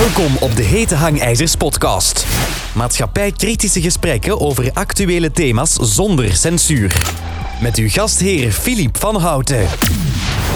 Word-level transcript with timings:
Welkom 0.00 0.36
op 0.40 0.56
de 0.56 0.62
Hete 0.62 0.94
Hangijzers 0.94 1.54
podcast. 1.54 2.26
Maatschappij-kritische 2.74 3.80
gesprekken 3.80 4.40
over 4.40 4.70
actuele 4.72 5.30
thema's 5.30 5.72
zonder 5.72 6.32
censuur. 6.32 6.96
Met 7.62 7.76
uw 7.76 7.88
gastheer 7.88 8.50
Filip 8.50 8.96
van 8.96 9.16
Houten. 9.16 9.66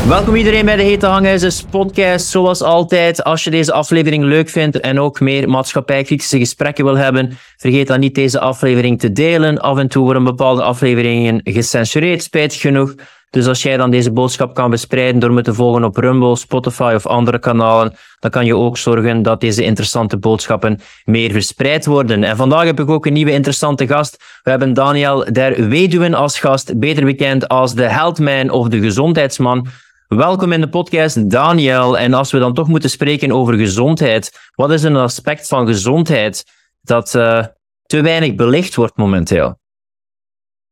Welkom 0.09 0.35
iedereen 0.35 0.65
bij 0.65 0.77
de 0.77 0.83
Hete 0.83 1.07
Hangijzers 1.07 1.63
podcast. 1.63 2.27
Zoals 2.27 2.63
altijd, 2.63 3.25
als 3.25 3.45
je 3.45 3.51
deze 3.51 3.73
aflevering 3.73 4.25
leuk 4.25 4.49
vindt 4.49 4.81
en 4.81 5.01
ook 5.01 5.21
meer 5.21 5.49
maatschappijkritische 5.49 6.39
gesprekken 6.39 6.85
wil 6.85 6.97
hebben, 6.97 7.39
vergeet 7.57 7.87
dan 7.87 8.01
niet 8.01 8.15
deze 8.15 8.41
aflevering 8.41 9.01
te 9.01 9.13
delen. 9.13 9.59
Af 9.59 9.79
en 9.79 9.89
toe 9.89 10.05
worden 10.05 10.25
bepaalde 10.25 10.63
afleveringen 10.63 11.41
gecensureerd, 11.45 12.23
spijtig 12.23 12.61
genoeg. 12.61 12.95
Dus 13.31 13.47
als 13.47 13.63
jij 13.63 13.77
dan 13.77 13.91
deze 13.91 14.13
boodschap 14.13 14.55
kan 14.55 14.71
verspreiden 14.71 15.21
door 15.21 15.33
me 15.33 15.43
te 15.43 15.55
volgen 15.55 15.85
op 15.85 15.97
Rumble, 15.97 16.37
Spotify 16.37 16.93
of 16.95 17.07
andere 17.07 17.39
kanalen, 17.39 17.95
dan 18.19 18.31
kan 18.31 18.47
je 18.47 18.57
ook 18.57 18.79
zorgen 18.79 19.23
dat 19.23 19.41
deze 19.41 19.65
interessante 19.65 20.19
boodschappen 20.19 20.81
meer 21.05 21.31
verspreid 21.31 21.87
worden. 21.87 22.25
En 22.25 22.37
vandaag 22.37 22.65
heb 22.65 22.81
ik 22.81 22.91
ook 22.91 23.07
een 23.07 23.13
nieuwe 23.13 23.33
interessante 23.33 23.87
gast. 23.87 24.41
We 24.43 24.51
hebben 24.51 24.73
Daniel 24.73 25.33
der 25.33 25.69
Weduwen 25.69 26.15
als 26.15 26.39
gast, 26.39 26.79
beter 26.79 27.05
bekend 27.05 27.49
als 27.49 27.75
de 27.75 27.89
healthman 27.89 28.51
of 28.51 28.69
de 28.69 28.81
gezondheidsman. 28.81 29.67
Welkom 30.09 30.53
in 30.53 30.61
de 30.61 30.69
podcast, 30.69 31.31
Daniel. 31.31 31.99
En 31.99 32.15
als 32.15 32.33
we 32.33 32.39
dan 32.39 32.55
toch 32.55 32.69
moeten 32.69 32.91
spreken 32.91 33.33
over 33.33 33.55
gezondheid, 33.55 34.51
wat 34.55 34.71
is 34.71 34.83
een 34.83 34.97
aspect 34.97 35.49
van 35.49 35.67
gezondheid 35.67 36.45
dat 36.81 37.15
uh, 37.15 37.45
te 37.87 38.01
weinig 38.01 38.35
belicht 38.35 38.75
wordt 38.75 38.97
momenteel? 38.97 39.60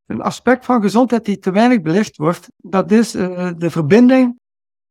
Een 0.09 0.21
aspect 0.21 0.65
van 0.65 0.83
gezondheid 0.83 1.25
die 1.25 1.39
te 1.39 1.51
weinig 1.51 1.80
belicht 1.80 2.16
wordt, 2.16 2.49
dat 2.57 2.91
is 2.91 3.15
uh, 3.15 3.51
de 3.57 3.71
verbinding 3.71 4.41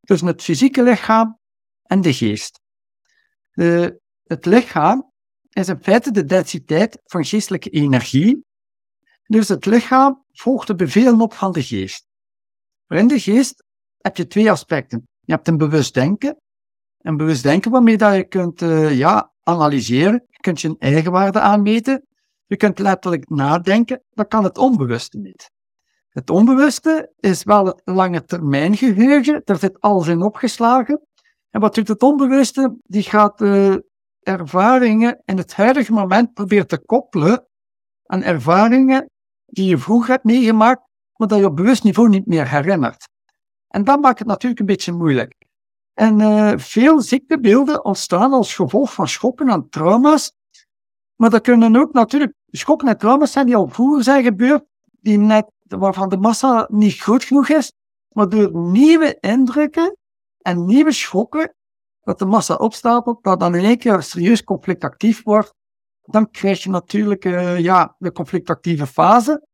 tussen 0.00 0.26
het 0.26 0.42
fysieke 0.42 0.82
lichaam 0.82 1.38
en 1.82 2.00
de 2.00 2.12
geest. 2.12 2.60
Het 4.24 4.44
lichaam 4.44 5.12
is 5.50 5.68
in 5.68 5.82
feite 5.82 6.10
de 6.10 6.24
densiteit 6.24 7.00
van 7.04 7.24
geestelijke 7.24 7.70
energie. 7.70 8.44
Dus 9.22 9.48
het 9.48 9.66
lichaam 9.66 10.24
volgt 10.32 10.66
de 10.66 10.74
bevelen 10.74 11.20
op 11.20 11.32
van 11.32 11.52
de 11.52 11.62
geest. 11.62 12.06
Maar 12.86 12.98
in 12.98 13.06
de 13.06 13.20
geest 13.20 13.64
heb 13.98 14.16
je 14.16 14.26
twee 14.26 14.50
aspecten. 14.50 15.08
Je 15.20 15.32
hebt 15.32 15.48
een 15.48 15.56
bewust 15.56 15.94
denken. 15.94 16.40
Een 16.98 17.16
bewust 17.16 17.42
denken 17.42 17.70
waarmee 17.70 17.96
dat 17.96 18.14
je 18.14 18.24
kunt 18.24 18.62
uh, 18.62 18.98
ja, 18.98 19.32
analyseren. 19.42 20.24
Je 20.28 20.38
kunt 20.40 20.60
je 20.60 20.76
eigenwaarde 20.78 21.40
aanmeten. 21.40 22.06
Je 22.48 22.56
kunt 22.56 22.78
letterlijk 22.78 23.28
nadenken. 23.28 24.02
Dat 24.10 24.28
kan 24.28 24.44
het 24.44 24.58
onbewuste 24.58 25.18
niet. 25.18 25.50
Het 26.08 26.30
onbewuste 26.30 27.12
is 27.16 27.44
wel 27.44 27.66
het 27.66 27.80
lange 27.84 28.24
termijn 28.24 28.76
geheugen. 28.76 29.42
Daar 29.44 29.58
zit 29.58 29.80
alles 29.80 30.06
in 30.06 30.22
opgeslagen. 30.22 31.00
En 31.50 31.60
wat 31.60 31.74
doet 31.74 31.88
het 31.88 32.02
onbewuste? 32.02 32.76
Die 32.82 33.02
gaat 33.02 33.40
uh, 33.40 33.76
ervaringen 34.20 35.22
in 35.24 35.36
het 35.36 35.54
huidige 35.54 35.92
moment 35.92 36.32
proberen 36.32 36.66
te 36.66 36.78
koppelen 36.78 37.46
aan 38.06 38.22
ervaringen 38.22 39.10
die 39.46 39.68
je 39.68 39.78
vroeger 39.78 40.10
hebt 40.10 40.24
meegemaakt, 40.24 40.82
maar 41.16 41.28
dat 41.28 41.38
je 41.38 41.46
op 41.46 41.56
bewust 41.56 41.84
niveau 41.84 42.08
niet 42.08 42.26
meer 42.26 42.50
herinnert. 42.50 43.08
En 43.68 43.84
dat 43.84 44.00
maakt 44.00 44.18
het 44.18 44.28
natuurlijk 44.28 44.60
een 44.60 44.66
beetje 44.66 44.92
moeilijk. 44.92 45.34
En 45.94 46.20
uh, 46.20 46.52
veel 46.56 47.00
ziektebeelden 47.00 47.84
ontstaan 47.84 48.32
als 48.32 48.54
gevolg 48.54 48.92
van 48.92 49.08
schokken 49.08 49.48
en 49.48 49.68
trauma's. 49.68 50.32
Maar 51.16 51.30
dat 51.30 51.42
kunnen 51.42 51.76
ook 51.76 51.92
natuurlijk 51.92 52.32
schokken 52.50 52.98
en 52.98 53.28
zijn 53.28 53.46
die 53.46 53.56
al 53.56 53.68
vroeger 53.68 54.02
zijn 54.02 54.24
gebeurd, 54.24 54.64
die 55.00 55.18
net, 55.18 55.50
waarvan 55.62 56.08
de 56.08 56.16
massa 56.16 56.68
niet 56.70 57.00
groot 57.00 57.24
genoeg 57.24 57.48
is. 57.48 57.72
Maar 58.08 58.28
door 58.28 58.56
nieuwe 58.56 59.16
indrukken 59.20 59.96
en 60.38 60.64
nieuwe 60.64 60.92
schokken, 60.92 61.54
dat 62.00 62.18
de 62.18 62.24
massa 62.24 62.54
opstapelt, 62.54 63.24
dat 63.24 63.40
dan 63.40 63.54
in 63.54 63.64
één 63.64 63.78
keer 63.78 64.02
serieus 64.02 64.44
conflictactief 64.44 65.22
wordt, 65.22 65.54
dan 66.02 66.30
krijg 66.30 66.62
je 66.62 66.70
natuurlijk 66.70 67.24
uh, 67.24 67.58
ja, 67.58 67.94
de 67.98 68.12
conflictactieve 68.12 68.86
fase. 68.86 69.46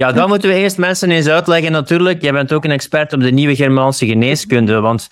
Ja, 0.00 0.12
dan 0.12 0.28
moeten 0.28 0.50
we 0.50 0.56
eerst 0.56 0.78
mensen 0.78 1.10
eens 1.10 1.26
uitleggen 1.26 1.72
natuurlijk. 1.72 2.22
Jij 2.22 2.32
bent 2.32 2.52
ook 2.52 2.64
een 2.64 2.70
expert 2.70 3.12
op 3.12 3.20
de 3.20 3.30
nieuwe 3.30 3.56
Germaanse 3.56 4.06
geneeskunde, 4.06 4.80
want 4.80 5.08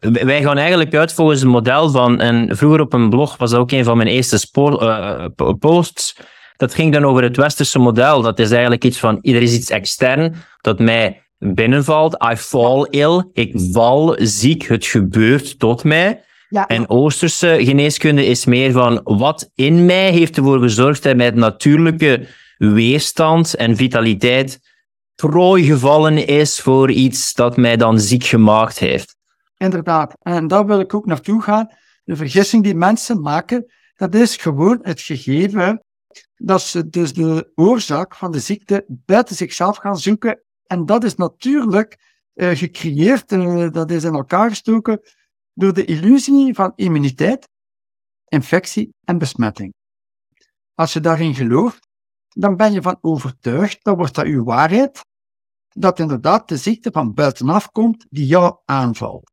wij 0.00 0.42
gaan 0.42 0.58
eigenlijk 0.58 0.94
uit 0.94 1.12
volgens 1.12 1.40
het 1.40 1.48
model 1.48 1.90
van, 1.90 2.20
en 2.20 2.56
vroeger 2.56 2.80
op 2.80 2.92
een 2.92 3.10
blog 3.10 3.36
was 3.36 3.50
dat 3.50 3.60
ook 3.60 3.70
een 3.70 3.84
van 3.84 3.96
mijn 3.96 4.08
eerste 4.08 4.38
spoor, 4.38 4.82
uh, 4.82 5.24
posts, 5.58 6.16
dat 6.56 6.74
ging 6.74 6.92
dan 6.92 7.04
over 7.04 7.22
het 7.22 7.36
westerse 7.36 7.78
model. 7.78 8.22
Dat 8.22 8.38
is 8.38 8.50
eigenlijk 8.50 8.84
iets 8.84 8.98
van, 8.98 9.18
er 9.22 9.42
is 9.42 9.54
iets 9.54 9.70
extern 9.70 10.34
dat 10.60 10.78
mij 10.78 11.22
binnenvalt. 11.38 12.24
I 12.32 12.36
fall 12.36 12.86
ill, 12.90 13.24
ik 13.32 13.52
val 13.54 14.16
ziek, 14.20 14.68
het 14.68 14.86
gebeurt 14.86 15.58
tot 15.58 15.84
mij. 15.84 16.20
Ja. 16.48 16.66
En 16.66 16.90
Oosterse 16.90 17.56
geneeskunde 17.60 18.26
is 18.26 18.44
meer 18.44 18.72
van, 18.72 19.00
wat 19.04 19.50
in 19.54 19.86
mij 19.86 20.10
heeft 20.10 20.36
ervoor 20.36 20.58
gezorgd 20.58 21.02
dat 21.02 21.16
mij 21.16 21.26
het 21.26 21.34
natuurlijke 21.34 22.26
weerstand 22.58 23.54
en 23.54 23.76
vitaliteit 23.76 24.58
prooi 25.14 25.64
gevallen 25.64 26.26
is 26.26 26.60
voor 26.60 26.90
iets 26.90 27.34
dat 27.34 27.56
mij 27.56 27.76
dan 27.76 28.00
ziek 28.00 28.24
gemaakt 28.24 28.78
heeft. 28.78 29.16
Inderdaad, 29.56 30.14
en 30.18 30.46
daar 30.46 30.66
wil 30.66 30.80
ik 30.80 30.94
ook 30.94 31.06
naartoe 31.06 31.42
gaan. 31.42 31.68
De 32.04 32.16
vergissing 32.16 32.62
die 32.62 32.74
mensen 32.74 33.20
maken, 33.20 33.72
dat 33.96 34.14
is 34.14 34.36
gewoon 34.36 34.78
het 34.82 35.00
gegeven 35.00 35.82
dat 36.36 36.62
ze 36.62 36.88
dus 36.88 37.12
de 37.12 37.52
oorzaak 37.54 38.14
van 38.14 38.32
de 38.32 38.40
ziekte 38.40 38.84
buiten 38.88 39.36
zichzelf 39.36 39.76
gaan 39.76 39.98
zoeken. 39.98 40.42
En 40.66 40.86
dat 40.86 41.04
is 41.04 41.14
natuurlijk 41.14 41.98
uh, 42.34 42.50
gecreëerd, 42.50 43.32
uh, 43.32 43.70
dat 43.70 43.90
is 43.90 44.04
in 44.04 44.14
elkaar 44.14 44.48
gestoken 44.48 45.00
door 45.52 45.72
de 45.72 45.84
illusie 45.84 46.54
van 46.54 46.72
immuniteit, 46.76 47.48
infectie 48.28 48.94
en 49.04 49.18
besmetting. 49.18 49.74
Als 50.74 50.92
je 50.92 51.00
daarin 51.00 51.34
gelooft, 51.34 51.87
dan 52.28 52.56
ben 52.56 52.72
je 52.72 52.82
van 52.82 52.98
overtuigd, 53.00 53.84
dan 53.84 53.96
wordt 53.96 54.14
dat 54.14 54.24
uw 54.24 54.44
waarheid, 54.44 55.00
dat 55.68 55.98
inderdaad 55.98 56.48
de 56.48 56.56
ziekte 56.56 56.90
van 56.90 57.14
buitenaf 57.14 57.70
komt 57.70 58.06
die 58.08 58.26
jou 58.26 58.56
aanvalt. 58.64 59.30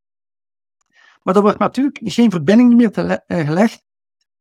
Maar 1.22 1.36
er 1.36 1.42
wordt 1.42 1.58
natuurlijk 1.58 1.98
geen 2.02 2.30
verbinding 2.30 2.74
meer 2.74 2.98
eh, 2.98 3.46
gelegd 3.46 3.82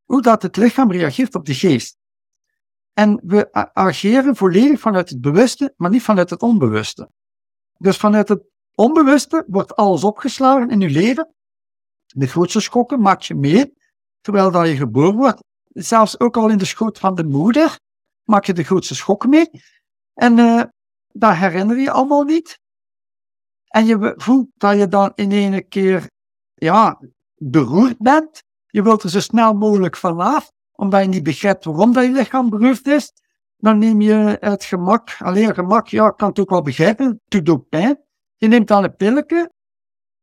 hoe 0.04 0.22
dat 0.22 0.42
het 0.42 0.56
lichaam 0.56 0.92
reageert 0.92 1.36
op 1.36 1.46
de 1.46 1.54
geest. 1.54 1.98
En 2.94 3.22
we 3.24 3.54
ageren 3.74 4.36
volledig 4.36 4.80
vanuit 4.80 5.10
het 5.10 5.22
bewuste, 5.22 5.74
maar 5.78 5.90
niet 5.90 6.02
vanuit 6.02 6.30
het 6.30 6.42
onbewuste. 6.42 7.12
Dus 7.78 7.98
vanuit 7.98 8.28
het 8.28 8.44
onbewuste 8.76 9.44
wordt 9.48 9.76
alles 9.76 10.04
opgeslagen 10.04 10.70
in 10.70 10.80
je 10.80 10.90
leven. 10.90 11.34
De 12.06 12.28
grootste 12.28 12.60
schokken 12.60 13.02
maak 13.02 13.22
je 13.22 13.36
mee, 13.36 13.74
terwijl 14.22 14.52
dat 14.52 14.68
je 14.68 14.76
geboren 14.76 15.16
wordt. 15.16 15.44
Zelfs 15.68 16.20
ook 16.20 16.38
al 16.38 16.50
in 16.50 16.58
de 16.58 16.66
schoot 16.66 17.00
van 17.00 17.16
de 17.16 17.24
moeder 17.24 17.80
maak 18.26 18.46
je 18.46 18.54
de 18.54 18.64
grootste 18.64 18.96
schokken 18.96 19.30
mee. 19.30 19.50
En 20.14 20.38
uh, 20.38 20.64
dat 21.08 21.36
herinner 21.36 21.78
je 21.78 21.92
allemaal 21.92 22.24
niet. 22.24 22.60
En 23.68 23.86
je 23.86 24.14
voelt 24.18 24.48
dat 24.54 24.78
je 24.78 24.88
dan 24.88 25.12
in 25.16 25.32
één 25.32 25.68
keer 25.68 26.10
ja, 26.54 27.00
beroerd 27.36 27.98
bent. 27.98 28.44
Je 28.68 28.84
wilt 28.84 29.04
er 29.04 29.10
zo 29.10 29.20
snel 29.20 29.54
mogelijk 29.54 29.98
vanaf, 29.98 30.52
omdat 30.72 31.02
je 31.02 31.08
niet 31.08 31.24
begrijpt 31.24 31.66
waarom 31.66 31.94
dat 31.94 32.04
je 32.04 32.12
lichaam 32.12 32.50
beroerd 32.50 32.88
is. 32.88 33.12
Dan 33.58 33.78
neem 33.78 34.02
je 34.02 34.38
het 34.40 34.64
gemak, 34.64 35.18
alleen 35.20 35.54
gemak, 35.54 35.88
ja, 35.88 36.08
ik 36.08 36.18
kan 36.18 36.30
het 36.30 36.40
ook 36.40 36.50
wel 36.50 36.62
begrijpen, 36.62 37.22
het 37.28 37.46
doet 37.46 37.70
pijn. 37.70 38.04
Je 38.36 38.48
neemt 38.48 38.68
dan 38.68 38.84
een 38.84 38.96
pilletje, 38.96 39.52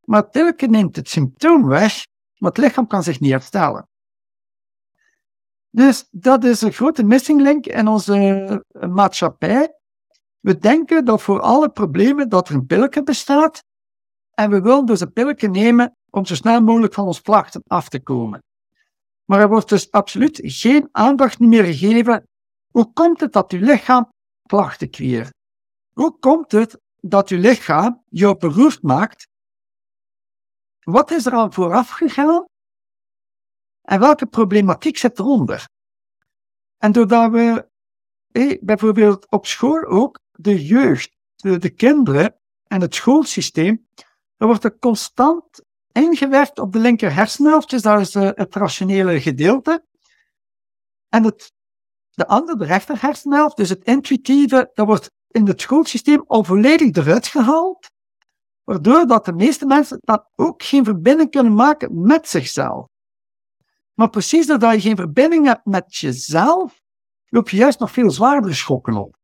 maar 0.03 0.21
het 0.21 0.31
pilletje 0.31 0.67
neemt 0.67 0.95
het 0.95 1.09
symptoom 1.09 1.67
weg, 1.67 2.05
maar 2.37 2.51
het 2.51 2.59
lichaam 2.59 2.87
kan 2.87 3.03
zich 3.03 3.19
niet 3.19 3.31
herstellen. 3.31 3.87
Dus 5.75 6.07
dat 6.11 6.43
is 6.43 6.61
een 6.61 6.73
grote 6.73 7.03
missing 7.03 7.41
link 7.41 7.65
in 7.65 7.87
onze 7.87 8.15
eh, 8.67 8.89
maatschappij. 8.89 9.75
We 10.39 10.57
denken 10.57 11.05
dat 11.05 11.21
voor 11.21 11.41
alle 11.41 11.69
problemen 11.69 12.29
dat 12.29 12.49
er 12.49 12.55
een 12.55 12.65
pilletje 12.65 13.03
bestaat. 13.03 13.63
En 14.33 14.49
we 14.49 14.61
willen 14.61 14.85
dus 14.85 14.99
een 14.99 15.13
pilletje 15.13 15.49
nemen 15.49 15.95
om 16.09 16.25
zo 16.25 16.35
snel 16.35 16.61
mogelijk 16.61 16.93
van 16.93 17.05
ons 17.05 17.21
klachten 17.21 17.61
af 17.67 17.89
te 17.89 17.99
komen. 17.99 18.43
Maar 19.25 19.39
er 19.39 19.47
wordt 19.47 19.69
dus 19.69 19.91
absoluut 19.91 20.39
geen 20.43 20.89
aandacht 20.91 21.39
meer 21.39 21.63
gegeven. 21.63 22.27
Hoe 22.71 22.93
komt 22.93 23.19
het 23.19 23.33
dat 23.33 23.51
uw 23.51 23.59
lichaam 23.59 24.09
klachten 24.47 24.89
creëert? 24.89 25.33
Hoe 25.93 26.19
komt 26.19 26.51
het 26.51 26.79
dat 27.01 27.29
uw 27.29 27.39
lichaam 27.39 28.03
jou 28.09 28.37
beroerd 28.37 28.81
maakt? 28.81 29.27
Wat 30.79 31.11
is 31.11 31.25
er 31.25 31.33
al 31.33 31.51
vooraf 31.51 31.89
gegaan? 31.89 32.45
En 33.83 33.99
welke 33.99 34.25
problematiek 34.25 34.97
zit 34.97 35.19
eronder? 35.19 35.69
En 36.77 36.91
doordat 36.91 37.31
we 37.31 37.69
bijvoorbeeld 38.61 39.29
op 39.29 39.45
school 39.45 39.83
ook 39.83 40.19
de 40.31 40.65
jeugd, 40.65 41.17
de, 41.35 41.57
de 41.57 41.69
kinderen 41.69 42.35
en 42.67 42.81
het 42.81 42.95
schoolsysteem, 42.95 43.87
er 44.37 44.47
wordt 44.47 44.63
er 44.63 44.77
constant 44.77 45.61
ingewerkt 45.91 46.59
op 46.59 46.71
de 46.71 46.79
linker 46.79 47.13
hersenhelft, 47.13 47.83
dat 47.83 47.99
is 47.99 48.13
het 48.13 48.55
rationele 48.55 49.21
gedeelte. 49.21 49.85
En 51.09 51.23
het, 51.23 51.53
de 52.09 52.27
andere, 52.27 52.57
de 52.57 52.65
rechter 52.65 53.01
hersenhelft, 53.01 53.57
dus 53.57 53.69
het 53.69 53.83
intuïtieve, 53.83 54.71
dat 54.73 54.85
wordt 54.85 55.11
in 55.27 55.47
het 55.47 55.61
schoolsysteem 55.61 56.23
al 56.27 56.43
volledig 56.43 56.95
eruit 56.95 57.27
gehaald, 57.27 57.89
waardoor 58.63 59.07
dat 59.07 59.25
de 59.25 59.33
meeste 59.33 59.65
mensen 59.65 59.97
dan 60.01 60.25
ook 60.35 60.63
geen 60.63 60.83
verbinding 60.83 61.29
kunnen 61.29 61.53
maken 61.53 62.01
met 62.01 62.27
zichzelf. 62.27 62.91
Maar 63.93 64.09
precies 64.09 64.47
doordat 64.47 64.73
je 64.73 64.81
geen 64.81 64.95
verbinding 64.95 65.45
hebt 65.45 65.65
met 65.65 65.95
jezelf, 65.95 66.81
loop 67.29 67.49
je 67.49 67.57
juist 67.57 67.79
nog 67.79 67.91
veel 67.91 68.11
zwaardere 68.11 68.53
schokken 68.53 68.95
op. 68.95 69.15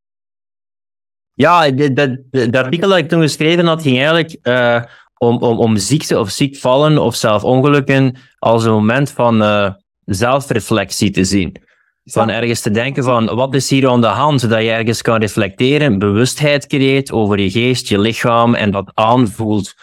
Ja, 1.34 1.72
dat, 1.72 1.96
dat, 1.96 2.18
dat 2.32 2.56
artikel 2.56 2.90
dat 2.90 2.98
ik 2.98 3.10
toen 3.10 3.22
geschreven 3.22 3.66
had, 3.66 3.82
ging 3.82 3.98
eigenlijk 3.98 4.38
uh, 4.44 4.84
om, 5.18 5.38
om, 5.38 5.60
om 5.60 5.78
ziekte 5.78 6.20
of 6.20 6.30
ziek 6.30 6.58
vallen 6.58 6.98
of 6.98 7.16
zelf 7.16 7.44
ongelukken 7.44 8.16
als 8.38 8.64
een 8.64 8.72
moment 8.72 9.12
van 9.12 9.42
uh, 9.42 9.74
zelfreflectie 10.06 11.12
te 11.12 11.24
zien. 11.24 11.56
Van 12.04 12.30
ergens 12.30 12.62
te 12.62 12.72
denken 12.72 13.04
van, 13.04 13.26
wat 13.26 13.54
is 13.54 13.70
hier 13.70 13.90
aan 13.90 14.02
de 14.02 14.08
hand? 14.08 14.42
Zodat 14.42 14.62
je 14.62 14.70
ergens 14.70 15.02
kan 15.02 15.20
reflecteren, 15.20 16.00
bewustheid 16.00 16.68
creëert 16.68 17.12
over 17.12 17.40
je 17.40 17.52
geest, 17.52 17.88
je 17.88 18.00
lichaam 18.00 18.56
en 18.56 18.72
dat 18.72 18.92
aanvoelt. 18.94 19.74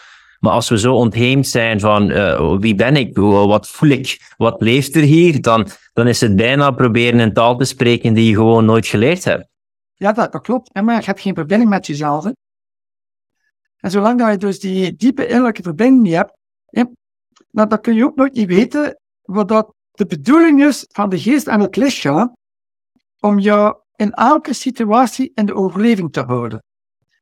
Maar 0.47 0.55
als 0.55 0.69
we 0.69 0.79
zo 0.79 0.95
ontheemd 0.95 1.47
zijn 1.47 1.79
van 1.79 2.11
uh, 2.11 2.57
wie 2.57 2.75
ben 2.75 2.95
ik, 2.95 3.17
wat 3.17 3.67
voel 3.67 3.89
ik, 3.89 4.33
wat 4.37 4.61
leeft 4.61 4.95
er 4.95 5.01
hier, 5.01 5.41
dan, 5.41 5.67
dan 5.93 6.07
is 6.07 6.21
het 6.21 6.35
bijna 6.35 6.71
proberen 6.71 7.19
een 7.19 7.33
taal 7.33 7.57
te 7.57 7.65
spreken 7.65 8.13
die 8.13 8.29
je 8.29 8.35
gewoon 8.35 8.65
nooit 8.65 8.87
geleerd 8.87 9.23
hebt. 9.23 9.47
Ja, 9.93 10.11
dat, 10.11 10.31
dat 10.31 10.41
klopt. 10.41 10.73
Maar 10.73 10.99
je 10.99 11.05
hebt 11.05 11.21
geen 11.21 11.33
verbinding 11.33 11.69
met 11.69 11.87
jezelf. 11.87 12.23
Hè? 12.23 12.31
En 13.77 13.91
zolang 13.91 14.19
dat 14.19 14.31
je 14.31 14.37
dus 14.37 14.59
die 14.59 14.95
diepe 14.95 15.27
innerlijke 15.27 15.61
verbinding 15.61 16.01
niet 16.01 16.13
hebt, 16.13 16.33
hè, 16.65 16.83
dan, 17.51 17.81
kun 17.81 17.95
je 17.95 18.05
ook 18.05 18.15
nooit 18.15 18.33
niet 18.33 18.47
weten 18.47 18.99
wat 19.21 19.47
dat 19.47 19.73
de 19.91 20.05
bedoeling 20.05 20.63
is 20.63 20.85
van 20.87 21.09
de 21.09 21.19
geest 21.19 21.47
en 21.47 21.59
het 21.59 21.75
lichaam 21.75 22.35
om 23.19 23.39
jou 23.39 23.75
in 23.95 24.11
elke 24.11 24.53
situatie 24.53 25.31
in 25.33 25.45
de 25.45 25.55
overleving 25.55 26.11
te 26.11 26.21
houden. 26.21 26.63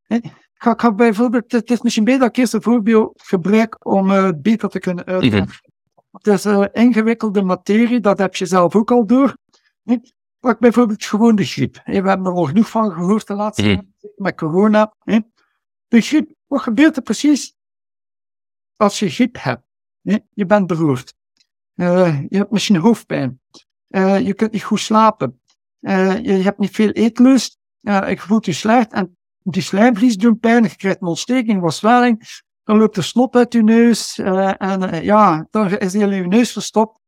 Ik 0.07 0.44
ga, 0.57 0.92
bijvoorbeeld, 0.92 1.52
het 1.52 1.72
is 1.72 1.81
misschien 1.81 2.04
beter 2.04 2.19
dat 2.19 2.30
ik 2.30 2.38
eerst 2.38 2.54
een 2.54 2.62
voorbeeld 2.62 3.22
gebruik 3.25 3.86
om 3.86 4.12
uh, 4.12 4.24
het 4.24 4.42
beter 4.42 4.69
te 4.69 4.80
kunnen 4.80 5.06
uitleggen. 5.06 5.50
Het 6.12 6.28
is 6.28 6.44
een 6.44 6.74
ingewikkelde 6.74 7.42
materie, 7.42 8.00
dat 8.00 8.18
heb 8.18 8.36
je 8.36 8.46
zelf 8.46 8.75
ook 8.75 8.92
al 8.92 9.06
door. 9.06 9.38
Pak 10.40 10.60
bijvoorbeeld 10.60 11.06
gewoon 11.06 11.36
de 11.36 11.46
griep. 11.46 11.81
We 11.86 11.94
hebben 11.94 12.25
er 12.25 12.31
al 12.31 12.46
genoeg 12.46 12.69
van 12.69 12.92
gehoord 12.92 13.28
de 13.28 13.34
laatste 13.34 13.68
mm 13.68 13.94
met 14.16 14.36
corona. 14.36 14.94
De 15.88 16.02
griep, 16.02 16.31
wat 16.48 16.62
gebeurt 16.62 16.96
er 16.96 17.01
precies 17.01 17.56
als 18.75 19.00
je 19.00 19.10
griep 19.10 19.38
hebt? 19.40 19.63
Je 20.34 20.46
bent 20.46 20.68
beroerd. 20.68 21.16
Uh, 21.75 22.22
je 22.30 22.38
hebt 22.38 22.51
misschien 22.51 22.75
hoofdpijn. 22.75 23.42
Je 23.88 24.34
kunt 24.36 24.51
niet 24.51 24.63
goed 24.63 24.80
slapen. 24.80 25.42
Je 25.80 26.40
hebt 26.44 26.60
niet 26.60 26.75
veel 26.75 26.90
eetlust. 26.90 27.58
je 27.81 28.16
voelt 28.18 28.46
je 28.46 28.54
slecht 28.54 28.94
en 28.94 29.14
die 29.51 29.62
slijmvlies 29.62 30.18
doen 30.18 30.39
pijn. 30.39 30.63
Je 30.63 30.75
krijgt 30.75 31.01
een 31.01 31.07
ontsteking, 31.07 31.62
wat 31.62 31.74
zwelling. 31.74 32.44
Dan 32.63 32.77
loopt 32.77 32.97
er 32.97 33.03
snot 33.03 33.36
uit 33.36 33.53
je 33.53 33.63
neus. 33.63 34.18
en 34.18 35.03
ja, 35.03 35.47
dan 35.50 35.77
is 35.77 35.94
heel 35.94 36.12
je 36.12 36.27
neus 36.27 36.51
verstopt. 36.51 37.00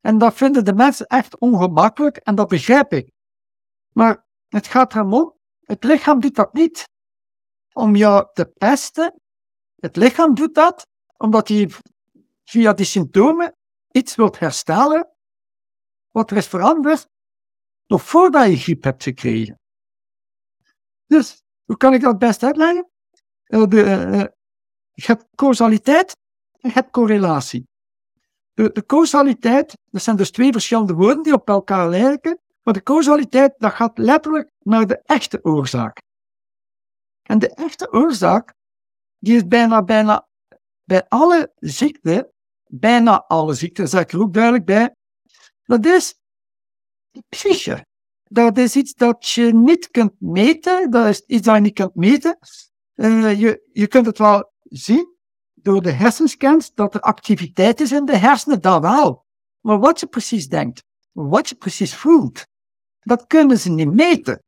En 0.00 0.18
dat 0.18 0.34
vinden 0.34 0.64
de 0.64 0.74
mensen 0.74 1.06
echt 1.06 1.38
ongemakkelijk 1.38 2.16
en 2.16 2.34
dat 2.34 2.48
begrijp 2.48 2.92
ik. 2.92 3.12
Maar 3.92 4.24
het 4.48 4.66
gaat 4.66 4.94
erom 4.94 5.14
om, 5.14 5.34
het 5.60 5.84
lichaam 5.84 6.20
doet 6.20 6.34
dat 6.34 6.52
niet 6.52 6.88
om 7.72 7.96
jou 7.96 8.28
te 8.32 8.46
pesten. 8.46 9.20
Het 9.76 9.96
lichaam 9.96 10.34
doet 10.34 10.54
dat 10.54 10.86
omdat 11.16 11.48
hij 11.48 11.70
via 12.44 12.72
die 12.72 12.86
symptomen 12.86 13.56
iets 13.90 14.14
wilt 14.14 14.38
herstellen 14.38 15.08
wat 16.10 16.30
er 16.30 16.36
is 16.36 16.46
veranderd 16.46 17.08
nog 17.86 18.02
voordat 18.02 18.46
je 18.46 18.56
griep 18.56 18.84
hebt 18.84 19.02
gekregen. 19.02 19.60
Dus, 21.06 21.42
hoe 21.70 21.78
kan 21.78 21.94
ik 21.94 22.00
dat 22.00 22.18
best 22.18 22.42
uitleggen? 22.42 22.90
Uh, 23.46 23.66
de, 23.66 23.82
uh, 23.82 24.24
je 24.92 25.06
hebt 25.06 25.26
causaliteit 25.34 26.16
en 26.52 26.68
je 26.68 26.74
hebt 26.74 26.90
correlatie. 26.90 27.68
De, 28.52 28.72
de 28.72 28.86
causaliteit, 28.86 29.76
dat 29.90 30.02
zijn 30.02 30.16
dus 30.16 30.30
twee 30.30 30.52
verschillende 30.52 30.94
woorden 30.94 31.22
die 31.22 31.32
op 31.32 31.48
elkaar 31.48 31.88
lijken, 31.88 32.40
maar 32.62 32.74
de 32.74 32.82
causaliteit, 32.82 33.54
dat 33.58 33.72
gaat 33.72 33.98
letterlijk 33.98 34.50
naar 34.58 34.86
de 34.86 35.02
echte 35.04 35.38
oorzaak. 35.42 36.02
En 37.22 37.38
de 37.38 37.54
echte 37.54 37.92
oorzaak, 37.92 38.54
die 39.18 39.36
is 39.36 39.46
bijna, 39.46 39.82
bijna 39.82 40.26
bij 40.84 41.08
alle 41.08 41.52
ziekten 41.56 42.30
bijna 42.70 43.24
alle 43.26 43.54
ziekten, 43.54 43.88
zeg 43.88 44.02
ik 44.02 44.12
er 44.12 44.20
ook 44.20 44.34
duidelijk 44.34 44.64
bij, 44.64 44.94
dat 45.62 45.86
is 45.86 46.14
de 47.10 47.22
psyche. 47.28 47.86
Dat 48.32 48.58
is 48.58 48.76
iets 48.76 48.94
dat 48.94 49.28
je 49.28 49.54
niet 49.54 49.90
kunt 49.90 50.12
meten, 50.18 50.90
dat 50.90 51.06
is 51.06 51.20
iets 51.26 51.46
dat 51.46 51.54
je 51.54 51.60
niet 51.60 51.74
kunt 51.74 51.94
meten. 51.94 52.38
Uh, 52.94 53.40
je, 53.40 53.68
je 53.72 53.86
kunt 53.86 54.06
het 54.06 54.18
wel 54.18 54.52
zien 54.62 55.16
door 55.54 55.82
de 55.82 55.90
hersenscans, 55.90 56.74
dat 56.74 56.94
er 56.94 57.00
activiteit 57.00 57.80
is 57.80 57.92
in 57.92 58.04
de 58.04 58.16
hersenen, 58.16 58.60
dat 58.60 58.82
wel. 58.82 59.26
Maar 59.60 59.78
wat 59.78 60.00
je 60.00 60.06
precies 60.06 60.48
denkt, 60.48 60.84
wat 61.12 61.48
je 61.48 61.54
precies 61.54 61.94
voelt, 61.94 62.46
dat 63.00 63.26
kunnen 63.26 63.58
ze 63.58 63.70
niet 63.70 63.92
meten. 63.92 64.42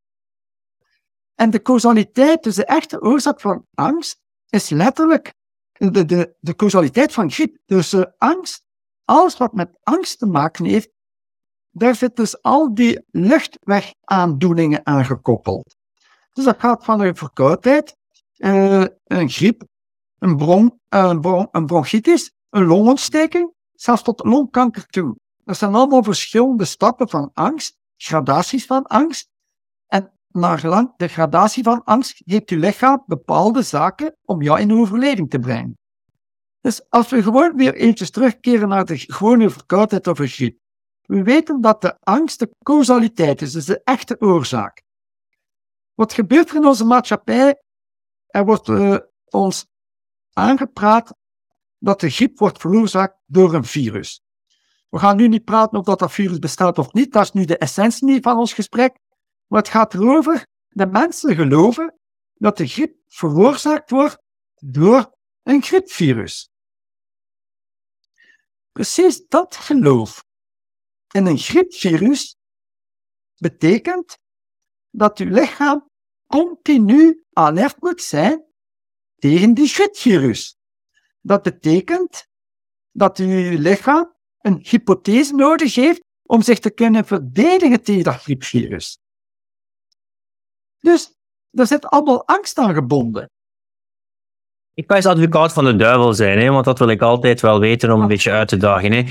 En 1.35 1.49
de 1.49 1.61
causaliteit, 1.61 2.43
dus 2.43 2.55
de 2.55 2.65
echte 2.65 3.01
oorzaak 3.01 3.41
van 3.41 3.65
angst, 3.73 4.19
is 4.49 4.69
letterlijk 4.69 5.33
de, 5.71 6.05
de, 6.05 6.35
de 6.39 6.55
causaliteit 6.55 7.13
van 7.13 7.31
griep. 7.31 7.57
Dus 7.65 7.93
uh, 7.93 8.03
angst, 8.17 8.63
alles 9.03 9.37
wat 9.37 9.53
met 9.53 9.77
angst 9.81 10.19
te 10.19 10.25
maken 10.25 10.65
heeft, 10.65 10.89
daar 11.73 11.95
zit 11.95 12.15
dus 12.15 12.41
al 12.41 12.73
die 12.73 13.03
luchtwegaandoeningen 13.11 14.85
aan 14.85 15.05
gekoppeld. 15.05 15.75
Dus 16.33 16.45
dat 16.45 16.59
gaat 16.59 16.85
van 16.85 17.01
een 17.01 17.15
verkoudheid, 17.15 17.95
uh, 18.37 18.85
een 19.03 19.29
griep, 19.29 19.63
een, 20.19 20.37
bron, 20.37 20.79
uh, 20.89 21.03
een, 21.03 21.21
bron, 21.21 21.65
bronchitis, 21.65 22.31
een 22.49 22.65
longontsteking, 22.65 23.53
zelfs 23.73 24.03
tot 24.03 24.25
longkanker 24.25 24.85
toe. 24.85 25.15
Dat 25.43 25.57
zijn 25.57 25.73
allemaal 25.73 26.03
verschillende 26.03 26.65
stappen 26.65 27.09
van 27.09 27.29
angst, 27.33 27.77
gradaties 27.97 28.65
van 28.65 28.83
angst 28.83 29.31
naar 30.33 30.59
gelang 30.59 30.93
de 30.97 31.07
gradatie 31.07 31.63
van 31.63 31.83
angst 31.83 32.21
heeft 32.25 32.49
je 32.49 32.57
lichaam 32.57 33.03
bepaalde 33.05 33.61
zaken 33.61 34.17
om 34.25 34.41
jou 34.41 34.59
in 34.59 34.73
overleving 34.73 35.29
te 35.29 35.39
brengen. 35.39 35.77
Dus 36.61 36.89
als 36.89 37.09
we 37.09 37.23
gewoon 37.23 37.55
weer 37.55 37.73
eventjes 37.73 38.09
terugkeren 38.09 38.67
naar 38.67 38.85
de 38.85 38.97
gewone 38.97 39.49
verkoudheid 39.49 40.07
of 40.07 40.19
een 40.19 40.27
griep. 40.27 40.57
We 41.05 41.23
weten 41.23 41.61
dat 41.61 41.81
de 41.81 41.99
angst 41.99 42.39
de 42.39 42.55
causaliteit 42.63 43.41
is, 43.41 43.51
dus 43.51 43.65
de 43.65 43.81
echte 43.83 44.19
oorzaak. 44.19 44.81
Wat 45.93 46.13
gebeurt 46.13 46.49
er 46.49 46.55
in 46.55 46.65
onze 46.65 46.85
maatschappij? 46.85 47.61
Er 48.27 48.45
wordt 48.45 48.67
uh, 48.67 48.97
ons 49.25 49.65
aangepraat 50.33 51.13
dat 51.77 51.99
de 51.99 52.09
griep 52.09 52.39
wordt 52.39 52.59
veroorzaakt 52.59 53.17
door 53.25 53.53
een 53.53 53.65
virus. 53.65 54.21
We 54.89 54.99
gaan 54.99 55.17
nu 55.17 55.27
niet 55.27 55.43
praten 55.43 55.79
of 55.79 55.85
dat, 55.85 55.99
dat 55.99 56.11
virus 56.11 56.39
bestaat 56.39 56.77
of 56.77 56.93
niet, 56.93 57.13
dat 57.13 57.23
is 57.23 57.31
nu 57.31 57.45
de 57.45 57.57
essentie 57.57 58.21
van 58.21 58.37
ons 58.37 58.53
gesprek. 58.53 58.97
Maar 59.47 59.59
het 59.59 59.69
gaat 59.69 59.93
erover 59.93 60.47
dat 60.69 60.91
mensen 60.91 61.35
geloven 61.35 61.99
dat 62.33 62.57
de 62.57 62.67
griep 62.67 62.95
veroorzaakt 63.07 63.89
wordt 63.89 64.17
door 64.55 65.15
een 65.43 65.61
griepvirus. 65.61 66.49
Precies 68.71 69.27
dat 69.27 69.55
geloof 69.55 70.23
in 71.13 71.25
een 71.25 71.37
griepvirus 71.37 72.35
betekent 73.37 74.17
dat 74.89 75.19
uw 75.19 75.29
lichaam 75.29 75.89
continu 76.27 77.23
alert 77.33 77.81
moet 77.81 78.01
zijn 78.01 78.43
tegen 79.15 79.53
die 79.53 79.67
griepvirus. 79.67 80.55
Dat 81.21 81.43
betekent 81.43 82.27
dat 82.91 83.17
uw 83.17 83.57
lichaam 83.59 84.13
een 84.37 84.59
hypothese 84.69 85.35
nodig 85.35 85.75
heeft 85.75 86.03
om 86.23 86.41
zich 86.41 86.59
te 86.59 86.71
kunnen 86.71 87.05
verdedigen 87.05 87.83
tegen 87.83 88.03
dat 88.03 88.21
griepvirus. 88.21 88.97
Dus 90.79 91.13
er 91.51 91.67
zit 91.67 91.85
allemaal 91.85 92.27
angst 92.27 92.57
aan 92.57 92.73
gebonden. 92.73 93.29
Ik 94.73 94.87
kan 94.87 94.95
eens 94.95 95.05
advocaat 95.05 95.53
van 95.53 95.65
de 95.65 95.75
duivel 95.75 96.13
zijn, 96.13 96.39
hè, 96.39 96.49
want 96.49 96.65
dat 96.65 96.79
wil 96.79 96.87
ik 96.87 97.01
altijd 97.01 97.41
wel 97.41 97.59
weten 97.59 97.91
om 97.91 98.01
een 98.01 98.07
beetje 98.07 98.31
uit 98.31 98.47
te 98.47 98.57
dagen. 98.57 98.91
Hè. 98.91 99.03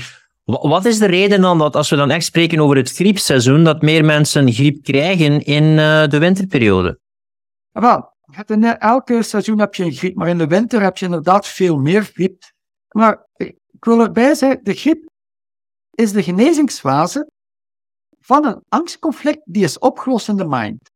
Wat 0.43 0.85
is 0.85 0.97
de 0.97 1.05
reden 1.05 1.41
dan 1.41 1.57
dat, 1.57 1.75
als 1.75 1.89
we 1.89 1.95
dan 1.95 2.09
echt 2.09 2.25
spreken 2.25 2.59
over 2.59 2.75
het 2.75 2.91
griepseizoen, 2.91 3.63
dat 3.63 3.81
meer 3.81 4.05
mensen 4.05 4.53
griep 4.53 4.83
krijgen 4.83 5.41
in 5.41 5.63
uh, 5.63 6.07
de 6.07 6.17
winterperiode? 6.17 6.99
Wel, 7.71 8.13
in 8.45 8.63
elke 8.63 9.23
seizoen 9.23 9.59
heb 9.59 9.75
je 9.75 9.83
een 9.83 9.93
griep, 9.93 10.15
maar 10.15 10.27
in 10.27 10.37
de 10.37 10.47
winter 10.47 10.81
heb 10.81 10.97
je 10.97 11.05
inderdaad 11.05 11.47
veel 11.47 11.77
meer 11.77 12.03
griep. 12.03 12.43
Maar 12.87 13.27
ik 13.35 13.57
wil 13.79 13.99
erbij 13.99 14.35
zeggen, 14.35 14.63
de 14.63 14.73
griep 14.73 15.09
is 15.91 16.11
de 16.11 16.23
genezingsfase 16.23 17.31
van 18.19 18.45
een 18.45 18.63
angstconflict 18.69 19.41
die 19.43 19.63
is 19.63 19.79
opgelost 19.79 20.27
in 20.27 20.37
de 20.37 20.47
mind. 20.47 20.91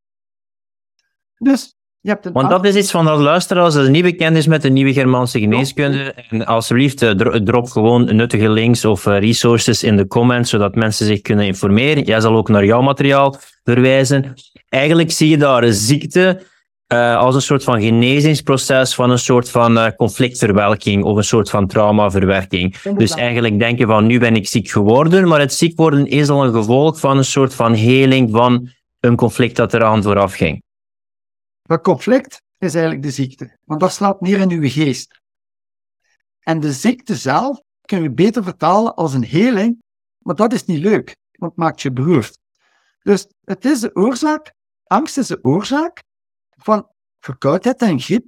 Dus 1.38 1.76
je 2.08 2.14
hebt 2.14 2.26
een 2.26 2.34
Want 2.34 2.50
dat 2.50 2.66
is 2.66 2.76
iets 2.76 2.92
van 2.92 3.06
dat 3.06 3.20
luisteren 3.20 3.64
als 3.64 3.76
er 3.76 3.90
nieuwe 3.90 4.12
kennis 4.12 4.48
met 4.48 4.62
de 4.62 4.70
nieuwe 4.70 4.94
Germaanse 4.94 5.40
geneeskunde. 5.40 6.14
En 6.30 6.46
alsjeblieft, 6.46 7.02
eh, 7.02 7.12
drop 7.44 7.70
gewoon 7.70 8.16
nuttige 8.16 8.50
links 8.50 8.86
of 8.86 9.06
eh, 9.06 9.20
resources 9.20 9.84
in 9.84 9.98
de 9.98 10.08
comments, 10.08 10.50
zodat 10.50 10.76
mensen 10.76 11.06
zich 11.06 11.22
kunnen 11.22 11.46
informeren. 11.46 12.04
Jij 12.04 12.20
zal 12.20 12.36
ook 12.36 12.50
naar 12.50 12.66
jouw 12.66 12.82
materiaal 12.82 13.36
verwijzen. 13.64 14.34
Eigenlijk 14.70 15.12
zie 15.12 15.30
je 15.30 15.38
daar 15.38 15.64
een 15.64 15.74
ziekte 15.74 16.42
uh, 16.94 17.18
als 17.18 17.36
een 17.36 17.42
soort 17.42 17.64
van 17.64 17.82
genezingsproces 17.82 18.96
van 18.96 19.10
een 19.10 19.20
soort 19.20 19.50
van 19.50 19.78
uh, 19.78 19.88
conflictverwerking 19.96 21.04
of 21.04 21.18
een 21.18 21.24
soort 21.24 21.50
van 21.50 21.68
traumaverwerking. 21.68 22.78
Dus 22.98 23.12
eigenlijk 23.12 23.60
denken 23.60 23.88
van 23.88 24.06
nu 24.06 24.20
ben 24.20 24.36
ik 24.36 24.48
ziek 24.48 24.70
geworden, 24.70 25.28
maar 25.28 25.40
het 25.40 25.54
ziek 25.54 25.78
worden 25.78 26.08
is 26.08 26.30
al 26.30 26.46
een 26.46 26.54
gevolg 26.54 27.00
van 27.00 27.18
een 27.18 27.26
soort 27.26 27.54
van 27.54 27.74
heling 27.74 28.32
van 28.32 28.70
een 29.00 29.16
conflict 29.16 29.56
dat 29.56 29.74
eraan 29.74 30.04
vooraf 30.04 30.34
ging. 30.34 30.66
Dat 31.68 31.82
conflict 31.82 32.42
is 32.58 32.74
eigenlijk 32.74 33.04
de 33.04 33.12
ziekte, 33.12 33.58
want 33.64 33.80
dat 33.80 33.92
slaat 33.92 34.22
neer 34.22 34.40
in 34.40 34.52
uw 34.52 34.70
geest. 34.70 35.22
En 36.40 36.60
de 36.60 36.74
ziekte 36.74 37.16
zelf 37.16 37.62
kun 37.82 38.02
je 38.02 38.12
beter 38.12 38.44
vertalen 38.44 38.96
als 38.96 39.14
een 39.14 39.26
heling, 39.26 39.84
maar 40.18 40.36
dat 40.36 40.54
is 40.54 40.66
niet 40.66 40.80
leuk, 40.80 41.16
want 41.32 41.52
het 41.52 41.62
maakt 41.62 41.82
je 41.82 41.92
beroerd. 41.92 42.40
Dus 43.02 43.28
het 43.44 43.66
is 43.66 43.80
de 43.80 43.96
oorzaak, 43.96 44.54
angst 44.84 45.18
is 45.18 45.28
de 45.28 45.40
oorzaak 45.42 46.04
van 46.50 46.90
verkoudheid 47.20 47.82
en 47.82 48.00
griep. 48.00 48.26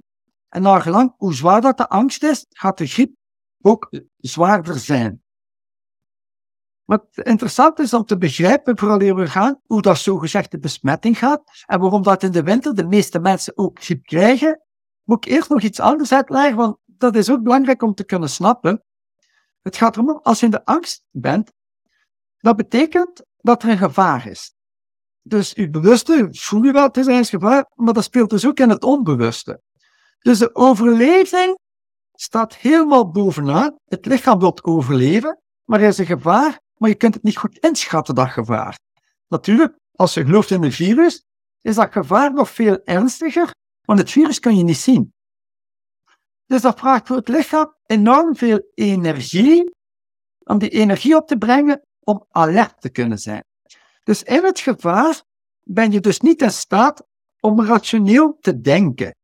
En 0.48 0.62
naar 0.62 0.82
gelang 0.82 1.14
hoe 1.16 1.34
zwaar 1.34 1.60
dat 1.60 1.76
de 1.76 1.88
angst 1.88 2.22
is, 2.22 2.46
gaat 2.48 2.78
de 2.78 2.86
griep 2.86 3.14
ook 3.60 3.90
zwaarder 4.16 4.78
zijn. 4.78 5.22
Wat 6.90 7.06
interessant 7.12 7.78
is 7.78 7.94
om 7.94 8.04
te 8.04 8.18
begrijpen, 8.18 8.78
vooral 8.78 8.98
we 8.98 9.26
gaan, 9.26 9.60
hoe 9.66 9.82
dat 9.82 9.98
zogezegd 9.98 10.50
de 10.50 10.58
besmetting 10.58 11.18
gaat 11.18 11.42
en 11.66 11.80
waarom 11.80 12.02
dat 12.02 12.22
in 12.22 12.30
de 12.30 12.42
winter 12.42 12.74
de 12.74 12.86
meeste 12.86 13.18
mensen 13.18 13.58
ook 13.58 13.82
griep 13.82 14.04
krijgen, 14.04 14.62
moet 15.04 15.26
ik 15.26 15.32
eerst 15.32 15.48
nog 15.48 15.62
iets 15.62 15.80
anders 15.80 16.12
uitleggen, 16.12 16.56
want 16.56 16.76
dat 16.86 17.16
is 17.16 17.30
ook 17.30 17.42
belangrijk 17.42 17.82
om 17.82 17.94
te 17.94 18.04
kunnen 18.04 18.28
snappen. 18.28 18.84
Het 19.62 19.76
gaat 19.76 19.96
erom, 19.96 20.20
als 20.22 20.40
je 20.40 20.44
in 20.44 20.50
de 20.50 20.64
angst 20.64 21.04
bent, 21.10 21.52
dat 22.36 22.56
betekent 22.56 23.22
dat 23.36 23.62
er 23.62 23.68
een 23.68 23.78
gevaar 23.78 24.26
is. 24.26 24.54
Dus 25.22 25.54
uw 25.54 25.70
bewuste 25.70 26.28
voel 26.30 26.62
je 26.62 26.72
wel, 26.72 26.86
het 26.86 26.96
is 26.96 27.06
een 27.06 27.24
gevaar, 27.24 27.70
maar 27.74 27.94
dat 27.94 28.04
speelt 28.04 28.30
dus 28.30 28.46
ook 28.46 28.58
in 28.58 28.70
het 28.70 28.84
onbewuste. 28.84 29.60
Dus 30.18 30.38
de 30.38 30.54
overleving 30.54 31.58
staat 32.14 32.56
helemaal 32.56 33.10
bovenaan. 33.10 33.78
Het 33.84 34.06
lichaam 34.06 34.38
wil 34.38 34.58
overleven, 34.62 35.40
maar 35.64 35.80
er 35.80 35.88
is 35.88 35.98
een 35.98 36.06
gevaar, 36.06 36.60
maar 36.80 36.88
je 36.88 36.94
kunt 36.94 37.14
het 37.14 37.22
niet 37.22 37.36
goed 37.36 37.58
inschatten, 37.58 38.14
dat 38.14 38.28
gevaar. 38.28 38.78
Natuurlijk, 39.28 39.76
als 39.94 40.14
je 40.14 40.24
gelooft 40.24 40.50
in 40.50 40.62
een 40.62 40.72
virus, 40.72 41.24
is 41.60 41.74
dat 41.74 41.92
gevaar 41.92 42.32
nog 42.32 42.50
veel 42.50 42.84
ernstiger, 42.84 43.50
want 43.86 43.98
het 43.98 44.10
virus 44.10 44.38
kan 44.38 44.56
je 44.56 44.62
niet 44.62 44.76
zien. 44.76 45.12
Dus 46.46 46.62
dat 46.62 46.78
vraagt 46.78 47.06
voor 47.06 47.16
het 47.16 47.28
lichaam 47.28 47.74
enorm 47.86 48.36
veel 48.36 48.70
energie 48.74 49.74
om 50.44 50.58
die 50.58 50.68
energie 50.68 51.16
op 51.16 51.26
te 51.26 51.38
brengen 51.38 51.82
om 52.04 52.24
alert 52.30 52.80
te 52.80 52.90
kunnen 52.90 53.18
zijn. 53.18 53.44
Dus 54.04 54.22
in 54.22 54.44
het 54.44 54.60
gevaar 54.60 55.22
ben 55.62 55.90
je 55.90 56.00
dus 56.00 56.20
niet 56.20 56.42
in 56.42 56.50
staat 56.50 57.06
om 57.40 57.64
rationeel 57.64 58.36
te 58.40 58.60
denken. 58.60 59.14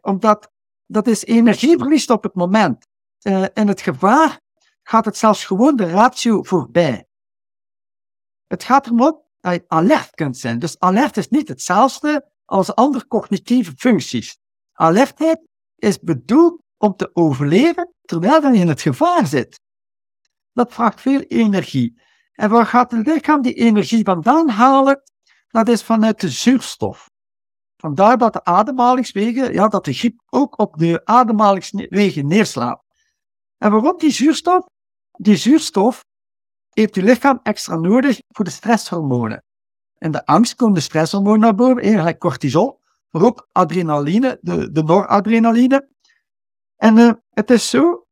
Omdat 0.00 0.50
dat 0.86 1.06
is 1.06 1.24
energieverlies 1.24 2.06
op 2.06 2.22
het 2.22 2.34
moment. 2.34 2.86
Uh, 3.22 3.46
in 3.54 3.68
het 3.68 3.80
gevaar 3.80 4.40
gaat 4.88 5.04
het 5.04 5.16
zelfs 5.16 5.44
gewoon 5.44 5.76
de 5.76 5.90
ratio 5.90 6.42
voorbij. 6.42 7.06
Het 8.46 8.64
gaat 8.64 8.86
erom 8.86 9.22
dat 9.40 9.52
je 9.52 9.64
alert 9.66 10.10
kunt 10.10 10.36
zijn. 10.36 10.58
Dus 10.58 10.78
alert 10.78 11.16
is 11.16 11.28
niet 11.28 11.48
hetzelfde 11.48 12.30
als 12.44 12.74
andere 12.74 13.06
cognitieve 13.06 13.72
functies. 13.76 14.38
Alertheid 14.72 15.40
is 15.76 15.98
bedoeld 15.98 16.62
om 16.76 16.96
te 16.96 17.10
overleven 17.12 17.94
terwijl 18.02 18.52
je 18.52 18.60
in 18.60 18.68
het 18.68 18.80
gevaar 18.80 19.26
zit. 19.26 19.60
Dat 20.52 20.72
vraagt 20.72 21.00
veel 21.00 21.20
energie. 21.20 22.00
En 22.32 22.50
waar 22.50 22.66
gaat 22.66 22.90
het 22.90 23.06
lichaam 23.06 23.42
die 23.42 23.54
energie 23.54 24.04
vandaan 24.04 24.48
halen? 24.48 25.02
Dat 25.48 25.68
is 25.68 25.82
vanuit 25.82 26.20
de 26.20 26.28
zuurstof. 26.28 27.10
Vandaar 27.76 28.18
dat 28.18 28.32
de 28.32 28.44
ademhalingswegen, 28.44 29.52
ja, 29.52 29.68
dat 29.68 29.84
de 29.84 29.92
griep 29.92 30.22
ook 30.30 30.58
op 30.58 30.76
de 30.76 31.00
ademhalingswegen 31.04 32.26
neerslaat. 32.26 32.82
En 33.58 33.70
waarom 33.70 33.98
die 33.98 34.10
zuurstof? 34.10 34.66
Die 35.20 35.36
zuurstof 35.36 36.04
heeft 36.70 36.94
je 36.94 37.02
lichaam 37.02 37.40
extra 37.42 37.76
nodig 37.76 38.20
voor 38.28 38.44
de 38.44 38.50
stresshormonen. 38.50 39.42
En 39.98 40.10
de 40.10 40.26
angst 40.26 40.54
komt 40.54 40.74
de 40.74 40.80
stresshormonen 40.80 41.40
naar 41.40 41.54
boven, 41.54 41.82
eigenlijk 41.82 42.18
cortisol, 42.18 42.80
maar 43.10 43.22
ook 43.22 43.48
adrenaline, 43.52 44.38
de, 44.40 44.72
de 44.72 44.82
noradrenaline. 44.82 45.88
En 46.76 46.96
uh, 46.96 47.12
het 47.30 47.50
is 47.50 47.70
zo 47.70 48.08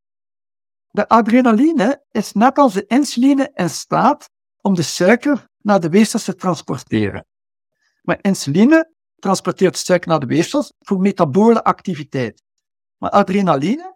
de 0.97 1.09
adrenaline 1.09 2.05
is 2.11 2.33
net 2.33 2.59
als 2.59 2.73
de 2.73 2.87
insuline 2.87 3.51
in 3.55 3.71
staat 3.71 4.31
om 4.61 4.75
de 4.75 4.83
suiker 4.83 5.49
naar 5.59 5.81
de 5.81 5.89
weefsels 5.89 6.25
te 6.25 6.35
transporteren. 6.35 7.27
Maar 8.03 8.19
insuline 8.21 8.93
transporteert 9.19 9.77
suiker 9.77 10.09
naar 10.09 10.21
de 10.21 10.27
weefsels 10.27 10.73
voor 10.79 11.01
metabole 11.01 11.65
activiteit. 11.65 12.43
Maar 12.99 13.11
adrenaline 13.11 13.96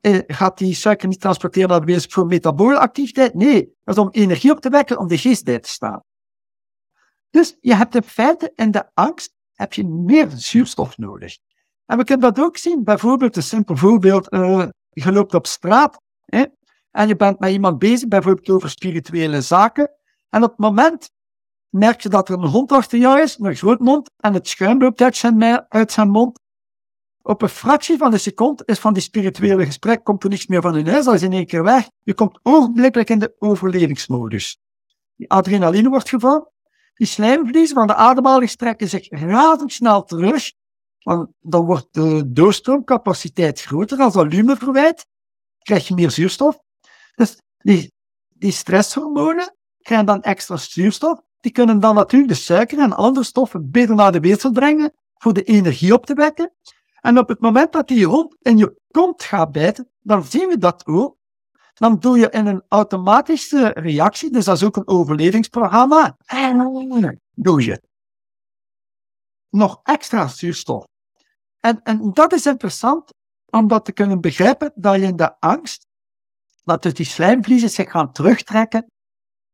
eh, 0.00 0.18
gaat 0.26 0.58
die 0.58 0.74
suiker 0.74 1.08
niet 1.08 1.20
transporteren 1.20 1.68
naar 1.68 1.80
de 1.80 1.86
weefsels 1.86 2.14
voor 2.14 2.26
metabole 2.26 2.78
activiteit. 2.78 3.34
Nee, 3.34 3.74
dat 3.84 3.96
is 3.96 4.02
om 4.02 4.10
energie 4.10 4.50
op 4.50 4.60
te 4.60 4.68
wekken 4.68 4.98
om 4.98 5.08
de 5.08 5.18
geest 5.18 5.44
bij 5.44 5.58
te 5.58 5.68
staan. 5.68 6.02
Dus 7.30 7.56
je 7.60 7.74
hebt 7.74 7.94
in 7.94 8.02
feite 8.02 8.52
in 8.54 8.70
de 8.70 8.90
angst 8.94 9.34
heb 9.52 9.72
je 9.72 9.86
meer 9.86 10.28
zuurstof 10.30 10.98
nodig. 10.98 11.38
En 11.86 11.98
we 11.98 12.04
kunnen 12.04 12.34
dat 12.34 12.44
ook 12.44 12.56
zien, 12.56 12.84
bijvoorbeeld 12.84 13.36
een 13.36 13.42
simpel 13.42 13.76
voorbeeld, 13.76 14.32
uh, 14.32 14.66
je 14.90 15.12
loopt 15.12 15.34
op 15.34 15.46
straat 15.46 16.00
hè, 16.24 16.44
en 16.90 17.08
je 17.08 17.16
bent 17.16 17.38
met 17.38 17.50
iemand 17.50 17.78
bezig, 17.78 18.08
bijvoorbeeld 18.08 18.48
over 18.48 18.70
spirituele 18.70 19.40
zaken. 19.40 19.90
En 20.28 20.42
op 20.42 20.50
het 20.50 20.58
moment 20.58 21.10
merk 21.68 22.00
je 22.00 22.08
dat 22.08 22.28
er 22.28 22.34
een 22.34 22.48
hond 22.48 22.72
achter 22.72 22.98
jou 22.98 23.20
is, 23.20 23.38
een 23.38 23.56
groot 23.56 23.80
mond, 23.80 24.10
en 24.16 24.34
het 24.34 24.48
schuim 24.48 24.80
loopt 24.80 25.16
zijn, 25.16 25.66
uit 25.68 25.92
zijn 25.92 26.10
mond. 26.10 26.40
Op 27.26 27.42
een 27.42 27.48
fractie 27.48 27.96
van 27.96 28.12
een 28.12 28.20
seconde 28.20 28.62
is 28.66 28.78
van 28.78 28.92
die 28.92 29.02
spirituele 29.02 29.66
gesprek, 29.66 30.04
komt 30.04 30.24
er 30.24 30.28
niets 30.28 30.46
meer 30.46 30.62
van 30.62 30.76
in 30.76 30.88
huis, 30.88 31.04
dat 31.04 31.14
is 31.14 31.22
in 31.22 31.32
één 31.32 31.46
keer 31.46 31.62
weg. 31.62 31.88
Je 32.02 32.14
komt 32.14 32.38
ogenblikkelijk 32.42 33.10
in 33.10 33.18
de 33.18 33.36
overlevingsmodus. 33.38 34.58
Die 35.16 35.30
adrenaline 35.30 35.88
wordt 35.88 36.08
gevallen, 36.08 36.50
die 36.94 37.06
slijmvliezen 37.06 37.76
van 37.76 37.86
de 37.86 37.94
ademhaling 37.94 38.50
strekken 38.50 38.88
zich 38.88 39.10
razendsnel 39.10 40.04
terug, 40.04 40.52
want 41.02 41.30
dan 41.40 41.64
wordt 41.64 41.86
de 41.90 42.32
doorstroomcapaciteit 42.32 43.60
groter. 43.60 43.98
Als 43.98 44.12
volume 44.12 44.56
verwijt, 44.56 45.06
krijg 45.58 45.88
je 45.88 45.94
meer 45.94 46.10
zuurstof. 46.10 46.58
Dus 47.14 47.40
die, 47.56 47.92
die 48.28 48.52
stresshormonen 48.52 49.56
krijgen 49.82 50.06
dan 50.06 50.22
extra 50.22 50.56
zuurstof. 50.56 51.20
Die 51.40 51.52
kunnen 51.52 51.80
dan 51.80 51.94
natuurlijk 51.94 52.32
de 52.32 52.38
suiker 52.38 52.78
en 52.78 52.92
andere 52.92 53.24
stoffen 53.24 53.70
beter 53.70 53.94
naar 53.94 54.12
de 54.12 54.20
weefsel 54.20 54.52
brengen 54.52 54.92
voor 55.14 55.32
de 55.32 55.42
energie 55.42 55.92
op 55.92 56.06
te 56.06 56.14
wekken. 56.14 56.52
En 57.06 57.18
op 57.18 57.28
het 57.28 57.40
moment 57.40 57.72
dat 57.72 57.88
die 57.88 58.06
hond 58.06 58.36
in 58.42 58.58
je 58.58 58.80
kont 58.90 59.22
gaat 59.22 59.52
bijten, 59.52 59.90
dan 60.00 60.24
zien 60.24 60.48
we 60.48 60.58
dat 60.58 60.86
ook. 60.86 61.16
Dan 61.74 61.98
doe 61.98 62.18
je 62.18 62.30
in 62.30 62.46
een 62.46 62.62
automatische 62.68 63.68
reactie, 63.68 64.30
dus 64.30 64.44
dat 64.44 64.56
is 64.56 64.64
ook 64.64 64.76
een 64.76 64.88
overlevingsprogramma, 64.88 66.16
doe 67.34 67.64
je 67.64 67.82
nog 69.50 69.80
extra 69.82 70.28
zuurstof. 70.28 70.86
En, 71.60 71.82
en 71.82 72.10
dat 72.12 72.32
is 72.32 72.46
interessant 72.46 73.12
om 73.50 73.68
dat 73.68 73.84
te 73.84 73.92
kunnen 73.92 74.20
begrijpen, 74.20 74.72
dat 74.74 74.94
je 74.94 75.02
in 75.02 75.16
de 75.16 75.40
angst, 75.40 75.86
dat 76.64 76.82
dus 76.82 76.94
die 76.94 77.06
slijmvliezen 77.06 77.70
zich 77.70 77.90
gaan 77.90 78.12
terugtrekken, 78.12 78.90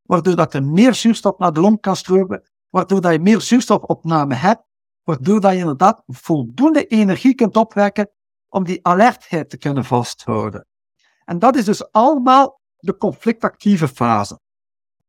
waardoor 0.02 0.36
dat 0.36 0.54
er 0.54 0.64
meer 0.64 0.94
zuurstof 0.94 1.38
naar 1.38 1.52
de 1.52 1.60
long 1.60 1.80
kan 1.80 1.96
stromen, 1.96 2.50
waardoor 2.68 3.00
dat 3.00 3.12
je 3.12 3.18
meer 3.18 3.40
zuurstofopname 3.40 4.34
hebt, 4.34 4.62
waardoor 5.02 5.40
dat 5.40 5.52
je 5.52 5.58
inderdaad 5.58 6.02
voldoende 6.06 6.86
energie 6.86 7.34
kunt 7.34 7.56
opwekken 7.56 8.10
om 8.48 8.64
die 8.64 8.86
alertheid 8.86 9.50
te 9.50 9.56
kunnen 9.56 9.84
vasthouden. 9.84 10.66
En 11.24 11.38
dat 11.38 11.56
is 11.56 11.64
dus 11.64 11.92
allemaal 11.92 12.60
de 12.76 12.96
conflictactieve 12.96 13.88
fase. 13.88 14.40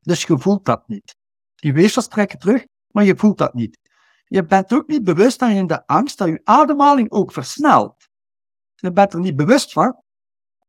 Dus 0.02 0.24
je 0.24 0.38
voelt 0.38 0.66
dat 0.66 0.88
niet. 0.88 1.16
Die 1.56 1.74
weefsels 1.74 2.08
trekken 2.08 2.40
terug, 2.40 2.66
maar 2.88 3.04
je 3.04 3.16
voelt 3.16 3.38
dat 3.38 3.54
niet. 3.54 3.80
Je 4.26 4.46
bent 4.46 4.74
ook 4.74 4.88
niet 4.88 5.04
bewust 5.04 5.40
dat 5.40 5.50
je 5.50 5.56
in 5.56 5.68
de 5.68 5.88
angst 5.88 6.18
dat 6.18 6.28
je 6.28 6.42
ademhaling 6.44 7.12
ook 7.12 7.32
versnelt. 7.32 8.08
Je 8.76 8.92
bent 8.92 9.14
er 9.14 9.20
niet 9.20 9.36
bewust 9.36 9.72
van, 9.72 10.04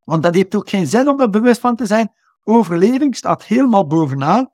want 0.04 0.22
dat 0.22 0.34
heeft 0.34 0.54
ook 0.54 0.68
geen 0.68 0.86
zin 0.86 1.08
om 1.08 1.20
er 1.20 1.30
bewust 1.30 1.60
van 1.60 1.76
te 1.76 1.86
zijn. 1.86 2.12
Overleving 2.42 3.16
staat 3.16 3.44
helemaal 3.44 3.86
bovenaan. 3.86 4.52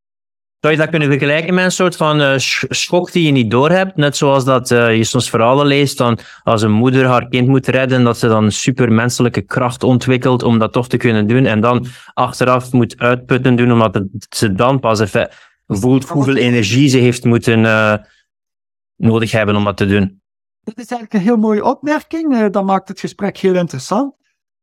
Zou 0.61 0.73
je 0.73 0.79
dat 0.79 0.89
kunnen 0.91 1.09
vergelijken 1.09 1.55
met 1.55 1.65
een 1.65 1.73
soort 1.73 1.97
van 1.97 2.21
uh, 2.21 2.35
schok 2.69 3.13
die 3.13 3.27
je 3.27 3.33
niet 3.33 3.51
doorhebt? 3.51 3.97
Net 3.97 4.17
zoals 4.17 4.45
dat 4.45 4.71
uh, 4.71 4.97
je 4.97 5.05
soms 5.05 5.31
verhalen 5.31 5.67
leest 5.67 5.99
dan 5.99 6.19
als 6.43 6.63
een 6.63 6.73
moeder 6.73 7.07
haar 7.07 7.29
kind 7.29 7.49
moet 7.49 7.67
redden, 7.67 8.05
dat 8.05 8.19
ze 8.19 8.29
dan 8.29 8.53
supermenselijke 8.53 9.43
kracht 9.43 9.83
ontwikkelt 9.83 10.43
om 10.43 10.59
dat 10.59 10.73
toch 10.73 10.89
te 10.89 10.97
kunnen 10.97 11.27
doen 11.27 11.45
en 11.45 11.61
dan 11.61 11.87
achteraf 12.15 12.73
moet 12.73 12.99
uitputten 12.99 13.57
doen, 13.57 13.73
omdat 13.73 14.03
ze 14.29 14.53
dan 14.53 14.81
pas 14.81 15.01
even 15.01 15.31
voelt 15.67 16.09
hoeveel 16.09 16.37
energie 16.37 16.89
ze 16.89 16.99
heeft 16.99 17.25
moeten 17.25 17.59
uh, 17.59 17.95
nodig 18.97 19.31
hebben 19.31 19.57
om 19.57 19.65
dat 19.65 19.77
te 19.77 19.87
doen. 19.87 20.23
Dat 20.61 20.79
is 20.79 20.87
eigenlijk 20.87 21.13
een 21.13 21.29
heel 21.29 21.37
mooie 21.37 21.65
opmerking. 21.65 22.49
Dat 22.51 22.65
maakt 22.65 22.89
het 22.89 23.01
gesprek 23.01 23.37
heel 23.37 23.55
interessant. 23.55 24.15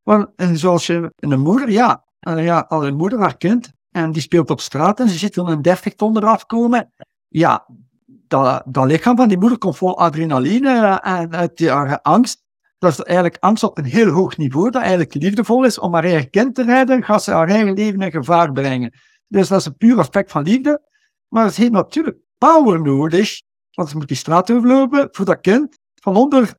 Want 0.03 0.27
en 0.35 0.57
zoals 0.57 0.87
je 0.87 1.11
een 1.15 1.39
moeder, 1.39 1.69
ja, 1.69 2.03
ja, 2.19 2.65
al 2.67 2.87
een 2.87 2.95
moeder 2.95 3.19
haar 3.19 3.37
kind 3.37 3.75
en 3.97 4.11
die 4.11 4.21
speelt 4.21 4.49
op 4.49 4.61
straat 4.61 4.99
en 4.99 5.09
ze 5.09 5.17
ziet 5.17 5.35
er 5.35 5.47
een 5.47 5.61
30 5.61 5.93
ton 5.93 6.17
eraf 6.17 6.45
komen. 6.45 6.93
Ja, 7.27 7.65
dat, 8.05 8.63
dat 8.65 8.85
lichaam 8.85 9.15
van 9.15 9.27
die 9.27 9.37
moeder 9.37 9.57
komt 9.57 9.77
vol 9.77 9.97
adrenaline 9.97 10.99
en 10.99 11.35
uit 11.35 11.67
haar 11.67 12.01
angst. 12.01 12.45
Dat 12.77 12.91
is 12.91 12.99
eigenlijk 12.99 13.37
angst 13.39 13.63
op 13.63 13.77
een 13.77 13.85
heel 13.85 14.09
hoog 14.09 14.37
niveau, 14.37 14.69
dat 14.69 14.81
eigenlijk 14.81 15.13
liefdevol 15.13 15.63
is 15.63 15.79
om 15.79 15.93
haar 15.93 16.03
eigen 16.03 16.29
kind 16.29 16.55
te 16.55 16.63
redden, 16.63 17.03
gaat 17.03 17.23
ze 17.23 17.31
haar 17.31 17.49
eigen 17.49 17.73
leven 17.73 18.01
in 18.01 18.11
gevaar 18.11 18.51
brengen. 18.51 18.93
Dus 19.27 19.47
dat 19.47 19.59
is 19.59 19.65
een 19.65 19.77
puur 19.77 19.99
effect 19.99 20.31
van 20.31 20.43
liefde. 20.43 20.81
Maar 21.27 21.51
ze 21.51 21.61
heeft 21.61 21.73
natuurlijk 21.73 22.17
power 22.37 22.81
nodig, 22.81 23.41
want 23.71 23.89
ze 23.89 23.97
moet 23.97 24.07
die 24.07 24.17
straat 24.17 24.51
overlopen 24.51 25.07
voor 25.11 25.25
dat 25.25 25.41
kind 25.41 25.77
van 25.95 26.15
onder, 26.15 26.53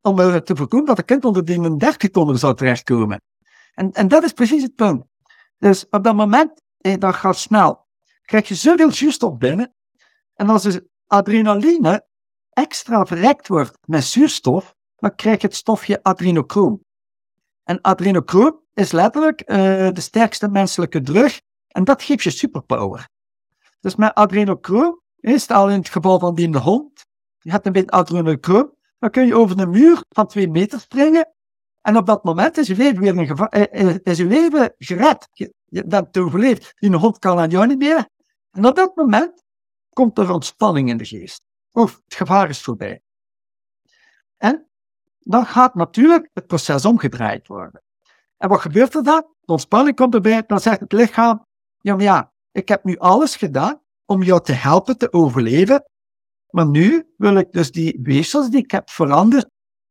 om 0.00 0.16
te 0.16 0.56
voorkomen 0.56 0.86
dat 0.86 0.96
het 0.96 1.06
kind 1.06 1.24
onder 1.24 1.44
die 1.44 1.76
30 1.76 2.10
ton 2.10 2.38
zou 2.38 2.54
terechtkomen. 2.54 3.20
En, 3.74 3.92
en 3.92 4.08
dat 4.08 4.24
is 4.24 4.32
precies 4.32 4.62
het 4.62 4.74
punt. 4.74 5.04
Dus 5.58 5.86
op 5.90 6.04
dat 6.04 6.14
moment, 6.14 6.62
eh, 6.92 6.98
dat 6.98 7.14
gaat 7.14 7.36
snel, 7.36 7.86
krijg 8.22 8.48
je 8.48 8.54
zoveel 8.54 8.92
zuurstof 8.92 9.36
binnen. 9.36 9.74
En 10.34 10.48
als 10.48 10.62
de 10.62 10.88
adrenaline 11.06 12.06
extra 12.50 13.06
verrekt 13.06 13.48
wordt 13.48 13.78
met 13.86 14.04
zuurstof, 14.04 14.74
dan 14.96 15.14
krijg 15.14 15.40
je 15.40 15.46
het 15.46 15.56
stofje 15.56 16.02
adrenochroom. 16.02 16.84
En 17.64 17.80
adrenochroom 17.80 18.60
is 18.74 18.92
letterlijk 18.92 19.40
uh, 19.40 19.56
de 19.90 20.00
sterkste 20.00 20.48
menselijke 20.48 21.00
drug 21.00 21.40
en 21.68 21.84
dat 21.84 22.02
geeft 22.02 22.22
je 22.22 22.30
superpower. 22.30 23.08
Dus 23.80 23.96
met 23.96 24.14
adrenochroom 24.14 25.00
is 25.16 25.48
al 25.48 25.70
in 25.70 25.78
het 25.78 25.88
geval 25.88 26.18
van 26.18 26.34
die 26.34 26.58
hond. 26.58 27.04
Je 27.38 27.50
hebt 27.50 27.66
een 27.66 27.72
beetje 27.72 27.90
adrenochroom, 27.90 28.74
dan 28.98 29.10
kun 29.10 29.26
je 29.26 29.36
over 29.36 29.58
een 29.58 29.70
muur 29.70 30.02
van 30.08 30.26
twee 30.26 30.48
meter 30.48 30.80
springen 30.80 31.36
en 31.86 31.96
op 31.96 32.06
dat 32.06 32.24
moment 32.24 32.56
is 32.56 32.66
je 32.66 32.76
leven 32.76 33.00
weer 33.00 33.18
een 33.18 33.26
gevaar, 33.26 33.48
eh, 33.48 33.88
eh, 33.88 33.96
is 34.02 34.18
je 34.18 34.24
leven 34.24 34.74
gered. 34.78 35.28
Je 35.76 35.86
bent 35.86 36.18
overleefd. 36.18 36.74
Die 36.78 36.96
hond 36.96 37.18
kan 37.18 37.38
aan 37.38 37.50
jou 37.50 37.66
niet 37.66 37.78
meer. 37.78 38.08
En 38.50 38.66
op 38.66 38.76
dat 38.76 38.96
moment 38.96 39.44
komt 39.92 40.18
er 40.18 40.32
ontspanning 40.32 40.88
in 40.88 40.96
de 40.96 41.04
geest. 41.04 41.44
Of 41.72 42.00
het 42.04 42.14
gevaar 42.14 42.48
is 42.48 42.62
voorbij. 42.62 43.02
En 44.36 44.68
dan 45.18 45.46
gaat 45.46 45.74
natuurlijk 45.74 46.30
het 46.32 46.46
proces 46.46 46.84
omgedraaid 46.84 47.46
worden. 47.46 47.82
En 48.36 48.48
wat 48.48 48.60
gebeurt 48.60 48.94
er 48.94 49.02
dan? 49.02 49.26
De 49.40 49.52
ontspanning 49.52 49.96
komt 49.96 50.14
erbij, 50.14 50.42
dan 50.46 50.60
zegt 50.60 50.80
het 50.80 50.92
lichaam, 50.92 51.46
ja 51.80 51.98
ja, 51.98 52.32
ik 52.52 52.68
heb 52.68 52.84
nu 52.84 52.96
alles 52.98 53.36
gedaan 53.36 53.80
om 54.04 54.22
jou 54.22 54.42
te 54.42 54.52
helpen 54.52 54.98
te 54.98 55.12
overleven, 55.12 55.84
maar 56.50 56.66
nu 56.66 57.12
wil 57.16 57.36
ik 57.36 57.52
dus 57.52 57.70
die 57.70 57.98
weefsels 58.02 58.50
die 58.50 58.62
ik 58.62 58.70
heb 58.70 58.90
veranderd 58.90 59.50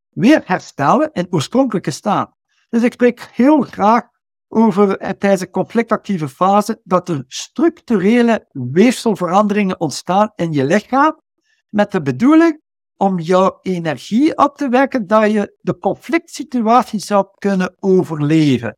weer 0.10 0.42
herstellen 0.46 1.10
in 1.14 1.28
oorspronkelijke 1.30 1.92
staat. 1.92 2.36
Dus 2.70 2.84
ik 2.84 2.94
spreek 2.94 3.22
heel 3.22 3.62
graag 3.62 4.08
over 4.56 4.98
eh, 4.98 5.10
tijdens 5.10 5.42
de 5.42 5.50
conflictactieve 5.50 6.30
fase 6.30 6.82
dat 6.84 7.10
er 7.10 7.24
structurele 7.28 8.48
weefselveranderingen 8.52 9.80
ontstaan 9.80 10.32
in 10.36 10.52
je 10.52 10.66
lichaam 10.66 11.22
met 11.70 11.92
de 11.92 12.02
bedoeling 12.02 12.62
om 12.98 13.20
jouw 13.20 13.60
energie 13.62 14.38
op 14.38 14.58
te 14.58 14.70
wekken 14.70 15.08
dat 15.08 15.32
je 15.32 15.58
de 15.62 15.78
conflict 15.78 16.30
situatie 16.30 17.00
zou 17.00 17.28
kunnen 17.38 17.76
overleven. 17.80 18.78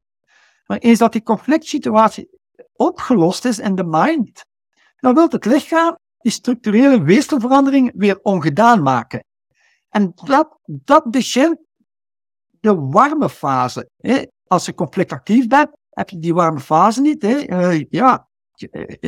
Maar 0.65 0.77
eens 0.77 0.99
dat 0.99 1.11
die 1.11 1.23
conflict 1.23 1.65
situatie 1.65 2.29
opgelost 2.73 3.45
is 3.45 3.59
in 3.59 3.75
de 3.75 3.85
mind, 3.85 4.45
dan 4.95 5.13
wil 5.13 5.27
het 5.29 5.45
lichaam 5.45 5.97
die 6.17 6.31
structurele 6.31 7.01
weefselverandering 7.01 7.91
weer 7.95 8.19
ongedaan 8.21 8.81
maken. 8.81 9.23
En 9.89 10.11
dat, 10.23 10.59
dat 10.65 11.11
begint 11.11 11.57
de 12.59 12.75
warme 12.75 13.29
fase. 13.29 13.89
Als 14.47 14.65
je 14.65 14.73
conflictactief 14.73 15.47
bent, 15.47 15.69
heb 15.89 16.09
je 16.09 16.19
die 16.19 16.33
warme 16.33 16.59
fase 16.59 17.01
niet. 17.01 17.21
Hè. 17.21 17.47
Uh, 17.47 17.85
ja, 17.89 18.29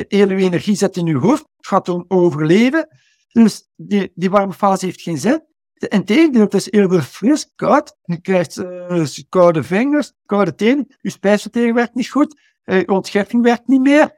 hele 0.07 0.35
energie 0.35 0.75
zit 0.75 0.97
in 0.97 1.05
je 1.05 1.17
hoofd, 1.17 1.45
het 1.55 1.67
gaat 1.67 1.89
om 1.89 2.05
overleven. 2.07 2.87
Dus 3.31 3.69
die, 3.75 4.11
die 4.15 4.29
warme 4.29 4.53
fase 4.53 4.85
heeft 4.85 5.01
geen 5.01 5.17
zin. 5.17 5.47
Integendeel, 5.73 6.41
het 6.41 6.53
is 6.53 6.71
eerder 6.71 7.01
fris, 7.01 7.51
koud. 7.55 7.95
Je 8.01 8.21
krijgt 8.21 8.63
koude 9.29 9.63
vingers, 9.63 10.13
koude 10.25 10.55
tenen. 10.55 10.87
Je 11.01 11.09
spijsvertering 11.09 11.75
werkt 11.75 11.93
niet 11.93 12.09
goed. 12.09 12.41
Je 12.63 12.87
ontgifting 12.87 13.43
werkt 13.43 13.67
niet 13.67 13.81
meer. 13.81 14.17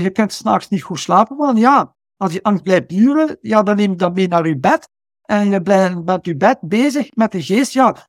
Je 0.00 0.10
kunt 0.12 0.32
s'nachts 0.32 0.68
niet 0.68 0.82
goed 0.82 0.98
slapen. 0.98 1.36
Want 1.36 1.58
ja, 1.58 1.94
als 2.16 2.32
die 2.32 2.44
angst 2.44 2.62
blijft 2.62 2.88
duren, 2.88 3.38
ja, 3.40 3.62
dan 3.62 3.76
neem 3.76 3.90
je 3.90 3.96
dat 3.96 4.14
mee 4.14 4.28
naar 4.28 4.46
je 4.46 4.58
bed. 4.58 4.88
En 5.22 5.50
je 5.50 5.62
bent 5.62 6.04
met 6.04 6.26
je 6.26 6.36
bed 6.36 6.58
bezig 6.60 7.14
met 7.14 7.32
de 7.32 7.42
geest. 7.42 7.72
Ja, 7.72 8.06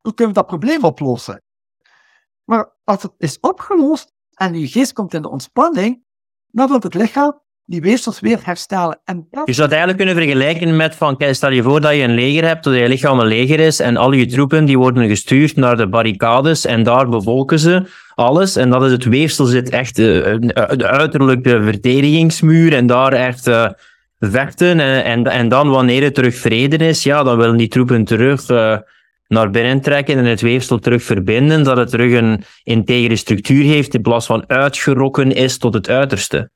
hoe 0.00 0.14
kunnen 0.14 0.34
we 0.34 0.40
dat 0.40 0.48
probleem 0.48 0.84
oplossen? 0.84 1.42
Maar 2.48 2.68
als 2.84 3.02
het 3.02 3.12
is 3.18 3.38
opgelost 3.40 4.12
en 4.34 4.60
je 4.60 4.68
geest 4.68 4.92
komt 4.92 5.14
in 5.14 5.22
de 5.22 5.30
ontspanning, 5.30 6.02
dan 6.46 6.68
wil 6.68 6.80
het 6.80 6.94
lichaam 6.94 7.40
die 7.64 7.80
weefsels 7.80 8.20
weer 8.20 8.38
herstellen. 8.42 9.00
En 9.04 9.26
dat... 9.30 9.46
Je 9.46 9.52
zou 9.52 9.68
het 9.68 9.76
eigenlijk 9.76 9.96
kunnen 9.96 10.24
vergelijken 10.24 10.76
met 10.76 10.94
van, 10.94 11.16
stel 11.30 11.50
je 11.50 11.62
voor 11.62 11.80
dat 11.80 11.94
je 11.94 12.02
een 12.02 12.14
leger 12.14 12.44
hebt, 12.44 12.64
dat 12.64 12.74
je 12.74 12.88
lichaam 12.88 13.20
een 13.20 13.26
leger 13.26 13.60
is 13.60 13.80
en 13.80 13.96
al 13.96 14.12
je 14.12 14.26
troepen 14.26 14.64
die 14.64 14.78
worden 14.78 15.08
gestuurd 15.08 15.56
naar 15.56 15.76
de 15.76 15.88
barricades 15.88 16.64
en 16.64 16.82
daar 16.82 17.08
bevolken 17.08 17.58
ze 17.58 17.82
alles. 18.14 18.56
En 18.56 18.70
dat 18.70 18.84
is 18.84 18.92
het 18.92 19.04
weefsel 19.04 19.44
zit 19.44 19.70
echt 19.70 19.98
uh, 19.98 20.06
de 20.76 20.86
uiterlijke 20.86 21.62
verdedigingsmuur 21.62 22.74
en 22.74 22.86
daar 22.86 23.12
echt 23.12 23.46
uh, 23.46 23.68
vechten. 24.18 24.80
En, 24.80 25.26
en, 25.26 25.48
dan 25.48 25.70
wanneer 25.70 26.02
het 26.02 26.14
terug 26.14 26.34
vrede 26.34 26.76
is, 26.76 27.02
ja, 27.02 27.22
dan 27.22 27.38
willen 27.38 27.56
die 27.56 27.68
troepen 27.68 28.04
terug 28.04 28.46
naar 29.28 29.50
binnen 29.50 29.80
trekken 29.80 30.18
en 30.18 30.24
het 30.24 30.40
weefsel 30.40 30.78
terug 30.78 31.02
verbinden, 31.02 31.64
dat 31.64 31.76
het 31.76 31.90
terug 31.90 32.18
een 32.18 32.42
integere 32.62 33.16
structuur 33.16 33.64
heeft 33.64 33.94
in 33.94 34.02
plaats 34.02 34.26
van 34.26 34.48
uitgerokken 34.48 35.32
is 35.32 35.58
tot 35.58 35.74
het 35.74 35.88
uiterste. 35.88 36.50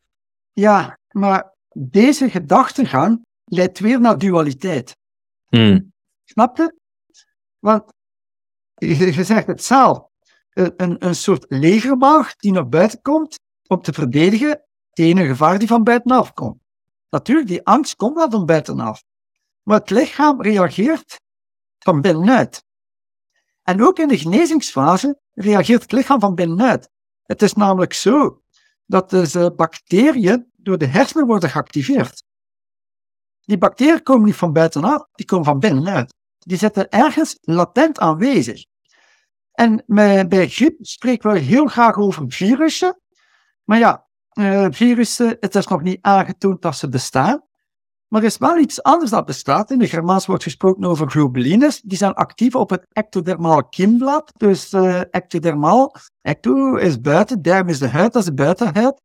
Ja, 0.52 0.98
maar 1.10 1.54
deze 1.74 2.30
gedachtegang 2.30 3.24
leidt 3.44 3.78
weer 3.78 4.00
naar 4.00 4.18
dualiteit. 4.18 4.96
Hmm. 5.48 5.92
Snap 6.24 6.56
je? 6.56 6.74
Want 7.58 7.92
je, 8.74 9.24
zegt 9.24 9.46
het 9.46 9.64
zelf. 9.64 10.10
Een, 10.52 11.06
een 11.06 11.14
soort 11.14 11.44
legermacht 11.48 12.40
die 12.40 12.52
naar 12.52 12.68
buiten 12.68 13.02
komt 13.02 13.38
om 13.66 13.82
te 13.82 13.92
verdedigen 13.92 14.64
tegen 14.92 15.16
een 15.16 15.26
gevaar 15.26 15.58
die 15.58 15.68
van 15.68 15.84
buitenaf 15.84 16.32
komt. 16.32 16.60
Natuurlijk, 17.10 17.48
die 17.48 17.66
angst 17.66 17.96
komt 17.96 18.14
wel 18.14 18.30
van 18.30 18.46
buitenaf. 18.46 19.02
Maar 19.62 19.78
het 19.78 19.90
lichaam 19.90 20.42
reageert 20.42 21.20
van 21.82 22.00
binnenuit. 22.00 22.64
En 23.62 23.82
ook 23.82 23.98
in 23.98 24.08
de 24.08 24.18
genezingsfase 24.18 25.20
reageert 25.32 25.82
het 25.82 25.92
lichaam 25.92 26.20
van 26.20 26.34
binnenuit. 26.34 26.90
Het 27.22 27.42
is 27.42 27.52
namelijk 27.52 27.92
zo 27.92 28.42
dat 28.86 29.10
de 29.10 29.52
bacteriën 29.56 30.50
door 30.56 30.78
de 30.78 30.86
hersenen 30.86 31.26
worden 31.26 31.50
geactiveerd. 31.50 32.24
Die 33.40 33.58
bacteriën 33.58 34.02
komen 34.02 34.26
niet 34.26 34.36
van 34.36 34.52
buitenaf, 34.52 35.06
die 35.12 35.26
komen 35.26 35.44
van 35.44 35.58
binnenuit. 35.58 36.14
Die 36.38 36.58
zitten 36.58 36.88
ergens 36.88 37.38
latent 37.40 37.98
aanwezig. 37.98 38.64
En 39.52 39.84
bij 40.28 40.48
griep 40.48 40.76
spreken 40.80 41.32
we 41.32 41.38
heel 41.38 41.66
graag 41.66 41.96
over 41.96 42.24
virussen. 42.28 43.00
Maar 43.64 43.78
ja, 43.78 44.06
uh, 44.32 44.66
virussen, 44.70 45.36
het 45.40 45.54
is 45.54 45.66
nog 45.66 45.82
niet 45.82 45.98
aangetoond 46.00 46.62
dat 46.62 46.76
ze 46.76 46.88
bestaan. 46.88 47.46
Maar 48.12 48.20
er 48.20 48.26
is 48.26 48.38
wel 48.38 48.58
iets 48.58 48.82
anders 48.82 49.10
dat 49.10 49.24
bestaat. 49.24 49.70
In 49.70 49.78
de 49.78 49.88
Germaans 49.88 50.26
wordt 50.26 50.42
gesproken 50.42 50.84
over 50.84 51.10
globulines. 51.10 51.80
Die 51.80 51.98
zijn 51.98 52.12
actief 52.14 52.54
op 52.54 52.70
het 52.70 52.86
ectodermaal 52.92 53.64
kiemblad. 53.64 54.32
Dus 54.36 54.72
uh, 54.72 55.00
ectodermaal, 55.10 55.94
ecto 56.22 56.76
is 56.76 57.00
buiten, 57.00 57.42
derm 57.42 57.68
is 57.68 57.78
de 57.78 57.88
huid, 57.88 58.12
dat 58.12 58.22
is 58.22 58.28
de 58.28 58.34
buitenhuid. 58.34 59.00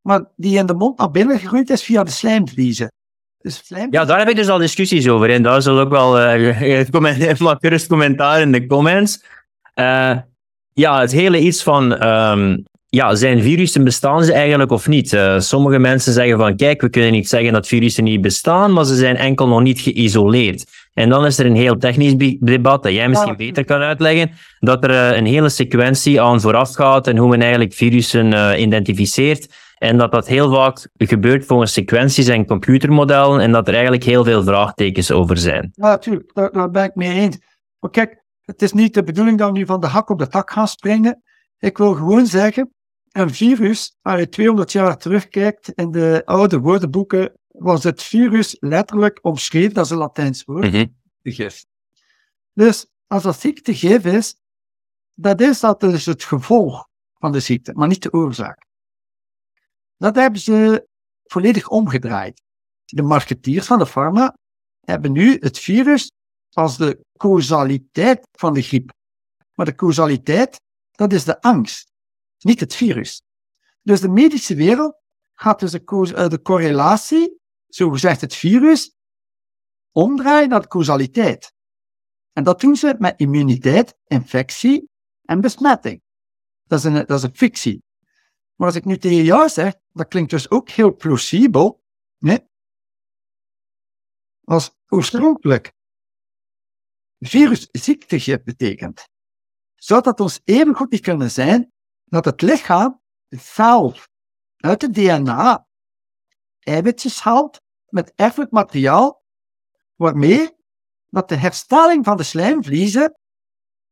Maar 0.00 0.24
die 0.36 0.58
in 0.58 0.66
de 0.66 0.74
mond 0.74 0.98
naar 0.98 1.10
binnen 1.10 1.38
gegroeid 1.38 1.70
is 1.70 1.82
via 1.82 2.02
de 2.02 2.10
slijmvliezen. 2.10 2.92
Dus 3.38 3.62
Ja, 3.90 4.04
daar 4.04 4.18
heb 4.18 4.28
ik 4.28 4.36
dus 4.36 4.48
al 4.48 4.58
discussies 4.58 5.08
over. 5.08 5.30
En 5.30 5.42
daar 5.42 5.62
zal 5.62 5.78
ook 5.78 5.90
wel 5.90 6.20
uh, 6.36 7.56
gerust 7.60 7.86
commentaar 7.86 8.40
in 8.40 8.52
de 8.52 8.66
comments. 8.66 9.24
Uh, 9.74 10.18
ja, 10.72 11.00
het 11.00 11.12
hele 11.12 11.40
iets 11.40 11.62
van 11.62 12.06
um, 12.06 12.64
ja, 12.94 13.14
zijn 13.14 13.42
virussen 13.42 13.84
bestaan 13.84 14.24
ze 14.24 14.32
eigenlijk 14.32 14.70
of 14.70 14.88
niet? 14.88 15.12
Uh, 15.12 15.38
sommige 15.38 15.78
mensen 15.78 16.12
zeggen 16.12 16.38
van 16.38 16.56
kijk, 16.56 16.80
we 16.80 16.88
kunnen 16.88 17.12
niet 17.12 17.28
zeggen 17.28 17.52
dat 17.52 17.66
virussen 17.66 18.04
niet 18.04 18.20
bestaan, 18.20 18.72
maar 18.72 18.84
ze 18.84 18.94
zijn 18.94 19.16
enkel 19.16 19.48
nog 19.48 19.62
niet 19.62 19.80
geïsoleerd. 19.80 20.64
En 20.92 21.08
dan 21.08 21.26
is 21.26 21.38
er 21.38 21.46
een 21.46 21.56
heel 21.56 21.78
technisch 21.78 22.38
debat 22.40 22.82
dat 22.82 22.92
jij 22.92 23.08
misschien 23.08 23.36
beter 23.36 23.64
kan 23.64 23.80
uitleggen, 23.80 24.30
dat 24.58 24.84
er 24.84 24.90
uh, 24.90 25.16
een 25.16 25.26
hele 25.26 25.48
sequentie 25.48 26.20
aan 26.20 26.40
vooraf 26.40 26.74
gaat 26.74 27.06
en 27.06 27.16
hoe 27.16 27.28
men 27.28 27.40
eigenlijk 27.40 27.72
virussen 27.72 28.32
uh, 28.32 28.60
identificeert. 28.60 29.54
En 29.78 29.98
dat 29.98 30.12
dat 30.12 30.26
heel 30.26 30.54
vaak 30.54 30.88
gebeurt 30.96 31.46
volgens 31.46 31.72
sequenties 31.72 32.28
en 32.28 32.46
computermodellen 32.46 33.40
en 33.40 33.52
dat 33.52 33.68
er 33.68 33.74
eigenlijk 33.74 34.04
heel 34.04 34.24
veel 34.24 34.42
vraagtekens 34.42 35.10
over 35.10 35.36
zijn. 35.36 35.70
Ja, 35.74 35.88
natuurlijk, 35.88 36.30
daar, 36.34 36.52
daar 36.52 36.70
ben 36.70 36.84
ik 36.84 36.94
mee 36.94 37.12
eens. 37.12 37.38
Maar 37.78 37.90
kijk, 37.90 38.22
het 38.44 38.62
is 38.62 38.72
niet 38.72 38.94
de 38.94 39.02
bedoeling 39.02 39.38
dat 39.38 39.50
we 39.50 39.58
nu 39.58 39.66
van 39.66 39.80
de 39.80 39.86
hak 39.86 40.10
op 40.10 40.18
de 40.18 40.28
tak 40.28 40.50
gaan 40.50 40.68
springen. 40.68 41.22
Ik 41.58 41.78
wil 41.78 41.94
gewoon 41.94 42.26
zeggen, 42.26 42.72
een 43.14 43.34
virus, 43.34 43.96
als 44.02 44.20
je 44.20 44.28
200 44.28 44.72
jaar 44.72 44.98
terugkijkt 44.98 45.68
in 45.68 45.90
de 45.90 46.22
oude 46.24 46.58
woordenboeken, 46.58 47.32
was 47.48 47.84
het 47.84 48.02
virus 48.02 48.56
letterlijk 48.60 49.18
omschreven, 49.22 49.74
dat 49.74 49.84
is 49.84 49.90
een 49.90 49.96
Latijns 49.96 50.44
woord, 50.44 50.72
mm 50.72 51.02
de 51.20 51.32
gif. 51.32 51.64
Dus 52.52 52.86
als 53.06 53.22
dat 53.22 53.40
ziekte 53.40 53.74
gif 53.74 54.04
is, 54.04 54.36
dat 55.14 55.40
is 55.40 55.60
dat 55.60 55.80
dus 55.80 56.06
het 56.06 56.24
gevolg 56.24 56.88
van 57.18 57.32
de 57.32 57.40
ziekte, 57.40 57.72
maar 57.72 57.88
niet 57.88 58.02
de 58.02 58.12
oorzaak. 58.12 58.66
Dat 59.96 60.14
hebben 60.14 60.40
ze 60.40 60.86
volledig 61.24 61.68
omgedraaid. 61.68 62.42
de 62.84 63.02
marketeers 63.02 63.66
van 63.66 63.78
de 63.78 63.86
pharma 63.86 64.36
hebben 64.80 65.12
nu 65.12 65.36
het 65.40 65.58
virus 65.58 66.10
als 66.50 66.76
de 66.76 67.04
causaliteit 67.16 68.28
van 68.32 68.54
de 68.54 68.62
griep. 68.62 68.92
Maar 69.54 69.66
de 69.66 69.74
causaliteit, 69.74 70.60
dat 70.90 71.12
is 71.12 71.24
de 71.24 71.40
angst, 71.40 71.92
niet 72.44 72.60
het 72.60 72.74
virus. 72.74 73.22
Dus 73.82 74.00
de 74.00 74.08
medische 74.08 74.54
wereld 74.54 74.96
gaat 75.32 75.60
dus 75.60 75.70
de, 75.70 76.12
eh, 76.14 76.28
de 76.28 76.42
correlatie, 76.42 77.40
zogezegd 77.66 78.20
het 78.20 78.34
virus, 78.34 78.96
omdraaien 79.90 80.48
naar 80.48 80.60
de 80.60 80.68
causaliteit. 80.68 81.52
En 82.32 82.44
dat 82.44 82.60
doen 82.60 82.76
ze 82.76 82.94
met 82.98 83.20
immuniteit, 83.20 83.96
infectie 84.06 84.90
en 85.22 85.40
besmetting. 85.40 86.02
Dat 86.64 86.78
is 86.78 86.84
een, 86.84 86.94
dat 87.06 87.18
is 87.18 87.22
een 87.22 87.36
fictie. 87.36 87.82
Maar 88.54 88.66
als 88.66 88.76
ik 88.76 88.84
nu 88.84 88.98
tegen 88.98 89.24
jou 89.24 89.48
zeg, 89.48 89.74
dat 89.92 90.08
klinkt 90.08 90.30
dus 90.30 90.50
ook 90.50 90.70
heel 90.70 90.96
plausibel, 90.96 91.82
nee? 92.18 92.52
als 94.44 94.76
oorspronkelijk 94.88 95.72
virusziekte 97.18 98.40
betekent, 98.44 99.08
zou 99.74 100.02
dat 100.02 100.20
ons 100.20 100.40
even 100.44 100.74
goed 100.74 100.90
niet 100.90 101.00
kunnen 101.00 101.30
zijn 101.30 101.72
dat 102.14 102.24
het 102.24 102.42
lichaam 102.42 103.00
zelf 103.28 104.08
uit 104.56 104.82
het 104.82 104.94
DNA 104.94 105.66
eiwitjes 106.60 107.20
haalt 107.20 107.60
met 107.88 108.12
erfelijk 108.16 108.50
materiaal, 108.50 109.22
waarmee 109.94 110.56
dat 111.06 111.28
de 111.28 111.36
herstelling 111.36 112.04
van 112.04 112.16
de 112.16 112.22
slijmvliezen 112.22 113.18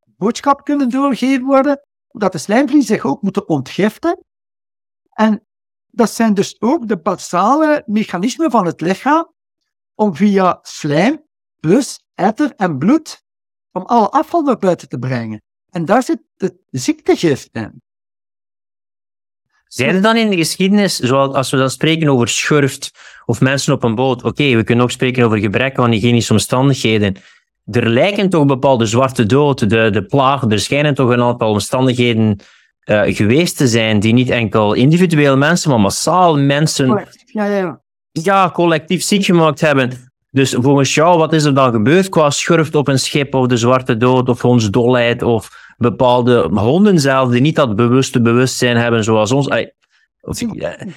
boodschap 0.05 0.65
kunnen 0.65 0.89
doorgegeven 0.89 1.45
worden, 1.45 1.87
dat 2.09 2.33
de 2.33 2.39
slijmvliezen 2.39 2.95
zich 2.95 3.05
ook 3.05 3.23
moeten 3.23 3.49
ontgiften. 3.49 4.25
En 5.11 5.47
dat 5.87 6.11
zijn 6.11 6.35
dus 6.35 6.61
ook 6.61 6.89
de 6.89 6.99
basale 6.99 7.83
mechanismen 7.87 8.51
van 8.51 8.67
het 8.67 8.81
lichaam 8.81 9.33
om 9.95 10.15
via 10.15 10.59
slijm, 10.63 11.25
plus 11.61 12.05
etter 12.15 12.55
en 12.55 12.79
bloed, 12.79 13.23
om 13.71 13.83
alle 13.83 14.11
afval 14.11 14.43
naar 14.43 14.59
buiten 14.59 14.89
te 14.89 14.99
brengen. 14.99 15.43
En 15.71 15.85
daar 15.85 16.03
zit 16.03 16.23
de 16.35 16.59
ziektegif 16.71 17.49
in. 17.53 17.83
Zijn 19.73 19.95
er 19.95 20.03
dan 20.03 20.17
in 20.17 20.31
de 20.31 20.37
geschiedenis, 20.37 20.99
zoals 20.99 21.35
als 21.35 21.51
we 21.51 21.57
dan 21.57 21.71
spreken 21.71 22.09
over 22.09 22.29
schurft 22.29 22.91
of 23.27 23.41
mensen 23.41 23.75
op 23.75 23.83
een 23.83 23.95
boot, 23.95 24.23
oké, 24.23 24.57
we 24.57 24.65
kunnen 24.65 24.85
ook 24.85 24.91
spreken 24.91 25.25
over 25.25 25.39
gebrek 25.39 25.79
aan 25.79 25.91
hygiënische 25.91 26.33
omstandigheden. 26.33 27.17
Er 27.71 27.89
lijken 27.89 28.31
toch 28.31 28.47
bepaalde 28.47 28.87
zwarte 28.87 29.27
dood, 29.27 29.71
de, 29.71 29.91
de 29.91 30.05
plaag, 30.05 30.43
er 30.43 30.61
schijnen 30.61 30.95
toch 30.95 31.11
een 31.11 31.23
aantal 31.23 31.51
omstandigheden 31.51 32.39
uh, 32.85 33.03
geweest 33.05 33.57
te 33.57 33.69
zijn 33.69 34.01
die 34.01 34.13
niet 34.13 34.31
enkel 34.31 34.73
individueel 34.73 35.37
mensen, 35.37 35.71
maar 35.71 35.81
massaal 35.81 36.39
mensen 36.39 36.87
collectief, 36.87 37.33
ja, 37.33 37.45
ja. 37.45 37.81
ja, 38.11 38.51
collectief 38.51 39.03
ziek 39.03 39.25
gemaakt 39.25 39.61
hebben. 39.61 40.13
Dus 40.31 40.57
volgens 40.59 40.95
jou, 40.95 41.19
wat 41.19 41.33
is 41.33 41.45
er 41.45 41.55
dan 41.55 41.73
gebeurd 41.73 42.09
qua 42.09 42.31
schurft 42.31 42.75
op 42.75 42.89
een 42.89 42.99
schip 42.99 43.35
of 43.35 43.47
de 43.47 43.57
zwarte 43.57 43.97
dood 43.97 44.29
of 44.29 44.41
hondsdolheid 44.41 45.23
of 45.23 45.62
bepaalde 45.83 46.49
honden 46.55 47.01
zelf 47.01 47.31
die 47.31 47.41
niet 47.41 47.57
dat 47.57 47.77
bewuste 47.77 48.23
bewustzijn 48.23 48.77
hebben 48.77 49.05
zoals 49.05 49.33
ons. 49.33 49.49
Of, 50.21 50.39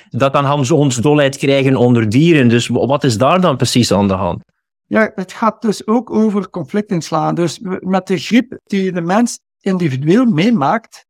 dat 0.10 0.34
dan 0.34 0.67
hondsdolheid 0.67 1.38
krijgen 1.38 1.76
onder 1.76 2.10
dieren. 2.10 2.50
Dus 2.50 2.67
wat 2.67 3.04
is 3.04 3.17
daar 3.17 3.41
dan 3.41 3.58
precies 3.58 3.91
aan 3.91 4.08
de 4.08 4.13
hand? 4.13 4.43
Ja, 4.88 5.12
het 5.15 5.32
gaat 5.32 5.62
dus 5.62 5.88
ook 5.88 6.10
over 6.10 6.50
conflict 6.50 6.91
inslaan. 6.91 7.36
Dus 7.36 7.60
met 7.80 8.08
de 8.08 8.17
griep 8.17 8.60
die 8.63 8.91
de 8.91 9.02
mens 9.02 9.39
individueel 9.60 10.26
meemaakt, 10.26 11.06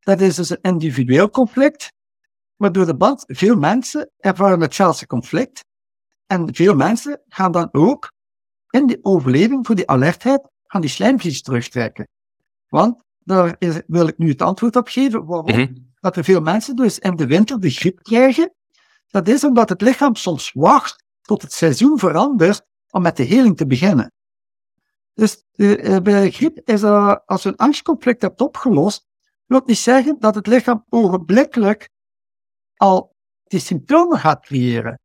dat 0.00 0.20
is 0.20 0.34
dus 0.34 0.50
een 0.50 0.58
individueel 0.60 1.30
conflict, 1.30 1.92
maar 2.56 2.72
door 2.72 2.86
de 2.86 2.96
band 2.96 3.24
veel 3.26 3.56
mensen 3.56 4.10
ervaren 4.18 4.60
hetzelfde 4.60 5.06
conflict. 5.06 5.64
En 6.26 6.54
veel 6.54 6.74
mensen 6.74 7.20
gaan 7.28 7.52
dan 7.52 7.68
ook 7.72 8.12
in 8.70 8.86
die 8.86 8.98
overleving 9.02 9.66
voor 9.66 9.74
die 9.74 9.88
alertheid 9.88 10.40
gaan 10.66 10.80
die 10.80 10.90
slijmvlies 10.90 11.42
terugtrekken. 11.42 12.08
Want 12.68 13.02
daar 13.26 13.56
is, 13.58 13.80
wil 13.86 14.06
ik 14.06 14.18
nu 14.18 14.28
het 14.28 14.42
antwoord 14.42 14.76
op 14.76 14.88
geven. 14.88 15.24
Waarom? 15.24 15.50
Mhm. 15.50 15.74
Dat 16.00 16.16
er 16.16 16.24
veel 16.24 16.40
mensen 16.40 16.76
dus 16.76 16.98
in 16.98 17.16
de 17.16 17.26
winter 17.26 17.60
de 17.60 17.70
griep 17.70 18.02
krijgen. 18.02 18.54
Dat 19.08 19.28
is 19.28 19.44
omdat 19.44 19.68
het 19.68 19.80
lichaam 19.80 20.14
soms 20.14 20.52
wacht 20.52 21.04
tot 21.20 21.42
het 21.42 21.52
seizoen 21.52 21.98
verandert 21.98 22.66
om 22.90 23.02
met 23.02 23.16
de 23.16 23.22
heling 23.22 23.56
te 23.56 23.66
beginnen. 23.66 24.12
Dus 25.14 25.44
uh, 25.56 25.98
bij 25.98 26.22
de 26.22 26.30
griep 26.30 26.60
is 26.64 26.80
dat, 26.80 27.22
als 27.26 27.42
je 27.42 27.48
een 27.48 27.56
angstconflict 27.56 28.22
hebt 28.22 28.40
opgelost, 28.40 29.06
wil 29.46 29.62
niet 29.64 29.78
zeggen 29.78 30.16
dat 30.18 30.34
het 30.34 30.46
lichaam 30.46 30.84
ogenblikkelijk 30.88 31.88
al 32.76 33.14
die 33.44 33.60
symptomen 33.60 34.18
gaat 34.18 34.40
creëren. 34.40 35.00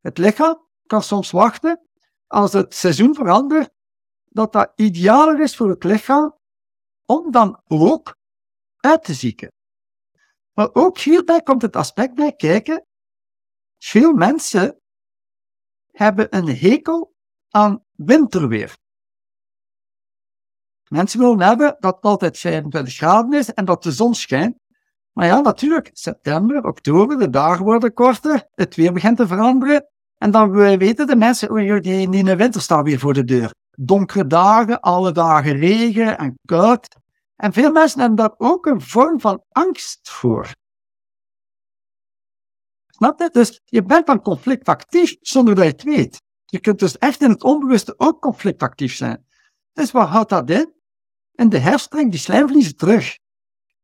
Het 0.00 0.18
lichaam 0.18 0.66
kan 0.86 1.02
soms 1.02 1.30
wachten 1.30 1.80
als 2.26 2.52
het 2.52 2.74
seizoen 2.74 3.14
verandert, 3.14 3.70
dat 4.24 4.52
dat 4.52 4.72
idealer 4.74 5.40
is 5.40 5.56
voor 5.56 5.68
het 5.68 5.84
lichaam 5.84 6.37
om 7.08 7.30
dan 7.30 7.60
ook 7.66 8.16
uit 8.76 9.04
te 9.04 9.14
zieken. 9.14 9.52
Maar 10.52 10.68
ook 10.72 10.98
hierbij 10.98 11.42
komt 11.42 11.62
het 11.62 11.76
aspect 11.76 12.14
bij 12.14 12.32
kijken. 12.32 12.86
Veel 13.78 14.12
mensen 14.12 14.80
hebben 15.90 16.36
een 16.36 16.56
hekel 16.56 17.14
aan 17.48 17.84
winterweer. 17.92 18.76
Mensen 20.88 21.20
willen 21.20 21.40
hebben 21.40 21.76
dat 21.78 21.94
het 21.94 22.04
altijd 22.04 22.38
25 22.38 22.94
graden 22.94 23.38
is 23.38 23.52
en 23.52 23.64
dat 23.64 23.82
de 23.82 23.92
zon 23.92 24.14
schijnt. 24.14 24.58
Maar 25.12 25.26
ja, 25.26 25.40
natuurlijk, 25.40 25.90
september, 25.92 26.64
oktober, 26.64 27.18
de 27.18 27.30
dagen 27.30 27.64
worden 27.64 27.92
korter, 27.92 28.48
het 28.54 28.74
weer 28.74 28.92
begint 28.92 29.16
te 29.16 29.26
veranderen. 29.26 29.88
En 30.18 30.30
dan 30.30 30.50
weten 30.50 31.06
de 31.06 31.16
mensen, 31.16 31.50
oh, 31.50 31.80
die, 31.80 32.08
die 32.08 32.34
winter 32.36 32.60
staat 32.60 32.84
weer 32.84 32.98
voor 32.98 33.14
de 33.14 33.24
deur. 33.24 33.52
Donkere 33.80 34.26
dagen, 34.26 34.80
alle 34.80 35.12
dagen 35.12 35.56
regen 35.56 36.18
en 36.18 36.38
koud. 36.44 36.96
En 37.36 37.52
veel 37.52 37.72
mensen 37.72 38.00
hebben 38.00 38.16
daar 38.16 38.34
ook 38.36 38.66
een 38.66 38.80
vorm 38.80 39.20
van 39.20 39.42
angst 39.48 40.10
voor. 40.10 40.54
Snap 42.86 43.20
je? 43.20 43.28
Dus 43.32 43.60
je 43.64 43.82
bent 43.82 44.06
dan 44.06 44.22
conflictactief 44.22 45.16
zonder 45.20 45.54
dat 45.54 45.64
je 45.64 45.70
het 45.70 45.82
weet. 45.82 46.22
Je 46.44 46.60
kunt 46.60 46.78
dus 46.78 46.98
echt 46.98 47.22
in 47.22 47.30
het 47.30 47.42
onbewuste 47.42 47.94
ook 47.96 48.20
conflictactief 48.20 48.94
zijn. 48.94 49.26
Dus 49.72 49.90
wat 49.90 50.08
houdt 50.08 50.30
dat 50.30 50.50
in? 50.50 50.72
En 51.34 51.48
de 51.48 51.58
herfst 51.58 51.90
die 51.90 52.16
slijmvliezen 52.16 52.76
terug. 52.76 53.18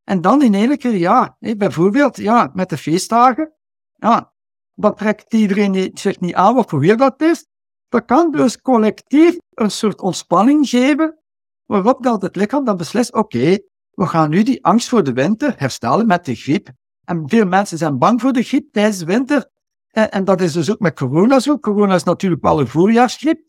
En 0.05 0.21
dan 0.21 0.43
in 0.43 0.55
één 0.55 0.79
keer, 0.79 0.97
ja, 0.97 1.37
bijvoorbeeld 1.39 2.17
ja, 2.17 2.51
met 2.55 2.69
de 2.69 2.79
feestdagen, 2.79 3.53
ja, 3.95 4.33
dat 4.75 4.97
trekt 4.97 5.33
iedereen 5.33 5.91
zich 5.95 6.21
niet 6.21 6.35
aan 6.35 6.55
wat 6.55 6.71
voor 6.71 6.79
weer 6.79 6.97
dat 6.97 7.23
is. 7.23 7.47
Dat 7.95 8.05
kan 8.05 8.31
dus 8.31 8.61
collectief 8.61 9.37
een 9.51 9.71
soort 9.71 10.01
ontspanning 10.01 10.69
geven, 10.69 11.19
waarop 11.65 12.03
dat 12.03 12.23
het 12.23 12.37
lichaam 12.37 12.65
dan 12.65 12.77
beslist, 12.77 13.13
oké, 13.13 13.59
we 13.91 14.07
gaan 14.07 14.31
nu 14.31 14.43
die 14.43 14.65
angst 14.65 14.89
voor 14.89 15.05
de 15.05 15.13
winter 15.13 15.55
herstellen 15.57 16.07
met 16.07 16.25
de 16.25 16.35
griep. 16.35 16.69
En 17.05 17.29
veel 17.29 17.47
mensen 17.47 17.79
zijn 17.79 17.99
bang 17.99 18.21
voor 18.21 18.33
de 18.33 18.43
griep 18.43 18.73
tijdens 18.73 18.99
de 18.99 19.05
winter. 19.05 19.51
En, 19.89 20.11
en 20.11 20.25
dat 20.25 20.41
is 20.41 20.53
dus 20.53 20.71
ook 20.71 20.79
met 20.79 20.95
corona 20.95 21.41
zo. 21.41 21.59
Corona 21.59 21.95
is 21.95 22.03
natuurlijk 22.03 22.43
wel 22.43 22.61
een 22.61 22.67
voorjaarsgriep, 22.67 23.41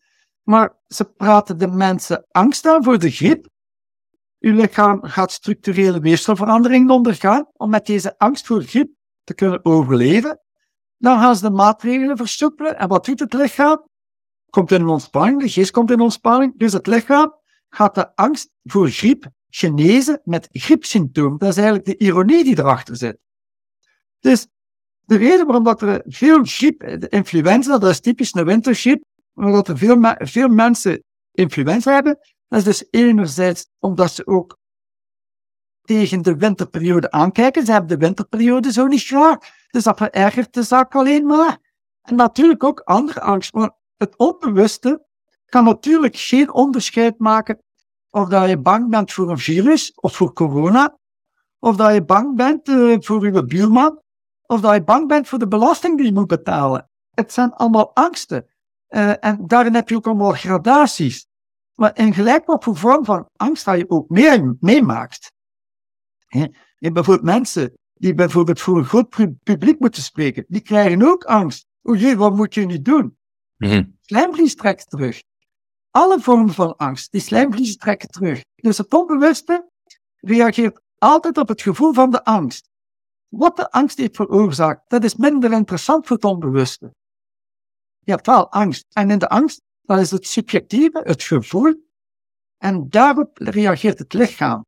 maar 0.43 0.73
ze 0.87 1.05
praten 1.05 1.57
de 1.57 1.67
mensen 1.67 2.25
angst 2.31 2.65
aan 2.65 2.83
voor 2.83 2.99
de 2.99 3.11
griep. 3.11 3.47
Uw 4.39 4.55
lichaam 4.55 5.03
gaat 5.03 5.31
structurele 5.31 5.99
weefselveranderingen 5.99 6.89
ondergaan 6.89 7.47
om 7.53 7.69
met 7.69 7.85
deze 7.85 8.17
angst 8.17 8.45
voor 8.45 8.61
griep 8.61 8.89
te 9.23 9.33
kunnen 9.33 9.65
overleven. 9.65 10.39
Dan 10.97 11.19
gaan 11.19 11.35
ze 11.35 11.41
de 11.41 11.55
maatregelen 11.55 12.17
versoepelen. 12.17 12.77
En 12.77 12.87
wat 12.87 13.05
doet 13.05 13.19
het 13.19 13.33
lichaam? 13.33 13.93
Komt 14.49 14.71
in 14.71 14.87
ontspanning, 14.87 15.41
de 15.41 15.49
geest 15.49 15.71
komt 15.71 15.91
in 15.91 15.99
ontspanning. 15.99 16.57
Dus 16.57 16.73
het 16.73 16.87
lichaam 16.87 17.33
gaat 17.69 17.95
de 17.95 18.15
angst 18.15 18.49
voor 18.63 18.89
griep 18.89 19.29
genezen 19.49 20.21
met 20.23 20.47
griepsymptomen. 20.51 21.37
Dat 21.37 21.49
is 21.49 21.57
eigenlijk 21.57 21.85
de 21.85 21.97
ironie 21.97 22.43
die 22.43 22.59
erachter 22.59 22.97
zit. 22.97 23.17
Dus 24.19 24.47
de 24.99 25.15
reden 25.15 25.45
waarom 25.45 25.63
dat 25.63 25.81
er 25.81 26.03
veel 26.05 26.43
griep, 26.43 26.79
de 26.79 27.09
influenza, 27.09 27.77
dat 27.77 27.89
is 27.89 27.99
typisch 27.99 28.33
een 28.33 28.45
wintergriep, 28.45 29.03
omdat 29.33 29.67
er 29.67 29.77
veel, 29.77 30.15
veel 30.17 30.47
mensen 30.47 31.03
influenza 31.31 31.93
hebben, 31.93 32.17
dat 32.47 32.59
is 32.59 32.63
dus 32.65 32.87
enerzijds 32.89 33.69
omdat 33.79 34.11
ze 34.11 34.27
ook 34.27 34.57
tegen 35.81 36.21
de 36.21 36.37
winterperiode 36.37 37.11
aankijken. 37.11 37.65
Ze 37.65 37.71
hebben 37.71 37.89
de 37.99 38.05
winterperiode 38.05 38.71
zo 38.71 38.85
niet 38.85 39.03
graag. 39.03 39.37
Dus 39.67 39.83
dat 39.83 39.97
verergert 39.97 40.53
de 40.53 40.63
zaak 40.63 40.95
alleen 40.95 41.25
maar. 41.25 41.57
En 42.01 42.15
natuurlijk 42.15 42.63
ook 42.63 42.79
andere 42.79 43.21
angst. 43.21 43.53
Maar 43.53 43.71
het 43.97 44.17
onbewuste 44.17 45.05
kan 45.45 45.63
natuurlijk 45.63 46.15
geen 46.15 46.53
onderscheid 46.53 47.19
maken 47.19 47.63
of 48.09 48.27
dat 48.27 48.49
je 48.49 48.57
bang 48.57 48.89
bent 48.89 49.13
voor 49.13 49.29
een 49.29 49.37
virus 49.37 49.93
of 49.95 50.15
voor 50.15 50.33
corona, 50.33 50.97
of 51.59 51.75
dat 51.75 51.93
je 51.93 52.05
bang 52.05 52.35
bent 52.35 52.67
uh, 52.67 52.97
voor 52.99 53.25
je 53.25 53.45
buurman, 53.45 54.01
of 54.45 54.61
dat 54.61 54.73
je 54.73 54.83
bang 54.83 55.07
bent 55.07 55.27
voor 55.27 55.39
de 55.39 55.47
belasting 55.47 55.97
die 55.97 56.05
je 56.05 56.13
moet 56.13 56.27
betalen. 56.27 56.89
Het 57.11 57.33
zijn 57.33 57.53
allemaal 57.53 57.95
angsten. 57.95 58.47
Uh, 58.89 59.25
en 59.25 59.47
daarin 59.47 59.73
heb 59.73 59.89
je 59.89 59.95
ook 59.95 60.05
allemaal 60.05 60.31
gradaties. 60.31 61.27
Maar 61.73 61.97
in 61.97 62.13
gelijk 62.13 62.45
wat 62.45 62.63
vorm 62.63 63.05
van 63.05 63.29
angst 63.35 63.65
dat 63.65 63.77
je 63.77 63.89
ook 63.89 64.09
mee, 64.09 64.55
meemaakt. 64.59 65.31
Je 66.77 66.91
bijvoorbeeld 66.91 67.25
mensen 67.25 67.73
die 67.93 68.13
bijvoorbeeld 68.13 68.61
voor 68.61 68.77
een 68.77 68.85
groot 68.85 69.09
publiek 69.43 69.79
moeten 69.79 70.01
spreken, 70.01 70.45
die 70.47 70.61
krijgen 70.61 71.07
ook 71.07 71.23
angst 71.23 71.67
O 71.87 71.95
jee, 71.95 72.17
wat 72.17 72.35
moet 72.35 72.53
je 72.53 72.65
nu 72.65 72.81
doen? 72.81 73.17
Mhm. 73.65 73.83
Slijmvlies 74.01 74.55
trekt 74.55 74.89
terug. 74.89 75.23
Alle 75.91 76.19
vormen 76.19 76.53
van 76.53 76.75
angst, 76.77 77.11
die 77.11 77.21
slijmvliezen 77.21 77.77
trekken 77.77 78.09
terug. 78.09 78.43
Dus 78.55 78.77
het 78.77 78.93
onbewuste 78.93 79.69
reageert 80.15 80.81
altijd 80.97 81.37
op 81.37 81.47
het 81.47 81.61
gevoel 81.61 81.93
van 81.93 82.11
de 82.11 82.23
angst. 82.23 82.69
Wat 83.27 83.55
de 83.55 83.71
angst 83.71 83.97
heeft 83.97 84.15
veroorzaakt, 84.15 84.89
dat 84.89 85.03
is 85.03 85.15
minder 85.15 85.51
interessant 85.51 86.07
voor 86.07 86.15
het 86.15 86.25
onbewuste. 86.25 86.93
Je 87.99 88.11
hebt 88.11 88.25
wel 88.25 88.51
angst. 88.51 88.85
En 88.93 89.11
in 89.11 89.19
de 89.19 89.29
angst, 89.29 89.61
dat 89.81 89.99
is 89.99 90.11
het 90.11 90.27
subjectieve, 90.27 91.01
het 91.03 91.23
gevoel. 91.23 91.83
En 92.57 92.89
daarop 92.89 93.37
reageert 93.37 93.99
het 93.99 94.13
lichaam. 94.13 94.65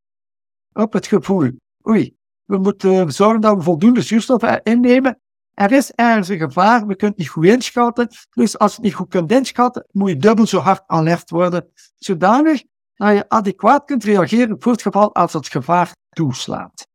Op 0.72 0.92
het 0.92 1.06
gevoel. 1.06 1.50
Oei, 1.88 2.16
we 2.44 2.58
moeten 2.58 3.12
zorgen 3.12 3.40
dat 3.40 3.56
we 3.56 3.62
voldoende 3.62 4.02
zuurstof 4.02 4.42
innemen. 4.62 5.20
Er 5.58 5.72
is 5.72 5.90
ergens 5.90 6.28
een 6.28 6.38
gevaar, 6.38 6.80
we 6.86 6.96
kunnen 6.96 7.08
het 7.08 7.18
niet 7.18 7.28
goed 7.28 7.44
inschatten. 7.44 8.08
Dus 8.30 8.58
als 8.58 8.70
je 8.70 8.76
het 8.76 8.84
niet 8.84 8.94
goed 8.94 9.08
kunt 9.08 9.32
inschatten, 9.32 9.86
moet 9.90 10.08
je 10.08 10.16
dubbel 10.16 10.46
zo 10.46 10.58
hard 10.58 10.82
alert 10.86 11.30
worden. 11.30 11.72
Zodanig 11.96 12.62
dat 12.94 13.14
je 13.16 13.28
adequaat 13.28 13.84
kunt 13.84 14.04
reageren 14.04 14.56
voor 14.58 14.72
het 14.72 14.82
geval 14.82 15.14
als 15.14 15.32
het 15.32 15.48
gevaar 15.48 15.92
toeslaat. 16.08 16.86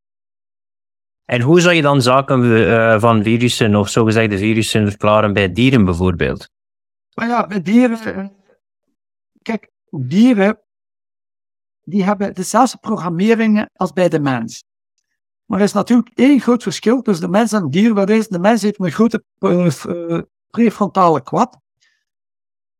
En 1.25 1.41
hoe 1.41 1.61
zou 1.61 1.73
je 1.73 1.81
dan 1.81 2.01
zaken 2.01 2.67
eh, 2.67 2.99
van 2.99 3.23
virussen 3.23 3.75
of 3.75 3.89
zogezegde 3.89 4.37
virussen 4.37 4.89
verklaren 4.89 5.33
bij 5.33 5.51
dieren 5.53 5.85
bijvoorbeeld? 5.85 6.49
Maar 7.13 7.27
ja, 7.27 7.47
bij 7.47 7.61
dieren. 7.61 7.99
eh, 8.15 8.27
Kijk, 9.41 9.71
dieren. 9.89 10.59
die 11.81 12.03
hebben 12.03 12.33
dezelfde 12.33 12.77
programmeringen 12.77 13.69
als 13.73 13.93
bij 13.93 14.09
de 14.09 14.19
mens. 14.19 14.63
Maar 15.53 15.61
er 15.61 15.67
is 15.67 15.73
natuurlijk 15.73 16.09
één 16.15 16.39
groot 16.39 16.63
verschil 16.63 17.01
tussen 17.01 17.25
de 17.25 17.31
mens 17.31 17.51
en 17.51 17.63
het 17.63 17.71
dier. 17.71 18.09
Is, 18.09 18.27
de 18.27 18.39
mens 18.39 18.61
heeft 18.61 18.79
een 18.79 18.91
grote 18.91 19.23
eh, 19.39 19.85
eh, 19.85 20.21
prefrontale 20.49 21.23
kwad. 21.23 21.57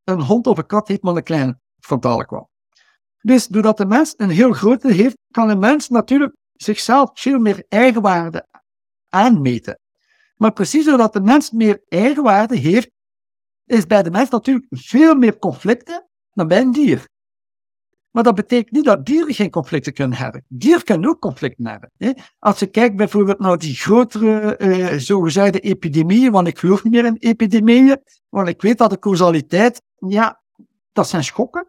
Een 0.04 0.22
hond 0.22 0.48
of 0.48 0.58
een 0.58 0.66
kat 0.66 0.88
heeft 0.88 1.02
maar 1.02 1.16
een 1.16 1.24
kleine 1.24 1.60
frontale 1.80 2.26
kwad. 2.26 2.48
Dus 3.22 3.48
doordat 3.48 3.78
de 3.78 3.86
mens 3.86 4.14
een 4.18 4.30
heel 4.30 4.54
grote 4.54 4.94
heeft, 4.94 5.18
kan 5.32 5.50
een 5.50 5.60
mens 5.60 5.90
natuurlijk 5.90 6.36
zichzelf 6.54 7.10
veel 7.14 7.40
meer 7.40 7.66
eigenwaarde 7.70 8.48
aanmeten. 9.10 9.80
Maar 10.36 10.54
precies 10.54 10.86
doordat 10.86 11.14
de 11.14 11.22
mens 11.22 11.52
meer 11.52 11.82
eigenwaarde 11.88 12.56
heeft, 12.56 12.90
is 13.66 13.86
bij 13.86 14.04
de 14.04 14.12
mens 14.12 14.30
natuurlijk 14.30 14.66
veel 14.70 15.16
meer 15.16 15.38
conflicten 15.38 16.08
dan 16.32 16.48
bij 16.48 16.62
een 16.62 16.72
dier. 16.72 17.08
Maar 18.14 18.24
dat 18.24 18.36
betekent 18.36 18.72
niet 18.72 18.86
dat 18.86 19.06
dieren 19.06 19.34
geen 19.34 19.50
conflicten 19.50 19.94
kunnen 19.94 20.18
hebben. 20.18 20.46
Dieren 20.48 20.84
kunnen 20.84 21.10
ook 21.10 21.20
conflicten 21.20 21.68
hebben. 21.68 21.92
Als 22.40 22.60
je 22.60 22.68
kijkt 22.68 22.96
bijvoorbeeld 22.96 23.40
naar 23.40 23.58
die 23.58 23.76
grotere, 23.76 24.56
eh, 24.56 24.98
zogezegde 24.98 25.60
epidemieën, 25.60 26.32
want 26.32 26.48
ik 26.48 26.60
geloof 26.60 26.84
niet 26.84 26.94
meer 26.94 27.06
in 27.06 27.16
epidemieën, 27.20 28.02
want 28.30 28.48
ik 28.48 28.62
weet 28.62 28.78
dat 28.78 28.90
de 28.90 29.00
causaliteit, 29.00 29.82
ja, 29.96 30.42
dat 30.92 31.10
zijn 31.10 31.24
schokken. 31.24 31.68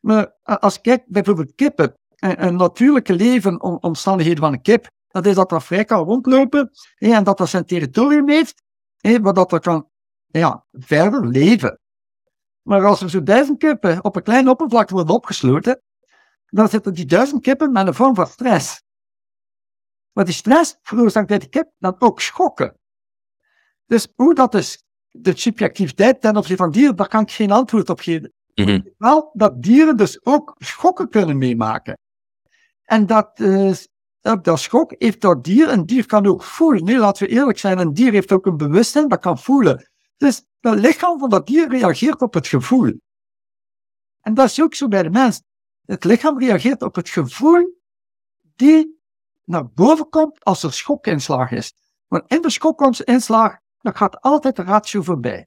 Maar 0.00 0.34
als 0.42 0.74
je 0.74 0.80
kijkt 0.80 1.08
bijvoorbeeld 1.08 1.54
kippen, 1.54 1.94
een, 2.16 2.46
een 2.46 2.56
natuurlijke 2.56 3.14
leven, 3.14 3.62
om, 3.62 3.78
omstandigheden 3.80 4.42
van 4.42 4.52
een 4.52 4.62
kip, 4.62 4.90
dat 5.08 5.26
is 5.26 5.34
dat 5.34 5.50
dat 5.50 5.64
vrij 5.64 5.84
kan 5.84 6.04
rondlopen 6.04 6.70
en 6.98 7.24
dat 7.24 7.38
dat 7.38 7.48
zijn 7.48 7.66
territorium 7.66 8.28
heeft, 8.28 8.62
hè, 8.96 9.20
waar 9.20 9.34
dat 9.34 9.52
er 9.52 9.60
kan 9.60 9.88
ja, 10.26 10.64
verder 10.72 11.26
leven. 11.26 11.80
Maar 12.62 12.86
als 12.86 13.00
er 13.00 13.10
zo 13.10 13.22
duizend 13.22 13.58
kippen 13.58 14.04
op 14.04 14.16
een 14.16 14.22
klein 14.22 14.48
oppervlakte 14.48 14.94
worden 14.94 15.14
opgesloten, 15.14 15.82
dan 16.46 16.68
zitten 16.68 16.94
die 16.94 17.06
duizend 17.06 17.42
kippen 17.42 17.72
met 17.72 17.86
een 17.86 17.94
vorm 17.94 18.14
van 18.14 18.26
stress. 18.26 18.82
Maar 20.12 20.24
die 20.24 20.34
stress 20.34 20.78
veroorzaakt 20.82 21.26
bij 21.26 21.38
die 21.38 21.48
kip 21.48 21.70
dan 21.78 21.96
ook 21.98 22.20
schokken. 22.20 22.76
Dus 23.86 24.08
hoe 24.14 24.34
dat 24.34 24.54
is, 24.54 24.84
de 25.10 25.36
subjectiviteit 25.36 26.20
ten 26.20 26.36
opzichte 26.36 26.62
van 26.62 26.72
dieren, 26.72 26.96
daar 26.96 27.08
kan 27.08 27.22
ik 27.22 27.30
geen 27.30 27.50
antwoord 27.50 27.90
op 27.90 28.00
geven. 28.00 28.32
Mhm. 28.54 28.80
Wel 28.98 29.30
dat 29.32 29.62
dieren 29.62 29.96
dus 29.96 30.24
ook 30.24 30.54
schokken 30.58 31.08
kunnen 31.08 31.38
meemaken. 31.38 31.98
En 32.82 33.06
dat, 33.06 33.30
eh, 33.40 33.72
dat 34.42 34.60
schok 34.60 34.94
heeft 34.98 35.20
dat 35.20 35.44
dier, 35.44 35.68
een 35.68 35.86
dier 35.86 36.06
kan 36.06 36.26
ook 36.26 36.42
voelen. 36.42 36.84
Nee, 36.84 36.98
laten 36.98 37.26
we 37.26 37.32
eerlijk 37.32 37.58
zijn, 37.58 37.78
een 37.78 37.94
dier 37.94 38.12
heeft 38.12 38.32
ook 38.32 38.46
een 38.46 38.56
bewustzijn, 38.56 39.08
dat 39.08 39.20
kan 39.20 39.38
voelen. 39.38 39.90
Dus 40.22 40.44
het 40.60 40.78
lichaam 40.78 41.18
van 41.18 41.30
dat 41.30 41.46
dier 41.46 41.68
reageert 41.68 42.22
op 42.22 42.34
het 42.34 42.46
gevoel. 42.46 42.92
En 44.20 44.34
dat 44.34 44.46
is 44.46 44.62
ook 44.62 44.74
zo 44.74 44.88
bij 44.88 45.02
de 45.02 45.10
mens. 45.10 45.42
Het 45.86 46.04
lichaam 46.04 46.38
reageert 46.38 46.82
op 46.82 46.94
het 46.94 47.08
gevoel 47.08 47.80
die 48.56 49.00
naar 49.44 49.70
boven 49.70 50.08
komt 50.08 50.44
als 50.44 50.62
er 50.62 50.72
schokinslag 50.72 51.50
is. 51.50 51.72
Want 52.06 52.22
in 52.26 52.40
de 52.42 52.50
schokinslag, 52.50 53.58
dan 53.78 53.96
gaat 53.96 54.20
altijd 54.20 54.56
de 54.56 54.62
ratio 54.62 55.02
voorbij. 55.02 55.46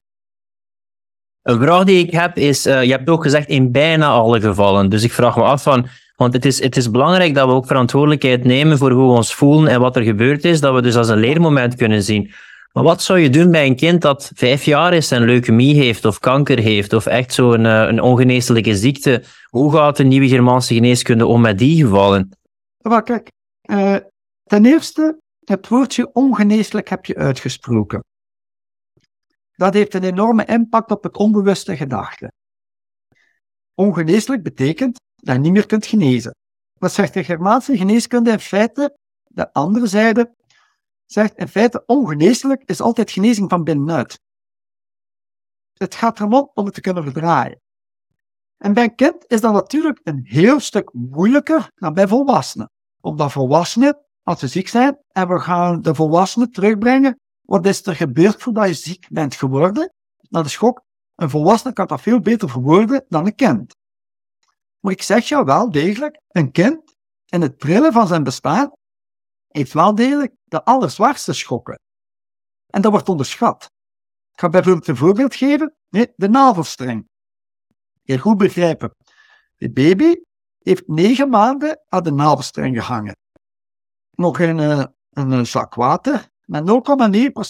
Een 1.42 1.60
vraag 1.60 1.84
die 1.84 2.06
ik 2.06 2.12
heb 2.12 2.36
is, 2.36 2.66
eh, 2.66 2.82
je 2.82 2.90
hebt 2.90 3.08
ook 3.08 3.22
gezegd 3.22 3.48
in 3.48 3.72
bijna 3.72 4.08
alle 4.08 4.40
gevallen. 4.40 4.90
Dus 4.90 5.02
ik 5.02 5.12
vraag 5.12 5.36
me 5.36 5.42
af 5.42 5.62
van, 5.62 5.88
want 6.16 6.32
het 6.32 6.44
is, 6.44 6.62
het 6.62 6.76
is 6.76 6.90
belangrijk 6.90 7.34
dat 7.34 7.46
we 7.48 7.54
ook 7.54 7.66
verantwoordelijkheid 7.66 8.44
nemen 8.44 8.78
voor 8.78 8.90
hoe 8.90 9.06
we 9.06 9.16
ons 9.16 9.34
voelen 9.34 9.72
en 9.72 9.80
wat 9.80 9.96
er 9.96 10.02
gebeurd 10.02 10.44
is, 10.44 10.60
dat 10.60 10.74
we 10.74 10.82
dus 10.82 10.96
als 10.96 11.08
een 11.08 11.18
leermoment 11.18 11.74
kunnen 11.74 12.02
zien. 12.02 12.32
Maar 12.76 12.84
wat 12.84 13.02
zou 13.02 13.18
je 13.18 13.30
doen 13.30 13.50
bij 13.50 13.66
een 13.66 13.76
kind 13.76 14.02
dat 14.02 14.30
vijf 14.34 14.64
jaar 14.64 14.94
is 14.94 15.10
en 15.10 15.22
leukemie 15.24 15.74
heeft 15.74 16.04
of 16.04 16.18
kanker 16.18 16.58
heeft 16.58 16.92
of 16.92 17.06
echt 17.06 17.32
zo'n 17.32 17.66
eh, 17.66 17.86
een 17.88 18.00
ongeneeslijke 18.00 18.76
ziekte? 18.76 19.24
Hoe 19.44 19.72
gaat 19.72 19.96
de 19.96 20.04
nieuwe 20.04 20.28
Germaanse 20.28 20.74
geneeskunde 20.74 21.26
om 21.26 21.40
met 21.40 21.58
die 21.58 21.84
gevallen? 21.84 22.38
Maar 22.82 23.02
kijk, 23.02 23.30
eh, 23.60 23.96
ten 24.42 24.64
eerste, 24.64 25.18
het 25.44 25.68
woordje 25.68 26.12
ongeneeslijk 26.12 26.88
heb 26.88 27.04
je 27.04 27.16
uitgesproken. 27.16 28.04
Dat 29.52 29.74
heeft 29.74 29.94
een 29.94 30.04
enorme 30.04 30.44
impact 30.44 30.90
op 30.90 31.02
het 31.02 31.16
onbewuste 31.16 31.76
gedachte. 31.76 32.32
Ongeneeslijk 33.74 34.42
betekent 34.42 35.00
dat 35.14 35.34
je 35.34 35.40
niet 35.40 35.52
meer 35.52 35.66
kunt 35.66 35.86
genezen. 35.86 36.34
Wat 36.78 36.92
zegt 36.92 37.14
de 37.14 37.24
Germaanse 37.24 37.76
geneeskunde 37.76 38.30
in 38.30 38.40
feite? 38.40 38.96
De 39.24 39.52
andere 39.52 39.86
zijde 39.86 40.34
zegt 41.06 41.36
in 41.36 41.48
feite 41.48 41.82
ongeneeslijk 41.86 42.62
is 42.64 42.80
altijd 42.80 43.10
genezing 43.10 43.50
van 43.50 43.64
binnenuit. 43.64 44.20
Het 45.72 45.94
gaat 45.94 46.18
erom 46.18 46.50
om 46.54 46.64
het 46.64 46.74
te 46.74 46.80
kunnen 46.80 47.02
verdraaien. 47.02 47.60
En 48.56 48.72
bij 48.72 48.84
een 48.84 48.94
kind 48.94 49.24
is 49.26 49.40
dat 49.40 49.52
natuurlijk 49.52 50.00
een 50.02 50.20
heel 50.24 50.60
stuk 50.60 50.92
moeilijker 50.92 51.70
dan 51.74 51.94
bij 51.94 52.08
volwassenen. 52.08 52.70
Omdat 53.00 53.32
volwassenen, 53.32 53.98
als 54.22 54.38
ze 54.38 54.46
ziek 54.46 54.68
zijn, 54.68 54.98
en 55.08 55.28
we 55.28 55.40
gaan 55.40 55.80
de 55.80 55.94
volwassenen 55.94 56.50
terugbrengen, 56.50 57.20
wat 57.42 57.66
is 57.66 57.86
er 57.86 57.96
gebeurd 57.96 58.42
voordat 58.42 58.68
je 58.68 58.74
ziek 58.74 59.06
bent 59.10 59.34
geworden? 59.34 59.92
Nou, 60.28 60.44
de 60.44 60.50
schok. 60.50 60.84
Een 61.14 61.30
volwassene 61.30 61.72
kan 61.72 61.86
dat 61.86 62.00
veel 62.00 62.20
beter 62.20 62.50
verwoorden 62.50 63.04
dan 63.08 63.26
een 63.26 63.34
kind. 63.34 63.74
Maar 64.80 64.92
ik 64.92 65.02
zeg 65.02 65.28
jou 65.28 65.44
wel 65.44 65.70
degelijk, 65.70 66.20
een 66.28 66.52
kind, 66.52 66.94
in 67.26 67.40
het 67.40 67.56
brillen 67.56 67.92
van 67.92 68.06
zijn 68.06 68.22
bestaan, 68.22 68.72
heeft 69.56 69.72
wel 69.72 69.94
degelijk 69.94 70.34
de 70.44 70.64
allerzwaarste 70.64 71.32
schokken. 71.32 71.80
En 72.66 72.82
dat 72.82 72.90
wordt 72.90 73.08
onderschat. 73.08 73.64
Ik 74.32 74.40
ga 74.40 74.48
bijvoorbeeld 74.48 74.88
een 74.88 74.96
voorbeeld 74.96 75.34
geven. 75.34 75.76
De 76.16 76.28
navelstreng. 76.28 77.08
Je 78.02 78.18
goed 78.18 78.36
begrijpen. 78.36 78.90
De 79.56 79.72
baby 79.72 80.14
heeft 80.58 80.88
negen 80.88 81.28
maanden 81.28 81.84
aan 81.88 82.02
de 82.02 82.12
navelstreng 82.12 82.76
gehangen. 82.76 83.16
Nog 84.10 84.38
in 84.38 84.58
uh, 84.58 84.84
een 85.10 85.46
zak 85.46 85.74
water 85.74 86.28
met 86.44 86.68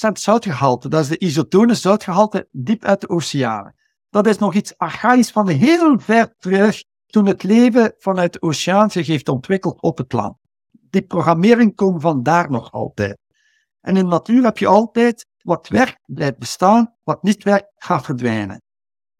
0,9% 0.08 0.12
zoutgehalte. 0.12 0.88
Dat 0.88 1.00
is 1.00 1.08
de 1.08 1.18
isotone 1.18 1.74
zoutgehalte 1.74 2.48
diep 2.50 2.84
uit 2.84 3.00
de 3.00 3.08
oceanen. 3.08 3.74
Dat 4.10 4.26
is 4.26 4.38
nog 4.38 4.54
iets 4.54 4.78
archaïs 4.78 5.30
van 5.30 5.48
heel 5.48 5.98
ver 5.98 6.34
terug 6.36 6.84
toen 7.06 7.26
het 7.26 7.42
leven 7.42 7.94
vanuit 7.98 8.32
de 8.32 8.42
oceaan 8.42 8.90
zich 8.90 9.06
heeft 9.06 9.28
ontwikkeld 9.28 9.82
op 9.82 9.98
het 9.98 10.12
land. 10.12 10.36
Die 10.96 11.06
programmering 11.06 11.74
komt 11.74 12.02
vandaar 12.02 12.50
nog 12.50 12.72
altijd. 12.72 13.18
En 13.80 13.96
in 13.96 14.08
natuur 14.08 14.44
heb 14.44 14.58
je 14.58 14.66
altijd 14.66 15.26
wat 15.42 15.68
werkt, 15.68 16.00
blijft 16.06 16.38
bestaan, 16.38 16.94
wat 17.02 17.22
niet 17.22 17.44
werkt, 17.44 17.72
gaat 17.76 18.04
verdwijnen. 18.04 18.62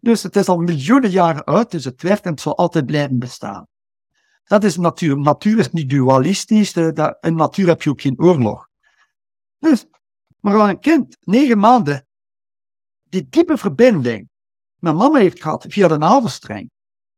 Dus 0.01 0.23
het 0.23 0.37
is 0.37 0.49
al 0.49 0.59
miljoenen 0.59 1.11
jaren 1.11 1.45
uit, 1.47 1.71
dus 1.71 1.85
het 1.85 2.03
werkt 2.03 2.25
en 2.25 2.31
het 2.31 2.41
zal 2.41 2.57
altijd 2.57 2.87
blijven 2.87 3.19
bestaan. 3.19 3.67
Dat 4.45 4.65
is 4.65 4.77
natuur. 4.77 5.19
Natuur 5.19 5.59
is 5.59 5.71
niet 5.71 5.91
dualistisch, 5.91 6.73
in 7.21 7.35
natuur 7.35 7.67
heb 7.67 7.83
je 7.83 7.91
ook 7.91 8.01
geen 8.01 8.21
oorlog. 8.21 8.69
Dus, 9.59 9.87
maar 10.41 10.57
als 10.57 10.69
een 10.69 10.81
kind, 10.81 11.17
negen 11.21 11.59
maanden, 11.59 12.07
die 13.03 13.27
diepe 13.29 13.57
verbinding 13.57 14.29
met 14.79 14.95
mama 14.95 15.19
heeft 15.19 15.43
gehad 15.43 15.65
via 15.69 15.89
de 15.89 15.99
navelstreng, 15.99 16.71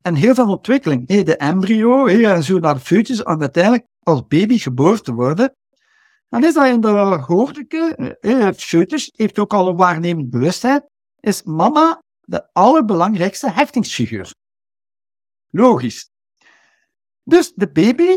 en 0.03 0.14
heel 0.14 0.35
veel 0.35 0.49
ontwikkeling, 0.49 1.07
de 1.07 1.37
embryo, 1.37 2.07
en 2.07 2.44
zo 2.44 2.59
naar 2.59 2.75
de 2.75 2.81
foetus, 2.81 3.23
en 3.23 3.40
uiteindelijk 3.40 3.87
als 4.09 4.27
baby 4.27 4.59
geboren 4.59 5.03
te 5.03 5.12
worden, 5.14 5.57
dan 6.29 6.44
is 6.44 6.55
dat 6.55 6.66
in 6.66 6.81
de 6.81 6.88
hoofdelijke, 7.27 8.16
het 8.21 8.62
foetus 8.62 9.12
heeft 9.16 9.38
ook 9.38 9.53
al 9.55 9.68
een 9.68 9.77
waarnemend 9.77 10.31
bewustzijn, 10.31 10.85
is 11.21 11.42
mama 11.42 12.03
de 12.21 12.49
allerbelangrijkste 12.53 13.51
heftingsfiguur. 13.51 14.35
Logisch. 15.51 16.11
Dus 17.23 17.53
de 17.55 17.71
baby 17.71 18.16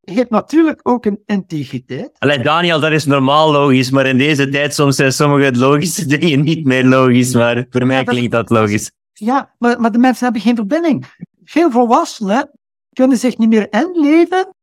heeft 0.00 0.30
natuurlijk 0.30 0.80
ook 0.82 1.04
een 1.04 1.22
integriteit. 1.26 2.10
Allee, 2.18 2.38
Daniel, 2.42 2.80
dat 2.80 2.92
is 2.92 3.04
normaal 3.04 3.52
logisch, 3.52 3.90
maar 3.90 4.06
in 4.06 4.18
deze 4.18 4.48
tijd 4.48 4.74
soms 4.74 4.96
zijn 4.96 5.12
sommige 5.12 5.56
logische 5.58 6.06
dingen 6.16 6.40
niet 6.42 6.64
meer 6.64 6.84
logisch, 6.84 7.34
maar 7.34 7.66
voor 7.70 7.86
mij 7.86 7.96
Ja, 7.98 8.04
dat- 8.04 8.14
klinkt 8.14 8.32
dat 8.32 8.50
logisch. 8.50 8.90
Ja, 9.12 9.54
maar, 9.58 9.80
maar 9.80 9.92
de 9.92 9.98
mensen 9.98 10.24
hebben 10.24 10.42
geen 10.42 10.56
verbinding. 10.56 11.06
Veel 11.44 11.70
volwassenen 11.70 12.50
kunnen 12.92 13.16
zich 13.18 13.38
niet 13.38 13.48
meer 13.48 13.72
inleven 13.72 14.54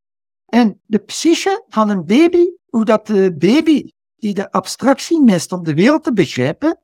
in 0.54 0.80
de 0.86 0.98
psyche 0.98 1.63
van 1.70 1.89
een 1.89 2.06
baby, 2.06 2.46
hoe 2.66 2.86
dat 2.86 3.08
de 3.08 3.36
baby 3.38 3.89
die 4.16 4.34
de 4.34 4.52
abstractie 4.52 5.22
mist 5.22 5.52
om 5.52 5.63
de 5.63 5.74
wereld 5.74 6.04
te 6.04 6.13
begrijpen, 6.13 6.80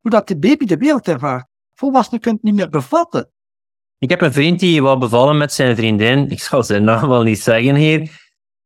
hoe 0.00 0.10
dat 0.10 0.28
de 0.28 0.38
baby 0.38 0.64
de 0.64 0.76
wereld 0.76 1.08
ervaart. 1.08 1.46
Volwassenen 1.74 2.20
kunnen 2.20 2.40
het 2.42 2.50
niet 2.50 2.60
meer 2.60 2.70
bevatten. 2.70 3.30
Ik 3.98 4.10
heb 4.10 4.20
een 4.20 4.32
vriend 4.32 4.60
die 4.60 4.82
wou 4.82 4.98
bevallen 4.98 5.36
met 5.36 5.52
zijn 5.52 5.76
vriendin. 5.76 6.30
Ik 6.30 6.40
zal 6.40 6.62
zijn 6.62 6.84
naam 6.84 7.08
wel 7.08 7.22
niet 7.22 7.40
zeggen 7.40 7.74
hier. 7.74 8.10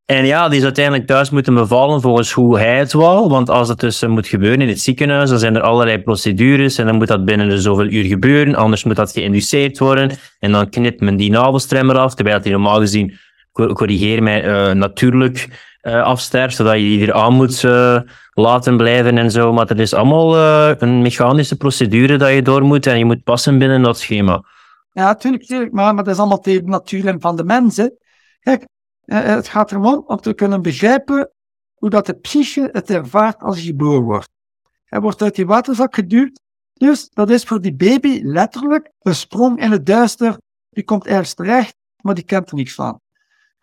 En 0.04 0.26
ja, 0.26 0.48
die 0.48 0.58
is 0.58 0.64
uiteindelijk 0.64 1.06
thuis 1.06 1.30
moeten 1.30 1.54
bevallen 1.54 2.00
volgens 2.00 2.32
hoe 2.32 2.58
hij 2.58 2.78
het 2.78 2.92
wou. 2.92 3.28
Want 3.28 3.50
als 3.50 3.68
het 3.68 3.80
dus 3.80 4.02
eh, 4.02 4.08
moet 4.08 4.26
gebeuren 4.26 4.60
in 4.60 4.68
het 4.68 4.80
ziekenhuis, 4.80 5.30
dan 5.30 5.38
zijn 5.38 5.54
er 5.54 5.62
allerlei 5.62 5.98
procedures. 5.98 6.78
En 6.78 6.86
dan 6.86 6.96
moet 6.96 7.06
dat 7.06 7.24
binnen 7.24 7.48
de 7.48 7.60
zoveel 7.60 7.86
uur 7.86 8.04
gebeuren. 8.04 8.54
Anders 8.54 8.84
moet 8.84 8.96
dat 8.96 9.12
geïnduceerd 9.12 9.78
worden. 9.78 10.10
En 10.38 10.52
dan 10.52 10.68
knipt 10.68 11.00
men 11.00 11.16
die 11.16 11.30
navelstrem 11.30 11.90
eraf. 11.90 12.14
Terwijl 12.14 12.40
die 12.40 12.52
normaal 12.52 12.78
gezien, 12.78 13.18
corrigeer 13.56 14.22
mij, 14.22 14.44
eh, 14.44 14.74
natuurlijk 14.74 15.48
afsterft. 15.92 16.56
Zodat 16.56 16.74
je 16.74 16.80
die 16.80 17.06
er 17.06 17.12
aan 17.12 17.34
moet 17.34 17.64
eh, 17.64 18.00
laten 18.32 18.76
blijven 18.76 19.18
en 19.18 19.30
zo. 19.30 19.52
Maar 19.52 19.66
het 19.66 19.78
is 19.78 19.94
allemaal 19.94 20.36
een 20.82 21.02
mechanische 21.02 21.56
procedure 21.56 22.16
dat 22.16 22.32
je 22.32 22.42
door 22.42 22.62
moet. 22.62 22.86
En 22.86 22.98
je 22.98 23.04
moet 23.04 23.22
passen 23.22 23.58
binnen 23.58 23.82
dat 23.82 23.98
schema. 23.98 24.44
Ja, 24.92 25.04
natuurlijk 25.04 25.72
maar, 25.72 25.96
dat 25.96 26.08
is 26.08 26.18
allemaal 26.18 26.40
tegen 26.40 26.64
de 26.64 26.70
natuur 26.70 27.06
en 27.06 27.20
van 27.20 27.36
de 27.36 27.44
mensen. 27.44 27.98
Kijk, 28.40 28.66
het 29.04 29.48
gaat 29.48 29.72
erom 29.72 30.04
om 30.06 30.16
te 30.16 30.34
kunnen 30.34 30.62
begrijpen 30.62 31.30
hoe 31.74 31.90
dat 31.90 32.06
de 32.06 32.14
psyche 32.14 32.68
het 32.72 32.90
ervaart 32.90 33.42
als 33.42 33.56
hij 33.56 33.64
geboren 33.64 34.02
wordt. 34.02 34.28
Hij 34.84 35.00
wordt 35.00 35.22
uit 35.22 35.34
die 35.34 35.46
waterzak 35.46 35.94
geduwd, 35.94 36.40
dus 36.72 37.08
dat 37.08 37.30
is 37.30 37.44
voor 37.44 37.60
die 37.60 37.74
baby 37.74 38.20
letterlijk 38.22 38.90
een 39.00 39.14
sprong 39.14 39.60
in 39.60 39.70
het 39.70 39.86
duister. 39.86 40.38
Die 40.70 40.84
komt 40.84 41.06
ergens 41.06 41.34
terecht, 41.34 41.74
maar 42.02 42.14
die 42.14 42.24
kent 42.24 42.50
er 42.50 42.56
niks 42.56 42.74
van. 42.74 43.00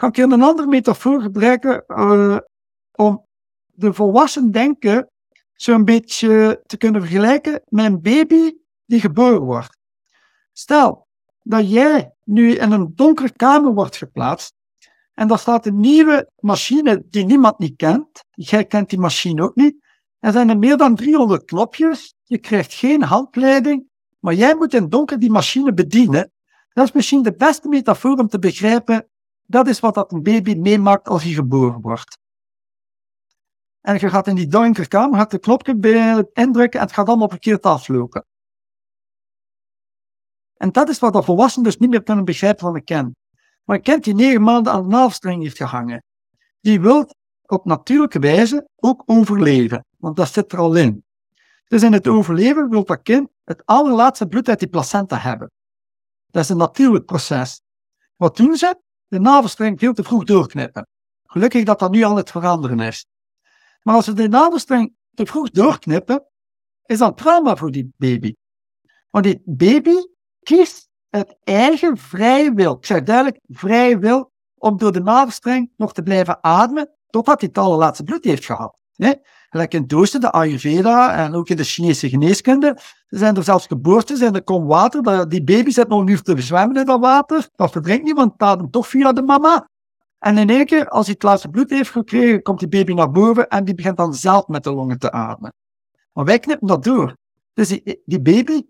Kan 0.03 0.11
ik 0.11 0.31
een 0.31 0.41
andere 0.41 0.67
metafoor 0.67 1.21
gebruiken 1.21 1.85
eh, 1.85 2.37
om 2.91 3.25
de 3.65 3.93
volwassen 3.93 4.51
denken 4.51 5.09
zo'n 5.53 5.85
beetje 5.85 6.61
te 6.65 6.77
kunnen 6.77 7.01
vergelijken 7.01 7.61
met 7.69 7.85
een 7.85 8.01
baby 8.01 8.53
die 8.85 8.99
geboren 8.99 9.41
wordt. 9.41 9.77
Stel 10.51 11.07
dat 11.41 11.71
jij 11.71 12.13
nu 12.23 12.51
in 12.51 12.71
een 12.71 12.91
donkere 12.95 13.31
kamer 13.31 13.73
wordt 13.73 13.95
geplaatst 13.95 14.53
en 15.13 15.27
daar 15.27 15.39
staat 15.39 15.65
een 15.65 15.79
nieuwe 15.79 16.29
machine 16.39 17.03
die 17.09 17.25
niemand 17.25 17.59
niet 17.59 17.75
kent. 17.75 18.23
Jij 18.31 18.65
kent 18.65 18.89
die 18.89 18.99
machine 18.99 19.43
ook 19.43 19.55
niet. 19.55 19.75
Er 20.19 20.31
zijn 20.31 20.49
er 20.49 20.57
meer 20.57 20.77
dan 20.77 20.95
300 20.95 21.45
knopjes. 21.45 22.15
Je 22.23 22.37
krijgt 22.37 22.73
geen 22.73 23.03
handleiding, 23.03 23.89
maar 24.19 24.33
jij 24.33 24.55
moet 24.55 24.73
in 24.73 24.81
het 24.81 24.91
donker 24.91 25.19
die 25.19 25.31
machine 25.31 25.73
bedienen. 25.73 26.31
Dat 26.73 26.85
is 26.85 26.91
misschien 26.91 27.21
de 27.21 27.35
beste 27.35 27.67
metafoor 27.67 28.17
om 28.17 28.27
te 28.27 28.39
begrijpen. 28.39 29.07
Dat 29.53 29.67
is 29.67 29.79
wat 29.79 29.93
dat 29.93 30.11
een 30.11 30.23
baby 30.23 30.55
meemaakt 30.55 31.07
als 31.07 31.23
hij 31.23 31.31
geboren 31.31 31.81
wordt. 31.81 32.17
En 33.81 33.99
je 33.99 34.09
gaat 34.09 34.27
in 34.27 34.35
die 34.35 34.47
donkere 34.47 34.87
kamer, 34.87 35.19
gaat 35.19 35.31
de 35.31 35.39
knopje 35.39 35.71
indrukken 36.33 36.79
en 36.79 36.85
het 36.85 36.95
gaat 36.95 37.07
allemaal 37.07 37.29
verkeerd 37.29 37.63
aflopen. 37.63 38.25
En 40.53 40.71
dat 40.71 40.89
is 40.89 40.99
wat 40.99 41.13
de 41.13 41.23
volwassenen 41.23 41.69
dus 41.69 41.77
niet 41.77 41.89
meer 41.89 42.03
kunnen 42.03 42.25
begrijpen 42.25 42.59
van 42.59 42.75
een 42.75 42.83
kind. 42.83 43.15
Maar 43.63 43.75
een 43.75 43.81
kind 43.81 44.03
die 44.03 44.15
negen 44.15 44.41
maanden 44.41 44.73
aan 44.73 44.81
de 44.81 44.87
navelstreng 44.87 45.41
heeft 45.41 45.57
gehangen, 45.57 46.03
die 46.59 46.81
wil 46.81 47.09
op 47.41 47.65
natuurlijke 47.65 48.19
wijze 48.19 48.67
ook 48.75 49.03
overleven. 49.05 49.85
Want 49.97 50.15
dat 50.15 50.33
zit 50.33 50.51
er 50.51 50.59
al 50.59 50.75
in. 50.75 51.03
Dus 51.67 51.83
in 51.83 51.93
het 51.93 52.07
overleven 52.07 52.69
wil 52.69 52.85
dat 52.85 53.01
kind 53.01 53.29
het 53.43 53.65
allerlaatste 53.65 54.27
bloed 54.27 54.49
uit 54.49 54.59
die 54.59 54.69
placenta 54.69 55.17
hebben. 55.17 55.51
Dat 56.27 56.43
is 56.43 56.49
een 56.49 56.57
natuurlijk 56.57 57.05
proces. 57.05 57.61
Wat 58.15 58.37
doen 58.37 58.55
ze? 58.55 58.81
De 59.13 59.19
navelstreng 59.19 59.80
veel 59.80 59.93
te 59.93 60.04
vroeg 60.04 60.23
doorknippen. 60.23 60.88
Gelukkig 61.26 61.63
dat 61.63 61.80
dat 61.80 61.91
nu 61.91 62.02
aan 62.02 62.17
het 62.17 62.32
veranderen 62.32 62.80
is. 62.80 63.06
Maar 63.82 63.95
als 63.95 64.06
ze 64.06 64.13
de 64.13 64.28
navelstreng 64.28 64.95
te 65.13 65.26
vroeg 65.26 65.49
doorknippen, 65.49 66.26
is 66.86 66.97
dat 66.97 67.17
trauma 67.17 67.56
voor 67.56 67.71
die 67.71 67.93
baby. 67.97 68.34
Want 69.10 69.26
die 69.26 69.41
baby 69.45 69.95
kiest 70.39 70.89
het 71.10 71.36
eigen 71.43 71.97
vrije 71.97 72.54
wil, 72.54 72.73
ik 72.73 72.86
zeg 72.86 73.04
duidelijk 73.04 73.39
vrije 73.47 73.97
wil, 73.99 74.32
om 74.56 74.78
door 74.78 74.91
de 74.91 75.02
navelstreng 75.02 75.71
nog 75.78 75.93
te 75.93 76.04
blijven 76.04 76.43
ademen, 76.43 76.89
totdat 77.08 77.39
hij 77.39 77.49
het 77.49 77.63
allerlaatste 77.63 78.04
bloed 78.04 78.23
heeft 78.23 78.45
gehad. 78.45 78.80
Gelijk 79.53 79.73
in 79.73 79.81
het 79.81 79.93
oosten, 79.93 80.21
de 80.21 80.31
Ayurveda 80.31 81.15
en 81.15 81.33
ook 81.33 81.49
in 81.49 81.55
de 81.55 81.63
Chinese 81.63 82.09
geneeskunde, 82.09 82.77
zijn 83.07 83.35
er 83.35 83.43
zelfs 83.43 83.67
geboortes 83.67 84.21
en 84.21 84.35
er 84.35 84.43
komt 84.43 84.67
water, 84.67 85.29
die 85.29 85.43
baby 85.43 85.69
zit 85.69 85.87
nog 85.87 86.07
uur 86.07 86.21
te 86.21 86.41
zwemmen 86.41 86.77
in 86.77 86.85
dat 86.85 86.99
water, 86.99 87.49
dat 87.55 87.71
verdrinkt 87.71 88.03
niet, 88.03 88.15
want 88.15 88.31
het 88.31 88.41
ademt 88.41 88.71
toch 88.71 88.87
via 88.87 89.13
de 89.13 89.21
mama. 89.21 89.69
En 90.19 90.37
in 90.37 90.49
één 90.49 90.65
keer, 90.65 90.89
als 90.89 91.05
hij 91.05 91.13
het 91.13 91.23
laatste 91.23 91.49
bloed 91.49 91.69
heeft 91.69 91.89
gekregen, 91.89 92.41
komt 92.41 92.59
die 92.59 92.67
baby 92.67 92.93
naar 92.93 93.11
boven 93.11 93.49
en 93.49 93.65
die 93.65 93.75
begint 93.75 93.97
dan 93.97 94.13
zelf 94.13 94.47
met 94.47 94.63
de 94.63 94.73
longen 94.73 94.99
te 94.99 95.11
ademen. 95.11 95.53
Maar 96.13 96.25
wij 96.25 96.39
knippen 96.39 96.67
dat 96.67 96.83
door. 96.83 97.17
Dus 97.53 97.67
die, 97.67 98.01
die 98.05 98.21
baby 98.21 98.61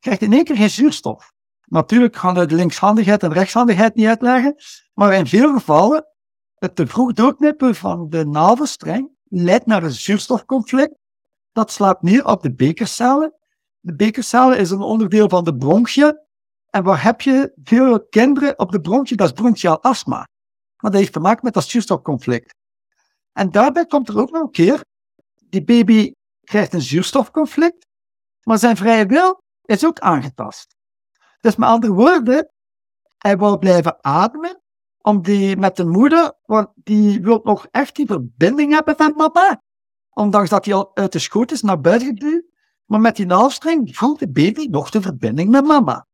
krijgt 0.00 0.22
in 0.22 0.32
één 0.32 0.44
keer 0.44 0.56
geen 0.56 0.70
zuurstof. 0.70 1.32
Natuurlijk 1.64 2.16
gaan 2.16 2.34
we 2.34 2.46
de 2.46 2.54
linkshandigheid 2.54 3.22
en 3.22 3.32
rechtshandigheid 3.32 3.94
niet 3.94 4.06
uitleggen, 4.06 4.54
maar 4.94 5.14
in 5.14 5.26
veel 5.26 5.52
gevallen, 5.52 6.06
het 6.54 6.76
te 6.76 6.86
vroeg 6.86 7.12
doorknippen 7.12 7.74
van 7.74 8.08
de 8.08 8.26
navelstreng 8.26 9.13
leidt 9.42 9.66
naar 9.66 9.82
een 9.82 9.90
zuurstofconflict. 9.90 10.94
Dat 11.52 11.72
slaat 11.72 12.02
neer 12.02 12.26
op 12.26 12.42
de 12.42 12.54
bekercellen. 12.54 13.34
De 13.80 13.94
bekercellen 13.94 14.58
is 14.58 14.70
een 14.70 14.80
onderdeel 14.80 15.28
van 15.28 15.44
de 15.44 15.56
bronchie. 15.56 16.22
En 16.70 16.82
waar 16.82 17.02
heb 17.02 17.20
je 17.20 17.52
veel 17.64 18.06
kinderen 18.06 18.58
op 18.58 18.70
de 18.70 18.80
bronchie? 18.80 19.16
Dat 19.16 19.26
is 19.26 19.32
bronchiaal 19.32 19.82
astma. 19.82 20.16
Maar 20.76 20.90
dat 20.90 21.00
heeft 21.00 21.12
te 21.12 21.20
maken 21.20 21.44
met 21.44 21.54
dat 21.54 21.64
zuurstofconflict. 21.64 22.54
En 23.32 23.50
daarbij 23.50 23.86
komt 23.86 24.08
er 24.08 24.18
ook 24.18 24.30
nog 24.30 24.42
een 24.42 24.50
keer, 24.50 24.84
die 25.48 25.64
baby 25.64 26.12
krijgt 26.40 26.72
een 26.72 26.82
zuurstofconflict, 26.82 27.86
maar 28.42 28.58
zijn 28.58 28.76
vrije 28.76 29.06
wil 29.06 29.42
is 29.64 29.84
ook 29.84 29.98
aangetast. 29.98 30.76
Dus 31.40 31.56
met 31.56 31.68
andere 31.68 31.92
woorden, 31.92 32.50
hij 33.18 33.38
wil 33.38 33.58
blijven 33.58 34.04
ademen, 34.04 34.62
om 35.04 35.22
die 35.22 35.56
met 35.56 35.76
de 35.76 35.84
moeder, 35.84 36.32
want 36.44 36.68
die 36.74 37.20
wil 37.22 37.40
nog 37.42 37.66
echt 37.70 37.96
die 37.96 38.06
verbinding 38.06 38.72
hebben 38.72 38.94
met 38.98 39.16
mama. 39.16 39.62
Ondanks 40.10 40.50
dat 40.50 40.64
hij 40.64 40.74
al 40.74 40.90
uit 40.96 41.12
de 41.12 41.18
schoot 41.18 41.50
is 41.52 41.62
naar 41.62 41.80
buiten 41.80 42.08
geduwd. 42.08 42.44
Maar 42.84 43.00
met 43.00 43.16
die 43.16 43.26
navelstreng 43.26 43.96
voelt 43.96 44.18
de 44.18 44.30
baby 44.30 44.66
nog 44.66 44.90
de 44.90 45.00
verbinding 45.00 45.50
met 45.50 45.64
mama. 45.64 46.06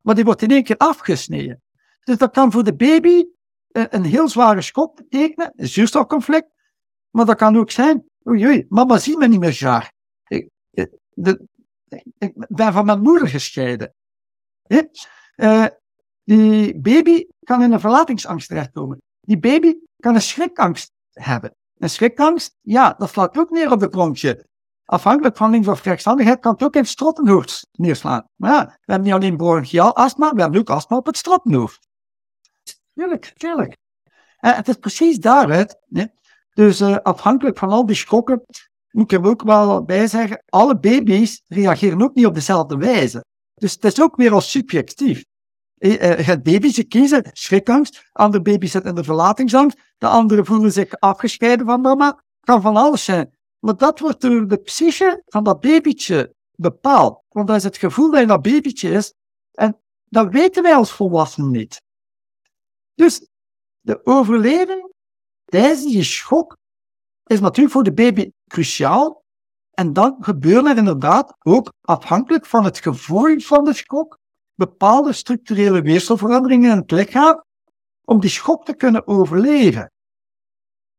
Maar 0.00 0.14
die 0.14 0.24
wordt 0.24 0.42
in 0.42 0.50
één 0.50 0.62
keer 0.62 0.76
afgesneden. 0.76 1.62
Dus 2.04 2.16
dat 2.18 2.32
kan 2.32 2.52
voor 2.52 2.64
de 2.64 2.74
baby 2.74 3.24
een, 3.70 3.86
een 3.90 4.04
heel 4.04 4.28
zware 4.28 4.62
schok 4.62 4.94
betekenen, 4.96 5.52
een 5.56 5.68
zuurstofconflict. 5.68 6.48
Maar 7.10 7.24
dat 7.26 7.36
kan 7.36 7.56
ook 7.56 7.70
zijn, 7.70 8.04
oei 8.28 8.46
oei, 8.46 8.66
mama 8.68 8.98
ziet 8.98 9.18
me 9.18 9.28
niet 9.28 9.40
meer 9.40 9.52
graag. 9.52 9.90
Ik, 10.26 10.48
ik- 10.70 10.96
ben 12.48 12.72
van 12.72 12.84
mijn 12.84 13.00
moeder 13.02 13.28
gescheiden. 13.28 13.94
Eh, 15.36 15.64
die 16.28 16.80
baby 16.80 17.26
kan 17.44 17.62
in 17.62 17.72
een 17.72 17.80
verlatingsangst 17.80 18.48
terechtkomen. 18.48 19.02
Die 19.20 19.38
baby 19.38 19.74
kan 19.96 20.14
een 20.14 20.22
schrikangst 20.22 20.92
hebben. 21.12 21.54
Een 21.78 21.90
schrikangst, 21.90 22.56
ja, 22.60 22.94
dat 22.98 23.10
slaat 23.10 23.38
ook 23.38 23.50
neer 23.50 23.72
op 23.72 23.80
de 23.80 23.88
bronchie. 23.88 24.42
Afhankelijk 24.84 25.36
van 25.36 25.50
links- 25.50 25.68
of 25.68 25.82
rechtshandigheid 25.82 26.40
kan 26.40 26.52
het 26.52 26.62
ook 26.62 26.74
in 26.74 26.84
strottenhoofd 26.84 27.68
neerslaan. 27.72 28.24
Maar 28.36 28.52
ja, 28.52 28.64
we 28.66 28.92
hebben 28.92 29.06
niet 29.06 29.14
alleen 29.14 29.36
bronchiaal 29.36 29.96
astma, 29.96 30.32
we 30.34 30.40
hebben 30.40 30.60
ook 30.60 30.70
astma 30.70 30.96
op 30.96 31.06
het 31.06 31.16
strottenhoofd. 31.16 31.88
Tuurlijk, 32.94 33.32
tuurlijk. 33.36 33.76
En 34.38 34.54
het 34.54 34.68
is 34.68 34.76
precies 34.76 35.18
daaruit. 35.18 35.78
Hè? 35.88 36.04
Dus 36.50 36.80
eh, 36.80 36.96
afhankelijk 36.96 37.58
van 37.58 37.68
al 37.68 37.86
die 37.86 37.96
schokken, 37.96 38.42
moet 38.90 39.12
ik 39.12 39.18
er 39.18 39.26
ook 39.26 39.42
wel 39.42 39.84
bij 39.84 40.06
zeggen, 40.06 40.42
alle 40.48 40.78
baby's 40.78 41.42
reageren 41.46 42.02
ook 42.02 42.14
niet 42.14 42.26
op 42.26 42.34
dezelfde 42.34 42.76
wijze. 42.76 43.24
Dus 43.54 43.72
het 43.72 43.84
is 43.84 44.02
ook 44.02 44.16
weer 44.16 44.32
al 44.32 44.40
subjectief. 44.40 45.24
Eh, 45.78 46.10
eh, 46.10 46.26
Het 46.26 46.42
baby's 46.42 46.74
die 46.74 46.84
kiezen 46.84 47.30
schrikangst, 47.32 48.08
andere 48.12 48.42
baby's 48.42 48.70
zitten 48.70 48.90
in 48.90 48.96
de 48.96 49.04
verlatingsangst, 49.04 49.78
de 49.98 50.06
anderen 50.06 50.46
voelen 50.46 50.72
zich 50.72 51.00
afgescheiden 51.00 51.66
van 51.66 51.80
mama. 51.80 52.22
Kan 52.40 52.62
van 52.62 52.76
alles 52.76 53.04
zijn. 53.04 53.36
Maar 53.58 53.76
dat 53.76 53.98
wordt 53.98 54.20
door 54.20 54.48
de 54.48 54.56
psyche 54.56 55.22
van 55.26 55.44
dat 55.44 55.60
babytje 55.60 56.34
bepaald. 56.52 57.22
Want 57.28 57.46
dat 57.46 57.56
is 57.56 57.64
het 57.64 57.76
gevoel 57.76 58.10
dat 58.10 58.20
in 58.20 58.28
dat 58.28 58.42
babytje 58.42 58.90
is. 58.90 59.14
En 59.52 59.80
dat 60.04 60.32
weten 60.32 60.62
wij 60.62 60.74
als 60.74 60.92
volwassenen 60.92 61.50
niet. 61.50 61.82
Dus 62.94 63.28
de 63.80 64.06
overleving 64.06 64.92
tijdens 65.44 65.84
die 65.84 66.02
schok 66.02 66.56
is 67.26 67.40
natuurlijk 67.40 67.74
voor 67.74 67.82
de 67.82 67.92
baby 67.92 68.30
cruciaal. 68.46 69.24
En 69.70 69.92
dan 69.92 70.16
gebeuren 70.20 70.66
er 70.66 70.76
inderdaad 70.76 71.36
ook 71.38 71.72
afhankelijk 71.80 72.46
van 72.46 72.64
het 72.64 72.78
gevoel 72.78 73.40
van 73.40 73.64
de 73.64 73.72
schok 73.72 74.17
bepaalde 74.58 75.12
structurele 75.12 75.82
weefselveranderingen 75.82 76.70
in 76.70 76.76
het 76.76 76.90
lichaam, 76.90 77.44
om 78.04 78.20
die 78.20 78.30
schok 78.30 78.64
te 78.64 78.74
kunnen 78.74 79.06
overleven. 79.06 79.92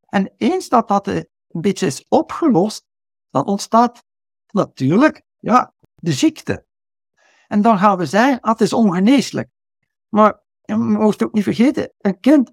En 0.05 0.33
eens 0.37 0.69
dat 0.69 0.87
dat 0.87 1.07
een 1.07 1.27
beetje 1.47 1.85
is 1.85 2.05
opgelost, 2.07 2.85
dan 3.29 3.45
ontstaat 3.45 4.03
natuurlijk 4.51 5.23
ja, 5.39 5.73
de 5.95 6.11
ziekte. 6.11 6.65
En 7.47 7.61
dan 7.61 7.77
gaan 7.77 7.97
we 7.97 8.05
zeggen, 8.05 8.39
ah, 8.39 8.51
het 8.51 8.61
is 8.61 8.73
ongeneeslijk. 8.73 9.49
Maar 10.09 10.39
je 10.61 10.75
moet 10.75 11.23
ook 11.23 11.33
niet 11.33 11.43
vergeten, 11.43 11.93
een 11.97 12.19
kind 12.19 12.51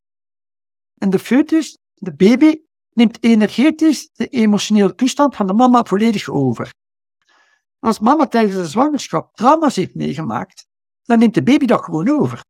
en 0.99 1.11
de 1.11 1.19
foetus, 1.19 1.79
de 1.95 2.15
baby, 2.15 2.61
neemt 2.93 3.23
energetisch 3.23 4.11
de 4.13 4.27
emotionele 4.27 4.95
toestand 4.95 5.37
van 5.37 5.47
de 5.47 5.53
mama 5.53 5.85
volledig 5.85 6.29
over. 6.29 6.75
Als 7.79 7.99
mama 7.99 8.27
tijdens 8.27 8.55
de 8.57 8.67
zwangerschap 8.67 9.35
trauma's 9.35 9.77
heeft 9.77 9.95
meegemaakt, 9.95 10.67
dan 11.07 11.19
neemt 11.19 11.35
de 11.35 11.43
baby 11.43 11.67
dat 11.67 11.85
gewoon 11.85 12.09
over. 12.09 12.45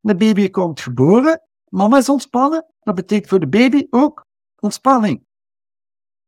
De 0.00 0.16
baby 0.16 0.50
komt 0.50 0.80
geboren, 0.80 1.42
mama 1.68 1.98
is 1.98 2.08
ontspannen, 2.08 2.66
dat 2.80 2.94
betekent 2.94 3.28
voor 3.28 3.40
de 3.40 3.48
baby 3.48 3.86
ook 3.90 4.24
ontspanning. 4.58 5.24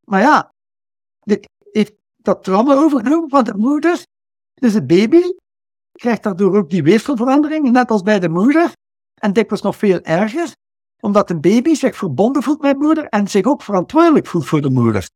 Maar 0.04 0.20
ja, 0.20 0.52
dit 1.20 1.48
heeft 1.72 1.92
dat 2.16 2.44
trauma 2.44 2.74
overgenomen 2.74 3.28
van 3.30 3.44
de 3.44 3.56
moeder, 3.56 4.02
dus 4.54 4.72
de 4.72 4.86
baby 4.86 5.22
krijgt 5.92 6.22
daardoor 6.22 6.56
ook 6.56 6.70
die 6.70 6.82
weefselverandering, 6.82 7.70
net 7.70 7.90
als 7.90 8.02
bij 8.02 8.20
de 8.20 8.28
moeder, 8.28 8.72
en 9.14 9.32
dikwijls 9.32 9.62
nog 9.62 9.76
veel 9.76 10.00
erger, 10.00 10.52
omdat 11.00 11.30
een 11.30 11.40
baby 11.40 11.74
zich 11.74 11.96
verbonden 11.96 12.42
voelt 12.42 12.60
met 12.60 12.78
moeder 12.78 13.08
en 13.08 13.28
zich 13.28 13.44
ook 13.44 13.62
verantwoordelijk 13.62 14.26
voelt 14.26 14.46
voor 14.46 14.60
de 14.60 14.70
moeder. 14.70 15.08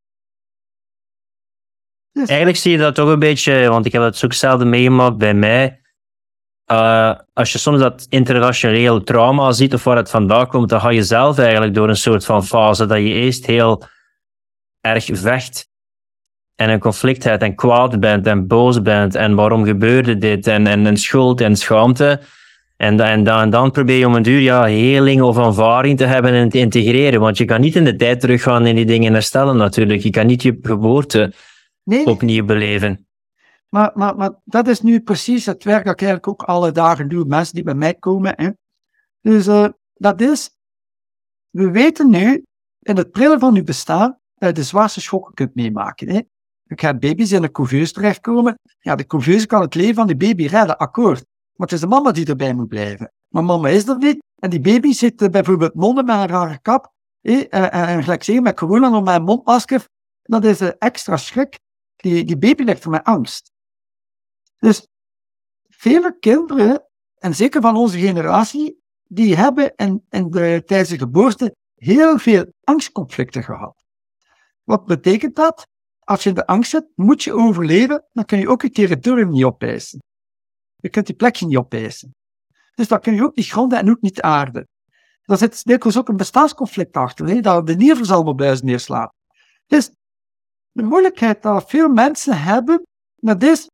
Eigenlijk 2.27 2.59
zie 2.59 2.73
je 2.73 2.79
dat 2.79 2.95
toch 2.95 3.09
een 3.09 3.19
beetje, 3.19 3.69
want 3.69 3.87
ik 3.87 3.93
heb 3.93 4.03
het 4.03 4.25
ook 4.25 4.33
zelden 4.33 4.69
meegemaakt 4.69 5.17
bij 5.17 5.35
mij. 5.35 5.81
Uh, 6.73 7.15
als 7.33 7.53
je 7.53 7.59
soms 7.59 7.79
dat 7.79 8.07
interrationeel 8.09 9.03
trauma 9.03 9.53
ziet 9.53 9.75
of 9.75 9.85
waar 9.85 9.97
het 9.97 10.11
vandaan 10.11 10.47
komt, 10.47 10.69
dan 10.69 10.81
ga 10.81 10.89
je 10.89 11.03
zelf 11.03 11.39
eigenlijk 11.39 11.75
door 11.75 11.89
een 11.89 11.97
soort 11.97 12.25
van 12.25 12.45
fase 12.45 12.87
dat 12.87 12.99
je 12.99 13.13
eerst 13.13 13.47
heel 13.47 13.83
erg 14.81 15.09
vecht 15.13 15.69
en 16.55 16.71
een 16.71 16.79
conflict 16.79 17.25
hebt 17.25 17.43
en 17.43 17.55
kwaad 17.55 18.01
bent 18.01 18.27
en 18.27 18.47
boos 18.47 18.83
bent 18.83 19.15
en 19.15 19.35
waarom 19.35 19.65
gebeurde 19.65 20.19
dit 20.19 20.47
en, 20.47 20.67
en, 20.67 20.97
schuld 20.97 21.41
en 21.41 21.57
schaamte. 21.57 22.21
En, 22.77 23.01
en, 23.01 23.25
dan, 23.25 23.41
en 23.41 23.51
dan 23.51 23.71
probeer 23.71 23.99
je 23.99 24.07
om 24.07 24.15
een 24.15 24.23
duur 24.23 24.41
ja, 24.41 24.65
heling 24.65 25.23
of 25.23 25.39
ervaring 25.39 25.99
te 25.99 26.05
hebben 26.05 26.33
en 26.33 26.49
te 26.49 26.59
integreren. 26.59 27.21
Want 27.21 27.39
je 27.39 27.45
kan 27.45 27.61
niet 27.61 27.77
in 27.77 27.85
de 27.85 27.97
tijd 27.97 28.21
teruggaan 28.21 28.65
en 28.65 28.75
die 28.75 28.85
dingen 28.85 29.13
herstellen 29.13 29.57
natuurlijk. 29.57 30.03
Je 30.03 30.11
kan 30.11 30.27
niet 30.27 30.43
je 30.43 30.59
geboorte 30.63 31.33
nee, 31.89 32.07
opnieuw 32.07 32.45
beleven. 32.45 33.07
Maar, 33.69 33.91
maar, 33.95 34.17
maar 34.17 34.31
dat 34.45 34.69
is 34.69 34.81
nu 34.81 35.01
precies 35.01 35.47
het 35.47 35.65
werk 35.65 35.85
dat 35.85 35.93
ik 35.93 36.01
eigenlijk 36.07 36.29
ook 36.29 36.43
alle 36.43 36.73
dagen 36.73 37.09
doe. 37.09 37.25
Mensen 37.25 37.55
die 37.55 37.65
bij 37.65 37.75
mij 37.75 37.95
komen. 37.95 38.33
Hè. 38.37 38.51
Dus 39.21 39.47
uh, 39.47 39.69
dat 39.95 40.21
is, 40.21 40.51
we 41.51 41.71
weten 41.71 42.11
nu 42.11 42.45
in 42.81 42.97
het 42.97 43.11
prille 43.11 43.39
van 43.39 43.57
uw 43.57 43.65
bestaan 43.65 44.19
dat 44.35 44.49
je 44.49 44.55
de 44.55 44.63
zwaarste 44.63 45.01
schokken 45.01 45.35
kunt 45.35 45.55
meemaken. 45.55 46.09
Hè. 46.09 46.21
Je 46.63 46.75
gaat 46.79 47.01
baby's 47.01 47.33
in 47.33 47.43
een 47.43 47.53
couveuse 47.53 47.93
terechtkomen. 47.93 48.59
Ja, 48.81 48.95
de 48.95 49.07
couveuse 49.07 49.47
kan 49.47 49.61
het 49.61 49.75
leven 49.75 49.95
van 49.95 50.07
die 50.07 50.17
baby 50.17 50.47
redden, 50.47 50.79
akkoord. 50.79 51.25
Maar 51.55 51.67
het 51.67 51.73
is 51.73 51.81
de 51.81 51.87
mama 51.87 52.13
die 52.13 52.27
erbij 52.27 52.55
moet 52.55 52.69
blijven. 52.69 53.13
Maar 53.29 53.45
mama 53.45 53.69
is 53.69 53.89
er 53.89 53.99
niet. 53.99 54.23
En 54.35 54.51
die 54.51 54.61
baby 54.61 54.93
zit 54.93 55.31
bijvoorbeeld 55.31 55.75
monden 55.75 56.05
met 56.05 56.17
een 56.17 56.27
rare 56.27 56.59
kap. 56.61 56.93
Eh, 57.21 57.75
en 57.75 58.03
gelijk 58.03 58.23
zeggen, 58.23 58.45
met 58.45 58.57
corona 58.57 58.89
nog 58.89 59.15
een 59.15 59.23
mondmasker. 59.23 59.85
Dat 60.23 60.45
is 60.45 60.61
een 60.61 60.79
extra 60.79 61.17
schrik. 61.17 61.59
Die, 61.99 62.25
die 62.25 62.39
baby 62.39 62.65
er 62.65 62.91
met 62.91 63.05
angst. 63.05 63.53
Dus 64.59 64.87
vele 65.69 66.19
kinderen, 66.19 66.87
en 67.19 67.35
zeker 67.35 67.61
van 67.61 67.77
onze 67.77 67.99
generatie, 67.99 68.83
die 69.05 69.37
hebben 69.37 69.73
in, 69.77 70.07
in 70.09 70.31
de, 70.31 70.63
tijdens 70.67 70.89
de 70.89 70.99
geboorte 70.99 71.55
heel 71.75 72.19
veel 72.19 72.53
angstconflicten 72.65 73.43
gehad. 73.43 73.85
Wat 74.65 74.85
betekent 74.85 75.37
dat? 75.37 75.67
Als 75.99 76.23
je 76.23 76.29
in 76.29 76.35
de 76.35 76.47
angst 76.47 76.71
zit, 76.71 76.87
moet 76.95 77.23
je 77.23 77.33
overleven, 77.33 78.05
dan 78.13 78.25
kun 78.25 78.39
je 78.39 78.49
ook 78.49 78.63
een 78.63 78.73
territorium 78.73 79.29
niet 79.29 79.45
opeisen. 79.45 79.99
Je 80.77 80.89
kunt 80.89 81.07
die 81.07 81.17
plekje 81.17 81.47
niet 81.47 81.57
opeisen. 81.57 82.15
Dus 82.75 82.89
dan 82.89 83.01
kun 83.01 83.15
je 83.15 83.23
ook 83.23 83.37
niet 83.37 83.51
gronden 83.51 83.79
en 83.79 83.91
ook 83.91 84.01
niet 84.01 84.21
aarden. 84.21 84.69
Daar 85.23 85.39
zit 85.39 85.65
dikwijls 85.65 85.99
ook 85.99 86.09
een 86.09 86.17
bestaansconflict 86.17 86.97
achter, 86.97 87.43
dat 87.43 87.67
de 87.67 87.77
nervus 87.77 88.11
allemaal 88.11 88.35
buis 88.35 88.63
neerslaat. 88.63 89.13
Dus 89.67 89.91
de 90.79 90.85
moeilijkheid 90.85 91.43
dat 91.43 91.71
veel 91.71 91.89
mensen 91.89 92.39
hebben, 92.43 92.83
dat 93.17 93.43
is, 93.43 93.69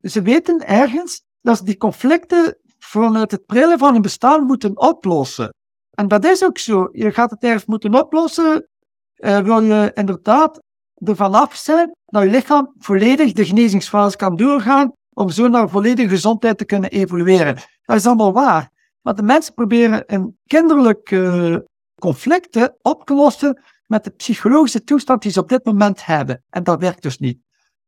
ze, 0.00 0.22
weten 0.22 0.66
ergens 0.66 1.22
dat 1.40 1.56
ze 1.56 1.64
die 1.64 1.76
conflicten 1.76 2.58
vanuit 2.78 3.30
het 3.30 3.46
prillen 3.46 3.78
van 3.78 3.92
hun 3.92 4.02
bestaan 4.02 4.44
moeten 4.44 4.78
oplossen. 4.78 5.54
En 5.90 6.08
dat 6.08 6.24
is 6.24 6.44
ook 6.44 6.58
zo. 6.58 6.88
Je 6.92 7.12
gaat 7.12 7.30
het 7.30 7.42
ergens 7.42 7.64
moeten 7.64 7.94
oplossen, 7.94 8.68
uh, 9.16 9.38
wil 9.38 9.60
je 9.60 9.90
inderdaad 9.94 10.60
ervan 10.94 11.34
af 11.34 11.54
zijn 11.54 11.92
dat 12.04 12.22
je 12.22 12.28
lichaam 12.28 12.74
volledig 12.78 13.32
de 13.32 13.44
genezingsfase 13.44 14.16
kan 14.16 14.36
doorgaan 14.36 14.92
om 15.12 15.30
zo 15.30 15.48
naar 15.48 15.68
volledige 15.68 16.08
gezondheid 16.08 16.58
te 16.58 16.64
kunnen 16.64 16.90
evolueren. 16.90 17.54
Dat 17.82 17.96
is 17.96 18.06
allemaal 18.06 18.32
waar. 18.32 18.70
Maar 19.00 19.14
de 19.14 19.22
mensen 19.22 19.54
proberen 19.54 20.02
een 20.06 20.38
kinderlijke 20.46 21.64
conflicten 22.00 22.76
op 22.82 23.04
te 23.04 23.14
lossen 23.14 23.62
met 23.86 24.04
de 24.04 24.10
psychologische 24.10 24.84
toestand 24.84 25.22
die 25.22 25.32
ze 25.32 25.40
op 25.40 25.48
dit 25.48 25.64
moment 25.64 26.04
hebben. 26.04 26.44
En 26.48 26.64
dat 26.64 26.80
werkt 26.80 27.02
dus 27.02 27.18
niet. 27.18 27.40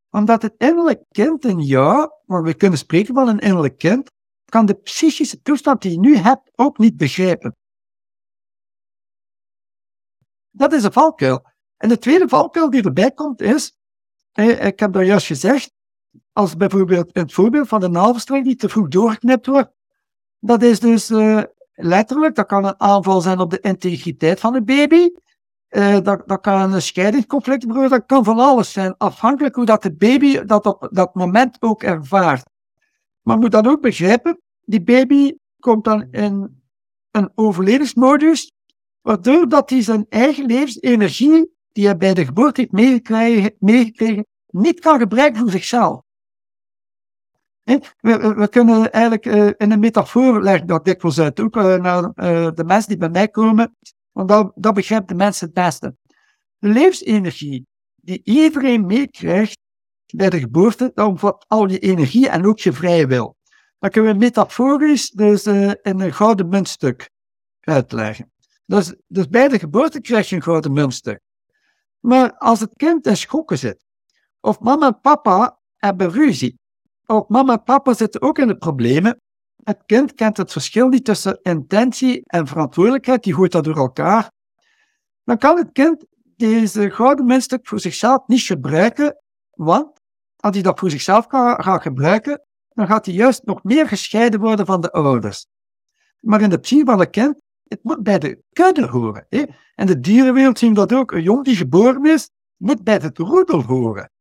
Omdat 0.09 0.41
het 0.41 0.53
innerlijk 0.57 1.03
kind 1.11 1.45
in 1.45 1.59
jou, 1.59 2.09
waar 2.25 2.43
we 2.43 2.53
kunnen 2.53 2.77
spreken 2.77 3.13
van 3.13 3.27
een 3.27 3.39
innerlijk 3.39 3.77
kind, 3.77 4.11
kan 4.45 4.65
de 4.65 4.73
psychische 4.73 5.41
toestand 5.41 5.81
die 5.81 5.91
je 5.91 5.99
nu 5.99 6.15
hebt 6.15 6.51
ook 6.55 6.77
niet 6.77 6.97
begrijpen. 6.97 7.55
Dat 10.51 10.73
is 10.73 10.83
een 10.83 10.91
valkuil. 10.91 11.45
En 11.77 11.89
de 11.89 11.97
tweede 11.97 12.27
valkuil 12.27 12.69
die 12.69 12.83
erbij 12.83 13.11
komt 13.11 13.41
is, 13.41 13.77
ik 14.33 14.79
heb 14.79 14.93
daar 14.93 15.03
juist 15.03 15.25
gezegd, 15.25 15.71
als 16.33 16.55
bijvoorbeeld 16.55 17.09
het 17.13 17.33
voorbeeld 17.33 17.67
van 17.67 17.79
de 17.79 17.89
navelstreng 17.89 18.45
die 18.45 18.55
te 18.55 18.69
vroeg 18.69 18.87
doorgeknipt 18.87 19.45
wordt, 19.45 19.71
dat 20.39 20.61
is 20.61 20.79
dus 20.79 21.09
uh, 21.09 21.43
letterlijk, 21.73 22.35
dat 22.35 22.45
kan 22.45 22.65
een 22.65 22.79
aanval 22.79 23.21
zijn 23.21 23.39
op 23.39 23.49
de 23.49 23.59
integriteit 23.59 24.39
van 24.39 24.53
de 24.53 24.63
baby, 24.63 25.09
uh, 25.69 25.99
dat, 26.01 26.23
dat 26.25 26.41
kan 26.41 26.73
een 26.73 26.81
scheidingsconflict 26.81 27.63
worden, 27.63 27.89
dat 27.89 28.05
kan 28.05 28.23
van 28.23 28.39
alles 28.39 28.71
zijn, 28.71 28.97
afhankelijk 28.97 29.55
hoe 29.55 29.65
dat 29.65 29.81
de 29.81 29.93
baby 29.93 30.43
dat 30.43 30.65
op 30.65 30.87
dat 30.91 31.15
moment 31.15 31.57
ook 31.59 31.83
ervaart. 31.83 32.49
Maar 33.21 33.37
moet 33.37 33.51
dan 33.51 33.67
ook 33.67 33.81
begrijpen, 33.81 34.41
die 34.61 34.83
baby 34.83 35.33
komt 35.59 35.83
dan 35.83 36.07
in 36.11 36.61
een 37.11 37.31
overlevingsmodus, 37.35 38.51
waardoor 39.01 39.49
dat 39.49 39.69
hij 39.69 39.81
zijn 39.81 40.05
eigen 40.09 40.45
levensenergie, 40.45 41.57
die 41.71 41.85
hij 41.85 41.97
bij 41.97 42.13
de 42.13 42.25
geboorte 42.25 42.67
heeft 42.71 43.01
meegekregen, 43.59 44.25
niet 44.47 44.79
kan 44.79 44.99
gebruiken 44.99 45.39
voor 45.41 45.51
zichzelf. 45.51 46.01
We, 47.63 48.33
we, 48.35 48.47
kunnen 48.49 48.91
eigenlijk 48.91 49.25
uh, 49.25 49.45
in 49.57 49.71
een 49.71 49.79
metafoor 49.79 50.43
leggen 50.43 50.67
dat 50.67 50.85
dikwijls 50.85 51.19
uit, 51.19 51.39
ook 51.39 51.55
uh, 51.55 51.75
naar 51.75 52.01
de 52.53 52.63
mensen 52.65 52.89
die 52.89 52.97
bij 52.97 53.09
mij 53.09 53.27
komen, 53.27 53.75
want 54.19 54.31
dat, 54.31 54.51
dat 54.55 54.73
begrijpt 54.73 55.07
de 55.07 55.15
mensen 55.15 55.45
het 55.45 55.55
beste. 55.55 55.95
De 56.57 56.67
levensenergie 56.67 57.67
die 57.95 58.21
iedereen 58.23 58.85
meekrijgt 58.85 59.57
bij 60.05 60.29
de 60.29 60.39
geboorte, 60.39 60.91
dat 60.93 61.07
omvat 61.07 61.45
al 61.47 61.67
je 61.67 61.79
energie 61.79 62.29
en 62.29 62.45
ook 62.45 62.59
je 62.59 62.73
vrije 62.73 63.07
wil. 63.07 63.35
Dat 63.79 63.91
kunnen 63.91 64.11
we 64.11 64.17
metaforisch 64.17 65.09
dus 65.09 65.45
in 65.45 65.77
een 65.81 66.13
gouden 66.13 66.49
muntstuk 66.49 67.09
uitleggen. 67.59 68.31
Dus, 68.65 68.95
dus 69.07 69.27
bij 69.27 69.47
de 69.47 69.59
geboorte 69.59 70.01
krijg 70.01 70.29
je 70.29 70.35
een 70.35 70.43
gouden 70.43 70.73
muntstuk. 70.73 71.19
Maar 71.99 72.37
als 72.37 72.59
het 72.59 72.73
kind 72.73 73.05
in 73.05 73.17
schokken 73.17 73.57
zit, 73.57 73.85
of 74.39 74.59
mama 74.59 74.87
en 74.87 74.99
papa 75.01 75.59
hebben 75.75 76.11
ruzie, 76.11 76.59
ook 77.05 77.29
mama 77.29 77.53
en 77.53 77.63
papa 77.63 77.93
zitten 77.93 78.21
ook 78.21 78.39
in 78.39 78.47
de 78.47 78.57
problemen. 78.57 79.21
Het 79.69 79.83
kind 79.85 80.13
kent 80.13 80.37
het 80.37 80.51
verschil 80.51 80.87
niet 80.87 81.05
tussen 81.05 81.39
intentie 81.41 82.21
en 82.25 82.47
verantwoordelijkheid, 82.47 83.23
die 83.23 83.33
gooit 83.33 83.51
dat 83.51 83.63
door 83.63 83.77
elkaar. 83.77 84.31
Dan 85.23 85.37
kan 85.37 85.57
het 85.57 85.71
kind 85.71 86.05
deze 86.35 86.89
gouden 86.89 87.25
muntstuk 87.25 87.67
voor 87.67 87.79
zichzelf 87.79 88.27
niet 88.27 88.41
gebruiken, 88.41 89.17
want 89.49 90.01
als 90.35 90.53
hij 90.53 90.63
dat 90.63 90.79
voor 90.79 90.89
zichzelf 90.89 91.25
gaat 91.27 91.81
gebruiken, 91.81 92.41
dan 92.69 92.87
gaat 92.87 93.05
hij 93.05 93.15
juist 93.15 93.45
nog 93.45 93.63
meer 93.63 93.87
gescheiden 93.87 94.39
worden 94.39 94.65
van 94.65 94.81
de 94.81 94.91
ouders. 94.91 95.45
Maar 96.19 96.41
in 96.41 96.49
de 96.49 96.59
psyche 96.59 96.85
van 96.85 96.99
het 96.99 97.09
kind, 97.09 97.41
het 97.67 97.83
moet 97.83 98.03
bij 98.03 98.19
de 98.19 98.43
kudde 98.51 98.87
horen. 98.87 99.25
Hè? 99.29 99.43
En 99.75 99.85
de 99.85 99.99
dierenwereld 99.99 100.59
zien 100.59 100.73
dat 100.73 100.93
ook. 100.93 101.11
Een 101.11 101.21
jong 101.21 101.43
die 101.43 101.55
geboren 101.55 102.05
is, 102.05 102.29
moet 102.57 102.83
bij 102.83 102.99
het 103.01 103.17
roedel 103.17 103.63
horen. 103.63 104.11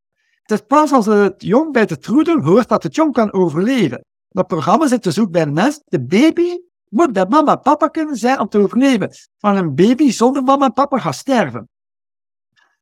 Het 0.43 0.61
is 0.61 0.67
pas 0.67 0.93
als 0.93 1.07
het 1.07 1.43
jong 1.43 1.73
bij 1.73 1.87
de 1.87 1.99
troedel 1.99 2.41
hoort 2.41 2.69
dat 2.69 2.83
het 2.83 2.95
jong 2.95 3.13
kan 3.13 3.33
overleven. 3.33 4.07
Dat 4.39 4.47
programma 4.47 4.87
zit 4.87 5.03
dus 5.03 5.19
ook 5.19 5.31
bij 5.31 5.43
een 5.43 5.53
nest. 5.53 5.83
De 5.87 6.05
baby 6.05 6.61
moet 6.89 7.13
bij 7.13 7.27
mama 7.27 7.53
en 7.53 7.61
papa 7.61 7.89
kunnen 7.89 8.17
zijn 8.17 8.41
om 8.41 8.49
te 8.49 8.59
overleven. 8.59 9.11
Van 9.39 9.57
een 9.57 9.75
baby 9.75 10.11
zonder 10.11 10.43
mama 10.43 10.65
en 10.65 10.73
papa 10.73 10.99
gaat 10.99 11.15
sterven. 11.15 11.69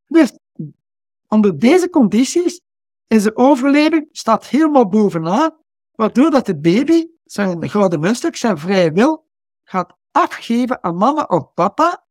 Dus 0.06 0.38
onder 1.28 1.58
deze 1.58 1.90
condities 1.90 2.60
is 3.06 3.22
de 3.22 3.36
overleving 3.36 4.08
staat 4.12 4.46
helemaal 4.46 4.88
bovenaan, 4.88 5.56
waardoor 5.92 6.30
dat 6.30 6.46
de 6.46 6.58
baby 6.58 7.06
zijn 7.24 7.70
gouden 7.70 8.00
muntstuk, 8.00 8.36
zijn 8.36 8.58
vrije 8.58 8.92
wil, 8.92 9.26
gaat 9.64 9.96
afgeven 10.10 10.82
aan 10.82 10.96
mama 10.96 11.22
of 11.22 11.52
papa, 11.54 12.06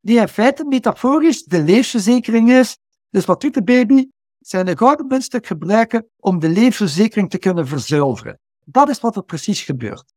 die 0.00 0.20
in 0.20 0.28
feite 0.28 0.64
metaforisch 0.64 1.44
de 1.44 1.62
levensverzekering 1.62 2.50
is. 2.50 2.78
Dus 3.08 3.24
wat 3.24 3.40
doet 3.40 3.54
de 3.54 3.62
baby? 3.62 4.08
Zijn 4.38 4.66
de 4.66 4.76
gouden 4.76 5.06
muntstuk 5.06 5.46
gebruiken 5.46 6.08
om 6.16 6.38
de 6.38 6.48
levensverzekering 6.48 7.30
te 7.30 7.38
kunnen 7.38 7.66
verzilveren. 7.66 8.40
Dat 8.70 8.88
is 8.88 9.00
wat 9.00 9.16
er 9.16 9.24
precies 9.24 9.62
gebeurt. 9.62 10.14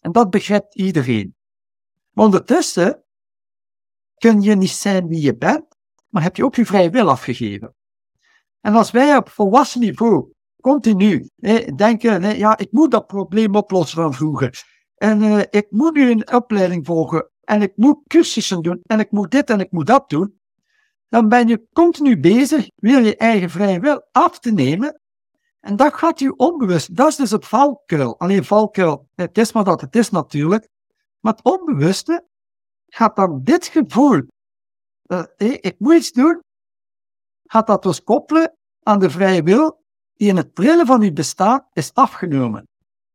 En 0.00 0.12
dat 0.12 0.30
begrijpt 0.30 0.74
iedereen. 0.74 1.36
Maar 2.10 2.24
ondertussen 2.24 3.04
kun 4.14 4.40
je 4.40 4.54
niet 4.54 4.70
zijn 4.70 5.06
wie 5.06 5.20
je 5.20 5.36
bent, 5.36 5.64
maar 6.08 6.22
heb 6.22 6.36
je 6.36 6.44
ook 6.44 6.54
je 6.54 6.66
vrije 6.66 6.90
wil 6.90 7.10
afgegeven. 7.10 7.74
En 8.60 8.74
als 8.74 8.90
wij 8.90 9.16
op 9.16 9.28
volwassen 9.28 9.80
niveau 9.80 10.32
continu 10.60 11.28
denken, 11.74 12.22
hè, 12.22 12.32
ja, 12.32 12.58
ik 12.58 12.72
moet 12.72 12.90
dat 12.90 13.06
probleem 13.06 13.54
oplossen 13.54 14.02
van 14.02 14.14
vroeger. 14.14 14.64
En 14.96 15.22
uh, 15.22 15.38
ik 15.50 15.66
moet 15.70 15.94
nu 15.94 16.10
een 16.10 16.32
opleiding 16.32 16.86
volgen. 16.86 17.30
En 17.40 17.62
ik 17.62 17.72
moet 17.76 17.98
cursussen 18.06 18.62
doen. 18.62 18.80
En 18.82 19.00
ik 19.00 19.10
moet 19.10 19.30
dit 19.30 19.50
en 19.50 19.60
ik 19.60 19.70
moet 19.70 19.86
dat 19.86 20.08
doen. 20.08 20.40
Dan 21.08 21.28
ben 21.28 21.48
je 21.48 21.66
continu 21.72 22.20
bezig, 22.20 22.68
weer 22.74 23.02
je 23.02 23.16
eigen 23.16 23.50
vrije 23.50 23.80
wil 23.80 24.08
af 24.12 24.38
te 24.38 24.52
nemen. 24.52 25.00
En 25.66 25.76
dat 25.76 25.94
gaat 25.94 26.18
je 26.18 26.36
onbewust. 26.36 26.96
Dat 26.96 27.08
is 27.08 27.16
dus 27.16 27.30
het 27.30 27.46
valkuil. 27.46 28.18
Alleen 28.18 28.44
valkuil, 28.44 29.08
het 29.14 29.38
is 29.38 29.52
maar 29.52 29.64
dat 29.64 29.80
het 29.80 29.96
is 29.96 30.10
natuurlijk. 30.10 30.68
Maar 31.20 31.32
het 31.32 31.44
onbewuste 31.44 32.26
gaat 32.86 33.16
dan 33.16 33.42
dit 33.42 33.66
gevoel, 33.66 34.22
uh, 35.06 35.24
ik 35.36 35.74
moet 35.78 35.94
iets 35.94 36.12
doen, 36.12 36.40
gaat 37.44 37.66
dat 37.66 37.82
dus 37.82 38.02
koppelen 38.02 38.56
aan 38.82 38.98
de 38.98 39.10
vrije 39.10 39.42
wil 39.42 39.84
die 40.14 40.28
in 40.28 40.36
het 40.36 40.54
trillen 40.54 40.86
van 40.86 41.00
je 41.00 41.12
bestaan 41.12 41.66
is 41.72 41.94
afgenomen. 41.94 42.68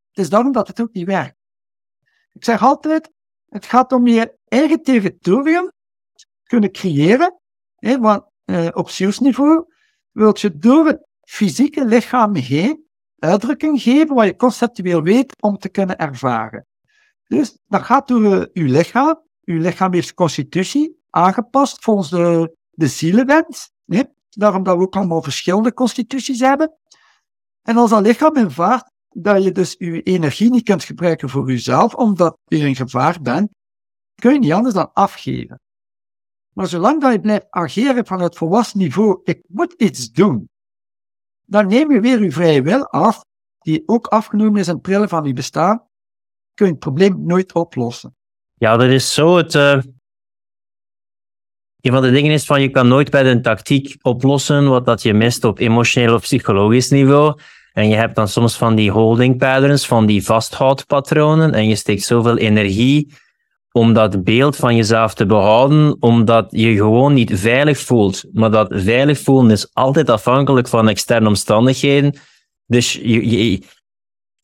Het 0.08 0.18
is 0.18 0.30
daarom 0.30 0.52
dat 0.52 0.68
het 0.68 0.80
ook 0.80 0.92
niet 0.92 1.06
werkt. 1.06 1.36
Ik 2.32 2.44
zeg 2.44 2.62
altijd, 2.62 3.10
het 3.48 3.66
gaat 3.66 3.92
om 3.92 4.06
je 4.06 4.38
eigen 4.44 4.82
territorium 4.82 5.70
kunnen 6.42 6.72
creëren, 6.72 7.40
hè, 7.76 7.98
want 7.98 8.24
eh, 8.44 8.68
op 8.72 8.90
zielsniveau 8.90 9.64
wilt 10.10 10.40
je 10.40 10.58
door 10.58 10.86
het 10.86 11.10
fysieke 11.32 11.84
lichaam 11.84 12.34
heen 12.34 12.86
uitdrukking 13.18 13.82
geven 13.82 14.14
wat 14.14 14.24
je 14.24 14.36
conceptueel 14.36 15.02
weet 15.02 15.42
om 15.42 15.58
te 15.58 15.68
kunnen 15.68 15.96
ervaren. 15.98 16.66
Dus 17.26 17.58
dat 17.66 17.82
gaat 17.82 18.08
door 18.08 18.48
uw 18.52 18.66
lichaam. 18.66 19.20
Uw 19.44 19.60
lichaam 19.60 19.92
heeft 19.92 20.14
constitutie 20.14 21.00
aangepast 21.10 21.84
volgens 21.84 22.10
de, 22.10 22.56
de 22.70 22.86
zielenwens. 22.86 23.70
Hè? 23.84 24.02
Daarom 24.28 24.62
dat 24.62 24.76
we 24.76 24.82
ook 24.82 24.96
allemaal 24.96 25.22
verschillende 25.22 25.72
constituties 25.74 26.40
hebben. 26.40 26.76
En 27.62 27.76
als 27.76 27.90
dat 27.90 28.02
lichaam 28.02 28.36
ervaart 28.36 28.90
dat 29.08 29.42
je 29.44 29.52
dus 29.52 29.74
je 29.78 30.02
energie 30.02 30.50
niet 30.50 30.64
kunt 30.64 30.84
gebruiken 30.84 31.28
voor 31.28 31.50
jezelf, 31.50 31.94
omdat 31.94 32.36
je 32.44 32.58
in 32.58 32.76
gevaar 32.76 33.18
bent, 33.22 33.48
kun 34.14 34.32
je 34.32 34.38
niet 34.38 34.52
anders 34.52 34.74
dan 34.74 34.92
afgeven. 34.92 35.60
Maar 36.54 36.66
zolang 36.66 37.00
dat 37.00 37.12
je 37.12 37.20
blijft 37.20 37.46
ageren 37.50 38.06
van 38.06 38.20
het 38.20 38.36
volwassen 38.36 38.78
niveau, 38.78 39.20
ik 39.24 39.42
moet 39.48 39.72
iets 39.72 40.10
doen, 40.10 40.50
dan 41.52 41.66
neem 41.66 41.92
je 41.92 42.00
weer 42.00 42.22
je 42.22 42.32
vrije 42.32 42.62
wil 42.62 42.86
af, 42.86 43.24
die 43.58 43.82
ook 43.86 44.06
afgenomen 44.06 44.60
is 44.60 44.68
in 44.68 44.74
het 44.74 44.82
trillen 44.82 45.08
van 45.08 45.24
je 45.24 45.32
bestaan, 45.32 45.82
kun 46.54 46.66
je 46.66 46.72
het 46.72 46.80
probleem 46.80 47.26
nooit 47.26 47.54
oplossen. 47.54 48.16
Ja, 48.54 48.76
dat 48.76 48.88
is 48.88 49.14
zo 49.14 49.36
het... 49.36 49.54
Uh... 49.54 49.80
Een 51.80 51.92
van 51.92 52.02
de 52.02 52.10
dingen 52.10 52.32
is 52.32 52.44
van 52.44 52.62
je 52.62 52.70
kan 52.70 52.88
nooit 52.88 53.10
bij 53.10 53.30
een 53.30 53.42
tactiek 53.42 53.96
oplossen 54.02 54.68
wat 54.68 54.86
dat 54.86 55.02
je 55.02 55.14
mist 55.14 55.44
op 55.44 55.58
emotioneel 55.58 56.14
of 56.14 56.20
psychologisch 56.20 56.90
niveau. 56.90 57.38
En 57.72 57.88
je 57.88 57.94
hebt 57.94 58.14
dan 58.14 58.28
soms 58.28 58.56
van 58.56 58.74
die 58.74 58.90
holding 58.90 59.38
patterns, 59.38 59.86
van 59.86 60.06
die 60.06 60.24
vasthoudpatronen. 60.24 61.52
En 61.52 61.68
je 61.68 61.76
steekt 61.76 62.02
zoveel 62.02 62.36
energie 62.36 63.14
om 63.72 63.92
dat 63.92 64.24
beeld 64.24 64.56
van 64.56 64.76
jezelf 64.76 65.14
te 65.14 65.26
behouden, 65.26 65.96
omdat 66.00 66.46
je 66.50 66.74
gewoon 66.74 67.14
niet 67.14 67.30
veilig 67.34 67.78
voelt. 67.78 68.24
Maar 68.32 68.50
dat 68.50 68.68
veilig 68.70 69.18
voelen 69.18 69.50
is 69.50 69.70
altijd 69.72 70.10
afhankelijk 70.10 70.68
van 70.68 70.88
externe 70.88 71.28
omstandigheden. 71.28 72.14
Dus 72.66 72.92
je, 72.92 73.62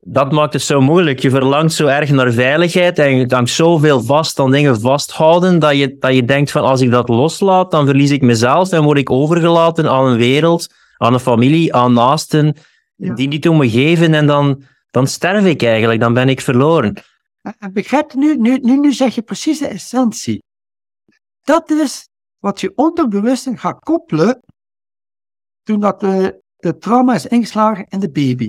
dat 0.00 0.32
maakt 0.32 0.52
het 0.52 0.62
zo 0.62 0.80
moeilijk. 0.80 1.18
Je 1.18 1.30
verlangt 1.30 1.72
zo 1.72 1.86
erg 1.86 2.10
naar 2.10 2.32
veiligheid 2.32 2.98
en 2.98 3.16
je 3.16 3.26
dankt 3.26 3.50
zoveel 3.50 4.02
vast 4.02 4.38
aan 4.38 4.50
dingen 4.50 4.80
vasthouden, 4.80 5.58
dat 5.58 5.76
je, 5.76 5.96
dat 5.98 6.14
je 6.14 6.24
denkt 6.24 6.50
van 6.50 6.62
als 6.62 6.80
ik 6.80 6.90
dat 6.90 7.08
loslaat, 7.08 7.70
dan 7.70 7.86
verlies 7.86 8.10
ik 8.10 8.22
mezelf 8.22 8.72
en 8.72 8.82
word 8.82 8.98
ik 8.98 9.10
overgelaten 9.10 9.90
aan 9.90 10.06
een 10.06 10.16
wereld, 10.16 10.66
aan 10.96 11.12
een 11.12 11.20
familie, 11.20 11.74
aan 11.74 11.92
naasten 11.92 12.56
die 12.96 13.28
niet 13.28 13.48
om 13.48 13.56
me 13.56 13.70
geven 13.70 14.14
en 14.14 14.26
dan, 14.26 14.62
dan 14.90 15.06
sterf 15.06 15.44
ik 15.44 15.62
eigenlijk, 15.62 16.00
dan 16.00 16.14
ben 16.14 16.28
ik 16.28 16.40
verloren. 16.40 16.94
Begrijp 17.72 18.14
nu, 18.14 18.36
nu, 18.36 18.58
nu, 18.58 18.76
nu 18.76 18.92
zeg 18.92 19.14
je 19.14 19.22
precies 19.22 19.58
de 19.58 19.66
essentie. 19.68 20.42
Dat 21.42 21.70
is 21.70 22.08
wat 22.38 22.60
je 22.60 22.72
onderbewust 22.74 23.48
gaat 23.54 23.78
koppelen 23.78 24.40
toen 25.62 25.80
dat 25.80 26.00
de, 26.00 26.42
de 26.56 26.76
trauma 26.76 27.14
is 27.14 27.26
ingeslagen 27.26 27.86
in 27.88 28.00
de 28.00 28.10
baby. 28.10 28.48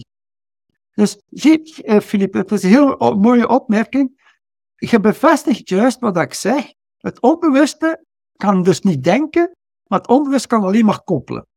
Dus 0.93 1.22
zie, 1.30 1.84
eh, 1.84 2.00
Filip, 2.00 2.34
het 2.34 2.52
is 2.52 2.64
een 2.64 2.70
heel 2.70 3.16
mooie 3.16 3.47
opmerking. 3.47 4.34
Je 4.76 5.00
bevestigt 5.00 5.70
juist 5.70 6.00
wat 6.00 6.18
ik 6.18 6.34
zeg. 6.34 6.74
Het 6.97 7.22
onbewuste 7.22 8.06
kan 8.36 8.64
dus 8.64 8.82
niet 8.82 9.04
denken, 9.04 9.56
maar 9.84 10.00
het 10.00 10.08
onbewust 10.08 10.47
kan 10.47 10.64
alleen 10.64 10.86
maar 10.86 11.04
koppelen. 11.04 11.47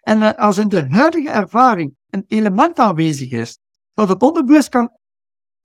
En 0.00 0.22
eh, 0.22 0.44
als 0.44 0.58
in 0.58 0.68
de 0.68 0.86
huidige 0.88 1.30
ervaring 1.30 1.96
een 2.10 2.24
element 2.26 2.78
aanwezig 2.78 3.30
is, 3.30 3.58
dat 3.94 4.08
het 4.08 4.22
onderbewust 4.22 4.68
kan 4.68 4.98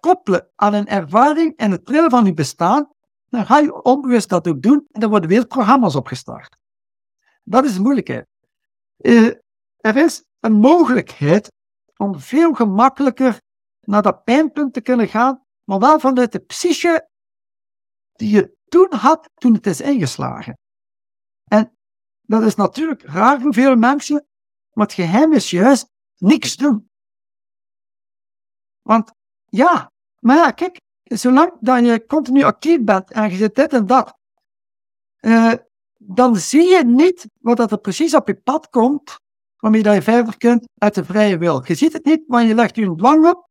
koppelen 0.05 0.49
aan 0.55 0.73
een 0.73 0.87
ervaring 0.87 1.57
en 1.57 1.71
het 1.71 1.85
trillen 1.85 2.09
van 2.09 2.25
je 2.25 2.33
bestaan, 2.33 2.89
dan 3.29 3.45
ga 3.45 3.59
je 3.59 3.83
onbewust 3.83 4.29
dat 4.29 4.47
ook 4.47 4.61
doen 4.61 4.87
en 4.91 4.99
dan 4.99 5.09
worden 5.09 5.29
weer 5.29 5.47
programma's 5.47 5.95
opgestart. 5.95 6.57
Dat 7.43 7.65
is 7.65 7.73
de 7.73 7.81
moeilijkheid. 7.81 8.27
Uh, 8.97 9.33
er 9.77 9.95
is 9.95 10.23
een 10.39 10.53
mogelijkheid 10.53 11.51
om 11.97 12.19
veel 12.19 12.53
gemakkelijker 12.53 13.41
naar 13.81 14.01
dat 14.01 14.23
pijnpunt 14.23 14.73
te 14.73 14.81
kunnen 14.81 15.07
gaan, 15.07 15.43
maar 15.63 15.79
wel 15.79 15.99
vanuit 15.99 16.31
de 16.31 16.39
psyche 16.39 17.09
die 18.11 18.29
je 18.29 18.57
toen 18.67 18.93
had, 18.93 19.29
toen 19.33 19.53
het 19.53 19.67
is 19.67 19.81
ingeslagen. 19.81 20.57
En 21.43 21.77
dat 22.21 22.43
is 22.43 22.55
natuurlijk 22.55 23.01
raar 23.01 23.41
voor 23.41 23.53
veel 23.53 23.75
mensen, 23.75 24.27
maar 24.73 24.85
het 24.85 24.95
geheim 24.95 25.33
is 25.33 25.49
juist 25.49 25.89
niks 26.17 26.55
doen. 26.55 26.89
Want 28.81 29.11
ja, 29.45 29.91
maar 30.25 30.35
ja, 30.35 30.51
kijk, 30.51 30.79
zolang 31.03 31.51
dat 31.59 31.85
je 31.85 32.05
continu 32.05 32.43
actief 32.43 32.83
bent 32.83 33.11
en 33.11 33.29
je 33.29 33.35
zit 33.35 33.55
dit 33.55 33.73
en 33.73 33.85
dat, 33.85 34.17
uh, 35.21 35.53
dan 35.97 36.35
zie 36.35 36.69
je 36.69 36.85
niet 36.85 37.27
wat 37.39 37.71
er 37.71 37.77
precies 37.77 38.15
op 38.15 38.27
je 38.27 38.35
pad 38.35 38.69
komt, 38.69 39.19
waarmee 39.57 39.83
dat 39.83 39.93
je 39.93 40.01
verder 40.01 40.37
kunt 40.37 40.67
uit 40.77 40.95
de 40.95 41.05
vrije 41.05 41.37
wil. 41.37 41.61
Je 41.65 41.75
ziet 41.75 41.93
het 41.93 42.05
niet, 42.05 42.27
maar 42.27 42.43
je 42.43 42.55
legt 42.55 42.75
je 42.75 42.81
een 42.81 42.97
dwang 42.97 43.27
op. 43.27 43.49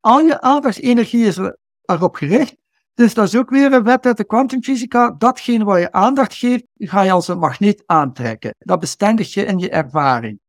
Al 0.00 0.20
je 0.20 0.40
aandachtsenergie 0.40 1.26
is 1.26 1.38
erop 1.82 2.14
gericht. 2.14 2.56
Dus 2.94 3.14
dat 3.14 3.26
is 3.26 3.36
ook 3.36 3.50
weer 3.50 3.72
een 3.72 3.82
wet 3.82 4.06
uit 4.06 4.16
de 4.16 4.24
kwantumfysica. 4.24 5.10
Datgene 5.10 5.64
waar 5.64 5.80
je 5.80 5.92
aandacht 5.92 6.34
geeft, 6.34 6.64
ga 6.74 7.02
je 7.02 7.10
als 7.10 7.28
een 7.28 7.38
magneet 7.38 7.82
aantrekken. 7.86 8.54
Dat 8.58 8.80
bestendigt 8.80 9.32
je 9.32 9.44
in 9.44 9.58
je 9.58 9.70
ervaring. 9.70 10.40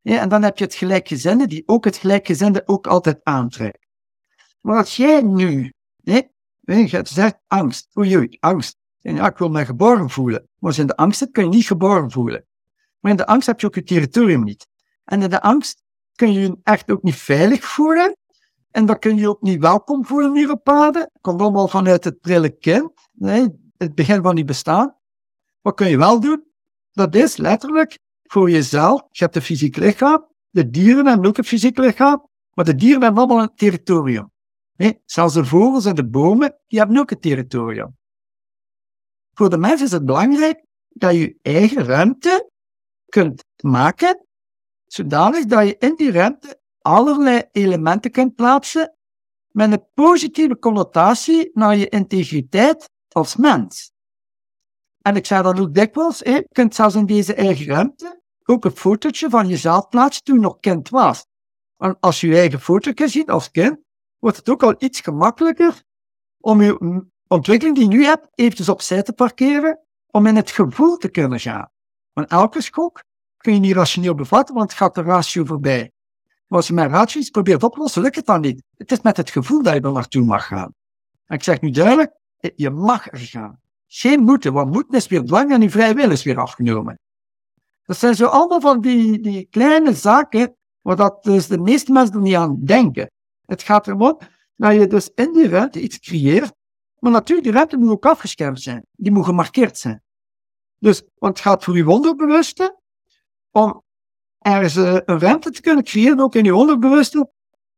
Ja, 0.00 0.20
en 0.20 0.28
dan 0.28 0.42
heb 0.42 0.58
je 0.58 0.64
het 0.64 0.74
gelijkgezinde, 0.74 1.46
die 1.46 1.62
ook 1.66 1.84
het 1.84 1.96
gelijkgezinde 1.96 2.62
ook 2.66 2.86
altijd 2.86 3.20
aantrekt. 3.22 3.81
Maar 4.62 4.76
als 4.76 4.96
jij 4.96 5.22
nu, 5.22 5.72
hè, 6.02 6.20
je 6.60 7.00
zegt 7.02 7.38
angst, 7.46 7.96
oei 7.96 8.36
angst. 8.40 8.76
En 9.00 9.14
ja, 9.14 9.26
ik 9.26 9.38
wil 9.38 9.48
me 9.48 9.64
geboren 9.64 10.10
voelen. 10.10 10.48
Maar 10.58 10.72
je 10.74 10.80
in 10.80 10.86
de 10.86 10.96
angst 10.96 11.30
kun 11.30 11.44
je 11.44 11.50
niet 11.50 11.66
geboren 11.66 12.10
voelen. 12.10 12.46
Maar 12.98 13.10
in 13.10 13.16
de 13.16 13.26
angst 13.26 13.46
heb 13.46 13.60
je 13.60 13.66
ook 13.66 13.74
je 13.74 13.82
territorium 13.82 14.44
niet. 14.44 14.66
En 15.04 15.22
in 15.22 15.30
de 15.30 15.40
angst 15.40 15.82
kun 16.14 16.32
je 16.32 16.40
je 16.40 16.56
echt 16.62 16.90
ook 16.90 17.02
niet 17.02 17.16
veilig 17.16 17.64
voelen. 17.64 18.16
En 18.70 18.86
dan 18.86 18.98
kun 18.98 19.16
je 19.16 19.28
ook 19.28 19.42
niet 19.42 19.60
welkom 19.60 20.06
voelen 20.06 20.34
hier 20.34 20.50
op 20.50 20.68
aarde. 20.68 21.10
Komt 21.20 21.40
allemaal 21.40 21.68
vanuit 21.68 22.04
het 22.04 22.20
prille 22.20 22.50
kind. 22.50 22.90
Nee, 23.12 23.48
het 23.76 23.94
begin 23.94 24.22
van 24.22 24.36
je 24.36 24.44
bestaan. 24.44 24.96
Wat 25.60 25.74
kun 25.74 25.88
je 25.88 25.98
wel 25.98 26.20
doen? 26.20 26.44
Dat 26.92 27.14
is 27.14 27.36
letterlijk 27.36 27.98
voor 28.22 28.50
jezelf. 28.50 29.02
Je 29.10 29.24
hebt 29.24 29.36
een 29.36 29.42
fysiek 29.42 29.76
lichaam. 29.76 30.26
De 30.50 30.70
dieren 30.70 31.06
hebben 31.06 31.26
ook 31.26 31.38
een 31.38 31.44
fysiek 31.44 31.78
lichaam. 31.78 32.28
Maar 32.54 32.64
de 32.64 32.74
dieren 32.74 33.02
hebben 33.02 33.22
allemaal 33.22 33.42
een 33.42 33.54
territorium. 33.54 34.31
Zelfs 35.04 35.34
de 35.34 35.44
vogels 35.44 35.84
en 35.84 35.94
de 35.94 36.08
bomen, 36.08 36.58
die 36.66 36.78
hebben 36.78 36.96
ook 36.96 37.10
een 37.10 37.20
territorium. 37.20 37.96
Voor 39.34 39.50
de 39.50 39.58
mens 39.58 39.82
is 39.82 39.92
het 39.92 40.04
belangrijk 40.04 40.64
dat 40.88 41.14
je 41.14 41.38
eigen 41.42 41.84
ruimte 41.84 42.50
kunt 43.04 43.44
maken, 43.62 44.26
zodanig 44.86 45.44
dat 45.44 45.66
je 45.66 45.76
in 45.78 45.96
die 45.96 46.12
ruimte 46.12 46.60
allerlei 46.78 47.42
elementen 47.52 48.10
kunt 48.10 48.34
plaatsen 48.34 48.96
met 49.48 49.72
een 49.72 49.86
positieve 49.94 50.58
connotatie 50.58 51.50
naar 51.52 51.76
je 51.76 51.88
integriteit 51.88 52.90
als 53.08 53.36
mens. 53.36 53.92
En 55.02 55.16
ik 55.16 55.26
zei 55.26 55.42
dat 55.42 55.60
ook 55.60 55.74
dikwijls, 55.74 56.18
je 56.18 56.46
kunt 56.48 56.74
zelfs 56.74 56.94
in 56.94 57.06
deze 57.06 57.34
eigen 57.34 57.66
ruimte 57.66 58.22
ook 58.44 58.64
een 58.64 58.76
fotootje 58.76 59.30
van 59.30 59.48
jezelf 59.48 59.88
plaatsen 59.88 60.22
toen 60.22 60.34
je 60.34 60.40
nog 60.40 60.60
kind 60.60 60.88
was. 60.88 61.26
Als 62.00 62.20
je 62.20 62.26
je 62.26 62.36
eigen 62.36 62.60
fotootje 62.60 63.08
ziet 63.08 63.30
als 63.30 63.50
kind, 63.50 63.78
wordt 64.22 64.36
het 64.36 64.48
ook 64.48 64.62
al 64.62 64.74
iets 64.78 65.00
gemakkelijker 65.00 65.82
om 66.40 66.62
je 66.62 67.02
ontwikkeling 67.26 67.76
die 67.76 67.88
je 67.88 67.96
nu 67.96 68.04
hebt, 68.04 68.28
eventjes 68.34 68.68
opzij 68.68 69.02
te 69.02 69.12
parkeren, 69.12 69.78
om 70.06 70.26
in 70.26 70.36
het 70.36 70.50
gevoel 70.50 70.96
te 70.96 71.08
kunnen 71.08 71.40
gaan. 71.40 71.70
Want 72.12 72.30
elke 72.30 72.60
schok 72.60 73.02
kun 73.36 73.54
je 73.54 73.60
niet 73.60 73.74
rationeel 73.74 74.14
bevatten, 74.14 74.54
want 74.54 74.70
het 74.70 74.78
gaat 74.78 74.94
de 74.94 75.02
ratio 75.02 75.44
voorbij. 75.44 75.92
Maar 76.46 76.58
als 76.58 76.66
je 76.66 76.74
met 76.74 76.90
ratio 76.90 77.20
iets 77.20 77.30
probeert 77.30 77.62
op 77.62 77.72
te 77.72 77.80
lossen, 77.80 78.02
lukt 78.02 78.16
het 78.16 78.26
dan 78.26 78.40
niet. 78.40 78.62
Het 78.76 78.92
is 78.92 79.00
met 79.00 79.16
het 79.16 79.30
gevoel 79.30 79.62
dat 79.62 79.74
je 79.74 79.80
er 79.80 79.92
naartoe 79.92 80.24
mag 80.24 80.46
gaan. 80.46 80.74
En 81.26 81.36
ik 81.36 81.42
zeg 81.42 81.60
nu 81.60 81.70
duidelijk, 81.70 82.12
je 82.56 82.70
mag 82.70 83.12
er 83.12 83.18
gaan. 83.18 83.60
Geen 83.86 84.22
moeten, 84.22 84.52
want 84.52 84.72
moeten 84.72 84.98
is 84.98 85.08
weer 85.08 85.24
dwang 85.24 85.52
en 85.52 85.60
je 85.60 85.70
vrije 85.70 85.94
wil 85.94 86.10
is 86.10 86.22
weer 86.22 86.38
afgenomen. 86.38 86.98
Dat 87.84 87.96
zijn 87.96 88.14
zo 88.14 88.26
allemaal 88.26 88.60
van 88.60 88.80
die, 88.80 89.20
die 89.20 89.46
kleine 89.50 89.94
zaken, 89.94 90.56
waar 90.80 90.96
dat 90.96 91.22
dus 91.22 91.46
de 91.46 91.58
meeste 91.58 91.92
mensen 91.92 92.14
er 92.14 92.20
niet 92.20 92.34
aan 92.34 92.64
denken. 92.64 93.10
Het 93.52 93.62
gaat 93.62 93.86
erom 93.86 94.18
dat 94.56 94.74
je 94.74 94.86
dus 94.86 95.10
in 95.14 95.32
die 95.32 95.48
ruimte 95.48 95.80
iets 95.80 95.98
creëert, 95.98 96.52
maar 96.98 97.12
natuurlijk, 97.12 97.46
die 97.46 97.56
ruimte 97.56 97.76
moet 97.76 97.90
ook 97.90 98.06
afgeschermd 98.06 98.60
zijn. 98.60 98.86
Die 98.90 99.12
moet 99.12 99.24
gemarkeerd 99.24 99.78
zijn. 99.78 100.02
Dus, 100.78 101.02
want 101.14 101.36
het 101.36 101.46
gaat 101.46 101.64
voor 101.64 101.76
je 101.76 101.88
onderbewuste 101.88 102.80
om 103.50 103.82
ergens 104.38 104.76
uh, 104.76 104.92
een 105.04 105.18
ruimte 105.18 105.50
te 105.50 105.60
kunnen 105.60 105.84
creëren, 105.84 106.20
ook 106.20 106.34
in 106.34 106.44
je 106.44 106.54
onderbewuste, 106.54 107.30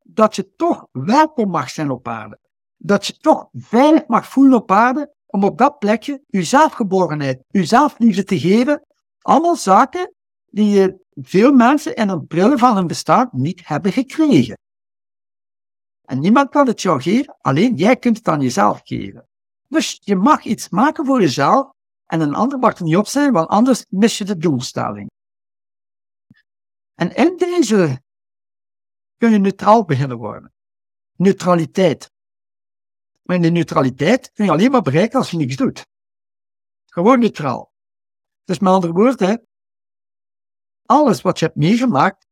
dat 0.03 0.37
je 0.37 0.55
toch 0.55 0.87
welkom 0.93 1.51
mag 1.51 1.71
zijn 1.71 1.91
op 1.91 2.09
aarde. 2.09 2.39
Dat 2.77 3.07
je 3.07 3.17
toch 3.17 3.49
veilig 3.53 4.07
mag 4.07 4.29
voelen 4.29 4.59
op 4.59 4.71
aarde, 4.71 5.15
om 5.27 5.45
op 5.45 5.59
dat 5.59 5.79
plekje 5.79 6.23
je 6.27 6.43
zelfgeborenheid, 6.43 7.43
je 7.49 7.65
zelfliefde 7.65 8.25
te 8.25 8.39
geven. 8.39 8.83
Allemaal 9.19 9.57
zaken 9.57 10.15
die 10.47 10.95
veel 11.15 11.53
mensen 11.53 11.95
in 11.95 12.09
een 12.09 12.27
bril 12.27 12.59
van 12.59 12.77
hun 12.77 12.87
bestaan 12.87 13.29
niet 13.33 13.67
hebben 13.67 13.93
gekregen. 13.93 14.63
En 16.05 16.19
niemand 16.19 16.51
kan 16.51 16.67
het 16.67 16.83
jou 16.83 17.03
geven, 17.03 17.37
alleen 17.41 17.75
jij 17.75 17.97
kunt 17.97 18.17
het 18.17 18.29
aan 18.29 18.41
jezelf 18.41 18.81
geven. 18.85 19.29
Dus 19.69 20.01
je 20.03 20.17
mag 20.17 20.45
iets 20.45 20.69
maken 20.69 21.07
voor 21.07 21.21
jezelf 21.21 21.73
en 22.07 22.21
een 22.21 22.35
ander 22.35 22.59
mag 22.59 22.79
er 22.79 22.85
niet 22.85 22.97
op 22.97 23.07
zijn, 23.07 23.33
want 23.33 23.49
anders 23.49 23.85
mis 23.89 24.19
je 24.19 24.25
de 24.25 24.37
doelstelling. 24.37 25.11
En 26.95 27.15
in 27.15 27.37
deze 27.37 28.03
kun 29.17 29.31
je 29.31 29.39
neutraal 29.39 29.85
beginnen 29.85 30.17
worden. 30.17 30.53
Neutraliteit. 31.17 32.11
Maar 33.23 33.37
in 33.37 33.43
de 33.43 33.51
neutraliteit 33.51 34.33
kun 34.33 34.45
je 34.45 34.51
alleen 34.51 34.71
maar 34.71 34.83
bereiken 34.83 35.19
als 35.19 35.31
je 35.31 35.37
niks 35.37 35.57
doet. 35.57 35.87
Gewoon 36.87 37.19
neutraal. 37.19 37.73
Dus 38.45 38.59
met 38.59 38.73
andere 38.73 38.93
woorden, 38.93 39.47
alles 40.87 41.21
wat 41.21 41.39
je 41.39 41.45
hebt 41.45 41.57
meegemaakt, 41.57 42.27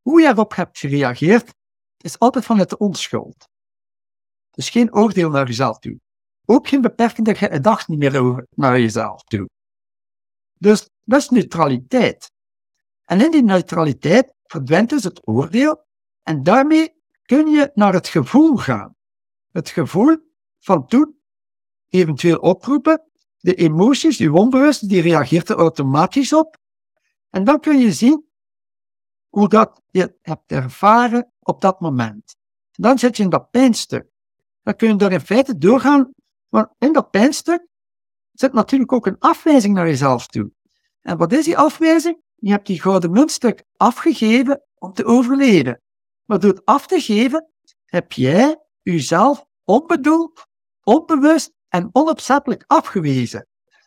hoe 0.00 0.20
je 0.20 0.28
erop 0.28 0.54
hebt 0.54 0.78
gereageerd, 0.78 1.54
is 2.04 2.18
altijd 2.18 2.44
vanuit 2.44 2.70
de 2.70 2.78
onschuld. 2.78 3.48
Dus 4.50 4.70
geen 4.70 4.94
oordeel 4.94 5.30
naar 5.30 5.46
jezelf 5.46 5.78
toe. 5.78 6.00
Ook 6.44 6.68
geen 6.68 6.80
beperkende 6.80 7.34
gedacht 7.34 7.88
niet 7.88 7.98
meer 7.98 8.20
over 8.20 8.46
naar 8.54 8.80
jezelf 8.80 9.22
toe. 9.22 9.48
Dus 10.58 10.88
dat 11.04 11.20
is 11.20 11.28
neutraliteit. 11.28 12.32
En 13.04 13.24
in 13.24 13.30
die 13.30 13.42
neutraliteit 13.42 14.34
verdwijnt 14.42 14.88
dus 14.88 15.04
het 15.04 15.26
oordeel 15.26 15.84
en 16.22 16.42
daarmee 16.42 16.94
kun 17.22 17.46
je 17.46 17.70
naar 17.74 17.92
het 17.92 18.08
gevoel 18.08 18.56
gaan. 18.56 18.94
Het 19.52 19.68
gevoel 19.68 20.16
van 20.58 20.86
toen 20.86 21.20
eventueel 21.88 22.38
oproepen, 22.38 23.02
de 23.38 23.54
emoties, 23.54 24.18
je 24.18 24.32
onbewust, 24.32 24.88
die 24.88 25.02
reageert 25.02 25.48
er 25.48 25.56
automatisch 25.56 26.32
op. 26.32 26.56
En 27.30 27.44
dan 27.44 27.60
kun 27.60 27.78
je 27.78 27.92
zien 27.92 28.24
hoe 29.28 29.48
dat 29.48 29.80
je 29.90 30.14
hebt 30.22 30.52
ervaren 30.52 31.32
op 31.50 31.60
dat 31.60 31.80
moment. 31.80 32.36
Dan 32.72 32.98
zit 32.98 33.16
je 33.16 33.22
in 33.22 33.30
dat 33.30 33.50
pijnstuk. 33.50 34.06
Dan 34.62 34.76
kun 34.76 34.98
je 34.98 35.04
er 35.04 35.12
in 35.12 35.20
feite 35.20 35.58
doorgaan, 35.58 36.12
want 36.48 36.68
in 36.78 36.92
dat 36.92 37.10
pijnstuk 37.10 37.66
zit 38.32 38.52
natuurlijk 38.52 38.92
ook 38.92 39.06
een 39.06 39.18
afwijzing 39.18 39.74
naar 39.74 39.86
jezelf 39.86 40.26
toe. 40.26 40.50
En 41.00 41.16
wat 41.16 41.32
is 41.32 41.44
die 41.44 41.58
afwijzing? 41.58 42.22
Je 42.36 42.50
hebt 42.50 42.66
die 42.66 42.80
gouden 42.80 43.10
muntstuk 43.10 43.64
afgegeven 43.76 44.62
om 44.74 44.92
te 44.92 45.04
overleven. 45.04 45.80
Maar 46.24 46.40
door 46.40 46.50
het 46.50 46.64
af 46.64 46.86
te 46.86 47.00
geven, 47.00 47.48
heb 47.84 48.12
jij 48.12 48.58
jezelf 48.82 49.44
onbedoeld, 49.64 50.46
onbewust 50.82 51.52
en 51.68 51.88
onopzettelijk 51.92 52.64
afgewezen. 52.66 53.46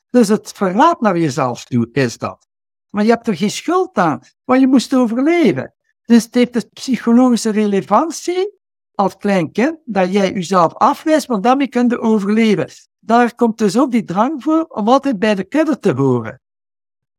Dus 0.09 0.27
het 0.27 0.51
verraad 0.51 1.01
naar 1.01 1.17
jezelf 1.17 1.65
toe 1.65 1.89
is 1.91 2.17
dat. 2.17 2.47
Maar 2.89 3.03
je 3.03 3.09
hebt 3.09 3.27
er 3.27 3.37
geen 3.37 3.51
schuld 3.51 3.97
aan, 3.97 4.21
want 4.43 4.59
je 4.59 4.67
moest 4.67 4.93
overleven. 4.93 5.73
Dus 6.05 6.23
het 6.23 6.33
heeft 6.33 6.53
de 6.53 6.69
psychologische 6.73 7.51
relevantie 7.51 8.61
als 8.95 9.17
klein 9.17 9.51
kind 9.51 9.77
dat 9.85 10.13
jij 10.13 10.33
jezelf 10.33 10.73
afwijst, 10.73 11.25
want 11.25 11.43
daarmee 11.43 11.67
kun 11.67 11.89
je 11.89 11.99
overleven. 11.99 12.67
Daar 12.99 13.35
komt 13.35 13.57
dus 13.57 13.77
ook 13.77 13.91
die 13.91 14.03
drang 14.03 14.43
voor 14.43 14.63
om 14.63 14.87
altijd 14.87 15.19
bij 15.19 15.35
de 15.35 15.43
kudde 15.43 15.79
te 15.79 15.91
horen. 15.91 16.41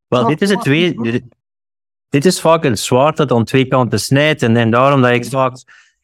Wel, 0.09 0.27
dit 0.27 0.43
is 0.43 0.51
het 0.51 0.61
twee. 0.61 1.23
Dit, 2.09 2.25
is 2.25 2.41
vaak 2.41 2.65
een 2.65 2.79
zwaard 2.79 3.17
dat 3.17 3.33
aan 3.33 3.45
twee 3.45 3.67
kanten 3.67 4.01
snijdt. 4.01 4.43
En, 4.43 4.57
en 4.57 4.71
daarom 4.71 5.01
dat 5.01 5.11
ik 5.11 5.25
vaak 5.25 5.57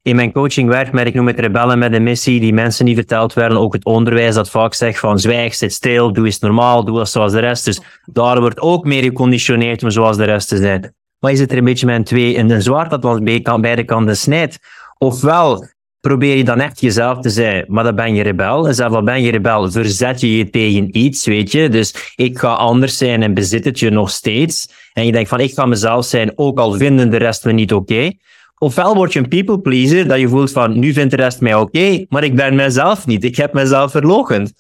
in 0.03 0.17
mijn 0.17 0.33
coaching 0.33 0.69
werk 0.69 0.93
met, 0.93 1.07
ik 1.07 1.15
noem 1.15 1.27
het 1.27 1.39
rebellen 1.39 1.79
met 1.79 1.93
een 1.93 2.03
missie, 2.03 2.41
die 2.41 2.53
mensen 2.53 2.85
niet 2.85 2.97
verteld 2.97 3.33
werden. 3.33 3.59
Ook 3.59 3.73
het 3.73 3.85
onderwijs 3.85 4.35
dat 4.35 4.51
vaak 4.51 4.75
zegt 4.75 4.99
van 4.99 5.19
zwijg, 5.19 5.55
zit 5.55 5.73
stil, 5.73 6.13
doe 6.13 6.25
eens 6.25 6.39
normaal, 6.39 6.85
doe 6.85 6.99
als 6.99 7.13
zoals 7.13 7.33
de 7.33 7.39
rest. 7.39 7.65
Dus 7.65 7.81
daar 8.05 8.41
wordt 8.41 8.61
ook 8.61 8.85
meer 8.85 9.03
geconditioneerd 9.03 9.83
om 9.83 9.91
zoals 9.91 10.17
de 10.17 10.25
rest 10.25 10.49
te 10.49 10.57
zijn. 10.57 10.95
Maar 11.21 11.31
je 11.31 11.37
zit 11.37 11.53
er 11.53 11.59
een 11.59 11.65
beetje 11.65 11.87
met 11.87 12.07
twee 12.07 12.35
in 12.35 12.51
een 12.51 12.63
zwaard 12.63 12.91
dat 12.91 13.03
wel 13.03 13.61
beide 13.61 13.85
kanten 13.85 14.17
snijdt. 14.17 14.59
Ofwel 14.99 15.67
probeer 16.01 16.37
je 16.37 16.45
dan 16.45 16.61
echt 16.61 16.81
jezelf 16.81 17.21
te 17.21 17.31
zijn, 17.31 17.65
maar 17.69 17.85
dan 17.85 17.95
ben 17.95 18.15
je 18.15 18.23
rebel. 18.23 18.69
En 18.69 18.75
zelf 18.75 18.93
al 18.93 19.03
ben 19.03 19.23
je 19.23 19.31
rebel, 19.31 19.71
verzet 19.71 20.21
je 20.21 20.37
je 20.37 20.51
tegen 20.51 20.99
iets, 20.99 21.27
weet 21.27 21.53
je. 21.53 21.69
Dus 21.69 22.13
ik 22.17 22.39
ga 22.39 22.53
anders 22.53 22.97
zijn 22.97 23.23
en 23.23 23.35
bezit 23.35 23.65
het 23.65 23.79
je 23.79 23.91
nog 23.91 24.11
steeds. 24.11 24.69
En 24.93 25.07
je 25.07 25.13
denkt 25.13 25.29
van, 25.29 25.41
ik 25.41 25.53
ga 25.53 25.67
mezelf 25.67 26.05
zijn, 26.05 26.33
ook 26.39 26.59
al 26.59 26.73
vinden 26.73 27.11
de 27.11 27.17
rest 27.17 27.45
me 27.45 27.53
niet 27.53 27.73
oké. 27.73 28.13
Ofwel 28.59 28.95
word 28.95 29.13
je 29.13 29.19
een 29.19 29.29
people 29.29 29.61
pleaser, 29.61 30.09
dat 30.09 30.19
je 30.19 30.29
voelt 30.29 30.53
van, 30.53 30.79
nu 30.79 30.93
vindt 30.93 31.11
de 31.11 31.17
rest 31.17 31.41
mij 31.41 31.55
oké, 31.55 32.05
maar 32.09 32.25
ik 32.25 32.37
ben 32.37 32.55
mezelf 32.55 33.07
niet. 33.07 33.25
Ik 33.25 33.37
heb 33.37 33.53
mezelf 33.53 33.91
verlogend. 33.91 34.53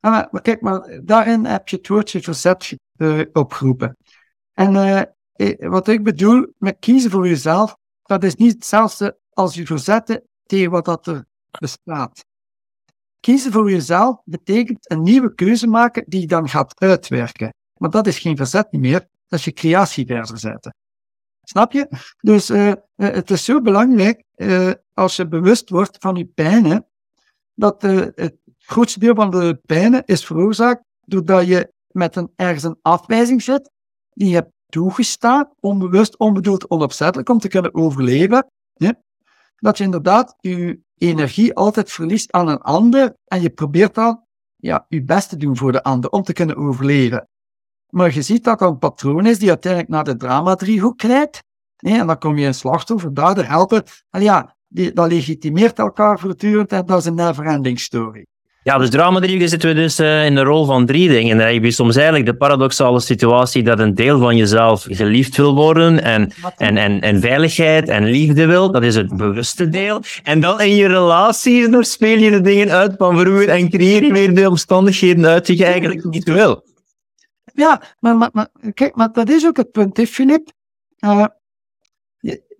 Ah, 0.00 0.22
maar 0.30 0.42
kijk, 0.42 0.60
maar 0.60 1.00
daarin 1.02 1.44
heb 1.44 1.68
je 1.68 1.76
het 1.76 1.88
woordje 1.88 2.20
verzet 2.20 2.76
uh, 2.96 3.20
opgeroepen. 3.32 3.96
En 4.54 4.74
uh, 4.74 5.00
wat 5.58 5.88
ik 5.88 6.04
bedoel 6.04 6.46
met 6.58 6.76
kiezen 6.78 7.10
voor 7.10 7.28
jezelf, 7.28 7.76
dat 8.02 8.24
is 8.24 8.34
niet 8.34 8.52
hetzelfde 8.52 9.18
als 9.32 9.54
je 9.54 9.66
verzetten 9.66 10.22
tegen 10.46 10.70
wat 10.70 10.84
dat 10.84 11.06
er 11.06 11.24
bestaat. 11.58 12.24
Kiezen 13.20 13.52
voor 13.52 13.70
jezelf 13.70 14.20
betekent 14.24 14.90
een 14.90 15.02
nieuwe 15.02 15.34
keuze 15.34 15.66
maken 15.66 16.04
die 16.06 16.20
je 16.20 16.26
dan 16.26 16.48
gaat 16.48 16.80
uitwerken. 16.80 17.54
Maar 17.76 17.90
dat 17.90 18.06
is 18.06 18.18
geen 18.18 18.36
verzet 18.36 18.72
meer, 18.72 19.00
dat 19.00 19.38
is 19.38 19.44
je 19.44 19.52
creatie 19.52 20.06
verder 20.06 20.38
zetten. 20.38 20.74
Snap 21.42 21.72
je? 21.72 21.88
Dus 22.20 22.50
uh, 22.50 22.72
het 22.96 23.30
is 23.30 23.44
zo 23.44 23.60
belangrijk, 23.60 24.24
als 24.94 25.16
je 25.16 25.28
bewust 25.28 25.70
wordt 25.70 25.96
van 26.00 26.14
je 26.14 26.24
pijnen, 26.24 26.86
dat 27.54 27.82
het 27.82 28.36
grootste 28.58 28.98
deel 28.98 29.14
van 29.14 29.30
de 29.30 29.60
pijnen 29.66 30.04
is 30.04 30.26
veroorzaakt 30.26 30.84
doordat 31.00 31.46
je 31.46 31.72
met 31.86 32.16
een, 32.16 32.32
ergens 32.36 32.64
een 32.64 32.78
afwijzing 32.82 33.42
zit, 33.42 33.70
die 34.10 34.28
je 34.28 34.52
toegestaan, 34.70 35.48
onbewust, 35.60 36.18
onbedoeld, 36.18 36.70
onopzettelijk, 36.70 37.28
om 37.28 37.38
te 37.38 37.48
kunnen 37.48 37.74
overleven. 37.74 38.46
Dat 39.56 39.78
je 39.78 39.84
inderdaad 39.84 40.34
je 40.38 40.80
energie 40.98 41.54
altijd 41.54 41.92
verliest 41.92 42.32
aan 42.32 42.48
een 42.48 42.60
ander 42.60 43.14
en 43.24 43.42
je 43.42 43.50
probeert 43.50 43.94
dan 43.94 44.24
ja, 44.56 44.84
je 44.88 45.04
best 45.04 45.28
te 45.28 45.36
doen 45.36 45.56
voor 45.56 45.72
de 45.72 45.82
ander 45.82 46.10
om 46.10 46.22
te 46.22 46.32
kunnen 46.32 46.56
overleven. 46.56 47.28
Maar 47.88 48.14
je 48.14 48.22
ziet 48.22 48.44
dat 48.44 48.58
dat 48.58 48.70
een 48.70 48.78
patroon 48.78 49.26
is 49.26 49.38
die 49.38 49.48
uiteindelijk 49.48 49.92
naar 49.92 50.04
de 50.04 50.16
drama-driehoek 50.16 51.02
leidt. 51.02 51.42
Nee, 51.76 51.98
en 51.98 52.06
dan 52.06 52.18
kom 52.18 52.38
je 52.38 52.46
een 52.46 52.54
slachtoffer, 52.54 53.14
dader, 53.14 53.48
helper. 53.48 54.02
En 54.10 54.22
ja, 54.22 54.56
die, 54.68 54.92
dat 54.92 55.10
legitimeert 55.10 55.78
elkaar 55.78 56.18
voortdurend 56.18 56.72
en 56.72 56.86
dat 56.86 56.98
is 56.98 57.04
een 57.04 57.14
never-ending 57.14 57.80
story. 57.80 58.26
Ja, 58.62 58.78
dus 58.78 58.90
drama 58.90 59.20
drie 59.20 59.48
zitten 59.48 59.68
we 59.68 59.74
dus 59.74 60.00
uh, 60.00 60.24
in 60.24 60.34
de 60.34 60.42
rol 60.42 60.64
van 60.64 60.86
drie 60.86 61.08
dingen. 61.08 61.36
Dan 61.36 61.46
heb 61.46 61.64
je 61.64 61.70
soms 61.70 61.96
eigenlijk 61.96 62.26
de 62.26 62.36
paradoxale 62.36 63.00
situatie 63.00 63.62
dat 63.62 63.78
een 63.78 63.94
deel 63.94 64.18
van 64.18 64.36
jezelf 64.36 64.86
geliefd 64.88 65.36
wil 65.36 65.54
worden 65.54 66.02
en, 66.02 66.32
en, 66.56 66.76
en, 66.76 67.00
en 67.00 67.20
veiligheid 67.20 67.88
en 67.88 68.04
liefde 68.04 68.46
wil. 68.46 68.70
Dat 68.70 68.82
is 68.82 68.94
het 68.94 69.16
bewuste 69.16 69.68
deel. 69.68 70.02
En 70.22 70.40
dan 70.40 70.60
in 70.60 70.74
je 70.74 70.86
relaties 70.86 71.68
nog 71.68 71.86
speel 71.86 72.18
je 72.18 72.30
de 72.30 72.40
dingen 72.40 72.70
uit 72.70 72.94
van 72.96 73.18
vroeger 73.18 73.48
en 73.48 73.70
creëer 73.70 74.04
je 74.04 74.12
weer 74.12 74.34
de 74.34 74.48
omstandigheden 74.48 75.26
uit 75.26 75.46
die 75.46 75.58
je 75.58 75.64
eigenlijk 75.64 76.04
niet 76.04 76.28
wil. 76.28 76.64
Ja, 77.54 77.82
maar, 77.98 78.16
maar, 78.16 78.30
maar 78.32 78.48
kijk, 78.74 78.94
maar 78.94 79.12
dat 79.12 79.28
is 79.28 79.46
ook 79.46 79.56
het 79.56 79.70
punt, 79.70 79.96
hè, 79.96 80.06
Filip. 80.06 80.50
Uh, 80.98 81.26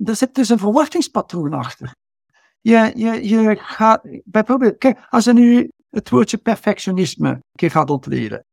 er 0.05 0.17
zit 0.17 0.35
dus 0.35 0.49
een 0.49 0.59
verwachtingspatroon 0.59 1.53
achter. 1.53 1.95
Je, 2.61 2.93
je, 2.95 3.29
je 3.29 3.57
gaat, 3.61 4.01
bijvoorbeeld, 4.25 4.79
kijk, 4.79 4.99
als 5.09 5.25
je 5.25 5.33
nu 5.33 5.71
het 5.91 6.11
woordje 6.11 6.37
perfectionisme 6.37 7.43
gaat 7.53 7.91
ontleden. 7.91 8.45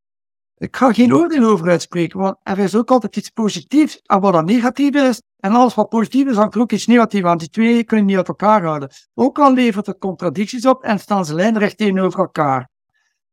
Ik 0.58 0.76
ga 0.76 0.94
geen 0.94 1.14
oordeel 1.14 1.44
over 1.44 1.70
uitspreken, 1.70 2.20
want 2.20 2.38
er 2.44 2.60
is 2.60 2.76
ook 2.76 2.92
altijd 2.92 3.16
iets 3.16 3.30
positiefs 3.30 4.00
aan 4.06 4.22
wat 4.22 4.34
dan 4.34 4.46
negatief 4.46 4.96
is. 4.96 5.22
En 5.38 5.52
alles 5.52 5.76
wat 5.76 5.90
positief 5.90 6.28
is, 6.28 6.36
hangt 6.36 6.56
er 6.56 6.62
ook 6.62 6.72
iets 6.72 6.86
negatiefs 6.86 7.26
aan. 7.26 7.38
Die 7.38 7.50
twee 7.50 7.84
kunnen 7.84 8.06
niet 8.06 8.16
uit 8.16 8.28
elkaar 8.28 8.64
houden. 8.64 8.90
Ook 9.14 9.40
al 9.40 9.54
levert 9.54 9.86
het 9.86 9.98
contradicties 9.98 10.66
op 10.66 10.84
en 10.84 11.00
staan 11.00 11.26
ze 11.26 11.34
lijnrecht 11.34 11.78
tegenover 11.78 12.20
elkaar. 12.20 12.70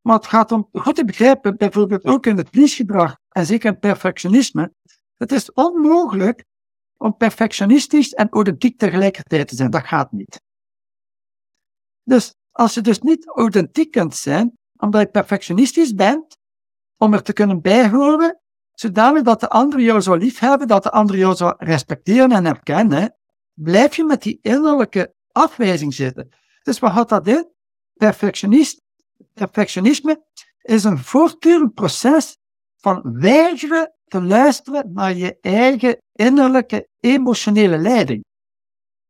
Maar 0.01 0.15
het 0.15 0.27
gaat 0.27 0.51
om 0.51 0.69
goed 0.71 0.95
te 0.95 1.05
begrijpen, 1.05 1.57
bijvoorbeeld 1.57 2.05
ook 2.05 2.25
in 2.25 2.37
het 2.37 2.55
liesgedrag 2.55 3.17
en 3.29 3.45
zeker 3.45 3.71
in 3.71 3.79
perfectionisme. 3.79 4.73
Het 5.15 5.31
is 5.31 5.51
onmogelijk 5.51 6.43
om 6.97 7.17
perfectionistisch 7.17 8.13
en 8.13 8.29
authentiek 8.29 8.77
tegelijkertijd 8.77 9.47
te 9.47 9.55
zijn. 9.55 9.71
Dat 9.71 9.85
gaat 9.85 10.11
niet. 10.11 10.41
Dus 12.03 12.35
als 12.55 12.73
je 12.73 12.81
dus 12.81 12.99
niet 12.99 13.27
authentiek 13.27 13.91
kunt 13.91 14.15
zijn, 14.15 14.57
omdat 14.77 15.01
je 15.01 15.07
perfectionistisch 15.07 15.93
bent, 15.93 16.37
om 16.97 17.13
er 17.13 17.23
te 17.23 17.33
kunnen 17.33 17.61
bijhoren, 17.61 18.41
zodanig 18.73 19.21
dat 19.21 19.39
de 19.39 19.49
ander 19.49 19.79
jou 19.81 20.01
zou 20.01 20.17
liefhebben, 20.17 20.67
dat 20.67 20.83
de 20.83 20.91
ander 20.91 21.17
jou 21.17 21.35
zou 21.35 21.53
respecteren 21.57 22.31
en 22.31 22.45
herkennen, 22.45 23.15
blijf 23.53 23.95
je 23.95 24.03
met 24.03 24.21
die 24.21 24.39
innerlijke 24.41 25.13
afwijzing 25.31 25.93
zitten. 25.93 26.29
Dus 26.63 26.79
wat 26.79 26.91
houdt 26.91 27.09
dat? 27.09 27.51
Perfectionist, 27.93 28.81
perfectionisme 29.33 30.23
is 30.61 30.83
een 30.83 30.97
voortdurend 30.97 31.73
proces 31.73 32.37
van 32.77 33.01
weigeren 33.19 33.93
te 34.05 34.21
luisteren 34.21 34.93
naar 34.93 35.13
je 35.13 35.37
eigen 35.41 35.97
innerlijke 36.11 36.87
emotionele 36.99 37.77
leiding. 37.77 38.23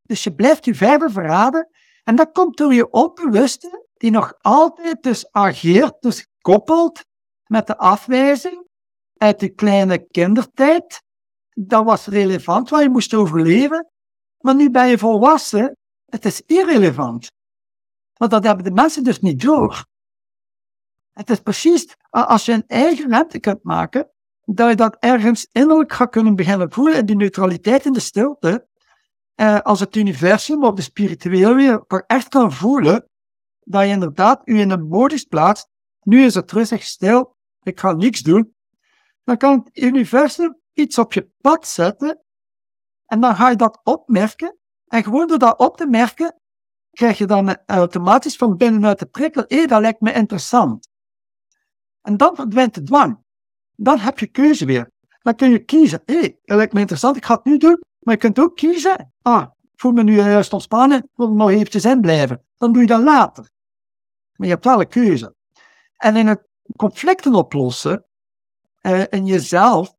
Dus 0.01 0.23
je 0.23 0.33
blijft 0.33 0.65
je 0.65 0.75
verder 0.75 1.11
verraden 1.11 1.69
en 2.05 2.15
dat 2.15 2.31
komt 2.31 2.57
door 2.57 2.73
je 2.73 2.89
onbewuste, 2.89 3.85
die 3.93 4.11
nog 4.11 4.33
altijd 4.41 5.03
dus 5.03 5.31
ageert, 5.31 6.01
dus 6.01 6.27
koppelt 6.41 7.05
met 7.45 7.67
de 7.67 7.77
afwijzing 7.77 8.67
uit 9.17 9.39
de 9.39 9.49
kleine 9.49 10.07
kindertijd. 10.07 11.01
Dat 11.49 11.85
was 11.85 12.05
relevant, 12.05 12.69
waar 12.69 12.81
je 12.81 12.89
moest 12.89 13.13
overleven. 13.13 13.89
Maar 14.37 14.55
nu 14.55 14.69
ben 14.69 14.87
je 14.87 14.97
volwassen, 14.97 15.77
het 16.05 16.25
is 16.25 16.41
irrelevant. 16.41 17.31
Want 18.13 18.31
dat 18.31 18.43
hebben 18.43 18.63
de 18.63 18.71
mensen 18.71 19.03
dus 19.03 19.19
niet 19.19 19.41
door. 19.41 19.85
Het 21.11 21.29
is 21.29 21.39
precies 21.39 21.95
als 22.09 22.45
je 22.45 22.51
een 22.51 22.67
eigen 22.67 23.09
ruimte 23.09 23.39
kunt 23.39 23.63
maken, 23.63 24.09
dat 24.43 24.69
je 24.69 24.75
dat 24.75 24.97
ergens 24.99 25.47
innerlijk 25.51 25.93
gaat 25.93 26.09
kunnen 26.09 26.35
beginnen 26.35 26.71
voelen 26.71 26.97
in 26.97 27.05
die 27.05 27.15
neutraliteit 27.15 27.85
in 27.85 27.93
de 27.93 27.99
stilte. 27.99 28.67
Eh, 29.35 29.59
als 29.59 29.79
het 29.79 29.95
universum 29.95 30.63
of 30.63 30.73
de 30.73 30.81
spirituele 30.81 31.55
wereld 31.55 32.03
echt 32.07 32.27
kan 32.27 32.51
voelen 32.51 33.09
dat 33.59 33.83
je 33.83 33.89
inderdaad 33.89 34.41
u 34.45 34.59
in 34.59 34.69
een 34.69 34.87
modus 34.87 35.23
plaatst. 35.23 35.69
Nu 36.01 36.23
is 36.23 36.35
het 36.35 36.51
rustig 36.51 36.83
stil, 36.83 37.35
ik 37.61 37.79
ga 37.79 37.91
niks 37.91 38.21
doen. 38.21 38.55
Dan 39.23 39.37
kan 39.37 39.59
het 39.59 39.83
universum 39.83 40.59
iets 40.73 40.97
op 40.97 41.13
je 41.13 41.29
pad 41.41 41.67
zetten 41.67 42.23
en 43.05 43.19
dan 43.19 43.35
ga 43.35 43.49
je 43.49 43.55
dat 43.55 43.79
opmerken. 43.83 44.57
En 44.85 45.03
gewoon 45.03 45.27
door 45.27 45.39
dat 45.39 45.59
op 45.59 45.77
te 45.77 45.87
merken, 45.87 46.39
krijg 46.91 47.17
je 47.17 47.25
dan 47.25 47.57
automatisch 47.65 48.35
van 48.35 48.57
binnenuit 48.57 48.99
de 48.99 49.05
prikkel, 49.05 49.43
hé, 49.47 49.65
dat 49.65 49.81
lijkt 49.81 50.01
me 50.01 50.13
interessant. 50.13 50.89
En 52.01 52.17
dan 52.17 52.35
verdwijnt 52.35 52.73
de 52.73 52.83
dwang. 52.83 53.23
Dan 53.75 53.99
heb 53.99 54.19
je 54.19 54.27
keuze 54.27 54.65
weer. 54.65 54.91
Dan 55.21 55.35
kun 55.35 55.49
je 55.49 55.59
kiezen, 55.59 56.01
hé, 56.05 56.21
dat 56.21 56.57
lijkt 56.57 56.73
me 56.73 56.79
interessant, 56.79 57.15
ik 57.15 57.25
ga 57.25 57.35
het 57.35 57.45
nu 57.45 57.57
doen. 57.57 57.79
Maar 58.05 58.13
je 58.13 58.19
kunt 58.19 58.39
ook 58.39 58.55
kiezen, 58.55 59.13
ah, 59.21 59.45
voel 59.75 59.91
me 59.91 60.03
nu 60.03 60.15
juist 60.15 60.53
ontspannen, 60.53 61.09
wil 61.15 61.33
nog 61.33 61.49
eventjes 61.49 61.85
in 61.85 62.01
blijven. 62.01 62.45
Dan 62.57 62.73
doe 62.73 62.81
je 62.81 62.87
dat 62.87 63.03
later. 63.03 63.49
Maar 64.35 64.47
je 64.47 64.53
hebt 64.53 64.65
wel 64.65 64.79
een 64.79 64.87
keuze. 64.87 65.35
En 65.97 66.15
in 66.15 66.27
het 66.27 66.47
conflicten 66.75 67.33
oplossen, 67.33 68.05
uh, 68.81 69.03
in 69.09 69.25
jezelf, 69.25 69.93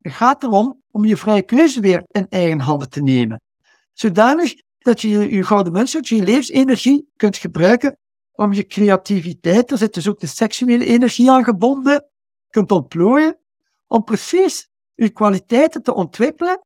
gaat 0.00 0.42
erom 0.42 0.82
om 0.90 1.04
je 1.04 1.16
vrije 1.16 1.42
keuze 1.42 1.80
weer 1.80 2.04
in 2.06 2.26
eigen 2.28 2.60
handen 2.60 2.90
te 2.90 3.02
nemen. 3.02 3.40
Zodanig 3.92 4.54
dat 4.78 5.00
je 5.00 5.08
je 5.08 5.44
gouden 5.44 5.72
munt, 5.72 6.08
je 6.08 6.22
levensenergie 6.22 7.08
kunt 7.16 7.36
gebruiken 7.36 7.98
om 8.32 8.52
je 8.52 8.66
creativiteit, 8.66 9.70
er 9.70 9.78
zit 9.78 9.94
dus 9.94 10.08
ook 10.08 10.20
de 10.20 10.26
seksuele 10.26 10.84
energie 10.84 11.30
aan 11.30 11.44
gebonden, 11.44 12.08
kunt 12.48 12.72
ontplooien, 12.72 13.38
om 13.86 14.04
precies 14.04 14.68
je 14.94 15.10
kwaliteiten 15.10 15.82
te 15.82 15.94
ontwikkelen, 15.94 16.64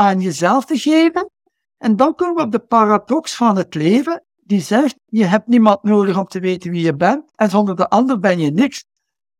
aan 0.00 0.20
jezelf 0.20 0.64
te 0.64 0.78
geven. 0.78 1.30
En 1.78 1.96
dan 1.96 2.14
komen 2.14 2.34
we 2.36 2.42
op 2.42 2.52
de 2.52 2.58
paradox 2.58 3.36
van 3.36 3.56
het 3.56 3.74
leven, 3.74 4.24
die 4.36 4.60
zegt, 4.60 4.94
je 5.06 5.24
hebt 5.24 5.46
niemand 5.46 5.82
nodig 5.82 6.18
om 6.18 6.26
te 6.26 6.40
weten 6.40 6.70
wie 6.70 6.82
je 6.82 6.96
bent, 6.96 7.30
en 7.34 7.50
zonder 7.50 7.76
de 7.76 7.88
ander 7.88 8.18
ben 8.18 8.38
je 8.38 8.50
niks. 8.50 8.84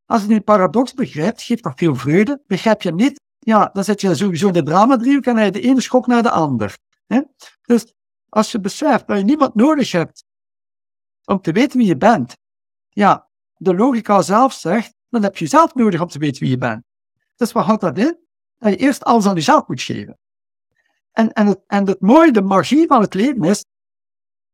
Als 0.07 0.23
je 0.23 0.29
die 0.29 0.41
paradox 0.41 0.95
begrijpt, 0.95 1.43
geeft 1.43 1.63
dat 1.63 1.73
veel 1.79 1.95
vreugde. 1.95 2.43
Begrijp 2.47 2.83
je 2.83 2.93
niet, 2.93 3.21
ja, 3.39 3.71
dan 3.73 3.85
zit 3.85 4.01
je 4.01 4.15
sowieso 4.15 4.47
in 4.47 4.53
de 4.53 4.63
drama-driehoek 4.63 5.25
en 5.25 5.45
je 5.45 5.51
de 5.51 5.61
ene 5.61 5.81
schok 5.81 6.07
naar 6.07 6.23
de 6.23 6.31
ander. 6.31 6.79
Dus 7.63 7.95
als 8.29 8.53
je 8.53 8.61
beseft 8.61 9.07
dat 9.07 9.19
je 9.19 9.25
niemand 9.25 9.55
nodig 9.55 9.93
hebt 9.93 10.25
om 11.25 11.41
te 11.41 11.53
weten 11.53 11.79
wie 11.79 11.87
je 11.87 11.97
bent, 11.97 12.37
ja, 12.89 13.29
de 13.57 13.75
logica 13.75 14.23
zelf 14.23 14.53
zegt, 14.53 14.95
dan 15.09 15.23
heb 15.23 15.37
je 15.37 15.47
zelf 15.47 15.75
nodig 15.75 16.01
om 16.01 16.09
te 16.09 16.19
weten 16.19 16.41
wie 16.41 16.51
je 16.51 16.59
bent. 16.59 16.83
Dus 17.37 17.53
wat 17.53 17.65
houdt 17.65 17.81
dat 17.81 17.99
in? 17.99 18.19
Dat 18.59 18.71
je 18.71 18.77
eerst 18.77 19.05
alles 19.05 19.27
aan 19.27 19.35
jezelf 19.35 19.67
moet 19.67 19.83
geven. 19.83 20.19
En, 21.13 21.33
en, 21.33 21.47
het, 21.47 21.61
en 21.67 21.87
het 21.87 22.01
mooie, 22.01 22.33
de 22.33 22.43
magie 22.43 22.87
van 22.87 23.01
het 23.01 23.15
leven 23.15 23.45
is, 23.45 23.65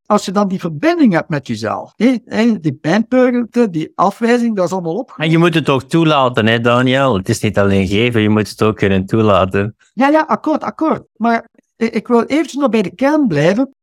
als 0.06 0.24
je 0.24 0.32
dan 0.32 0.48
die 0.48 0.60
verbinding 0.60 1.12
hebt 1.12 1.28
met 1.28 1.46
jezelf, 1.46 1.94
die 1.94 2.78
pijnpunten, 2.80 3.70
die 3.70 3.92
afwijzing, 3.94 4.56
dat 4.56 4.64
is 4.64 4.72
allemaal 4.72 4.96
op. 4.96 5.14
En 5.16 5.30
je 5.30 5.38
moet 5.38 5.54
het 5.54 5.68
ook 5.68 5.82
toelaten, 5.82 6.46
hè, 6.46 6.60
Daniel? 6.60 7.16
Het 7.16 7.28
is 7.28 7.40
niet 7.40 7.58
alleen 7.58 7.86
geven, 7.86 8.20
je 8.20 8.28
moet 8.28 8.48
het 8.48 8.62
ook 8.62 8.76
kunnen 8.76 9.06
toelaten. 9.06 9.76
Ja, 9.92 10.08
ja, 10.08 10.20
akkoord, 10.20 10.62
akkoord. 10.62 11.02
Maar 11.16 11.48
ik 11.76 12.08
wil 12.08 12.24
eventjes 12.24 12.60
nog 12.60 12.70
bij 12.70 12.82
de 12.82 12.94
kern 12.94 13.26
blijven. 13.26 13.74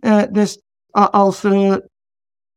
Uh, 0.00 0.22
dus 0.30 0.62
als, 0.90 1.44
uh, 1.44 1.74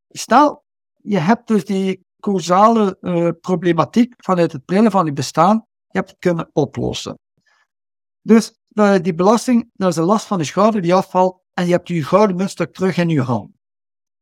stel, 0.08 0.64
je 1.02 1.18
hebt 1.18 1.48
dus 1.48 1.64
die 1.64 2.04
causale 2.20 2.96
uh, 3.00 3.28
problematiek 3.40 4.14
vanuit 4.16 4.52
het 4.52 4.64
brillen 4.64 4.90
van 4.90 5.04
je 5.04 5.12
bestaan, 5.12 5.64
je 5.86 5.98
hebt 5.98 6.10
het 6.10 6.18
kunnen 6.18 6.50
oplossen. 6.52 7.18
Dus 8.22 8.54
die 8.76 9.14
belasting, 9.14 9.70
dat 9.74 9.88
is 9.88 9.94
de 9.94 10.02
last 10.02 10.26
van 10.26 10.38
de 10.38 10.44
schouder 10.44 10.80
die 10.80 10.94
afvalt 10.94 11.42
en 11.54 11.66
je 11.66 11.72
hebt 11.72 11.88
je 11.88 12.04
gouden 12.04 12.36
muntstuk 12.36 12.74
terug 12.74 12.96
in 12.96 13.08
je 13.08 13.22
hand. 13.22 13.50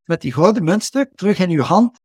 Met 0.04 0.20
die 0.20 0.32
gouden 0.32 0.64
muntstuk 0.64 1.10
terug 1.14 1.38
in 1.38 1.50
je 1.50 1.62
hand, 1.62 2.00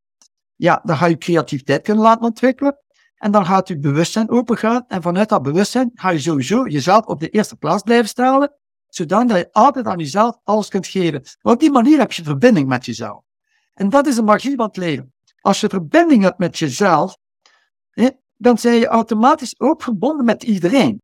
ja, 0.55 0.81
dan 0.83 0.97
ga 0.97 1.05
je 1.05 1.17
creativiteit 1.17 1.81
kunnen 1.81 2.03
laten 2.03 2.25
ontwikkelen. 2.25 2.77
En 3.15 3.31
dan 3.31 3.45
gaat 3.45 3.67
je 3.67 3.79
bewustzijn 3.79 4.29
opengaan. 4.29 4.85
En 4.87 5.01
vanuit 5.01 5.29
dat 5.29 5.41
bewustzijn 5.41 5.91
ga 5.93 6.09
je 6.09 6.19
sowieso 6.19 6.67
jezelf 6.67 7.05
op 7.05 7.19
de 7.19 7.29
eerste 7.29 7.55
plaats 7.55 7.83
blijven 7.83 8.07
stellen. 8.07 8.53
Zodat 8.87 9.29
je 9.29 9.49
altijd 9.51 9.85
aan 9.85 9.97
jezelf 9.97 10.37
alles 10.43 10.67
kunt 10.67 10.87
geven. 10.87 11.23
op 11.41 11.59
die 11.59 11.71
manier 11.71 11.99
heb 11.99 12.11
je 12.11 12.23
verbinding 12.23 12.67
met 12.67 12.85
jezelf. 12.85 13.23
En 13.73 13.89
dat 13.89 14.07
is 14.07 14.15
de 14.15 14.21
magie 14.21 14.55
van 14.55 14.65
het 14.65 14.77
leven. 14.77 15.13
Als 15.41 15.59
je 15.59 15.69
verbinding 15.69 16.23
hebt 16.23 16.37
met 16.37 16.57
jezelf, 16.57 17.17
dan 18.37 18.57
zijn 18.57 18.75
je 18.75 18.87
automatisch 18.87 19.59
ook 19.59 19.81
verbonden 19.81 20.25
met 20.25 20.43
iedereen. 20.43 21.01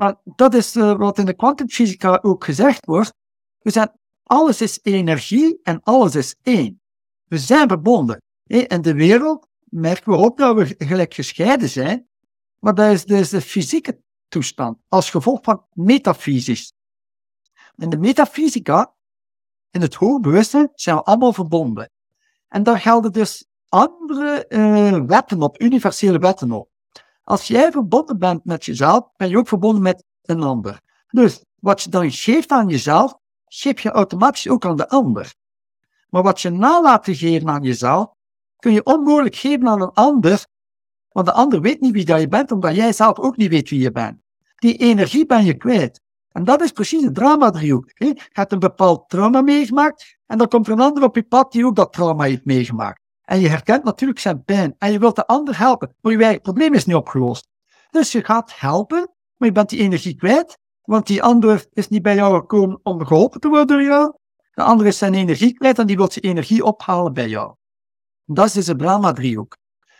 Maar 0.00 0.14
dat 0.24 0.54
is 0.54 0.76
uh, 0.76 0.96
wat 0.96 1.18
in 1.18 1.24
de 1.24 1.34
kwantumfysica 1.34 2.18
ook 2.22 2.44
gezegd 2.44 2.84
wordt. 2.84 3.14
We 3.58 3.70
zijn, 3.70 3.92
alles 4.22 4.60
is 4.60 4.78
energie 4.82 5.60
en 5.62 5.82
alles 5.82 6.14
is 6.14 6.36
één. 6.42 6.80
We 7.24 7.38
zijn 7.38 7.68
verbonden. 7.68 8.22
In 8.46 8.82
de 8.82 8.94
wereld 8.94 9.46
merken 9.64 10.12
we 10.12 10.18
ook 10.18 10.38
dat 10.38 10.56
we 10.56 10.74
gelijk 10.78 11.14
gescheiden 11.14 11.68
zijn, 11.68 12.08
maar 12.58 12.74
dat 12.74 12.92
is 12.92 13.04
dus 13.04 13.28
de 13.28 13.40
fysieke 13.40 14.00
toestand, 14.28 14.78
als 14.88 15.10
gevolg 15.10 15.38
van 15.42 15.64
metafysisch. 15.72 16.72
In 17.76 17.90
de 17.90 17.98
metafysica, 17.98 18.94
in 19.70 19.80
het 19.80 19.94
hoogbewustzijn, 19.94 20.70
zijn 20.74 20.96
we 20.96 21.02
allemaal 21.02 21.32
verbonden. 21.32 21.90
En 22.48 22.62
daar 22.62 22.80
gelden 22.80 23.12
dus 23.12 23.46
andere 23.68 24.44
uh, 24.48 25.04
wetten 25.06 25.42
op, 25.42 25.60
universele 25.60 26.18
wetten 26.18 26.52
op. 26.52 26.69
Als 27.24 27.46
jij 27.46 27.70
verbonden 27.70 28.18
bent 28.18 28.44
met 28.44 28.64
jezelf, 28.64 29.08
ben 29.16 29.28
je 29.28 29.38
ook 29.38 29.48
verbonden 29.48 29.82
met 29.82 30.04
een 30.22 30.42
ander. 30.42 30.80
Dus 31.08 31.44
wat 31.60 31.82
je 31.82 31.90
dan 31.90 32.10
geeft 32.10 32.50
aan 32.50 32.68
jezelf, 32.68 33.14
geef 33.44 33.80
je 33.80 33.90
automatisch 33.90 34.48
ook 34.48 34.64
aan 34.64 34.76
de 34.76 34.88
ander. 34.88 35.34
Maar 36.08 36.22
wat 36.22 36.40
je 36.40 36.50
nalaat 36.50 37.04
te 37.04 37.16
geven 37.16 37.48
aan 37.48 37.62
jezelf, 37.62 38.08
kun 38.56 38.72
je 38.72 38.84
onmogelijk 38.84 39.34
geven 39.34 39.68
aan 39.68 39.82
een 39.82 39.92
ander, 39.92 40.46
want 41.08 41.26
de 41.26 41.32
ander 41.32 41.60
weet 41.60 41.80
niet 41.80 41.92
wie 41.92 42.04
dat 42.04 42.20
je 42.20 42.28
bent, 42.28 42.52
omdat 42.52 42.74
jij 42.74 42.92
zelf 42.92 43.18
ook 43.18 43.36
niet 43.36 43.50
weet 43.50 43.70
wie 43.70 43.80
je 43.80 43.92
bent. 43.92 44.20
Die 44.56 44.76
energie 44.76 45.26
ben 45.26 45.44
je 45.44 45.56
kwijt. 45.56 46.00
En 46.32 46.44
dat 46.44 46.60
is 46.60 46.72
precies 46.72 47.04
het 47.04 47.14
drama-driehoek. 47.14 47.90
Je 47.94 48.20
hebt 48.32 48.52
een 48.52 48.58
bepaald 48.58 49.08
trauma 49.08 49.40
meegemaakt, 49.40 50.18
en 50.26 50.38
dan 50.38 50.48
komt 50.48 50.66
er 50.66 50.72
een 50.72 50.80
ander 50.80 51.02
op 51.02 51.14
je 51.14 51.22
pad 51.22 51.52
die 51.52 51.66
ook 51.66 51.76
dat 51.76 51.92
trauma 51.92 52.24
heeft 52.24 52.44
meegemaakt. 52.44 52.99
En 53.30 53.40
je 53.40 53.48
herkent 53.48 53.84
natuurlijk 53.84 54.20
zijn 54.20 54.44
pijn, 54.44 54.74
en 54.78 54.92
je 54.92 54.98
wilt 54.98 55.16
de 55.16 55.26
ander 55.26 55.58
helpen, 55.58 55.94
maar 56.00 56.12
je 56.12 56.22
eigen 56.22 56.42
probleem 56.42 56.74
is 56.74 56.84
niet 56.84 56.96
opgelost. 56.96 57.48
Dus 57.90 58.12
je 58.12 58.24
gaat 58.24 58.58
helpen, 58.58 59.10
maar 59.36 59.48
je 59.48 59.54
bent 59.54 59.68
die 59.68 59.80
energie 59.80 60.14
kwijt, 60.14 60.58
want 60.82 61.06
die 61.06 61.22
ander 61.22 61.66
is 61.72 61.88
niet 61.88 62.02
bij 62.02 62.14
jou 62.14 62.38
gekomen 62.38 62.80
om 62.82 63.06
geholpen 63.06 63.40
te 63.40 63.48
worden 63.48 63.66
door 63.66 63.82
jou. 63.82 64.14
De 64.52 64.62
ander 64.62 64.86
is 64.86 64.98
zijn 64.98 65.14
energie 65.14 65.52
kwijt 65.52 65.78
en 65.78 65.86
die 65.86 65.96
wil 65.96 66.10
zijn 66.10 66.24
energie 66.24 66.64
ophalen 66.64 67.12
bij 67.12 67.28
jou. 67.28 67.54
Dat 68.24 68.54
is 68.54 68.66
een 68.66 68.76
Brahma-driehoek. 68.76 69.56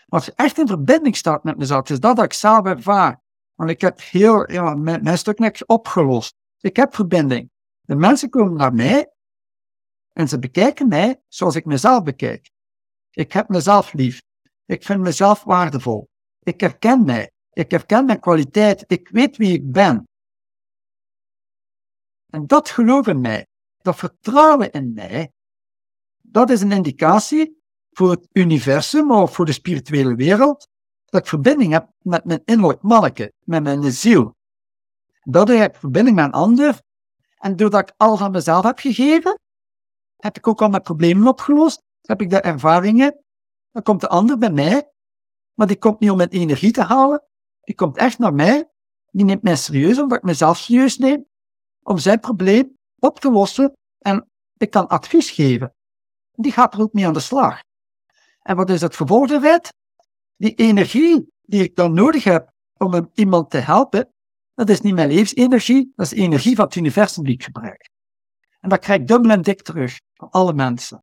als 0.08 0.24
je 0.24 0.32
echt 0.34 0.58
in 0.58 0.66
verbinding 0.66 1.16
staat 1.16 1.44
met 1.44 1.58
mezelf, 1.58 1.90
is 1.90 2.00
dat 2.00 2.16
dat 2.16 2.24
ik 2.24 2.32
zelf 2.32 2.66
ervaar. 2.66 3.20
Want 3.54 3.70
ik 3.70 3.80
heb 3.80 4.00
heel, 4.00 4.52
ja, 4.52 4.74
mijn, 4.74 5.02
mijn 5.02 5.18
stuk 5.18 5.38
niks 5.38 5.66
opgelost. 5.66 6.34
Ik 6.60 6.76
heb 6.76 6.94
verbinding. 6.94 7.50
De 7.80 7.94
mensen 7.94 8.30
komen 8.30 8.56
naar 8.56 8.74
mij 8.74 9.10
en 10.12 10.28
ze 10.28 10.38
bekijken 10.38 10.88
mij 10.88 11.20
zoals 11.28 11.54
ik 11.54 11.64
mezelf 11.64 12.02
bekijk. 12.02 12.50
Ik 13.10 13.32
heb 13.32 13.48
mezelf 13.48 13.92
lief. 13.92 14.20
Ik 14.64 14.84
vind 14.84 15.00
mezelf 15.00 15.44
waardevol. 15.44 16.08
Ik 16.42 16.60
herken 16.60 17.04
mij. 17.04 17.30
Ik 17.52 17.70
herken 17.70 18.04
mijn 18.04 18.20
kwaliteit. 18.20 18.84
Ik 18.86 19.08
weet 19.08 19.36
wie 19.36 19.52
ik 19.52 19.72
ben. 19.72 20.08
En 22.30 22.46
dat 22.46 22.70
geloof 22.70 23.06
in 23.06 23.20
mij, 23.20 23.46
dat 23.78 23.96
vertrouwen 23.96 24.70
in 24.70 24.92
mij, 24.92 25.32
dat 26.22 26.50
is 26.50 26.60
een 26.60 26.72
indicatie 26.72 27.62
voor 27.90 28.10
het 28.10 28.28
universum 28.32 29.12
of 29.12 29.34
voor 29.34 29.46
de 29.46 29.52
spirituele 29.52 30.14
wereld, 30.14 30.68
dat 31.04 31.20
ik 31.20 31.26
verbinding 31.26 31.72
heb 31.72 31.88
met 31.98 32.24
mijn 32.24 32.42
innerlijk 32.44 32.82
manneke, 32.82 33.32
met 33.44 33.62
mijn 33.62 33.92
ziel. 33.92 34.36
Dat 35.22 35.48
heb 35.48 35.74
ik 35.74 35.80
verbinding 35.80 36.16
met 36.16 36.24
een 36.24 36.32
ander. 36.32 36.80
En 37.36 37.56
doordat 37.56 37.88
ik 37.88 37.94
al 37.96 38.16
van 38.16 38.30
mezelf 38.30 38.64
heb 38.64 38.78
gegeven, 38.78 39.38
heb 40.16 40.36
ik 40.36 40.46
ook 40.46 40.62
al 40.62 40.68
mijn 40.68 40.82
problemen 40.82 41.28
opgelost. 41.28 41.82
Heb 42.10 42.20
ik 42.20 42.30
de 42.30 42.40
ervaringen. 42.40 43.24
Dan 43.70 43.82
komt 43.82 44.00
de 44.00 44.08
ander 44.08 44.38
bij 44.38 44.50
mij, 44.50 44.90
maar 45.54 45.66
die 45.66 45.78
komt 45.78 46.00
niet 46.00 46.10
om 46.10 46.16
mijn 46.16 46.28
energie 46.28 46.72
te 46.72 46.82
halen. 46.82 47.24
Die 47.60 47.74
komt 47.74 47.96
echt 47.96 48.18
naar 48.18 48.34
mij. 48.34 48.68
Die 49.10 49.24
neemt 49.24 49.42
mij 49.42 49.56
serieus, 49.56 49.98
omdat 49.98 50.18
ik 50.18 50.24
mezelf 50.24 50.56
serieus 50.56 50.98
neem, 50.98 51.26
om 51.82 51.98
zijn 51.98 52.20
probleem 52.20 52.76
op 52.98 53.20
te 53.20 53.30
lossen. 53.30 53.72
En 53.98 54.28
ik 54.56 54.70
kan 54.70 54.88
advies 54.88 55.30
geven. 55.30 55.74
Die 56.32 56.52
gaat 56.52 56.74
er 56.74 56.80
ook 56.80 56.92
mee 56.92 57.06
aan 57.06 57.12
de 57.12 57.20
slag. 57.20 57.60
En 58.42 58.56
wat 58.56 58.70
is 58.70 58.80
het 58.80 58.96
gevolg 58.96 59.28
Die 60.36 60.54
energie 60.54 61.32
die 61.42 61.62
ik 61.62 61.76
dan 61.76 61.94
nodig 61.94 62.24
heb 62.24 62.52
om 62.76 63.10
iemand 63.14 63.50
te 63.50 63.58
helpen, 63.58 64.12
dat 64.54 64.68
is 64.68 64.80
niet 64.80 64.94
mijn 64.94 65.08
levensenergie, 65.08 65.92
dat 65.94 66.06
is 66.06 66.12
de 66.12 66.22
energie 66.22 66.56
van 66.56 66.64
het 66.64 66.74
universum 66.74 67.24
die 67.24 67.34
ik 67.34 67.44
gebruik. 67.44 67.90
En 68.60 68.68
dat 68.68 68.78
krijg 68.78 69.00
ik 69.00 69.06
dubbel 69.06 69.30
en 69.30 69.42
dik 69.42 69.62
terug 69.62 70.00
van 70.14 70.30
alle 70.30 70.52
mensen. 70.52 71.02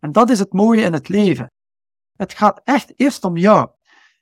En 0.00 0.12
dat 0.12 0.30
is 0.30 0.38
het 0.38 0.52
mooie 0.52 0.82
in 0.82 0.92
het 0.92 1.08
leven. 1.08 1.50
Het 2.16 2.32
gaat 2.32 2.60
echt 2.64 2.92
eerst 2.96 3.24
om 3.24 3.36
jou. 3.36 3.68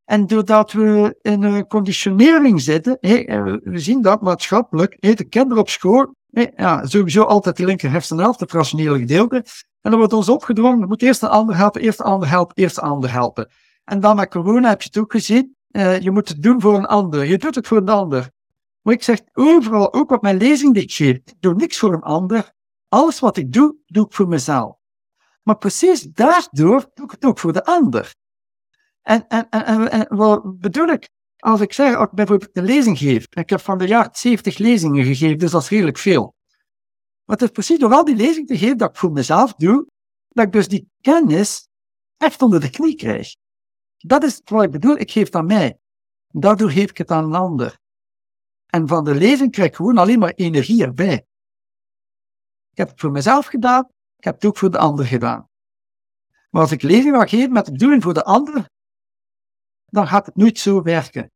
En 0.05 0.27
doordat 0.27 0.72
we 0.72 1.18
in 1.22 1.43
een 1.43 1.66
conditionering 1.66 2.61
zitten, 2.61 2.99
we 3.01 3.79
zien 3.79 4.03
dat 4.03 4.22
maatschappelijk, 4.22 4.97
de 5.01 5.24
kinderen 5.29 5.62
op 5.62 5.68
school, 5.68 6.14
ja, 6.57 6.87
sowieso 6.87 7.22
altijd 7.22 7.57
de 7.57 7.64
linker 7.64 7.91
hersenhelft, 7.91 8.41
het 8.41 8.53
rationele 8.53 8.99
gedeelte. 8.99 9.45
En 9.81 9.91
dan 9.91 9.99
wordt 9.99 10.12
ons 10.12 10.29
opgedrongen, 10.29 10.79
je 10.79 10.87
moet 10.87 11.03
eerst 11.03 11.22
een 11.22 11.29
ander 11.29 11.57
helpen, 11.57 11.81
eerst 11.81 12.01
een 12.01 12.07
ander 12.07 12.29
helpen, 12.29 12.57
eerst 12.57 12.77
een 12.77 12.83
ander 12.83 13.12
helpen. 13.12 13.51
En 13.85 14.01
dan 14.01 14.16
met 14.16 14.31
corona 14.31 14.68
heb 14.68 14.83
je 14.83 14.89
het 14.93 14.99
ook 14.99 15.12
gezien, 15.12 15.57
uh, 15.70 16.01
je 16.01 16.11
moet 16.11 16.29
het 16.29 16.43
doen 16.43 16.61
voor 16.61 16.74
een 16.74 16.87
ander. 16.87 17.24
Je 17.24 17.39
doet 17.39 17.55
het 17.55 17.66
voor 17.66 17.77
een 17.77 17.89
ander. 17.89 18.31
Maar 18.83 18.95
ik 18.95 19.03
zeg 19.03 19.20
overal, 19.33 19.95
ook 19.95 20.11
op 20.11 20.22
mijn 20.22 20.37
lezing 20.37 20.74
die 20.74 20.83
ik 20.83 20.93
geef, 20.93 21.16
ik 21.16 21.35
doe 21.41 21.55
niks 21.55 21.79
voor 21.79 21.93
een 21.93 22.03
ander. 22.03 22.53
Alles 22.89 23.20
wat 23.20 23.37
ik 23.37 23.53
doe, 23.53 23.77
doe 23.87 24.05
ik 24.05 24.12
voor 24.12 24.29
mezelf. 24.29 24.76
Maar 25.47 25.59
precies 25.59 26.03
daardoor 26.03 26.90
doe 26.94 27.05
ik 27.05 27.11
het 27.11 27.24
ook 27.24 27.38
voor 27.38 27.53
de 27.53 27.64
ander. 27.64 28.14
En, 29.03 29.26
en, 29.26 29.49
en, 29.49 29.90
en, 29.90 30.16
wat 30.16 30.59
bedoel 30.59 30.86
ik? 30.86 31.09
Als 31.36 31.61
ik 31.61 31.72
zeg, 31.72 31.94
als 31.94 32.07
ik 32.07 32.14
bijvoorbeeld 32.14 32.57
een 32.57 32.64
lezing 32.64 32.99
geef, 32.99 33.26
ik 33.30 33.51
heb 33.51 33.61
van 33.61 33.78
de 33.78 33.86
jaar 33.86 34.09
70 34.12 34.59
lezingen 34.59 35.05
gegeven, 35.05 35.38
dus 35.38 35.51
dat 35.51 35.62
is 35.62 35.68
redelijk 35.68 35.99
veel. 35.99 36.34
Maar 37.24 37.36
het 37.36 37.42
is 37.42 37.51
precies 37.51 37.78
door 37.78 37.92
al 37.92 38.05
die 38.05 38.16
lezingen 38.16 38.47
te 38.47 38.59
geven 38.59 38.78
dat 38.78 38.90
ik 38.90 38.97
voor 38.97 39.12
mezelf 39.12 39.55
doe, 39.55 39.86
dat 40.28 40.47
ik 40.47 40.53
dus 40.53 40.68
die 40.68 40.88
kennis 41.01 41.68
echt 42.16 42.42
onder 42.42 42.61
de 42.61 42.70
knie 42.70 42.94
krijg. 42.94 43.34
Dat 43.97 44.22
is 44.22 44.40
wat 44.44 44.62
ik 44.62 44.70
bedoel, 44.70 44.97
ik 44.97 45.11
geef 45.11 45.24
het 45.24 45.34
aan 45.34 45.47
mij. 45.47 45.78
Daardoor 46.28 46.70
geef 46.70 46.90
ik 46.90 46.99
het 46.99 47.11
aan 47.11 47.24
een 47.24 47.34
ander. 47.34 47.78
En 48.66 48.88
van 48.88 49.05
de 49.05 49.14
lezing 49.14 49.51
krijg 49.53 49.68
ik 49.68 49.76
gewoon 49.76 49.99
alleen 49.99 50.18
maar 50.18 50.32
energie 50.32 50.84
erbij. 50.84 51.26
Ik 52.70 52.78
heb 52.78 52.88
het 52.88 53.01
voor 53.01 53.11
mezelf 53.11 53.47
gedaan, 53.47 53.88
heb 54.27 54.35
het 54.35 54.45
ook 54.45 54.59
voor 54.59 54.70
de 54.70 54.79
ander 54.79 55.07
gedaan. 55.07 55.49
Maar 56.51 56.62
als 56.62 56.72
ik 56.72 56.83
ga 56.83 57.27
geven 57.27 57.53
met 57.53 57.64
de 57.64 57.72
bedoeling 57.72 58.03
voor 58.03 58.14
de 58.14 58.24
ander, 58.24 58.68
dan 59.87 60.07
gaat 60.07 60.27
het 60.27 60.37
nooit 60.37 60.59
zo 60.59 60.83
werken. 60.83 61.31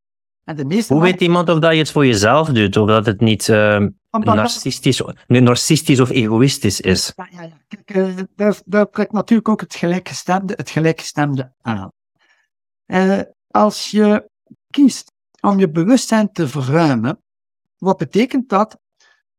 En 0.45 0.57
de 0.57 0.65
meeste 0.65 0.93
Hoe 0.93 1.03
weet 1.03 1.21
iemand 1.21 1.49
of 1.49 1.59
dat 1.59 1.73
je 1.73 1.79
het 1.79 1.91
voor 1.91 2.07
jezelf 2.07 2.49
doet, 2.49 2.77
of 2.77 2.89
dat 2.89 3.07
het 3.07 3.21
niet 3.21 3.49
uh, 3.49 3.87
narcistisch, 4.11 5.03
narcistisch 5.27 6.01
of 6.01 6.11
egoïstisch 6.11 6.81
is? 6.81 7.13
Ja, 7.17 7.29
ja, 7.31 7.43
ja. 7.43 7.79
Kijk, 7.85 8.27
daar, 8.37 8.61
daar 8.65 8.91
trekt 8.91 9.13
natuurlijk 9.13 9.49
ook 9.49 9.61
het 9.61 9.75
gelijkgestemde, 9.75 10.53
het 10.57 10.71
gelijkgestemde 10.71 11.53
aan. 11.61 11.93
Uh, 12.87 13.21
als 13.47 13.91
je 13.91 14.31
kiest 14.71 15.13
om 15.41 15.59
je 15.59 15.71
bewustzijn 15.71 16.33
te 16.33 16.49
verruimen, 16.49 17.23
wat 17.79 17.97
betekent 17.97 18.49
dat? 18.49 18.79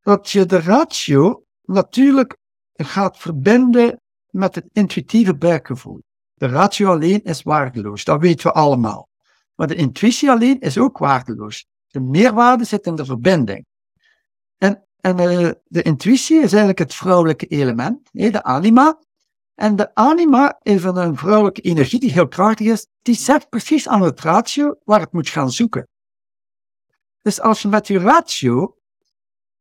Dat 0.01 0.29
je 0.29 0.45
de 0.45 0.59
ratio 0.59 1.43
natuurlijk 1.61 2.37
gaat 2.85 3.17
verbinden 3.17 4.01
met 4.29 4.55
het 4.55 4.65
intuïtieve 4.71 5.35
buikgevoel. 5.35 6.01
De 6.33 6.47
ratio 6.47 6.91
alleen 6.91 7.23
is 7.23 7.43
waardeloos, 7.43 8.03
dat 8.03 8.21
weten 8.21 8.47
we 8.47 8.53
allemaal. 8.53 9.09
Maar 9.55 9.67
de 9.67 9.75
intuïtie 9.75 10.29
alleen 10.29 10.59
is 10.59 10.77
ook 10.77 10.97
waardeloos. 10.97 11.65
De 11.87 11.99
meerwaarde 11.99 12.63
zit 12.63 12.85
in 12.85 12.95
de 12.95 13.05
verbinding. 13.05 13.65
En, 14.57 14.87
en 14.99 15.19
uh, 15.19 15.51
de 15.63 15.81
intuïtie 15.81 16.35
is 16.35 16.49
eigenlijk 16.49 16.79
het 16.79 16.93
vrouwelijke 16.93 17.45
element, 17.45 18.09
de 18.11 18.43
anima. 18.43 18.99
En 19.55 19.75
de 19.75 19.95
anima 19.95 20.59
is 20.61 20.83
een 20.83 21.17
vrouwelijke 21.17 21.61
energie 21.61 21.99
die 21.99 22.11
heel 22.11 22.27
krachtig 22.27 22.67
is, 22.67 22.87
die 23.01 23.15
zegt 23.15 23.49
precies 23.49 23.87
aan 23.87 24.01
het 24.01 24.19
ratio 24.19 24.75
waar 24.83 24.99
het 24.99 25.11
moet 25.11 25.29
gaan 25.29 25.51
zoeken. 25.51 25.87
Dus 27.21 27.41
als 27.41 27.61
je 27.61 27.67
met 27.67 27.87
je 27.87 27.99
ratio 27.99 28.77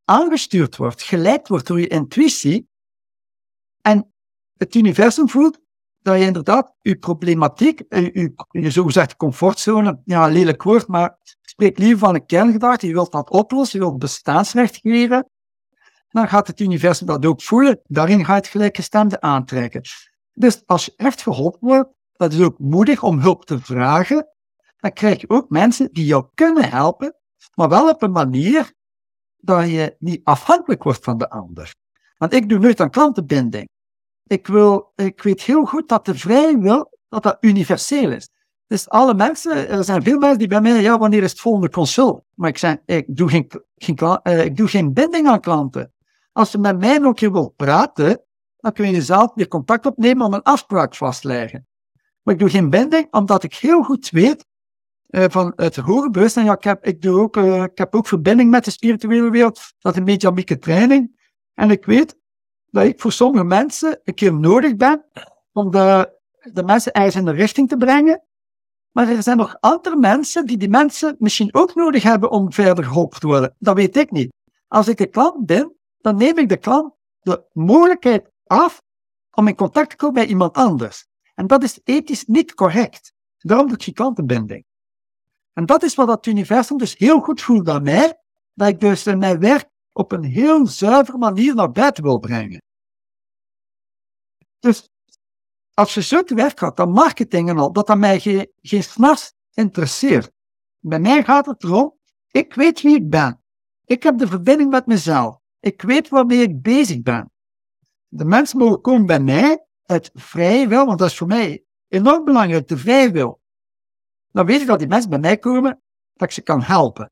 aangestuurd 0.05 0.77
wordt, 0.77 1.03
geleid 1.03 1.49
wordt 1.49 1.67
door 1.67 1.81
je 1.81 1.87
intuïtie, 1.87 2.70
en 3.83 4.13
het 4.57 4.75
universum 4.75 5.29
voelt 5.29 5.61
dat 6.03 6.19
je 6.19 6.25
inderdaad 6.25 6.75
je 6.81 6.97
problematiek, 6.97 7.83
je, 7.89 8.35
je, 8.51 8.71
zogezegd 8.71 9.17
comfortzone, 9.17 10.01
ja, 10.05 10.27
lelijk 10.27 10.63
woord, 10.63 10.87
maar 10.87 11.19
spreek 11.41 11.79
liever 11.79 11.99
van 11.99 12.15
een 12.15 12.27
kerngedachte, 12.27 12.87
je 12.87 12.93
wilt 12.93 13.13
dat 13.13 13.31
oplossen, 13.31 13.79
je 13.79 13.85
wilt 13.85 13.99
bestaansrecht 13.99 14.77
geven, 14.77 15.31
dan 16.09 16.29
gaat 16.29 16.47
het 16.47 16.61
universum 16.61 17.07
dat 17.07 17.27
ook 17.27 17.43
voelen, 17.43 17.81
daarin 17.85 18.25
gaat 18.25 18.37
het 18.37 18.47
gelijkgestemde 18.47 19.21
aantrekken. 19.21 19.83
Dus 20.33 20.63
als 20.67 20.85
je 20.85 20.93
echt 20.97 21.23
geholpen 21.23 21.69
wordt, 21.69 21.91
dat 22.13 22.33
is 22.33 22.41
ook 22.41 22.59
moedig 22.59 23.03
om 23.03 23.19
hulp 23.19 23.45
te 23.45 23.61
vragen, 23.61 24.29
dan 24.77 24.93
krijg 24.93 25.21
je 25.21 25.29
ook 25.29 25.49
mensen 25.49 25.89
die 25.93 26.05
jou 26.05 26.27
kunnen 26.35 26.71
helpen, 26.71 27.15
maar 27.55 27.69
wel 27.69 27.89
op 27.89 28.03
een 28.03 28.11
manier 28.11 28.73
dat 29.37 29.71
je 29.71 29.97
niet 29.99 30.21
afhankelijk 30.25 30.83
wordt 30.83 31.05
van 31.05 31.19
de 31.19 31.31
ander. 31.31 31.75
Want 32.21 32.33
ik 32.33 32.49
doe 32.49 32.59
nooit 32.59 32.81
aan 32.81 32.91
klantenbinding. 32.91 33.69
Ik, 34.27 34.47
wil, 34.47 34.93
ik 34.97 35.23
weet 35.23 35.43
heel 35.43 35.65
goed 35.65 35.89
dat 35.89 36.05
de 36.05 36.15
vrije 36.15 36.59
wil, 36.59 36.99
dat 37.09 37.23
dat 37.23 37.37
universeel 37.41 38.11
is. 38.11 38.29
Dus 38.67 38.89
alle 38.89 39.15
mensen, 39.15 39.69
er 39.69 39.85
zijn 39.85 40.03
veel 40.03 40.19
mensen 40.19 40.39
die 40.39 40.49
bij 40.49 40.61
mij, 40.61 40.81
ja, 40.81 40.99
wanneer 40.99 41.23
is 41.23 41.31
het 41.31 41.41
volgende 41.41 41.71
consult? 41.71 42.23
Maar 42.35 42.49
ik 42.49 42.59
zeg, 42.59 42.77
ik 42.85 43.17
doe 43.17 43.29
geen, 43.29 43.51
geen, 43.77 43.99
uh, 44.23 44.45
ik 44.45 44.57
doe 44.57 44.69
geen 44.69 44.93
binding 44.93 45.29
aan 45.29 45.41
klanten. 45.41 45.93
Als 46.33 46.53
je 46.53 46.59
met 46.59 46.79
mij 46.79 46.99
nog 46.99 47.55
praten, 47.57 48.23
dan 48.57 48.73
kun 48.73 48.91
je 48.91 49.03
zelf 49.03 49.33
weer 49.35 49.49
contact 49.49 49.87
opnemen 49.87 50.27
om 50.27 50.35
een 50.35 50.43
afspraak 50.43 50.95
vast 50.95 51.21
te 51.21 51.29
leggen. 51.29 51.67
Maar 52.23 52.35
ik 52.35 52.41
doe 52.41 52.51
geen 52.51 52.71
binding, 52.71 53.07
omdat 53.11 53.43
ik 53.43 53.55
heel 53.55 53.83
goed 53.83 54.11
weet 54.11 54.47
uh, 55.11 55.25
van 55.29 55.53
het 55.57 55.77
hoge 55.77 56.11
bewustzijn. 56.11 56.47
Ja, 56.47 56.53
ik 56.53 56.65
heb, 56.65 56.87
ik, 56.87 57.03
doe 57.03 57.21
ook, 57.21 57.37
uh, 57.37 57.63
ik 57.63 57.79
heb 57.79 57.95
ook 57.95 58.07
verbinding 58.07 58.51
met 58.51 58.65
de 58.65 58.71
spirituele 58.71 59.31
wereld. 59.31 59.61
Dat 59.79 59.93
is 59.93 59.99
een 59.99 60.05
mediamieke 60.05 60.59
training. 60.59 61.19
En 61.61 61.71
ik 61.71 61.85
weet 61.85 62.17
dat 62.71 62.85
ik 62.85 63.01
voor 63.01 63.13
sommige 63.13 63.45
mensen 63.45 64.01
een 64.05 64.15
keer 64.15 64.35
nodig 64.35 64.77
ben 64.77 65.05
om 65.53 65.71
de, 65.71 66.19
de 66.53 66.63
mensen 66.63 66.93
ergens 66.93 67.15
in 67.15 67.25
de 67.25 67.31
richting 67.31 67.69
te 67.69 67.77
brengen. 67.77 68.23
Maar 68.91 69.09
er 69.09 69.23
zijn 69.23 69.37
nog 69.37 69.57
andere 69.61 69.97
mensen 69.97 70.47
die 70.47 70.57
die 70.57 70.69
mensen 70.69 71.17
misschien 71.19 71.55
ook 71.55 71.75
nodig 71.75 72.03
hebben 72.03 72.31
om 72.31 72.53
verder 72.53 72.85
geholpen 72.85 73.21
te 73.21 73.27
worden. 73.27 73.55
Dat 73.59 73.77
weet 73.77 73.97
ik 73.97 74.11
niet. 74.11 74.33
Als 74.69 74.89
ik 74.89 75.01
een 75.01 75.11
klant 75.11 75.47
ben, 75.47 75.77
dan 75.99 76.17
neem 76.17 76.39
ik 76.39 76.49
de 76.49 76.57
klant 76.57 76.95
de 77.21 77.45
mogelijkheid 77.53 78.31
af 78.47 78.83
om 79.31 79.49
in 79.49 79.55
contact 79.55 79.91
te 79.91 79.97
komen 79.97 80.21
met 80.21 80.29
iemand 80.29 80.57
anders. 80.57 81.07
En 81.35 81.47
dat 81.47 81.63
is 81.63 81.81
ethisch 81.85 82.25
niet 82.25 82.55
correct. 82.55 83.13
Daarom 83.39 83.67
doe 83.67 83.77
ik 83.77 83.83
geen 83.83 83.95
klantenbinding. 83.95 84.65
En 85.53 85.67
dat 85.67 85.83
is 85.83 85.95
wat 85.95 86.09
het 86.09 86.27
universum 86.27 86.79
dus 86.79 86.97
heel 86.99 87.21
goed 87.21 87.41
voelt 87.41 87.69
aan 87.69 87.83
mij, 87.83 88.19
dat 88.55 88.69
ik 88.69 88.81
dus 88.81 89.07
in 89.07 89.19
mijn 89.19 89.41
werk 89.41 89.70
op 89.93 90.13
een 90.13 90.25
heel 90.25 90.67
zuivere 90.67 91.19
manier 91.19 91.55
naar 91.55 91.71
buiten 91.71 92.03
wil 92.03 92.19
brengen. 92.19 92.63
Dus 94.59 94.89
als 95.75 95.95
je 95.95 96.03
zo 96.03 96.23
te 96.23 96.35
werk 96.35 96.59
gaat, 96.59 96.77
dan 96.77 96.91
marketing 96.91 97.49
en 97.49 97.59
al, 97.59 97.73
dat 97.73 97.87
dat 97.87 97.99
mij 97.99 98.21
geen, 98.21 98.53
geen 98.61 98.83
s'nachts 98.83 99.35
interesseert. 99.55 100.31
Bij 100.79 101.01
mij 101.01 101.25
gaat 101.25 101.47
het 101.47 101.65
erom, 101.65 101.99
ik 102.31 102.55
weet 102.55 102.81
wie 102.81 102.95
ik 102.95 103.11
ben. 103.11 103.43
Ik 103.85 104.03
heb 104.03 104.19
de 104.19 104.27
verbinding 104.27 104.71
met 104.71 104.87
mezelf. 104.87 105.39
Ik 105.61 105.83
weet 105.83 106.09
waarmee 106.09 106.43
ik 106.43 106.63
bezig 106.63 107.03
ben. 107.03 107.31
De 108.09 108.25
mensen 108.25 108.59
mogen 108.59 108.81
komen 108.81 109.07
bij 109.07 109.21
mij 109.21 109.67
uit 109.83 110.11
vrije 110.15 110.69
wil, 110.69 110.87
want 110.87 110.99
dat 110.99 111.11
is 111.11 111.17
voor 111.17 111.27
mij 111.27 111.65
enorm 111.89 112.25
belangrijk, 112.25 112.69
de 112.69 112.77
vrije 112.77 113.11
wil. 113.11 113.41
dan 114.33 114.47
weet 114.47 114.61
ik 114.61 114.67
dat 114.67 114.79
die 114.79 114.89
mensen 114.89 115.11
bij 115.11 115.19
mij 115.19 115.39
komen, 115.39 115.83
dat 116.13 116.29
ik 116.29 116.35
ze 116.35 116.43
kan 116.43 116.63
helpen. 116.63 117.11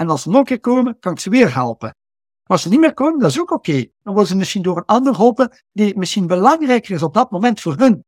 En 0.00 0.08
als 0.08 0.22
ze 0.22 0.28
nog 0.28 0.38
een 0.38 0.44
keer 0.44 0.60
komen, 0.60 0.96
kan 1.00 1.12
ik 1.12 1.20
ze 1.20 1.30
weer 1.30 1.54
helpen. 1.54 1.88
Maar 1.88 2.56
als 2.56 2.62
ze 2.62 2.68
niet 2.68 2.80
meer 2.80 2.94
komen, 2.94 3.20
dat 3.20 3.30
is 3.30 3.40
ook 3.40 3.50
oké. 3.50 3.72
Dan 3.72 4.12
worden 4.12 4.26
ze 4.26 4.36
misschien 4.36 4.62
door 4.62 4.76
een 4.76 4.84
ander 4.84 5.14
geholpen, 5.14 5.50
die 5.72 5.98
misschien 5.98 6.26
belangrijker 6.26 6.94
is 6.94 7.02
op 7.02 7.14
dat 7.14 7.30
moment 7.30 7.60
voor 7.60 7.74
hun. 7.76 8.04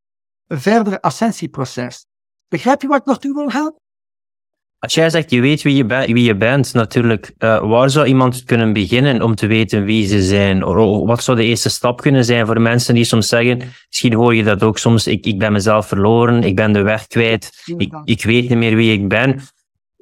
Een 0.47 0.61
verdere 0.61 1.01
ascensieproces. 1.01 2.07
Begrijp 2.49 2.83
je 2.83 2.89
wat 2.89 2.99
ik 2.99 3.05
naartoe 3.05 3.35
wil 3.35 3.49
gaan? 3.49 3.75
Als 4.79 4.95
jij 4.95 5.11
zegt, 5.11 5.31
je 5.31 5.41
weet 5.41 5.63
wie 5.63 5.77
je, 5.77 5.87
wie 5.87 6.23
je 6.23 6.37
bent, 6.37 6.73
natuurlijk, 6.73 7.35
uh, 7.39 7.69
waar 7.69 7.91
zou 7.91 8.07
iemand 8.07 8.45
kunnen 8.45 8.73
beginnen 8.73 9.23
om 9.23 9.35
te 9.35 9.47
weten 9.47 9.85
wie 9.85 10.07
ze 10.07 10.23
zijn? 10.23 10.65
Wat 11.07 11.23
zou 11.23 11.37
de 11.37 11.45
eerste 11.45 11.71
stap 11.71 12.01
kunnen 12.01 12.25
zijn 12.25 12.47
voor 12.47 12.61
mensen 12.61 12.95
die 12.95 13.05
soms 13.05 13.29
zeggen, 13.29 13.59
misschien 13.89 14.15
hoor 14.15 14.35
je 14.35 14.45
dat 14.45 14.63
ook 14.63 14.79
soms, 14.79 15.07
ik, 15.07 15.27
ik 15.27 15.39
ben 15.39 15.53
mezelf 15.53 15.87
verloren, 15.87 16.43
ik 16.43 16.57
ben 16.57 16.73
de 16.73 16.83
weg 16.83 17.07
kwijt, 17.07 17.63
ik, 17.77 17.95
ik 18.05 18.25
weet 18.25 18.49
niet 18.49 18.59
meer 18.59 18.77
wie 18.77 18.93
ik 18.93 19.09
ben. 19.09 19.41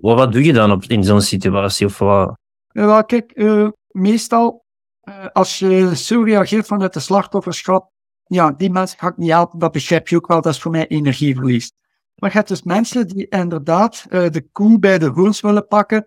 Wat, 0.01 0.33
doe 0.33 0.45
je 0.45 0.53
dan 0.53 0.83
in 0.87 1.05
zo'n 1.05 1.21
situatie? 1.21 1.87
Of 1.87 1.99
wat? 1.99 2.39
Ja, 2.69 3.03
kijk, 3.03 3.33
uh, 3.35 3.69
meestal, 3.89 4.65
uh, 5.03 5.27
als 5.33 5.59
je 5.59 5.97
zo 5.97 6.23
reageert 6.23 6.67
vanuit 6.67 6.93
de 6.93 7.01
slachtofferschap, 7.01 7.91
ja, 8.25 8.51
die 8.51 8.71
mensen 8.71 8.99
ga 8.99 9.09
ik 9.09 9.17
niet 9.17 9.31
helpen, 9.31 9.59
dat 9.59 9.73
begrijp 9.73 10.09
je 10.09 10.17
ook 10.17 10.27
wel, 10.27 10.41
dat 10.41 10.53
is 10.53 10.61
voor 10.61 10.71
mij 10.71 10.87
energieverlies. 10.87 11.73
Maar 12.15 12.31
je 12.31 12.37
hebt 12.37 12.49
dus 12.49 12.63
mensen 12.63 13.07
die 13.07 13.29
inderdaad 13.29 14.07
uh, 14.09 14.29
de 14.29 14.49
koe 14.53 14.79
bij 14.79 14.99
de 14.99 15.07
hoens 15.07 15.41
willen 15.41 15.67
pakken. 15.67 16.07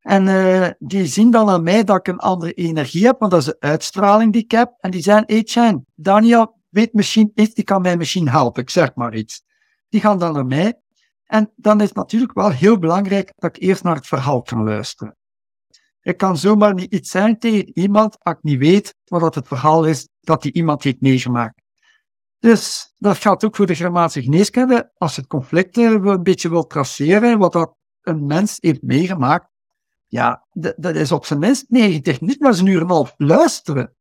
En 0.00 0.76
die 0.78 1.06
zien 1.06 1.30
dan 1.30 1.48
aan 1.48 1.62
mij 1.62 1.84
dat 1.84 1.96
ik 1.96 2.08
een 2.08 2.18
andere 2.18 2.52
energie 2.52 3.06
heb, 3.06 3.18
want 3.18 3.30
dat 3.30 3.40
is 3.40 3.46
de 3.46 3.56
uitstraling 3.58 4.32
die 4.32 4.42
ik 4.42 4.50
heb. 4.50 4.74
En 4.78 4.90
die 4.90 5.02
zijn, 5.02 5.24
hey 5.26 5.42
Chan, 5.44 5.84
Daniel 5.94 6.60
weet 6.70 6.92
misschien 6.92 7.32
iets, 7.34 7.54
die 7.54 7.64
kan 7.64 7.82
mij 7.82 7.96
misschien 7.96 8.28
helpen, 8.28 8.62
ik 8.62 8.70
zeg 8.70 8.94
maar 8.94 9.14
iets. 9.14 9.42
Die 9.88 10.00
gaan 10.00 10.18
dan 10.18 10.32
naar 10.32 10.46
mij. 10.46 10.80
En 11.30 11.52
dan 11.56 11.80
is 11.80 11.88
het 11.88 11.96
natuurlijk 11.96 12.32
wel 12.32 12.50
heel 12.50 12.78
belangrijk 12.78 13.32
dat 13.36 13.56
ik 13.56 13.62
eerst 13.62 13.82
naar 13.82 13.94
het 13.94 14.06
verhaal 14.06 14.42
kan 14.42 14.64
luisteren. 14.64 15.16
Ik 16.00 16.16
kan 16.16 16.36
zomaar 16.36 16.74
niet 16.74 16.92
iets 16.92 17.10
zijn 17.10 17.38
tegen 17.38 17.78
iemand 17.78 18.16
als 18.18 18.34
ik 18.34 18.42
niet 18.42 18.58
weet 18.58 18.94
wat 19.04 19.34
het 19.34 19.46
verhaal 19.46 19.84
is 19.84 20.08
dat 20.20 20.42
die 20.42 20.52
iemand 20.52 20.82
heeft 20.82 21.00
meegemaakt. 21.00 21.62
Dus 22.38 22.92
dat 22.96 23.16
geldt 23.16 23.44
ook 23.44 23.56
voor 23.56 23.66
de 23.66 23.74
grammatische 23.74 24.22
geneeskunde. 24.22 24.90
Als 24.94 25.14
je 25.14 25.20
het 25.20 25.30
conflict 25.30 25.76
een 25.76 26.22
beetje 26.22 26.48
wil 26.48 26.66
traceren, 26.66 27.38
wat 27.38 27.52
dat 27.52 27.74
een 28.00 28.26
mens 28.26 28.56
heeft 28.60 28.82
meegemaakt, 28.82 29.48
ja, 30.06 30.46
dat 30.76 30.94
is 30.94 31.12
op 31.12 31.24
zijn 31.24 31.38
minst 31.38 31.64
90 31.68 32.20
niet 32.20 32.40
maar 32.40 32.58
een 32.58 32.66
uur 32.66 32.76
en 32.76 32.82
een 32.82 32.88
half 32.88 33.14
luisteren. 33.16 33.94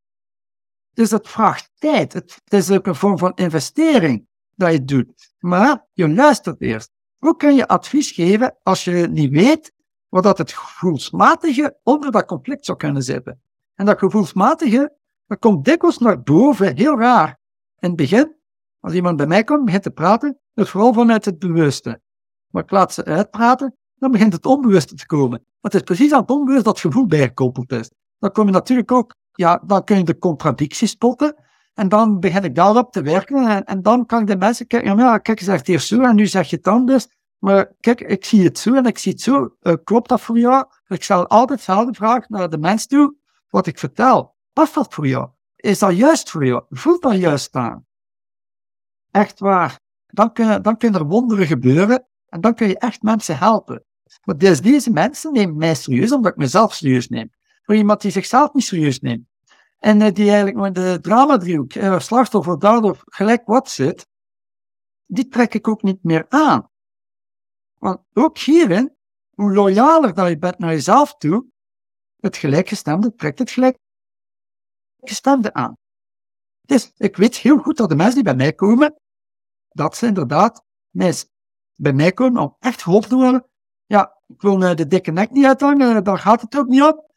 Dus 0.93 1.09
dat 1.09 1.29
vraagt 1.29 1.71
tijd. 1.75 2.13
Het, 2.13 2.41
is 2.45 2.71
ook 2.71 2.87
een 2.87 2.95
vorm 2.95 3.17
van 3.17 3.33
investering 3.35 4.27
dat 4.55 4.71
je 4.71 4.83
doet. 4.83 5.33
Maar 5.39 5.87
je 5.93 6.09
luistert 6.09 6.61
eerst. 6.61 6.97
Hoe 7.19 7.35
kun 7.35 7.55
je 7.55 7.67
advies 7.67 8.11
geven 8.11 8.57
als 8.63 8.83
je 8.83 9.07
niet 9.11 9.31
weet 9.31 9.73
wat 10.09 10.23
dat 10.23 10.37
het 10.37 10.51
gevoelsmatige 10.51 11.77
onder 11.83 12.11
dat 12.11 12.25
conflict 12.25 12.65
zou 12.65 12.77
kunnen 12.77 13.03
zitten? 13.03 13.41
En 13.75 13.85
dat 13.85 13.99
gevoelsmatige, 13.99 14.93
dat 15.27 15.39
komt 15.39 15.65
dikwijls 15.65 15.97
naar 15.97 16.21
boven, 16.21 16.77
heel 16.77 16.99
raar. 16.99 17.39
In 17.79 17.87
het 17.87 17.95
begin, 17.95 18.35
als 18.79 18.93
iemand 18.93 19.17
bij 19.17 19.27
mij 19.27 19.43
komt, 19.43 19.65
begint 19.65 19.83
te 19.83 19.91
praten, 19.91 20.39
is 20.53 20.69
vooral 20.69 20.93
vanuit 20.93 21.25
het 21.25 21.39
bewuste. 21.39 22.01
Maar 22.49 22.63
ik 22.63 22.71
laat 22.71 22.93
ze 22.93 23.05
uitpraten, 23.05 23.75
dan 23.95 24.11
begint 24.11 24.33
het 24.33 24.45
onbewuste 24.45 24.95
te 24.95 25.05
komen. 25.05 25.39
Maar 25.39 25.71
het 25.71 25.73
is 25.73 25.81
precies 25.81 26.13
aan 26.13 26.21
het 26.21 26.29
onbewust 26.29 26.65
dat 26.65 26.79
gevoel 26.79 27.07
bijgekoppeld 27.07 27.71
is. 27.71 27.91
Dan 28.19 28.31
kom 28.31 28.45
je 28.45 28.51
natuurlijk 28.51 28.91
ook, 28.91 29.15
ja, 29.31 29.61
dan 29.65 29.83
kun 29.83 29.97
je 29.97 30.03
de 30.03 30.17
contradictie 30.17 30.87
spotten. 30.87 31.35
En 31.79 31.89
dan 31.89 32.19
begin 32.19 32.43
ik 32.43 32.55
daarop 32.55 32.91
te 32.91 33.01
werken. 33.01 33.47
En, 33.47 33.65
en 33.65 33.81
dan 33.81 34.05
kan 34.05 34.21
ik 34.21 34.27
de 34.27 34.37
mensen 34.37 34.67
kijken, 34.67 34.97
ja, 34.97 35.17
kijk, 35.17 35.39
je 35.39 35.45
zegt 35.45 35.67
eerst 35.67 35.87
zo 35.87 36.01
en 36.01 36.15
nu 36.15 36.27
zeg 36.27 36.49
je 36.49 36.55
het 36.55 36.67
anders. 36.67 37.07
Maar 37.37 37.71
kijk, 37.79 38.01
ik 38.01 38.25
zie 38.25 38.43
het 38.43 38.59
zo 38.59 38.73
en 38.73 38.85
ik 38.85 38.97
zie 38.97 39.11
het 39.11 39.21
zo. 39.21 39.55
Uh, 39.61 39.73
klopt 39.83 40.09
dat 40.09 40.21
voor 40.21 40.39
jou? 40.39 40.65
Ik 40.87 41.03
stel 41.03 41.27
altijd 41.27 41.59
dezelfde 41.59 41.93
vraag 41.93 42.29
naar 42.29 42.49
de 42.49 42.57
mens 42.57 42.87
toe. 42.87 43.15
Wat 43.49 43.67
ik 43.67 43.79
vertel, 43.79 44.35
past 44.53 44.73
dat 44.73 44.93
voor 44.93 45.07
jou? 45.07 45.29
Is 45.55 45.79
dat 45.79 45.97
juist 45.97 46.29
voor 46.29 46.45
jou? 46.45 46.63
Voelt 46.69 47.01
dat 47.01 47.15
juist 47.15 47.55
aan? 47.55 47.85
Echt 49.11 49.39
waar. 49.39 49.79
Dan 50.07 50.33
kunnen, 50.33 50.61
dan 50.63 50.77
kunnen 50.77 50.99
er 50.99 51.07
wonderen 51.07 51.47
gebeuren 51.47 52.07
en 52.29 52.41
dan 52.41 52.53
kun 52.53 52.67
je 52.67 52.77
echt 52.77 53.01
mensen 53.01 53.37
helpen. 53.37 53.83
Maar 54.23 54.37
dus 54.37 54.61
deze 54.61 54.91
mensen 54.91 55.33
nemen 55.33 55.57
mij 55.57 55.75
serieus 55.75 56.11
omdat 56.11 56.31
ik 56.31 56.37
mezelf 56.37 56.73
serieus 56.73 57.07
neem. 57.07 57.29
Voor 57.61 57.75
iemand 57.75 58.01
die 58.01 58.11
zichzelf 58.11 58.53
niet 58.53 58.63
serieus 58.63 58.99
neemt. 58.99 59.27
En 59.79 60.01
uh, 60.01 60.11
die 60.13 60.27
eigenlijk 60.27 60.57
met 60.57 60.75
de 60.75 60.99
dramadriehoek, 61.01 61.73
uh, 61.73 61.99
slachtoffer, 61.99 62.59
daardoor 62.59 63.03
gelijk 63.05 63.45
wat 63.45 63.69
zit, 63.69 64.07
die 65.05 65.27
trek 65.27 65.53
ik 65.53 65.67
ook 65.67 65.81
niet 65.81 66.03
meer 66.03 66.25
aan. 66.29 66.69
Want 67.77 67.99
ook 68.13 68.37
hierin, 68.37 68.95
hoe 69.35 69.53
loyaler 69.53 70.13
dat 70.13 70.29
je 70.29 70.37
bent 70.37 70.57
naar 70.57 70.71
jezelf 70.71 71.15
toe, 71.15 71.45
het 72.19 72.37
gelijkgestemde 72.37 73.15
trekt 73.15 73.39
het 73.39 73.51
gelijk 73.51 73.77
gestemde 74.99 75.53
aan. 75.53 75.77
Dus 76.61 76.91
ik 76.97 77.17
weet 77.17 77.37
heel 77.37 77.57
goed 77.57 77.77
dat 77.77 77.89
de 77.89 77.95
mensen 77.95 78.15
die 78.15 78.23
bij 78.23 78.35
mij 78.35 78.53
komen, 78.53 78.95
dat 79.69 79.97
ze 79.97 80.05
inderdaad 80.05 80.63
mensen 80.89 81.29
bij 81.75 81.93
mij 81.93 82.11
komen 82.11 82.41
om 82.41 82.55
echt 82.59 82.83
geholpen 82.83 83.09
te 83.09 83.15
worden. 83.15 83.49
Ja, 83.85 84.21
ik 84.27 84.41
wil 84.41 84.57
de 84.57 84.87
dikke 84.87 85.11
nek 85.11 85.31
niet 85.31 85.45
uithangen, 85.45 86.03
daar 86.03 86.17
gaat 86.17 86.41
het 86.41 86.57
ook 86.57 86.67
niet 86.67 86.83
op. 86.83 87.11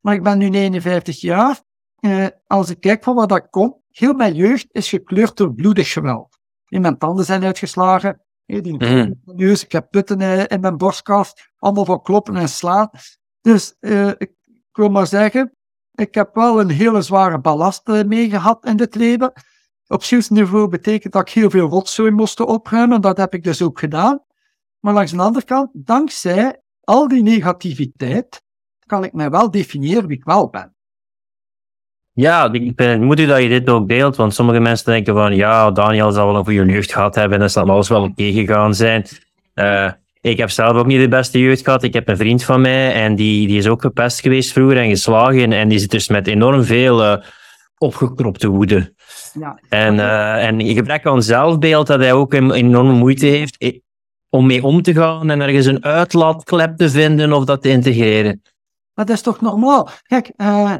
Maar 0.00 0.14
ik 0.14 0.22
ben 0.22 0.38
nu 0.38 0.48
59 0.48 1.20
jaar. 1.20 1.62
Eh, 2.00 2.26
als 2.46 2.70
ik 2.70 2.80
kijk 2.80 3.02
van 3.02 3.14
waar 3.14 3.26
dat 3.26 3.50
komt, 3.50 3.76
heel 3.88 4.12
mijn 4.12 4.34
jeugd 4.34 4.66
is 4.70 4.88
gekleurd 4.88 5.36
door 5.36 5.54
bloedig 5.54 5.92
geweld. 5.92 6.38
In 6.68 6.80
mijn 6.80 6.98
tanden 6.98 7.24
zijn 7.24 7.44
uitgeslagen, 7.44 8.22
die 8.46 8.84
mm. 8.84 9.14
neus, 9.24 9.64
ik 9.64 9.72
heb 9.72 9.90
putten 9.90 10.48
in 10.48 10.60
mijn 10.60 10.76
borstkast, 10.76 11.50
allemaal 11.56 11.84
van 11.84 12.02
kloppen 12.02 12.36
en 12.36 12.48
slaan. 12.48 12.90
Dus 13.40 13.76
uh, 13.80 14.08
ik 14.08 14.32
wil 14.72 14.88
maar 14.88 15.06
zeggen, 15.06 15.52
ik 15.92 16.14
heb 16.14 16.34
wel 16.34 16.60
een 16.60 16.70
hele 16.70 17.02
zware 17.02 17.40
ballast 17.40 17.88
uh, 17.88 18.04
mee 18.04 18.30
gehad 18.30 18.64
in 18.64 18.76
dit 18.76 18.94
leven. 18.94 19.32
Op 19.86 20.02
zielsniveau 20.02 20.68
betekent 20.68 21.12
dat 21.12 21.28
ik 21.28 21.34
heel 21.34 21.50
veel 21.50 21.68
rotzooi 21.68 22.10
moest 22.10 22.40
opruimen. 22.40 23.00
Dat 23.00 23.16
heb 23.16 23.34
ik 23.34 23.42
dus 23.42 23.62
ook 23.62 23.78
gedaan. 23.78 24.24
Maar 24.80 24.94
langs 24.94 25.12
de 25.12 25.18
andere 25.18 25.44
kant, 25.44 25.70
dankzij 25.72 26.62
al 26.80 27.08
die 27.08 27.22
negativiteit, 27.22 28.42
kan 28.86 29.04
ik 29.04 29.12
mij 29.12 29.30
wel 29.30 29.50
definiëren 29.50 30.06
wie 30.06 30.16
ik 30.16 30.24
wel 30.24 30.48
ben. 30.48 30.76
Ja, 32.20 32.52
ik 32.52 32.74
ben 32.74 33.02
moet 33.02 33.20
u 33.20 33.26
dat 33.26 33.42
je 33.42 33.48
dit 33.48 33.68
ook 33.68 33.88
deelt, 33.88 34.16
want 34.16 34.34
sommige 34.34 34.60
mensen 34.60 34.92
denken 34.92 35.14
van, 35.14 35.34
ja, 35.34 35.70
Daniel 35.70 36.12
zal 36.12 36.26
wel 36.26 36.36
een 36.36 36.44
goede 36.44 36.72
jeugd 36.72 36.92
gehad 36.92 37.14
hebben 37.14 37.32
en 37.32 37.38
dan 37.38 37.50
zal 37.50 37.70
alles 37.70 37.88
wel 37.88 38.02
oké 38.02 38.32
gegaan 38.32 38.74
zijn. 38.74 39.06
Uh, 39.54 39.90
ik 40.20 40.36
heb 40.36 40.50
zelf 40.50 40.76
ook 40.76 40.86
niet 40.86 41.00
de 41.00 41.08
beste 41.08 41.38
jeugd 41.38 41.64
gehad. 41.64 41.82
Ik 41.82 41.92
heb 41.92 42.08
een 42.08 42.16
vriend 42.16 42.44
van 42.44 42.60
mij 42.60 42.92
en 42.92 43.14
die, 43.14 43.46
die 43.46 43.58
is 43.58 43.66
ook 43.66 43.80
gepest 43.80 44.20
geweest 44.20 44.52
vroeger 44.52 44.78
en 44.78 44.88
geslagen. 44.88 45.52
En 45.52 45.68
die 45.68 45.78
zit 45.78 45.90
dus 45.90 46.08
met 46.08 46.26
enorm 46.26 46.64
veel 46.64 47.04
uh, 47.04 47.16
opgekropte 47.78 48.48
woede. 48.48 48.94
Ja. 49.32 49.60
En, 49.68 49.94
uh, 49.94 50.46
en 50.46 50.66
gebrek 50.66 51.06
aan 51.06 51.22
zelfbeeld 51.22 51.86
dat 51.86 52.00
hij 52.00 52.12
ook 52.12 52.32
een 52.32 52.52
enorme 52.52 52.92
moeite 52.92 53.26
heeft 53.26 53.56
eh, 53.56 53.78
om 54.28 54.46
mee 54.46 54.64
om 54.64 54.82
te 54.82 54.94
gaan 54.94 55.30
en 55.30 55.40
ergens 55.40 55.66
een 55.66 55.84
uitlaatklep 55.84 56.76
te 56.76 56.90
vinden 56.90 57.32
of 57.32 57.44
dat 57.44 57.62
te 57.62 57.68
integreren. 57.68 58.42
Maar 58.94 59.04
dat 59.04 59.16
is 59.16 59.22
toch 59.22 59.40
normaal? 59.40 59.88
Kijk, 60.02 60.32
uh, 60.36 60.74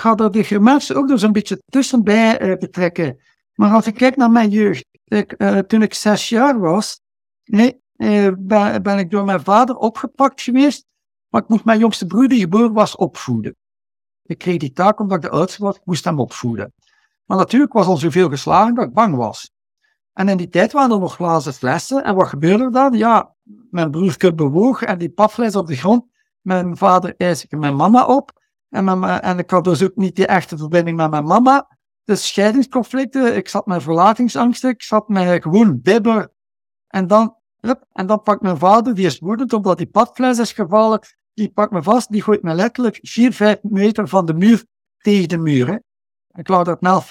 ga 0.00 0.16
er 0.16 0.30
de 0.30 0.60
mensen 0.60 0.96
ook 0.96 1.08
dus 1.08 1.22
een 1.22 1.32
beetje 1.32 1.62
tussenbij 1.66 2.42
uh, 2.42 2.56
betrekken. 2.56 3.20
Maar 3.54 3.72
als 3.72 3.86
ik 3.86 3.94
kijk 3.94 4.16
naar 4.16 4.30
mijn 4.30 4.50
jeugd, 4.50 4.84
ik, 5.04 5.36
toen 5.66 5.82
ik 5.82 5.94
zes 5.94 6.28
jaar 6.28 6.58
was, 6.58 7.00
nee, 7.44 7.80
eh, 7.96 8.28
ben, 8.38 8.82
ben, 8.82 8.98
ik 8.98 9.10
door 9.10 9.24
mijn 9.24 9.44
vader 9.44 9.76
opgepakt 9.76 10.42
geweest, 10.42 10.86
maar 11.28 11.42
ik 11.42 11.48
moest 11.48 11.64
mijn 11.64 11.78
jongste 11.78 12.06
broer, 12.06 12.28
die 12.28 12.40
geboren 12.40 12.72
was, 12.72 12.96
opvoeden. 12.96 13.56
Ik 14.22 14.38
kreeg 14.38 14.56
die 14.56 14.72
taak 14.72 15.00
omdat 15.00 15.16
ik 15.16 15.30
de 15.30 15.36
oudste 15.36 15.62
was, 15.62 15.76
ik 15.76 15.84
moest 15.84 16.04
hem 16.04 16.20
opvoeden. 16.20 16.72
Maar 17.24 17.38
natuurlijk 17.38 17.72
was 17.72 17.86
al 17.86 17.96
zoveel 17.96 18.28
geslagen 18.28 18.74
dat 18.74 18.84
ik 18.84 18.92
bang 18.92 19.16
was. 19.16 19.50
En 20.12 20.28
in 20.28 20.36
die 20.36 20.48
tijd 20.48 20.72
waren 20.72 20.90
er 20.90 20.98
nog 20.98 21.14
glazen 21.14 21.54
flessen. 21.54 22.04
En 22.04 22.14
wat 22.14 22.28
gebeurde 22.28 22.64
er 22.64 22.72
dan? 22.72 22.92
Ja, 22.92 23.34
mijn 23.70 23.90
broertje 23.90 24.34
bewoog 24.34 24.82
en 24.82 24.98
die 24.98 25.10
papfles 25.10 25.56
op 25.56 25.66
de 25.66 25.76
grond. 25.76 26.04
Mijn 26.40 26.76
vader 26.76 27.14
eiste 27.16 27.56
mijn 27.56 27.76
mama 27.76 28.06
op. 28.06 28.39
En, 28.70 28.84
mijn, 28.84 29.20
en 29.20 29.38
ik 29.38 29.50
had 29.50 29.64
dus 29.64 29.82
ook 29.82 29.96
niet 29.96 30.16
die 30.16 30.26
echte 30.26 30.56
verbinding 30.56 30.96
met 30.96 31.10
mijn 31.10 31.24
mama. 31.24 31.78
Dus 32.04 32.26
scheidingsconflicten, 32.26 33.36
ik 33.36 33.48
zat 33.48 33.66
met 33.66 33.82
verlatingsangsten, 33.82 34.70
ik 34.70 34.82
zat 34.82 35.08
met 35.08 35.42
gewoon 35.42 35.80
bibber. 35.82 36.32
En 36.86 37.06
dan 37.06 37.38
en 37.92 38.06
dan 38.06 38.22
pakt 38.22 38.42
mijn 38.42 38.58
vader, 38.58 38.94
die 38.94 39.06
is 39.06 39.18
woedend 39.18 39.52
omdat 39.52 39.78
die 39.78 39.86
padfles 39.86 40.38
is 40.38 40.52
gevallen, 40.52 41.00
die 41.34 41.50
pakt 41.50 41.72
me 41.72 41.82
vast, 41.82 42.10
die 42.10 42.22
gooit 42.22 42.42
me 42.42 42.54
letterlijk 42.54 42.98
4, 43.02 43.32
5 43.32 43.58
meter 43.62 44.08
van 44.08 44.26
de 44.26 44.34
muur 44.34 44.64
tegen 44.98 45.28
de 45.28 45.38
muur. 45.38 45.66
Hè. 45.66 45.76
Ik 46.40 46.48
wou 46.48 46.64
dat 46.64 46.80
nou 46.80 47.02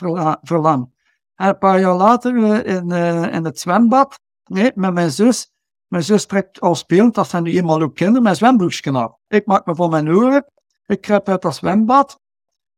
verlang. 0.41 0.97
En 1.36 1.47
een 1.47 1.57
paar 1.57 1.80
jaar 1.80 1.95
later 1.95 2.36
uh, 2.36 2.76
in, 2.76 2.89
uh, 2.89 3.34
in 3.34 3.45
het 3.45 3.60
zwembad, 3.60 4.20
nee, 4.43 4.72
met 4.76 4.93
mijn 4.93 5.12
zus. 5.12 5.51
Mijn 5.88 6.03
zus 6.03 6.26
trekt 6.26 6.62
al 6.62 6.76
spelend, 6.76 7.16
dat 7.16 7.30
zijn 7.30 7.43
nu 7.43 7.51
eenmaal 7.51 7.82
ook 7.82 7.95
kinderen, 7.95 8.24
mijn 8.24 8.36
zwembroekje 8.36 8.91
af. 8.91 9.12
Ik 9.28 9.45
maak 9.45 9.66
me 9.66 9.76
van 9.76 9.89
mijn 9.89 10.10
oren, 10.10 10.45
ik 10.89 11.01
kruip 11.01 11.29
uit 11.29 11.41
dat 11.41 11.55
zwembad. 11.55 12.19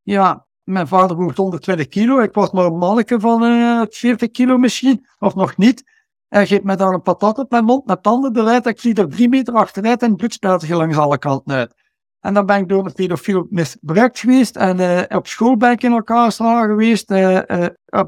Ja, 0.01 0.47
mijn 0.63 0.87
vader 0.87 1.17
woegt 1.17 1.37
120 1.37 1.87
kilo, 1.87 2.19
ik 2.19 2.33
was 2.33 2.51
maar 2.51 2.65
een 2.65 2.77
manneke 2.77 3.19
van 3.19 3.43
uh, 3.43 3.81
40 3.89 4.31
kilo 4.31 4.57
misschien, 4.57 5.07
of 5.19 5.35
nog 5.35 5.57
niet. 5.57 5.83
Hij 6.27 6.47
geeft 6.47 6.63
me 6.63 6.75
daar 6.75 6.93
een 6.93 7.01
patat 7.01 7.37
op 7.37 7.51
mijn 7.51 7.65
mond 7.65 7.85
met 7.85 8.03
tanden 8.03 8.37
eruit. 8.37 8.65
Ik 8.65 8.79
zie 8.79 8.93
er 8.93 9.09
drie 9.09 9.29
meter 9.29 9.53
achteruit 9.53 10.01
en 10.01 10.15
bloed 10.15 10.37
langs 10.69 10.97
alle 10.97 11.17
kanten 11.17 11.55
uit. 11.55 11.73
En 12.19 12.33
dan 12.33 12.45
ben 12.45 12.57
ik 12.57 12.69
door 12.69 12.85
een 12.85 12.93
pedofiel 12.93 13.47
misbruikt 13.49 14.19
geweest. 14.19 14.55
En 14.55 14.79
uh, 14.79 15.01
op 15.17 15.27
school 15.27 15.57
ben 15.57 15.71
ik 15.71 15.83
in 15.83 15.91
elkaar 15.91 16.25
geslagen 16.25 16.69
geweest. 16.69 17.11
Uh, 17.11 17.37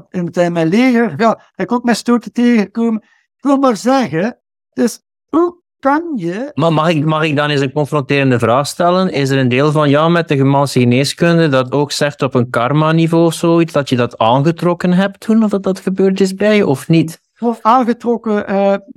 in, 0.08 0.30
in 0.30 0.52
mijn 0.52 0.68
leger. 0.68 1.14
Ja, 1.16 1.40
heb 1.54 1.66
ik 1.66 1.72
ook 1.72 1.84
met 1.84 1.96
stoten 1.96 2.32
tegengekomen. 2.32 3.02
Ik 3.36 3.42
wil 3.42 3.56
maar 3.56 3.76
zeggen, 3.76 4.40
dus 4.72 5.02
hoe 5.28 5.62
kan 5.84 6.12
je... 6.16 6.50
Maar 6.54 6.72
mag 6.72 6.88
ik, 6.88 7.04
mag 7.04 7.24
ik 7.24 7.36
dan 7.36 7.50
eens 7.50 7.60
een 7.60 7.72
confronterende 7.72 8.38
vraag 8.38 8.66
stellen? 8.66 9.12
Is 9.12 9.30
er 9.30 9.38
een 9.38 9.48
deel 9.48 9.72
van 9.72 9.90
jou 9.90 10.10
met 10.10 10.28
de 10.28 10.36
Germaanse 10.36 10.80
geneeskunde 10.80 11.48
dat 11.48 11.72
ook 11.72 11.92
zegt 11.92 12.22
op 12.22 12.34
een 12.34 12.50
karma-niveau 12.50 13.24
of 13.24 13.34
zoiets, 13.34 13.72
dat 13.72 13.88
je 13.88 13.96
dat 13.96 14.18
aangetrokken 14.18 14.92
hebt 14.92 15.20
toen 15.20 15.44
of 15.44 15.50
dat 15.50 15.62
dat 15.62 15.80
gebeurd 15.80 16.20
is 16.20 16.34
bij 16.34 16.56
je, 16.56 16.66
of 16.66 16.88
niet? 16.88 17.20
Of 17.38 17.58
aangetrokken, 17.62 18.44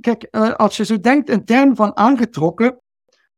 kijk, 0.00 0.28
als 0.56 0.76
je 0.76 0.84
zo 0.84 1.00
denkt 1.00 1.30
in 1.30 1.44
termen 1.44 1.76
van 1.76 1.96
aangetrokken, 1.96 2.80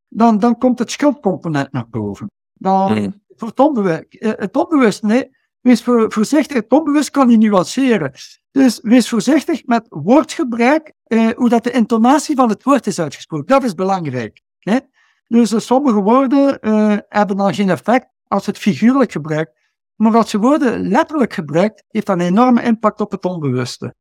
dan, 0.08 0.38
dan 0.38 0.58
komt 0.58 0.78
het 0.78 0.90
schuldcomponent 0.90 1.72
naar 1.72 1.88
boven. 1.90 2.30
Dan, 2.52 3.02
mm. 3.02 3.22
voor 3.36 3.48
het 3.48 3.60
onbewust, 3.60 4.04
eh, 4.08 4.30
het 4.36 4.56
onbewust, 4.56 5.02
nee, 5.02 5.30
wees 5.60 5.82
voorzichtig, 5.82 6.56
het 6.56 6.72
onbewust 6.72 7.10
kan 7.10 7.30
je 7.30 7.36
nuanceren. 7.36 8.12
Dus 8.50 8.80
wees 8.82 9.08
voorzichtig 9.08 9.66
met 9.66 9.86
woordgebruik, 9.88 10.92
eh, 11.10 11.28
hoe 11.36 11.48
dat 11.48 11.64
de 11.64 11.70
intonatie 11.70 12.36
van 12.36 12.48
het 12.48 12.62
woord 12.62 12.86
is 12.86 13.00
uitgesproken. 13.00 13.46
Dat 13.46 13.62
is 13.62 13.74
belangrijk. 13.74 14.42
Hè? 14.58 14.78
Dus 15.26 15.52
uh, 15.52 15.58
sommige 15.58 16.00
woorden 16.00 16.58
uh, 16.60 16.96
hebben 17.08 17.36
dan 17.36 17.54
geen 17.54 17.70
effect 17.70 18.06
als 18.26 18.46
het 18.46 18.58
figuurlijk 18.58 19.12
gebruikt. 19.12 19.52
Maar 19.94 20.16
als 20.16 20.30
je 20.30 20.38
woorden 20.38 20.88
letterlijk 20.88 21.32
gebruikt, 21.32 21.84
heeft 21.88 22.06
dat 22.06 22.18
een 22.18 22.26
enorme 22.26 22.62
impact 22.62 23.00
op 23.00 23.10
het 23.10 23.24
onbewuste. 23.24 23.94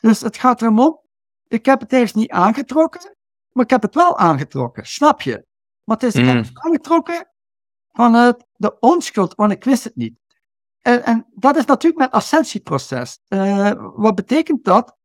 Dus 0.00 0.20
het 0.20 0.36
gaat 0.36 0.62
erom 0.62 0.80
om, 0.80 1.00
ik 1.48 1.64
heb 1.64 1.80
het 1.80 1.92
eerst 1.92 2.14
niet 2.14 2.30
aangetrokken, 2.30 3.16
maar 3.52 3.64
ik 3.64 3.70
heb 3.70 3.82
het 3.82 3.94
wel 3.94 4.18
aangetrokken, 4.18 4.86
snap 4.86 5.20
je? 5.20 5.46
Maar 5.84 5.96
het 5.96 6.14
is 6.14 6.22
mm. 6.22 6.44
aangetrokken 6.52 7.28
vanuit 7.92 8.44
de 8.56 8.78
onschuld, 8.78 9.34
want 9.34 9.52
ik 9.52 9.64
wist 9.64 9.84
het 9.84 9.96
niet. 9.96 10.18
En, 10.80 11.04
en 11.04 11.26
dat 11.34 11.56
is 11.56 11.64
natuurlijk 11.64 11.98
mijn 11.98 12.10
ascensieproces. 12.10 13.20
Uh, 13.28 13.72
wat 13.94 14.14
betekent 14.14 14.64
dat? 14.64 14.98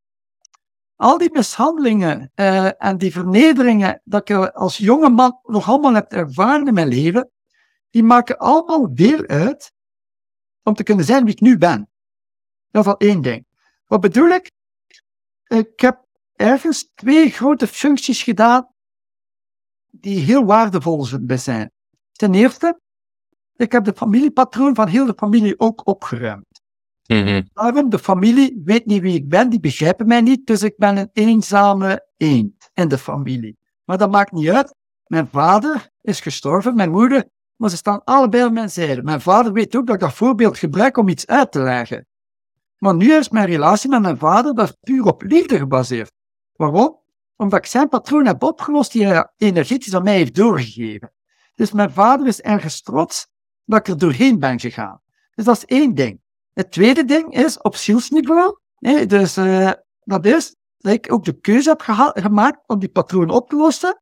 Al 0.96 1.18
die 1.18 1.32
mishandelingen 1.32 2.32
uh, 2.34 2.82
en 2.84 2.98
die 2.98 3.12
vernederingen 3.12 4.00
dat 4.04 4.28
ik 4.28 4.36
als 4.36 4.76
jonge 4.76 5.08
man 5.08 5.38
nog 5.42 5.68
allemaal 5.68 5.94
heb 5.94 6.12
ervaren 6.12 6.66
in 6.66 6.74
mijn 6.74 6.88
leven, 6.88 7.30
die 7.90 8.02
maken 8.02 8.38
allemaal 8.38 8.94
deel 8.94 9.26
uit 9.26 9.72
om 10.62 10.74
te 10.74 10.82
kunnen 10.82 11.04
zijn 11.04 11.24
wie 11.24 11.32
ik 11.32 11.40
nu 11.40 11.58
ben. 11.58 11.88
Dat 12.70 12.84
is 12.84 12.92
al 12.92 12.98
één 12.98 13.22
ding. 13.22 13.46
Wat 13.86 14.00
bedoel 14.00 14.28
ik? 14.28 14.50
Ik 15.46 15.80
heb 15.80 16.06
ergens 16.32 16.90
twee 16.94 17.30
grote 17.30 17.66
functies 17.66 18.22
gedaan 18.22 18.68
die 19.90 20.18
heel 20.18 20.44
waardevol 20.44 21.04
zijn. 21.26 21.70
Ten 22.12 22.34
eerste, 22.34 22.80
ik 23.56 23.72
heb 23.72 23.84
de 23.84 23.94
familiepatroon 23.94 24.74
van 24.74 24.88
heel 24.88 25.06
de 25.06 25.14
familie 25.16 25.58
ook 25.58 25.86
opgeruimd. 25.86 26.55
Mm 27.06 27.48
Daarom, 27.52 27.90
de 27.90 27.98
familie 27.98 28.60
weet 28.64 28.86
niet 28.86 29.02
wie 29.02 29.14
ik 29.14 29.28
ben, 29.28 29.48
die 29.48 29.60
begrijpen 29.60 30.06
mij 30.06 30.20
niet, 30.20 30.46
dus 30.46 30.62
ik 30.62 30.74
ben 30.76 30.96
een 30.96 31.10
eenzame 31.12 32.06
eend 32.16 32.70
in 32.74 32.88
de 32.88 32.98
familie. 32.98 33.58
Maar 33.84 33.98
dat 33.98 34.10
maakt 34.10 34.32
niet 34.32 34.48
uit. 34.48 34.74
Mijn 35.06 35.28
vader 35.28 35.90
is 36.00 36.20
gestorven, 36.20 36.74
mijn 36.74 36.90
moeder, 36.90 37.24
maar 37.56 37.70
ze 37.70 37.76
staan 37.76 38.04
allebei 38.04 38.44
op 38.44 38.52
mijn 38.52 38.70
zijde. 38.70 39.02
Mijn 39.02 39.20
vader 39.20 39.52
weet 39.52 39.76
ook 39.76 39.86
dat 39.86 39.94
ik 39.94 40.00
dat 40.00 40.12
voorbeeld 40.12 40.58
gebruik 40.58 40.96
om 40.96 41.08
iets 41.08 41.26
uit 41.26 41.52
te 41.52 41.60
leggen. 41.60 42.06
Maar 42.78 42.94
nu 42.94 43.12
is 43.12 43.28
mijn 43.28 43.46
relatie 43.46 43.90
met 43.90 44.00
mijn 44.00 44.18
vader 44.18 44.54
dat 44.54 44.76
puur 44.80 45.04
op 45.04 45.22
liefde 45.22 45.58
gebaseerd. 45.58 46.12
Waarom? 46.52 46.98
Omdat 47.36 47.58
ik 47.58 47.66
zijn 47.66 47.88
patroon 47.88 48.26
heb 48.26 48.42
opgelost 48.42 48.92
die 48.92 49.06
hij 49.06 49.30
energetisch 49.36 49.94
aan 49.94 50.02
mij 50.02 50.16
heeft 50.16 50.34
doorgegeven. 50.34 51.12
Dus 51.54 51.72
mijn 51.72 51.90
vader 51.90 52.26
is 52.26 52.40
ergens 52.40 52.82
trots 52.82 53.28
dat 53.64 53.78
ik 53.78 53.88
er 53.88 53.98
doorheen 53.98 54.38
ben 54.38 54.60
gegaan. 54.60 55.00
Dus 55.34 55.44
dat 55.44 55.56
is 55.56 55.64
één 55.64 55.94
ding. 55.94 56.20
Het 56.56 56.72
tweede 56.72 57.04
ding 57.04 57.34
is 57.34 57.60
op 57.60 57.76
zielsniveau. 57.76 58.58
Nee, 58.78 59.06
dus 59.06 59.36
uh, 59.36 59.72
dat 60.00 60.26
is 60.26 60.54
dat 60.78 60.92
ik 60.92 61.12
ook 61.12 61.24
de 61.24 61.40
keuze 61.40 61.68
heb 61.68 61.80
gemaakt 62.14 62.58
om 62.66 62.78
die 62.78 62.88
patroon 62.88 63.30
op 63.30 63.48
te 63.48 63.56
lossen. 63.56 64.00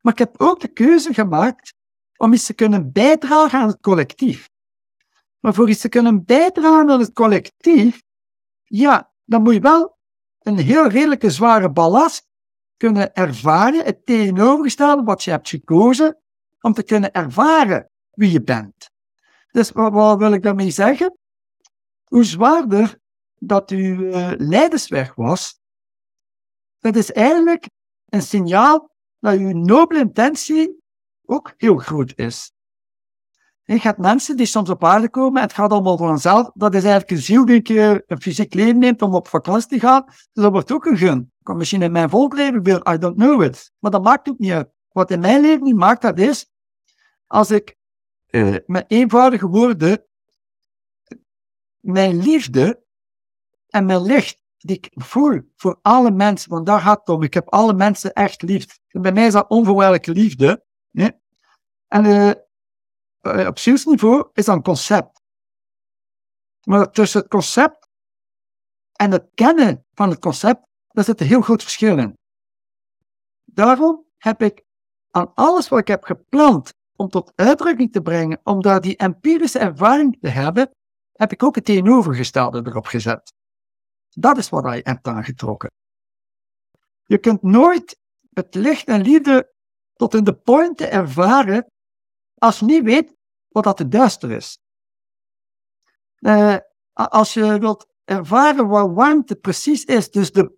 Maar 0.00 0.12
ik 0.12 0.18
heb 0.18 0.40
ook 0.40 0.60
de 0.60 0.68
keuze 0.68 1.14
gemaakt 1.14 1.74
om 2.16 2.32
iets 2.32 2.46
te 2.46 2.54
kunnen 2.54 2.92
bijdragen 2.92 3.58
aan 3.58 3.68
het 3.68 3.80
collectief. 3.80 4.48
Maar 5.40 5.54
voor 5.54 5.68
iets 5.68 5.80
te 5.80 5.88
kunnen 5.88 6.24
bijdragen 6.24 6.90
aan 6.90 7.00
het 7.00 7.12
collectief, 7.12 8.02
ja, 8.62 9.12
dan 9.24 9.42
moet 9.42 9.54
je 9.54 9.60
wel 9.60 9.98
een 10.38 10.58
heel 10.58 10.86
redelijke 10.86 11.30
zware 11.30 11.72
ballast 11.72 12.26
kunnen 12.76 13.14
ervaren, 13.14 13.84
het 13.84 14.06
tegenovergestelde 14.06 15.02
wat 15.02 15.22
je 15.22 15.30
hebt 15.30 15.48
gekozen, 15.48 16.22
om 16.60 16.72
te 16.72 16.82
kunnen 16.82 17.12
ervaren 17.12 17.90
wie 18.10 18.32
je 18.32 18.42
bent. 18.42 18.90
Dus 19.50 19.70
wat, 19.70 19.92
wat 19.92 20.18
wil 20.18 20.32
ik 20.32 20.42
daarmee 20.42 20.70
zeggen? 20.70 21.20
Hoe 22.12 22.24
zwaarder 22.24 22.98
dat 23.38 23.70
uw 23.70 24.00
uh, 24.00 24.32
leidersweg 24.36 25.14
was, 25.14 25.60
dat 26.78 26.96
is 26.96 27.12
eigenlijk 27.12 27.68
een 28.08 28.22
signaal 28.22 28.90
dat 29.18 29.38
uw 29.38 29.52
nobele 29.52 30.00
intentie 30.00 30.82
ook 31.24 31.54
heel 31.56 31.76
groot 31.76 32.12
is. 32.16 32.52
Je 33.62 33.78
gaat 33.78 33.98
mensen 33.98 34.36
die 34.36 34.46
soms 34.46 34.70
op 34.70 34.84
aarde 34.84 35.10
komen 35.10 35.36
en 35.36 35.46
het 35.46 35.56
gaat 35.56 35.70
allemaal 35.70 35.96
vanzelf. 35.96 36.50
Dat 36.54 36.74
is 36.74 36.82
eigenlijk 36.82 37.10
een 37.10 37.24
ziel 37.24 37.44
die 37.44 37.78
een 38.06 38.20
fysiek 38.20 38.54
leven 38.54 38.78
neemt 38.78 39.02
om 39.02 39.14
op 39.14 39.28
vakantie 39.28 39.68
te 39.68 39.80
gaan. 39.80 40.04
Dus 40.06 40.28
dat 40.32 40.52
wordt 40.52 40.72
ook 40.72 40.84
een 40.84 40.96
gun. 40.96 41.32
Kan 41.42 41.56
misschien 41.56 41.82
in 41.82 41.92
mijn 41.92 42.10
volk 42.10 42.38
I 42.38 42.98
don't 42.98 43.16
know 43.16 43.42
it. 43.42 43.72
Maar 43.78 43.90
dat 43.90 44.02
maakt 44.02 44.28
ook 44.28 44.38
niet 44.38 44.52
uit. 44.52 44.70
Wat 44.88 45.10
in 45.10 45.20
mijn 45.20 45.40
leven 45.40 45.62
niet 45.62 45.76
maakt, 45.76 46.02
dat 46.02 46.18
is 46.18 46.50
als 47.26 47.50
ik 47.50 47.76
uh, 48.30 48.56
met 48.66 48.84
eenvoudige 48.88 49.46
woorden 49.48 50.06
mijn 51.82 52.22
liefde 52.22 52.84
en 53.68 53.86
mijn 53.86 54.02
licht 54.02 54.40
die 54.56 54.76
ik 54.76 54.90
voel 54.94 55.40
voor 55.56 55.78
alle 55.82 56.10
mensen, 56.10 56.50
want 56.50 56.66
daar 56.66 56.80
gaat 56.80 56.98
het 56.98 57.08
om. 57.08 57.22
Ik 57.22 57.34
heb 57.34 57.48
alle 57.48 57.74
mensen 57.74 58.12
echt 58.12 58.42
lief. 58.42 58.78
Bij 58.88 59.12
mij 59.12 59.26
is 59.26 59.32
dat 59.32 59.48
onvoorwaardelijke 59.48 60.12
liefde. 60.12 60.64
En 61.88 62.04
uh, 62.04 63.46
op 63.46 63.58
zielsniveau 63.58 64.28
is 64.32 64.44
dat 64.44 64.56
een 64.56 64.62
concept. 64.62 65.20
Maar 66.66 66.90
tussen 66.90 67.20
het 67.20 67.30
concept 67.30 67.88
en 68.92 69.10
het 69.10 69.28
kennen 69.34 69.86
van 69.94 70.10
het 70.10 70.18
concept, 70.18 70.66
daar 70.88 71.04
zit 71.04 71.20
een 71.20 71.26
heel 71.26 71.40
groot 71.40 71.62
verschil 71.62 71.98
in. 71.98 72.18
Daarom 73.44 74.06
heb 74.16 74.42
ik 74.42 74.64
aan 75.10 75.34
alles 75.34 75.68
wat 75.68 75.78
ik 75.78 75.88
heb 75.88 76.04
gepland 76.04 76.74
om 76.96 77.08
tot 77.08 77.32
uitdrukking 77.34 77.92
te 77.92 78.02
brengen, 78.02 78.40
om 78.42 78.62
daar 78.62 78.80
die 78.80 78.96
empirische 78.96 79.58
ervaring 79.58 80.18
te 80.20 80.28
hebben, 80.28 80.70
heb 81.22 81.32
ik 81.32 81.42
ook 81.42 81.54
het 81.54 81.64
tegenovergestelde 81.64 82.62
erop 82.64 82.86
gezet. 82.86 83.32
Dat 84.08 84.38
is 84.38 84.48
wat 84.48 84.64
hij 84.64 84.80
hebt 84.82 85.06
aangetrokken. 85.06 85.70
Je 87.04 87.18
kunt 87.18 87.42
nooit 87.42 87.98
het 88.32 88.54
licht 88.54 88.86
en 88.86 89.00
liefde 89.00 89.52
tot 89.94 90.14
in 90.14 90.24
de 90.24 90.34
point 90.34 90.80
ervaren 90.80 91.66
als 92.34 92.58
je 92.58 92.64
niet 92.64 92.82
weet 92.82 93.14
wat 93.48 93.64
dat 93.64 93.78
de 93.78 93.88
duister 93.88 94.30
is. 94.30 94.58
Uh, 96.18 96.56
als 96.92 97.34
je 97.34 97.58
wilt 97.58 97.86
ervaren 98.04 98.68
wat 98.68 98.92
warmte 98.92 99.36
precies 99.36 99.84
is, 99.84 100.10
dus 100.10 100.32
de, 100.32 100.56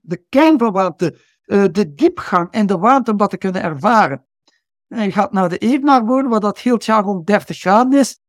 de 0.00 0.24
kern 0.28 0.58
van 0.58 0.72
warmte, 0.72 1.18
uh, 1.44 1.64
de 1.70 1.94
diepgang 1.94 2.50
en 2.50 2.66
de 2.66 2.78
warmte 2.78 3.10
om 3.10 3.16
dat 3.16 3.30
te 3.30 3.38
kunnen 3.38 3.62
ervaren. 3.62 4.26
En 4.88 5.02
je 5.02 5.12
gaat 5.12 5.32
naar 5.32 5.48
de 5.48 5.58
Evenaar 5.58 6.04
wonen, 6.04 6.30
waar 6.30 6.40
dat 6.40 6.58
heel 6.58 6.82
jaar 6.82 7.02
rond 7.02 7.26
30 7.26 7.58
graden 7.58 7.98
is, 7.98 8.19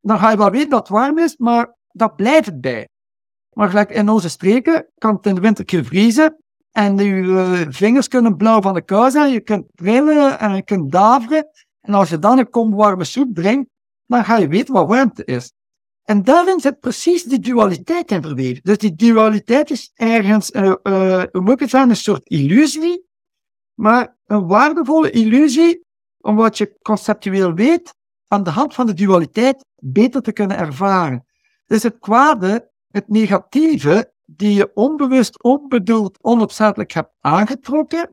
dan 0.00 0.18
ga 0.18 0.30
je 0.30 0.36
wel 0.36 0.50
weten 0.50 0.70
dat 0.70 0.78
het 0.78 0.88
warm 0.88 1.18
is, 1.18 1.36
maar 1.36 1.76
dat 1.92 2.16
blijft 2.16 2.46
het 2.46 2.60
bij. 2.60 2.88
Maar 3.52 3.68
gelijk 3.68 3.90
in 3.90 4.08
onze 4.08 4.28
streken 4.28 4.86
kan 4.94 5.14
het 5.14 5.26
in 5.26 5.34
de 5.34 5.40
winter 5.40 5.84
vriezen 5.84 6.36
en 6.72 6.96
je 6.96 7.22
uh, 7.22 7.66
vingers 7.68 8.08
kunnen 8.08 8.36
blauw 8.36 8.60
van 8.60 8.74
de 8.74 8.82
kou 8.82 9.10
zijn, 9.10 9.32
je 9.32 9.40
kunt 9.40 9.66
trillen 9.74 10.38
en 10.38 10.54
je 10.54 10.62
kunt 10.62 10.92
daveren. 10.92 11.48
En 11.80 11.94
als 11.94 12.08
je 12.08 12.18
dan 12.18 12.38
een 12.38 12.50
kom 12.50 12.74
warme 12.74 13.04
soep 13.04 13.34
drinkt, 13.34 13.70
dan 14.06 14.24
ga 14.24 14.36
je 14.36 14.48
weten 14.48 14.74
wat 14.74 14.88
warmte 14.88 15.24
is. 15.24 15.52
En 16.04 16.22
daarin 16.22 16.60
zit 16.60 16.80
precies 16.80 17.24
die 17.24 17.38
dualiteit 17.38 18.10
in 18.10 18.22
verweven. 18.22 18.62
Dus 18.62 18.78
die 18.78 18.94
dualiteit 18.94 19.70
is 19.70 19.90
ergens, 19.94 20.50
uh, 20.50 20.74
uh, 20.82 21.22
moet 21.32 21.60
het 21.60 21.70
zeggen, 21.70 21.90
een 21.90 21.96
soort 21.96 22.28
illusie, 22.28 23.06
maar 23.74 24.16
een 24.26 24.46
waardevolle 24.46 25.10
illusie, 25.10 25.84
omdat 26.20 26.58
je 26.58 26.78
conceptueel 26.82 27.54
weet, 27.54 27.94
aan 28.26 28.42
de 28.42 28.50
hand 28.50 28.74
van 28.74 28.86
de 28.86 28.94
dualiteit 28.94 29.64
beter 29.82 30.22
te 30.22 30.32
kunnen 30.32 30.56
ervaren. 30.56 31.26
Dus 31.66 31.82
het 31.82 31.98
kwade, 31.98 32.70
het 32.88 33.08
negatieve, 33.08 34.12
die 34.24 34.54
je 34.54 34.70
onbewust, 34.74 35.42
onbedoeld, 35.42 36.18
onopzettelijk 36.22 36.92
hebt 36.92 37.12
aangetrokken, 37.20 38.08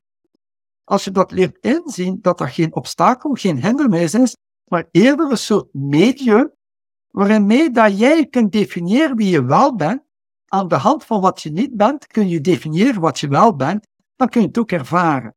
als 0.83 1.03
je 1.03 1.11
dat 1.11 1.31
leert 1.31 1.57
inzien, 1.61 2.17
dat 2.21 2.37
dat 2.37 2.49
geen 2.49 2.75
obstakel, 2.75 3.33
geen 3.33 3.61
hindernis 3.63 4.13
is, 4.13 4.35
maar 4.65 4.87
eerder 4.91 5.31
een 5.31 5.37
soort 5.37 5.73
medium, 5.73 6.51
waarin 7.07 7.73
dat 7.73 7.99
jij 7.99 8.25
kunt 8.25 8.51
definiëren 8.51 9.15
wie 9.15 9.29
je 9.29 9.45
wel 9.45 9.75
bent, 9.75 10.03
aan 10.45 10.67
de 10.67 10.75
hand 10.75 11.03
van 11.03 11.21
wat 11.21 11.41
je 11.41 11.51
niet 11.51 11.75
bent, 11.77 12.07
kun 12.07 12.27
je 12.27 12.41
definiëren 12.41 13.01
wat 13.01 13.19
je 13.19 13.27
wel 13.27 13.55
bent. 13.55 13.87
Dan 14.15 14.29
kun 14.29 14.41
je 14.41 14.47
het 14.47 14.57
ook 14.57 14.71
ervaren. 14.71 15.35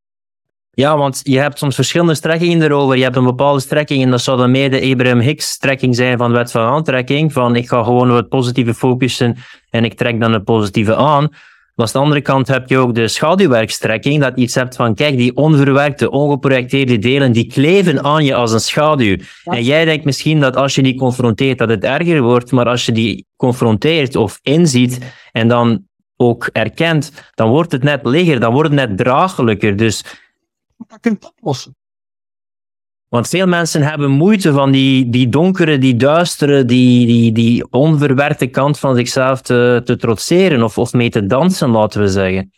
Ja, 0.78 0.96
want 0.96 1.20
je 1.22 1.38
hebt 1.38 1.58
soms 1.58 1.74
verschillende 1.74 2.14
strekkingen 2.14 2.62
erover. 2.62 2.96
Je 2.96 3.02
hebt 3.02 3.16
een 3.16 3.24
bepaalde 3.24 3.60
strekking 3.60 4.02
en 4.02 4.10
dat 4.10 4.20
zou 4.20 4.38
dan 4.38 4.50
meer 4.50 4.70
de 4.70 4.90
Abraham 4.92 5.18
Hicks 5.20 5.50
strekking 5.50 5.96
zijn 5.96 6.18
van 6.18 6.32
wet 6.32 6.50
van 6.50 6.62
aantrekking. 6.62 7.32
Van 7.32 7.56
ik 7.56 7.68
ga 7.68 7.82
gewoon 7.82 8.10
op 8.10 8.16
het 8.16 8.28
positieve 8.28 8.74
focussen 8.74 9.36
en 9.70 9.84
ik 9.84 9.94
trek 9.94 10.20
dan 10.20 10.32
het 10.32 10.44
positieve 10.44 10.96
aan. 10.96 11.28
Maar 11.74 11.86
aan 11.86 11.92
de 11.92 11.98
andere 11.98 12.20
kant 12.20 12.48
heb 12.48 12.68
je 12.68 12.78
ook 12.78 12.94
de 12.94 13.08
schaduwwerkstrekking, 13.08 14.20
dat 14.20 14.32
je 14.34 14.42
iets 14.42 14.54
hebt 14.54 14.76
van, 14.76 14.94
kijk, 14.94 15.16
die 15.16 15.36
onverwerkte, 15.36 16.10
ongeprojecteerde 16.10 16.98
delen, 16.98 17.32
die 17.32 17.46
kleven 17.46 18.04
aan 18.04 18.24
je 18.24 18.34
als 18.34 18.52
een 18.52 18.60
schaduw. 18.60 19.16
En 19.44 19.62
jij 19.62 19.84
denkt 19.84 20.04
misschien 20.04 20.40
dat 20.40 20.56
als 20.56 20.74
je 20.74 20.82
die 20.82 20.96
confronteert, 20.96 21.58
dat 21.58 21.68
het 21.68 21.84
erger 21.84 22.22
wordt, 22.22 22.52
maar 22.52 22.68
als 22.68 22.86
je 22.86 22.92
die 22.92 23.26
confronteert 23.36 24.16
of 24.16 24.38
inziet 24.42 24.98
en 25.32 25.48
dan 25.48 25.86
ook 26.16 26.48
erkent, 26.52 27.12
dan 27.34 27.48
wordt 27.48 27.72
het 27.72 27.82
net 27.82 28.00
lichter, 28.04 28.40
dan 28.40 28.52
wordt 28.52 28.70
het 28.70 28.88
net 28.88 28.96
draaglijker. 28.96 29.76
Dus 29.76 30.04
Dat 30.86 31.00
kun 31.00 31.16
je 31.20 31.26
oplossen. 31.26 31.76
Want 33.08 33.28
veel 33.28 33.46
mensen 33.46 33.82
hebben 33.82 34.10
moeite 34.10 34.52
van 34.52 34.70
die, 34.70 35.10
die 35.10 35.28
donkere, 35.28 35.78
die 35.78 35.96
duistere, 35.96 36.64
die, 36.64 37.06
die, 37.06 37.32
die 37.32 37.70
onverwerkte 37.70 38.46
kant 38.46 38.78
van 38.78 38.96
zichzelf 38.96 39.40
te, 39.40 39.80
te 39.84 39.96
trotseren 39.96 40.62
of, 40.62 40.78
of 40.78 40.92
mee 40.92 41.10
te 41.10 41.26
dansen, 41.26 41.70
laten 41.70 42.00
we 42.00 42.08
zeggen. 42.08 42.50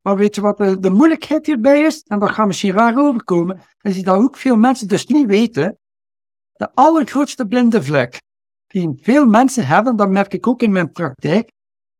Maar 0.00 0.16
weet 0.16 0.34
je 0.34 0.40
wat 0.40 0.58
de, 0.58 0.80
de 0.80 0.90
moeilijkheid 0.90 1.46
hierbij 1.46 1.80
is? 1.80 2.02
En 2.02 2.18
dat 2.18 2.30
gaat 2.30 2.46
misschien 2.46 2.72
raar 2.72 2.98
overkomen. 2.98 3.60
Is 3.80 4.02
dat 4.02 4.16
ook 4.16 4.36
veel 4.36 4.56
mensen 4.56 4.88
dus 4.88 5.06
niet 5.06 5.26
weten. 5.26 5.78
De 6.52 6.74
allergrootste 6.74 7.46
blinde 7.46 7.82
vlek 7.82 8.20
die 8.66 8.98
veel 9.02 9.26
mensen 9.26 9.66
hebben, 9.66 9.96
dat 9.96 10.08
merk 10.08 10.34
ik 10.34 10.46
ook 10.46 10.62
in 10.62 10.72
mijn 10.72 10.92
praktijk. 10.92 11.50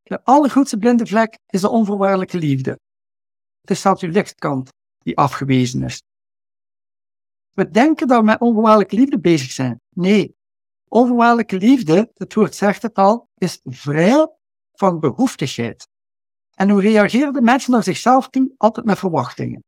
De 0.03 0.23
allergrootste 0.23 0.77
blinde 0.77 1.05
vlek 1.05 1.37
is 1.47 1.61
de 1.61 1.69
onvoorwaardelijke 1.69 2.37
liefde. 2.37 2.71
Het 3.61 3.69
is 3.71 3.81
zelfs 3.81 4.01
uw 4.01 4.11
lichtkant 4.11 4.69
die 5.03 5.17
afgewezen 5.17 5.83
is. 5.83 6.01
We 7.53 7.69
denken 7.69 8.07
dat 8.07 8.19
we 8.19 8.25
met 8.25 8.39
onvoorwaardelijke 8.39 8.95
liefde 8.95 9.19
bezig 9.19 9.51
zijn. 9.51 9.81
Nee, 9.89 10.35
onvoorwaardelijke 10.87 11.57
liefde, 11.57 12.11
het 12.13 12.33
woord 12.33 12.55
zegt 12.55 12.81
het 12.81 12.95
al, 12.95 13.27
is 13.37 13.59
vrij 13.63 14.27
van 14.73 14.99
behoeftigheid. 14.99 15.87
En 16.55 16.69
hoe 16.69 16.81
reageren 16.81 17.33
de 17.33 17.41
mensen 17.41 17.71
naar 17.71 17.83
zichzelf 17.83 18.29
toe? 18.29 18.53
Altijd 18.57 18.85
met 18.85 18.97
verwachtingen. 18.97 19.63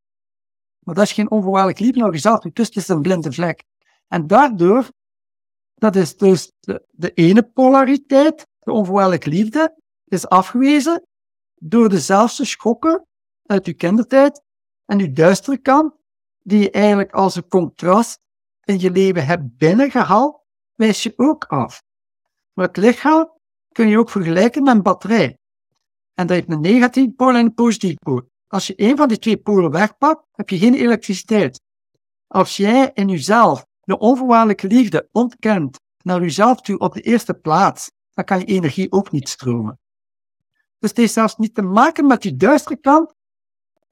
Maar 0.79 0.95
dat 0.95 1.03
is 1.03 1.11
geen 1.11 1.31
onvoorwaardelijke 1.31 1.83
liefde 1.83 1.99
naar 1.99 2.11
jezelf 2.11 2.39
toe, 2.39 2.51
dus 2.53 2.67
het 2.67 2.75
is 2.75 2.87
een 2.87 3.01
blinde 3.01 3.31
vlek. 3.31 3.63
En 4.07 4.27
daardoor, 4.27 4.89
dat 5.75 5.95
is 5.95 6.17
dus 6.17 6.51
de, 6.59 7.11
ene 7.13 7.43
polariteit, 7.43 8.47
de 8.59 8.71
onvoorwaardelijke 8.71 9.29
liefde, 9.29 9.77
is 10.05 10.27
afgewezen 10.27 11.07
door 11.55 11.89
dezelfde 11.89 12.45
schokken 12.45 13.05
uit 13.45 13.65
uw 13.65 13.75
kindertijd 13.75 14.41
en 14.85 14.99
uw 14.99 15.13
duistere 15.13 15.57
kant, 15.57 15.93
die 16.41 16.59
je 16.59 16.71
eigenlijk 16.71 17.11
als 17.11 17.35
een 17.35 17.47
contrast 17.47 18.19
in 18.63 18.79
je 18.79 18.91
leven 18.91 19.25
hebt 19.25 19.57
binnengehaald, 19.57 20.41
wijs 20.75 21.03
je 21.03 21.13
ook 21.15 21.45
af. 21.45 21.83
Maar 22.53 22.67
het 22.67 22.77
lichaam 22.77 23.31
kun 23.71 23.87
je 23.87 23.97
ook 23.97 24.09
vergelijken 24.09 24.63
met 24.63 24.75
een 24.75 24.81
batterij. 24.81 25.37
En 26.13 26.27
dat 26.27 26.35
heeft 26.35 26.51
een 26.51 26.61
negatieve 26.61 27.11
pool 27.11 27.29
en 27.29 27.35
een 27.35 27.53
positieve 27.53 27.97
pool. 27.99 28.21
Als 28.47 28.67
je 28.67 28.73
een 28.75 28.97
van 28.97 29.07
die 29.07 29.19
twee 29.19 29.37
polen 29.37 29.71
wegpakt, 29.71 30.25
heb 30.31 30.49
je 30.49 30.57
geen 30.57 30.73
elektriciteit. 30.73 31.61
Als 32.27 32.57
jij 32.57 32.91
in 32.93 33.07
jezelf 33.07 33.65
de 33.81 33.97
onvoorwaardelijke 33.97 34.67
liefde 34.67 35.09
ontkent 35.11 35.79
naar 36.03 36.21
jezelf 36.21 36.61
toe 36.61 36.77
op 36.77 36.93
de 36.93 37.01
eerste 37.01 37.33
plaats, 37.33 37.91
dan 38.13 38.25
kan 38.25 38.39
je 38.39 38.45
energie 38.45 38.91
ook 38.91 39.11
niet 39.11 39.29
stromen. 39.29 39.79
Dus 40.79 40.89
het 40.89 40.97
heeft 40.97 41.13
zelfs 41.13 41.37
niet 41.37 41.55
te 41.55 41.61
maken 41.61 42.07
met 42.07 42.23
je 42.23 42.35
duistere 42.35 42.77
kant. 42.77 43.13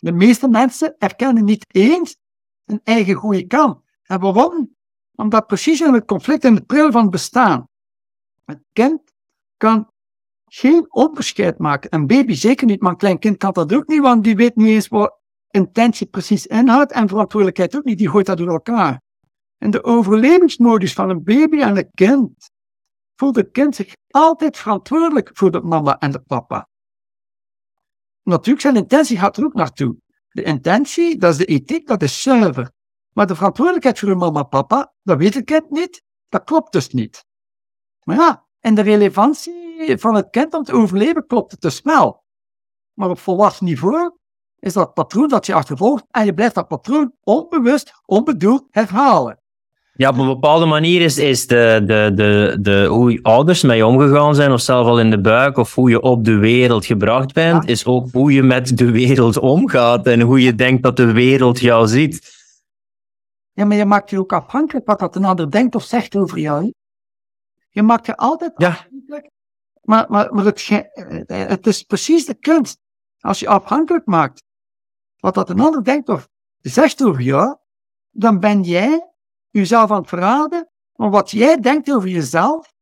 De 0.02 0.12
meeste 0.12 0.48
mensen 0.48 0.96
erkennen 0.98 1.44
niet 1.44 1.66
eens 1.68 2.18
een 2.66 2.82
eigen 2.84 3.14
goede 3.14 3.48
kant. 3.48 3.82
En 4.04 4.20
waarom? 4.20 4.76
Omdat 5.16 5.48
precies 5.48 5.82
in 5.82 5.94
het 5.94 6.06
conflict 6.06 6.44
en 6.44 6.56
het 6.56 6.66
pril 6.66 6.92
van 6.92 7.10
bestaan. 7.10 7.68
Het 8.46 8.64
kind 8.74 9.02
kan 9.58 9.88
geen 10.46 10.94
onderscheid 10.94 11.58
maken. 11.58 11.94
Een 11.94 12.08
baby 12.08 12.34
zeker 12.34 12.68
niet, 12.68 12.82
maar 12.82 12.92
een 12.92 12.98
klein 12.98 13.20
kind 13.20 13.38
kan 13.38 13.52
dat 13.52 13.74
ook 13.74 13.88
niet, 13.88 14.02
want 14.02 14.24
die 14.24 14.36
weet 14.36 14.56
niet 14.56 14.68
eens 14.68 14.88
wat 14.88 15.20
intentie 15.50 16.08
precies 16.08 16.46
inhoudt 16.46 16.92
en 16.92 17.08
verantwoordelijkheid 17.08 17.76
ook 17.76 17.84
niet, 17.84 17.98
die 17.98 18.10
gooit 18.10 18.26
dat 18.26 18.38
door 18.38 18.50
elkaar. 18.50 19.02
In 19.58 19.72
de 19.72 19.84
overlevingsmodus 19.84 20.94
van 20.94 21.10
een 21.10 21.24
baby 21.24 21.62
en 21.62 21.78
een 21.78 21.92
kind 21.94 22.50
voelt 23.16 23.36
het 23.36 23.52
kind 23.52 23.76
zich 23.76 23.94
altijd 24.10 24.58
verantwoordelijk 24.58 25.30
voor 25.34 25.52
de 25.52 25.62
mama 25.62 25.98
en 26.00 26.12
de 26.12 26.20
papa. 26.20 26.70
Natuurlijk, 28.24 28.62
zijn 28.62 28.76
intentie 28.76 29.18
gaat 29.18 29.38
er 29.38 29.44
ook 29.44 29.54
naartoe. 29.54 29.96
De 30.30 30.44
intentie, 30.44 31.18
dat 31.18 31.32
is 31.32 31.38
de 31.38 31.46
ethiek, 31.46 31.88
dat 31.88 32.02
is 32.02 32.22
zuiver. 32.22 32.72
Maar 33.14 33.28
de 33.28 33.36
verantwoordelijkheid 33.36 34.00
voor 34.00 34.10
de 34.10 34.16
mama 34.16 34.44
papa, 34.44 34.94
dat 35.04 35.18
weet 35.18 35.34
het 35.34 35.46
kind 35.46 35.70
niet. 35.70 36.04
Dat 36.30 36.44
klopt 36.44 36.72
dus 36.72 36.90
niet. 36.90 37.26
Maar 38.04 38.16
ja, 38.16 38.46
en 38.60 38.76
de 38.76 38.82
relevantie 38.82 39.98
van 39.98 40.16
het 40.16 40.30
kind 40.30 40.54
om 40.54 40.64
te 40.64 40.74
overleven 40.74 41.28
klopt 41.28 41.52
het 41.52 41.62
dus 41.62 41.82
wel. 41.82 42.24
Maar 42.94 43.10
op 43.10 43.20
volwassen 43.20 43.66
niveau 43.66 44.18
is 44.60 44.74
dat 44.74 44.94
patroon 44.94 45.28
dat 45.28 45.46
je 45.46 45.54
achtervolgt 45.54 46.06
en 46.10 46.26
je 46.26 46.34
blijft 46.34 46.56
dat 46.56 46.68
patroon 46.68 47.14
onbewust, 47.24 47.94
onbedoeld 48.06 48.68
herhalen. 48.72 49.41
Ja, 50.02 50.10
op 50.10 50.18
een 50.18 50.28
bepaalde 50.28 50.66
manier 50.66 51.02
is, 51.02 51.18
is 51.18 51.48
de, 51.48 51.82
de, 51.86 52.12
de, 52.16 52.58
de, 52.62 52.86
hoe 52.86 53.12
je 53.12 53.24
ouders 53.24 53.62
met 53.64 53.76
je 53.76 53.86
omgegaan 53.86 54.36
zijn, 54.36 54.52
of 54.52 54.62
zelf 54.62 54.88
al 54.88 55.00
in 55.00 55.10
de 55.10 55.22
buik, 55.22 55.58
of 55.58 55.76
hoe 55.76 55.90
je 55.90 56.02
op 56.02 56.26
de 56.26 56.36
wereld 56.38 56.86
gebracht 56.86 57.34
bent, 57.34 57.64
Ja. 57.64 57.70
is 57.70 57.86
ook 57.86 58.12
hoe 58.12 58.32
je 58.34 58.44
met 58.44 58.78
de 58.78 58.92
wereld 58.92 59.38
omgaat 59.38 60.06
en 60.08 60.22
hoe 60.22 60.42
je 60.42 60.56
denkt 60.56 60.84
dat 60.84 60.96
de 60.98 61.12
wereld 61.12 61.60
jou 61.60 61.88
ziet. 61.88 62.32
Ja, 63.52 63.66
maar 63.66 63.78
je 63.78 63.86
maakt 63.86 64.10
je 64.10 64.20
ook 64.20 64.34
afhankelijk 64.34 64.86
wat 64.86 65.00
dat 65.00 65.16
een 65.16 65.26
ander 65.26 65.52
denkt 65.52 65.76
of 65.76 65.84
zegt 65.84 66.16
over 66.16 66.38
jou. 66.40 66.74
Je 67.70 67.82
maakt 67.82 68.06
je 68.06 68.18
altijd 68.18 68.52
Ja. 68.56 68.68
afhankelijk. 68.68 69.30
Maar, 69.82 70.06
maar, 70.10 70.34
maar 70.34 70.46
het, 70.46 70.68
eh, 71.28 71.48
het 71.48 71.68
is 71.68 71.84
precies 71.84 72.26
de 72.26 72.34
kunst. 72.36 72.78
Als 73.20 73.40
je 73.40 73.48
afhankelijk 73.48 74.06
maakt 74.06 74.44
wat 75.20 75.34
dat 75.34 75.50
een 75.50 75.60
ander 75.60 75.84
denkt 75.84 76.10
of 76.10 76.28
zegt 76.62 77.04
over 77.04 77.22
jou, 77.22 77.56
dan 78.12 78.40
ben 78.40 78.62
jij 78.62 79.06
jezelf 79.52 79.92
aan 79.92 80.00
het 80.00 80.08
verraden. 80.08 80.70
Maar 80.96 81.10
wat 81.10 81.32
jij 81.32 81.60
denkt 81.60 81.92
over 81.92 82.10
jezelf, 82.10 82.74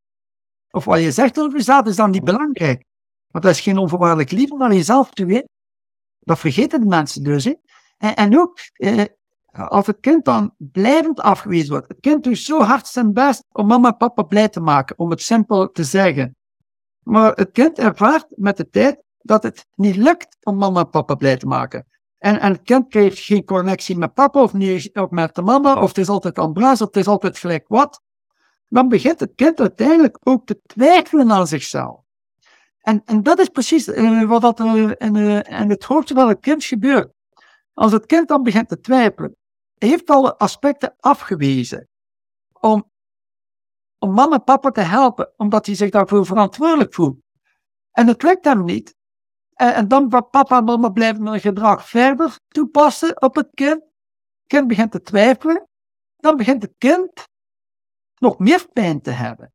of 0.71 0.85
wat 0.85 1.01
je 1.01 1.11
zegt 1.11 1.39
over 1.39 1.57
jezelf, 1.57 1.85
is 1.85 1.95
dan 1.95 2.11
niet 2.11 2.23
belangrijk. 2.23 2.83
Want 3.27 3.43
dat 3.43 3.53
is 3.53 3.61
geen 3.61 3.77
onvoorwaardelijk 3.77 4.31
liefde 4.31 4.57
naar 4.57 4.73
jezelf 4.73 5.09
toe. 5.09 5.33
Hè. 5.33 5.41
Dat 6.19 6.39
vergeten 6.39 6.79
de 6.79 6.85
mensen 6.85 7.23
dus. 7.23 7.43
Hè. 7.43 7.53
En, 7.97 8.15
en 8.15 8.39
ook, 8.39 8.59
eh, 8.73 9.03
als 9.51 9.87
het 9.87 9.99
kind 9.99 10.25
dan 10.25 10.53
blijvend 10.57 11.19
afgewezen 11.19 11.69
wordt. 11.69 11.87
Het 11.87 11.99
kind 11.99 12.23
doet 12.23 12.37
zo 12.37 12.61
hard 12.61 12.87
zijn 12.87 13.13
best 13.13 13.43
om 13.51 13.67
mama 13.67 13.89
en 13.89 13.97
papa 13.97 14.23
blij 14.23 14.49
te 14.49 14.59
maken, 14.59 14.99
om 14.99 15.09
het 15.09 15.21
simpel 15.21 15.71
te 15.71 15.83
zeggen. 15.83 16.35
Maar 17.03 17.31
het 17.33 17.51
kind 17.51 17.79
ervaart 17.79 18.25
met 18.29 18.57
de 18.57 18.69
tijd 18.69 19.03
dat 19.17 19.43
het 19.43 19.65
niet 19.75 19.95
lukt 19.95 20.37
om 20.43 20.57
mama 20.57 20.79
en 20.79 20.89
papa 20.89 21.15
blij 21.15 21.37
te 21.37 21.47
maken. 21.47 21.87
En, 22.19 22.39
en 22.39 22.51
het 22.51 22.61
kind 22.61 22.87
krijgt 22.87 23.19
geen 23.19 23.45
connectie 23.45 23.97
met 23.97 24.13
papa 24.13 24.41
of, 24.41 24.53
niet, 24.53 24.97
of 24.97 25.09
met 25.09 25.35
de 25.35 25.41
mama, 25.41 25.81
of 25.81 25.87
het 25.87 25.97
is 25.97 26.09
altijd 26.09 26.39
ambraas, 26.39 26.81
of 26.81 26.87
het 26.87 26.95
is 26.95 27.07
altijd 27.07 27.37
gelijk 27.37 27.65
wat. 27.67 28.01
Dan 28.67 28.87
begint 28.87 29.19
het 29.19 29.31
kind 29.35 29.59
uiteindelijk 29.59 30.17
ook 30.23 30.45
te 30.45 30.61
twijfelen 30.65 31.31
aan 31.31 31.47
zichzelf. 31.47 32.01
En, 32.79 33.01
en 33.05 33.23
dat 33.23 33.39
is 33.39 33.49
precies 33.49 33.87
eh, 33.87 34.23
wat 34.23 34.59
er 34.59 35.01
in, 35.01 35.15
eh, 35.15 35.61
in 35.61 35.69
het 35.69 35.83
hoofd 35.83 36.11
van 36.11 36.27
het 36.27 36.39
kind 36.39 36.63
gebeurt. 36.63 37.11
Als 37.73 37.91
het 37.91 38.05
kind 38.05 38.27
dan 38.27 38.43
begint 38.43 38.69
te 38.69 38.79
twijfelen, 38.79 39.35
heeft 39.77 40.09
alle 40.09 40.37
aspecten 40.37 40.95
afgewezen 40.99 41.87
om, 42.59 42.91
om 43.97 44.13
mama 44.13 44.35
en 44.35 44.43
papa 44.43 44.71
te 44.71 44.81
helpen, 44.81 45.33
omdat 45.37 45.65
hij 45.65 45.75
zich 45.75 45.89
daarvoor 45.89 46.25
verantwoordelijk 46.25 46.93
voelt. 46.93 47.17
En 47.91 48.07
het 48.07 48.23
lukt 48.23 48.45
hem 48.45 48.63
niet. 48.63 48.95
En, 49.59 49.73
en 49.73 49.87
dan 49.87 50.07
papa 50.07 50.57
en 50.57 50.63
mama 50.63 50.89
blijven 50.89 51.27
hun 51.27 51.39
gedrag 51.39 51.89
verder 51.89 52.39
toepassen 52.47 53.21
op 53.21 53.35
het 53.35 53.49
kind. 53.53 53.81
Het 53.81 54.47
kind 54.47 54.67
begint 54.67 54.91
te 54.91 55.01
twijfelen. 55.01 55.67
Dan 56.17 56.37
begint 56.37 56.61
het 56.61 56.73
kind 56.77 57.27
nog 58.19 58.39
meer 58.39 58.67
pijn 58.73 59.01
te 59.01 59.11
hebben. 59.11 59.53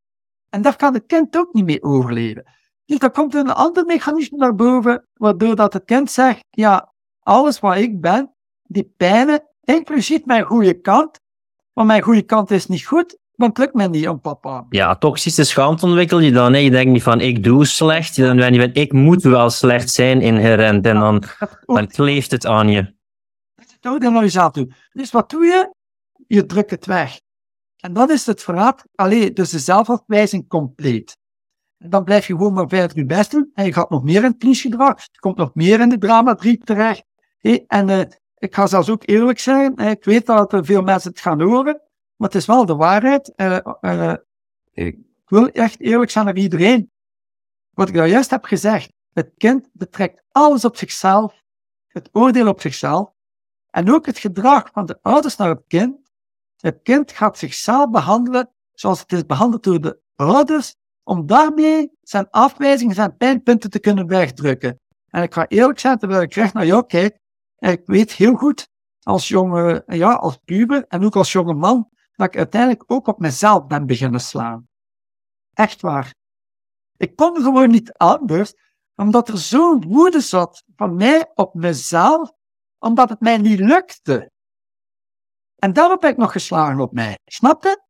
En 0.48 0.62
daar 0.62 0.76
kan 0.76 0.94
het 0.94 1.06
kind 1.06 1.36
ook 1.36 1.52
niet 1.52 1.64
mee 1.64 1.82
overleven. 1.82 2.44
Dus 2.85 2.98
dan 2.98 3.10
komt 3.10 3.35
een 3.35 3.51
ander 3.51 3.85
mechanisme 3.85 4.39
naar 4.39 4.55
boven, 4.55 5.09
waardoor 5.14 5.56
dat 5.56 5.72
het 5.72 5.85
kind 5.85 6.10
zegt, 6.10 6.44
ja, 6.51 6.93
alles 7.20 7.60
wat 7.60 7.76
ik 7.76 8.01
ben, 8.01 8.35
die 8.62 8.93
pijnen, 8.97 9.48
inclusief 9.60 10.24
mijn 10.24 10.44
goede 10.44 10.81
kant, 10.81 11.20
maar 11.72 11.86
mijn 11.86 12.02
goede 12.02 12.22
kant 12.22 12.51
is 12.51 12.66
niet 12.66 12.86
goed, 12.86 13.18
want 13.36 13.56
het 13.56 13.59
lukt 13.59 13.74
mij 13.74 13.86
niet 13.86 14.09
om 14.09 14.20
papa. 14.20 14.66
Ja, 14.69 14.97
toxische 14.97 15.44
schaamte 15.44 15.86
ontwikkel 15.86 16.19
je 16.19 16.32
dan. 16.32 16.52
Hè. 16.52 16.59
Je 16.59 16.70
denkt 16.70 16.93
niet 16.93 17.02
van 17.02 17.20
ik 17.20 17.43
doe 17.43 17.65
slecht, 17.65 18.16
dan 18.16 18.36
ben 18.36 18.55
je 18.55 18.61
van 18.61 18.70
ik 18.73 18.93
moet 18.93 19.23
wel 19.23 19.51
slecht 19.51 19.90
zijn 19.90 20.20
inherent 20.20 20.86
en 20.86 20.98
dan, 20.98 21.23
dan 21.65 21.86
kleeft 21.86 22.31
het 22.31 22.47
aan 22.47 22.69
je. 22.69 22.94
Doe 23.81 23.98
dat 23.98 24.12
naar 24.12 24.23
jezelf 24.23 24.52
toe. 24.52 24.73
Dus 24.93 25.11
wat 25.11 25.31
doe 25.31 25.44
je? 25.44 25.74
Je 26.27 26.47
drukt 26.47 26.70
het 26.70 26.86
weg. 26.86 27.20
En 27.81 27.93
dat 27.93 28.11
is 28.11 28.27
het 28.27 28.43
verraad. 28.43 28.85
Allee, 28.94 29.32
dus 29.32 29.51
de 29.51 29.59
zelfafwijzing 29.59 30.48
compleet. 30.48 31.16
dan 31.78 32.05
blijf 32.05 32.27
je 32.27 32.36
gewoon 32.36 32.52
maar 32.52 32.69
verder 32.69 32.97
je 32.97 33.06
best 33.06 33.31
doen. 33.31 33.51
En 33.55 33.65
je 33.65 33.73
gaat 33.73 33.90
nog 33.90 34.02
meer 34.02 34.16
in 34.16 34.31
het 34.31 34.39
politiegedrag. 34.39 35.01
Je 35.01 35.19
komt 35.19 35.36
nog 35.36 35.55
meer 35.55 35.81
in 35.81 35.89
de 35.89 35.98
drama 35.98 36.35
3 36.35 36.59
terecht. 36.59 37.05
en 37.66 37.89
uh, 37.89 38.01
ik 38.35 38.55
ga 38.55 38.66
zelfs 38.66 38.90
ook 38.90 39.02
eerlijk 39.06 39.39
zijn. 39.39 39.77
ik 39.77 40.05
weet 40.05 40.27
dat 40.27 40.52
er 40.52 40.65
veel 40.65 40.82
mensen 40.82 41.11
het 41.11 41.20
gaan 41.20 41.40
horen. 41.40 41.81
Maar 42.25 42.33
het 42.33 42.43
is 42.43 42.49
wel 42.49 42.67
de 42.67 42.77
waarheid. 42.77 43.33
Uh, 43.37 44.15
ik 44.73 44.99
wil 45.25 45.49
echt 45.49 45.81
eerlijk 45.81 46.11
zijn 46.11 46.25
naar 46.25 46.37
iedereen. 46.37 46.91
Wat 47.71 47.89
ik 47.89 47.95
daar 47.95 48.09
juist 48.09 48.31
heb 48.31 48.45
gezegd. 48.45 48.93
Het 49.13 49.33
kind 49.37 49.69
betrekt 49.73 50.23
alles 50.31 50.65
op 50.65 50.77
zichzelf. 50.77 51.43
Het 51.87 52.09
oordeel 52.13 52.49
op 52.49 52.61
zichzelf. 52.61 53.11
En 53.71 53.93
ook 53.93 54.07
het 54.07 54.19
gedrag 54.19 54.71
van 54.73 54.87
de 54.87 54.99
ouders 55.03 55.37
naar 55.37 55.49
het 55.49 55.65
kind. 55.67 55.97
Het 56.57 56.81
kind 56.83 57.13
gaat 57.13 57.39
zichzelf 57.39 57.91
behandelen 57.91 58.51
zoals 58.73 59.01
het 59.01 59.13
is 59.13 59.27
behandeld 59.27 59.63
door 59.63 59.81
de 59.81 60.01
ouders, 60.15 60.77
om 61.03 61.27
daarmee 61.27 61.91
zijn 62.03 62.31
afwijzingen, 62.31 62.95
zijn 62.95 63.17
pijnpunten 63.17 63.71
te 63.71 63.81
kunnen 63.81 64.07
wegdrukken. 64.07 64.81
En 65.09 65.23
ik 65.23 65.35
ga 65.35 65.49
eerlijk 65.49 65.79
zijn, 65.79 65.99
terwijl 65.99 66.23
ik 66.23 66.35
recht 66.35 66.55
naar 66.55 66.67
jou 66.67 66.87
kijk, 66.87 67.19
en 67.57 67.71
ik 67.71 67.83
weet 67.85 68.13
heel 68.13 68.35
goed, 68.35 68.69
als 69.03 69.29
jonge, 69.29 69.83
ja, 69.87 70.13
als 70.13 70.39
puber 70.45 70.85
en 70.89 71.05
ook 71.05 71.17
als 71.17 71.33
jonge 71.33 71.55
man, 71.55 71.93
dat 72.16 72.27
ik 72.27 72.36
uiteindelijk 72.36 72.85
ook 72.86 73.07
op 73.07 73.19
mezelf 73.19 73.66
ben 73.66 73.86
beginnen 73.86 74.20
slaan. 74.20 74.69
Echt 75.53 75.81
waar. 75.81 76.15
Ik 76.97 77.16
kon 77.16 77.43
gewoon 77.43 77.70
niet 77.70 77.93
anders, 77.93 78.55
omdat 78.95 79.28
er 79.28 79.39
zo'n 79.39 79.85
woede 79.89 80.20
zat 80.20 80.62
van 80.77 80.97
mij 80.97 81.31
op 81.35 81.55
mezelf, 81.55 82.32
omdat 82.78 83.09
het 83.09 83.20
mij 83.20 83.39
niet 83.39 83.59
lukte. 83.59 84.31
En 85.57 85.73
daarop 85.73 86.03
heb 86.03 86.12
ik 86.12 86.16
nog 86.16 86.32
geslagen 86.32 86.81
op 86.81 86.93
mij. 86.93 87.19
Snap 87.24 87.62
je? 87.62 87.82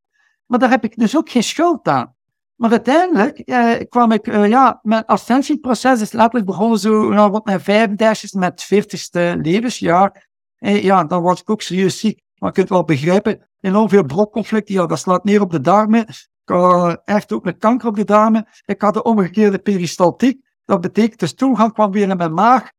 Maar 0.47 0.59
daar 0.59 0.71
heb 0.71 0.85
ik 0.85 0.97
dus 0.97 1.17
ook 1.17 1.31
geen 1.31 1.43
schuld 1.43 1.89
aan. 1.89 2.15
Maar 2.55 2.71
uiteindelijk 2.71 3.39
eh, 3.39 3.89
kwam 3.89 4.13
ik, 4.13 4.27
uh, 4.27 4.49
ja, 4.49 4.79
mijn 4.83 5.05
ascensieproces 5.05 6.01
is 6.01 6.13
letterlijk 6.13 6.47
begonnen 6.47 6.79
zo 6.79 7.09
nou, 7.09 7.31
wat 7.31 7.45
mijn 7.45 7.61
35 7.61 8.33
met 8.33 8.65
40ste 8.75 9.41
levensjaar. 9.41 10.29
En 10.57 10.83
ja, 10.83 11.05
dan 11.05 11.23
was 11.23 11.41
ik 11.41 11.51
ook 11.51 11.63
serieus 11.63 11.99
ziek. 11.99 12.23
Maar 12.39 12.49
je 12.49 12.55
kunt 12.55 12.69
wel 12.69 12.85
begrijpen, 12.85 13.49
enorm 13.65 13.89
veel 13.89 14.05
brokconflicten, 14.05 14.75
ja, 14.75 14.87
dat 14.87 14.99
slaat 14.99 15.25
neer 15.25 15.41
op 15.41 15.51
de 15.51 15.61
darmen. 15.61 16.07
Ik 16.09 16.55
had 16.55 17.03
echt 17.05 17.33
ook 17.33 17.45
met 17.45 17.59
kanker 17.59 17.89
op 17.89 17.97
de 17.97 18.05
darmen. 18.05 18.47
Ik 18.65 18.83
had 18.83 18.95
de 18.95 19.03
omgekeerde 19.03 19.59
peristaltiek. 19.59 20.41
Dat 20.65 20.81
betekent, 20.81 21.21
de 21.21 21.27
stoelgang 21.27 21.73
kwam 21.73 21.91
weer 21.91 22.09
in 22.09 22.17
mijn 22.17 22.35
maag. 22.35 22.71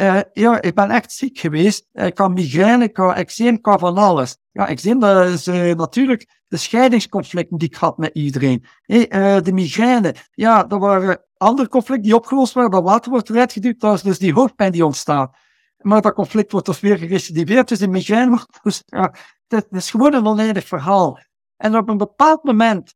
Uh, 0.00 0.20
ja, 0.32 0.60
ik 0.60 0.74
ben 0.74 0.90
echt 0.90 1.12
ziek 1.12 1.38
geweest. 1.38 1.88
Ik 1.92 2.18
had 2.18 2.34
migraine, 2.34 2.84
ik 2.84 2.96
had 2.96 3.16
eczeem, 3.16 3.54
ik 3.54 3.74
van 3.78 3.96
alles. 3.96 4.36
Ja, 4.52 4.68
eczeem, 4.68 4.98
dat 4.98 5.28
is 5.28 5.48
uh, 5.48 5.74
natuurlijk 5.74 6.42
de 6.48 6.56
scheidingsconflicten 6.56 7.58
die 7.58 7.68
ik 7.68 7.74
had 7.74 7.98
met 7.98 8.14
iedereen. 8.14 8.64
Hey, 8.82 9.06
de 9.42 9.52
migraine, 9.52 10.14
ja, 10.30 10.64
dat 10.64 10.80
waren 10.80 11.24
andere 11.36 11.68
conflicten 11.68 12.06
die 12.06 12.16
opgelost 12.16 12.54
werden. 12.54 12.72
Dat 12.72 12.82
water 12.82 13.10
wordt 13.10 13.30
eruit 13.30 13.52
geduwd, 13.52 13.80
dat 13.80 13.94
is 13.94 14.02
dus 14.02 14.18
die 14.18 14.32
hoofdpijn 14.32 14.72
die 14.72 14.84
ontstaat. 14.84 15.36
Maar 15.84 16.02
dat 16.02 16.14
conflict 16.14 16.52
wordt 16.52 16.66
dus 16.66 16.80
weer 16.80 16.98
gerecidiveerd, 16.98 17.68
dus 17.68 17.78
de 17.78 17.88
migraine 17.88 18.30
wordt... 18.30 18.58
Dus, 18.62 18.82
ja, 18.86 19.14
het 19.46 19.66
is 19.70 19.90
gewoon 19.90 20.14
een 20.14 20.26
oneindig 20.26 20.66
verhaal. 20.66 21.18
En 21.56 21.76
op 21.76 21.88
een 21.88 21.96
bepaald 21.96 22.42
moment 22.42 22.94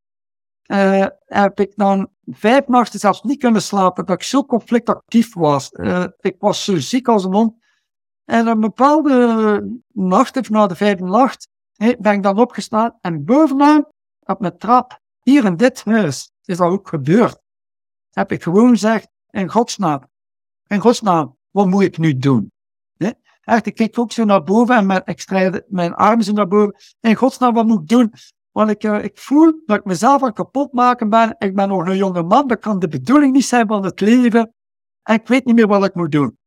uh, 0.66 1.06
heb 1.24 1.60
ik 1.60 1.72
dan 1.76 2.10
vijf 2.24 2.66
nachten 2.66 3.00
zelfs 3.00 3.22
niet 3.22 3.38
kunnen 3.38 3.62
slapen, 3.62 4.06
dat 4.06 4.16
ik 4.16 4.22
zo 4.22 4.44
conflictactief 4.44 5.34
was. 5.34 5.70
Uh, 5.72 6.04
ik 6.18 6.36
was 6.38 6.64
zo 6.64 6.76
ziek 6.76 7.08
als 7.08 7.24
een 7.24 7.34
hond. 7.34 7.54
En 8.24 8.48
op 8.48 8.54
een 8.54 8.60
bepaalde 8.60 9.80
nacht, 9.92 10.36
of 10.36 10.50
na 10.50 10.66
de 10.66 10.74
vijfde 10.74 11.04
nacht, 11.04 11.48
ben 11.98 12.12
ik 12.12 12.22
dan 12.22 12.38
opgestaan 12.38 12.98
en 13.00 13.24
bovenaan 13.24 13.86
op 14.20 14.40
mijn 14.40 14.58
trap, 14.58 15.00
hier 15.22 15.44
in 15.44 15.56
dit 15.56 15.84
huis, 15.84 16.30
is 16.44 16.56
dat 16.56 16.70
ook 16.70 16.88
gebeurd. 16.88 17.40
Heb 18.10 18.32
ik 18.32 18.42
gewoon 18.42 18.68
gezegd, 18.68 19.08
in 19.30 19.50
godsnaam, 19.50 20.02
in 20.66 20.80
godsnaam, 20.80 21.36
wat 21.50 21.66
moet 21.66 21.82
ik 21.82 21.98
nu 21.98 22.16
doen? 22.16 22.52
Echt, 23.48 23.66
ik 23.66 23.74
kijk 23.74 23.98
ook 23.98 24.12
zo 24.12 24.24
naar 24.24 24.42
boven 24.42 24.76
en 24.76 24.86
mijn, 24.86 25.02
ik 25.04 25.20
strijd 25.20 25.64
mijn 25.68 25.94
armen 25.94 26.24
zo 26.24 26.32
naar 26.32 26.48
boven. 26.48 26.74
In 27.00 27.14
godsnaam, 27.14 27.54
wat 27.54 27.66
moet 27.66 27.80
ik 27.80 27.88
doen? 27.88 28.12
Want 28.50 28.70
ik, 28.70 28.84
uh, 28.84 29.04
ik 29.04 29.18
voel 29.18 29.62
dat 29.66 29.78
ik 29.78 29.84
mezelf 29.84 30.22
aan 30.22 30.32
kapot 30.32 30.72
maken 30.72 31.08
ben. 31.08 31.34
Ik 31.38 31.54
ben 31.54 31.68
nog 31.68 31.86
een 31.86 31.96
jonge 31.96 32.22
man, 32.22 32.46
dat 32.46 32.58
kan 32.58 32.78
de 32.78 32.88
bedoeling 32.88 33.32
niet 33.32 33.44
zijn 33.44 33.66
van 33.66 33.84
het 33.84 34.00
leven. 34.00 34.54
En 35.02 35.14
ik 35.14 35.28
weet 35.28 35.44
niet 35.44 35.54
meer 35.54 35.66
wat 35.66 35.84
ik 35.84 35.94
moet 35.94 36.12
doen. 36.12 36.38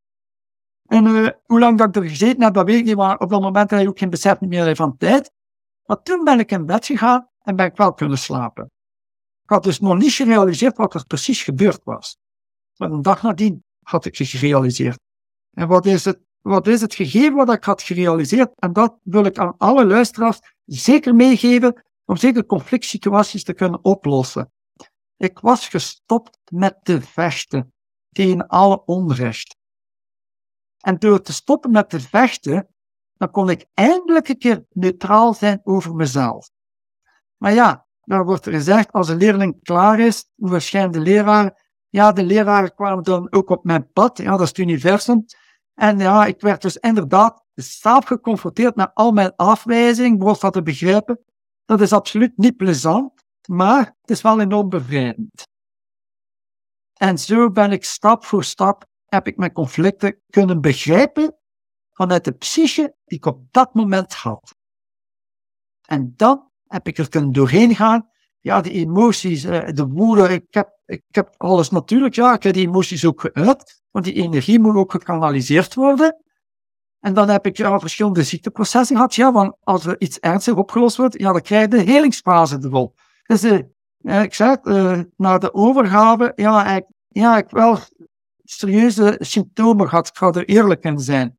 En 0.86 1.06
uh, 1.06 1.30
hoe 1.46 1.60
lang 1.60 1.78
dat 1.78 1.88
ik 1.88 1.96
er 1.96 2.10
gezeten 2.10 2.44
heb, 2.44 2.54
dat 2.54 2.66
weet 2.66 2.80
ik 2.80 2.86
niet, 2.86 2.96
maar 2.96 3.18
op 3.18 3.30
dat 3.30 3.42
moment 3.42 3.72
had 3.72 3.82
ik 3.82 3.88
ook 3.88 4.00
geen 4.00 4.10
besef 4.10 4.40
meer 4.40 4.76
van 4.76 4.98
tijd. 4.98 5.32
Maar 5.86 6.02
toen 6.02 6.24
ben 6.24 6.40
ik 6.40 6.52
in 6.52 6.66
bed 6.66 6.86
gegaan 6.86 7.28
en 7.42 7.56
ben 7.56 7.66
ik 7.66 7.76
wel 7.76 7.94
kunnen 7.94 8.18
slapen. 8.18 8.64
Ik 9.44 9.50
had 9.50 9.64
dus 9.64 9.80
nog 9.80 9.98
niet 9.98 10.14
gerealiseerd 10.14 10.78
wat 10.78 10.94
er 10.94 11.06
precies 11.06 11.44
gebeurd 11.44 11.82
was. 11.84 12.18
Maar 12.78 12.92
een 12.92 13.02
dag 13.02 13.22
nadien 13.22 13.64
had 13.84 14.06
ik 14.06 14.16
gerealiseerd. 14.16 15.00
En 15.52 15.68
wat 15.68 15.86
is 15.86 16.06
het, 16.06 16.20
wat 16.42 16.68
is 16.68 16.82
het 16.82 16.96
gegeven 16.96 17.34
wat 17.34 17.54
ik 17.54 17.64
had 17.64 17.82
gerealiseerd? 17.82 18.52
En 18.56 18.74
dat 18.74 18.98
wil 19.04 19.26
ik 19.26 19.38
aan 19.38 19.56
alle 19.58 19.86
luisteraars 19.86 20.40
zeker 20.66 21.16
meegeven 21.16 21.84
om 22.06 22.18
zeker 22.18 22.46
conflict 22.46 22.86
situaties 22.86 23.44
te 23.44 23.54
kunnen 23.54 23.84
oplossen. 23.84 24.52
Ik 25.18 25.40
was 25.40 25.68
gestopt 25.68 26.38
met 26.52 26.78
te 26.84 27.02
vechten 27.02 27.74
tegen 28.12 28.48
alle 28.48 28.86
onrecht. 28.86 29.56
En 30.78 31.00
door 31.00 31.22
te 31.22 31.34
stoppen 31.34 31.72
met 31.72 31.90
te 31.90 32.00
vechten, 32.00 32.68
dan 33.14 33.32
kon 33.32 33.50
ik 33.50 33.66
eindelijk 33.74 34.28
een 34.28 34.38
keer 34.38 34.66
neutraal 34.70 35.34
zijn 35.34 35.62
over 35.64 35.96
mezelf. 35.96 36.50
Maar 37.38 37.54
ja, 37.54 37.86
dan 38.02 38.24
wordt 38.24 38.46
er 38.46 38.54
gezegd, 38.54 38.92
als 38.92 39.10
een 39.10 39.18
leerling 39.18 39.64
klaar 39.64 40.00
is, 40.00 40.26
waarschijnlijk 40.36 40.94
de 40.94 41.12
leraar, 41.12 41.70
ja, 41.90 42.12
de 42.12 42.24
leraren 42.24 42.76
kwamen 42.76 43.04
dan 43.04 43.32
ook 43.32 43.50
op 43.50 43.64
mijn 43.64 43.92
pad, 43.92 44.18
ja, 44.18 44.32
dat 44.32 44.42
is 44.42 44.48
het 44.48 44.58
universum. 44.58 45.26
En 45.82 45.98
ja, 46.00 46.26
ik 46.26 46.42
werd 46.42 46.62
dus 46.62 46.78
inderdaad 46.78 47.44
zelf 47.54 48.06
geconfronteerd 48.06 48.76
met 48.76 48.92
al 48.94 49.12
mijn 49.12 49.36
afwijzingen, 49.36 50.18
bijvoorbeeld 50.18 50.42
dat 50.42 50.54
te 50.54 50.62
begrijpen. 50.62 51.20
Dat 51.66 51.82
is 51.82 51.94
absoluut 51.94 52.38
niet 52.38 52.58
plezant, 52.58 53.12
maar 53.48 53.96
het 54.02 54.10
is 54.10 54.22
wel 54.22 54.40
enorm 54.40 54.70
bevrijdend. 54.70 55.44
En 56.94 57.18
zo 57.18 57.52
ben 57.52 57.72
ik 57.72 57.84
stap 57.84 58.26
voor 58.26 58.44
stap, 58.44 58.86
heb 59.06 59.28
ik 59.28 59.38
mijn 59.38 59.52
conflicten 59.52 60.22
kunnen 60.30 60.62
begrijpen 60.62 61.36
vanuit 61.92 62.26
de 62.26 62.32
psyche 62.32 62.96
die 63.06 63.18
ik 63.18 63.26
op 63.26 63.42
dat 63.52 63.74
moment 63.74 64.14
had. 64.14 64.56
En 65.88 66.14
dan 66.16 66.52
heb 66.68 66.88
ik 66.88 66.98
er 66.98 67.10
kunnen 67.10 67.32
doorheen 67.32 67.76
gaan. 67.76 68.10
Ja, 68.40 68.62
die 68.62 68.72
emoties, 68.72 69.44
eh, 69.44 69.74
de 69.74 69.88
woede, 69.88 70.30
ik 70.30 70.54
heb, 70.54 70.80
ik 70.86 71.04
heb 71.08 71.34
alles 71.38 71.70
natuurlijk, 71.70 72.16
ja, 72.16 72.34
ik 72.34 72.44
heb 72.44 72.54
die 72.54 72.68
emoties 72.68 73.06
ook 73.06 73.22
geuit, 73.22 73.81
want 73.92 74.06
die 74.06 74.14
energie 74.14 74.60
moet 74.60 74.76
ook 74.76 74.92
gekanaliseerd 74.92 75.74
worden. 75.74 76.16
En 77.00 77.14
dan 77.14 77.30
heb 77.30 77.46
ik 77.46 77.58
ja, 77.58 77.80
verschillende 77.80 78.24
ziekteprocessen 78.24 78.96
gehad. 78.96 79.16
Ja, 79.16 79.32
want 79.32 79.56
als 79.64 79.86
er 79.86 80.02
iets 80.02 80.20
ernstig 80.20 80.56
opgelost 80.56 80.98
wordt, 80.98 81.20
ja, 81.20 81.32
dan 81.32 81.42
krijg 81.42 81.62
je 81.62 81.68
de 81.68 81.82
helingsfase 81.82 82.60
erop. 82.62 83.00
Dus 83.24 83.44
uh, 83.44 84.24
ik 84.24 84.34
zei 84.34 84.58
uh, 84.64 85.00
na 85.18 85.38
de 85.38 85.54
overgave, 85.54 86.32
ja, 86.36 86.76
ik, 86.76 86.86
ja, 87.08 87.38
ik 87.38 87.50
wel 87.50 87.78
serieuze 88.44 89.18
symptomen 89.20 89.90
gehad. 89.90 90.08
Ik 90.08 90.18
ga 90.18 90.32
er 90.32 90.46
eerlijk 90.46 90.84
in 90.84 91.00
zijn. 91.00 91.38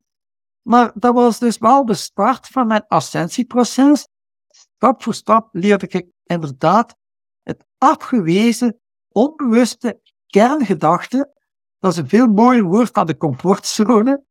Maar 0.63 0.91
dat 0.95 1.15
was 1.15 1.39
dus 1.39 1.59
wel 1.59 1.85
de 1.85 1.95
start 1.95 2.47
van 2.47 2.67
mijn 2.67 2.85
ascensieproces. 2.89 4.09
Stap 4.49 5.03
voor 5.03 5.15
stap 5.15 5.49
leerde 5.53 5.87
ik 5.89 6.07
inderdaad 6.25 6.97
het 7.43 7.65
afgewezen, 7.79 8.81
onbewuste 9.09 10.01
kerngedachte, 10.27 11.32
dat 11.83 11.93
is 11.93 11.99
een 11.99 12.09
veel 12.09 12.27
mooier 12.27 12.63
woord 12.63 12.95
dan 12.95 13.07
de 13.07 13.17
comfortzone, 13.17 14.25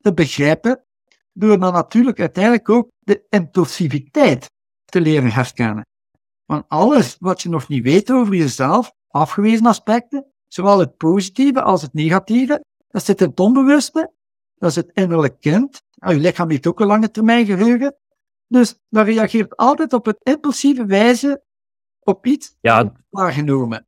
te 0.00 0.14
begrijpen, 0.14 0.84
door 1.32 1.58
dan 1.58 1.72
natuurlijk 1.72 2.20
uiteindelijk 2.20 2.68
ook 2.68 2.90
de 2.98 3.26
impulsiviteit 3.28 4.50
te 4.84 5.00
leren 5.00 5.30
herkennen. 5.30 5.86
Want 6.44 6.64
alles 6.68 7.16
wat 7.18 7.42
je 7.42 7.48
nog 7.48 7.68
niet 7.68 7.82
weet 7.82 8.10
over 8.10 8.34
jezelf, 8.34 8.92
afgewezen 9.08 9.66
aspecten, 9.66 10.26
zowel 10.48 10.78
het 10.78 10.96
positieve 10.96 11.62
als 11.62 11.82
het 11.82 11.92
negatieve, 11.92 12.64
dat 12.88 13.04
zit 13.04 13.20
in 13.20 13.28
het 13.28 13.40
onbewuste, 13.40 14.12
dat 14.54 14.70
is 14.70 14.76
het 14.76 14.90
innerlijk 14.92 15.40
kind. 15.40 15.82
Nou, 15.94 16.14
je 16.14 16.20
lichaam 16.20 16.50
heeft 16.50 16.66
ook 16.66 16.80
een 16.80 16.86
lange 16.86 17.10
termijn 17.10 17.46
geheugen. 17.46 17.96
Dus 18.46 18.78
dat 18.88 19.06
reageert 19.06 19.56
altijd 19.56 19.92
op 19.92 20.06
het 20.06 20.18
impulsieve 20.22 20.86
wijze 20.86 21.42
op 22.00 22.26
iets 22.26 22.56
ja, 22.60 22.92
waargenomen. 23.10 23.86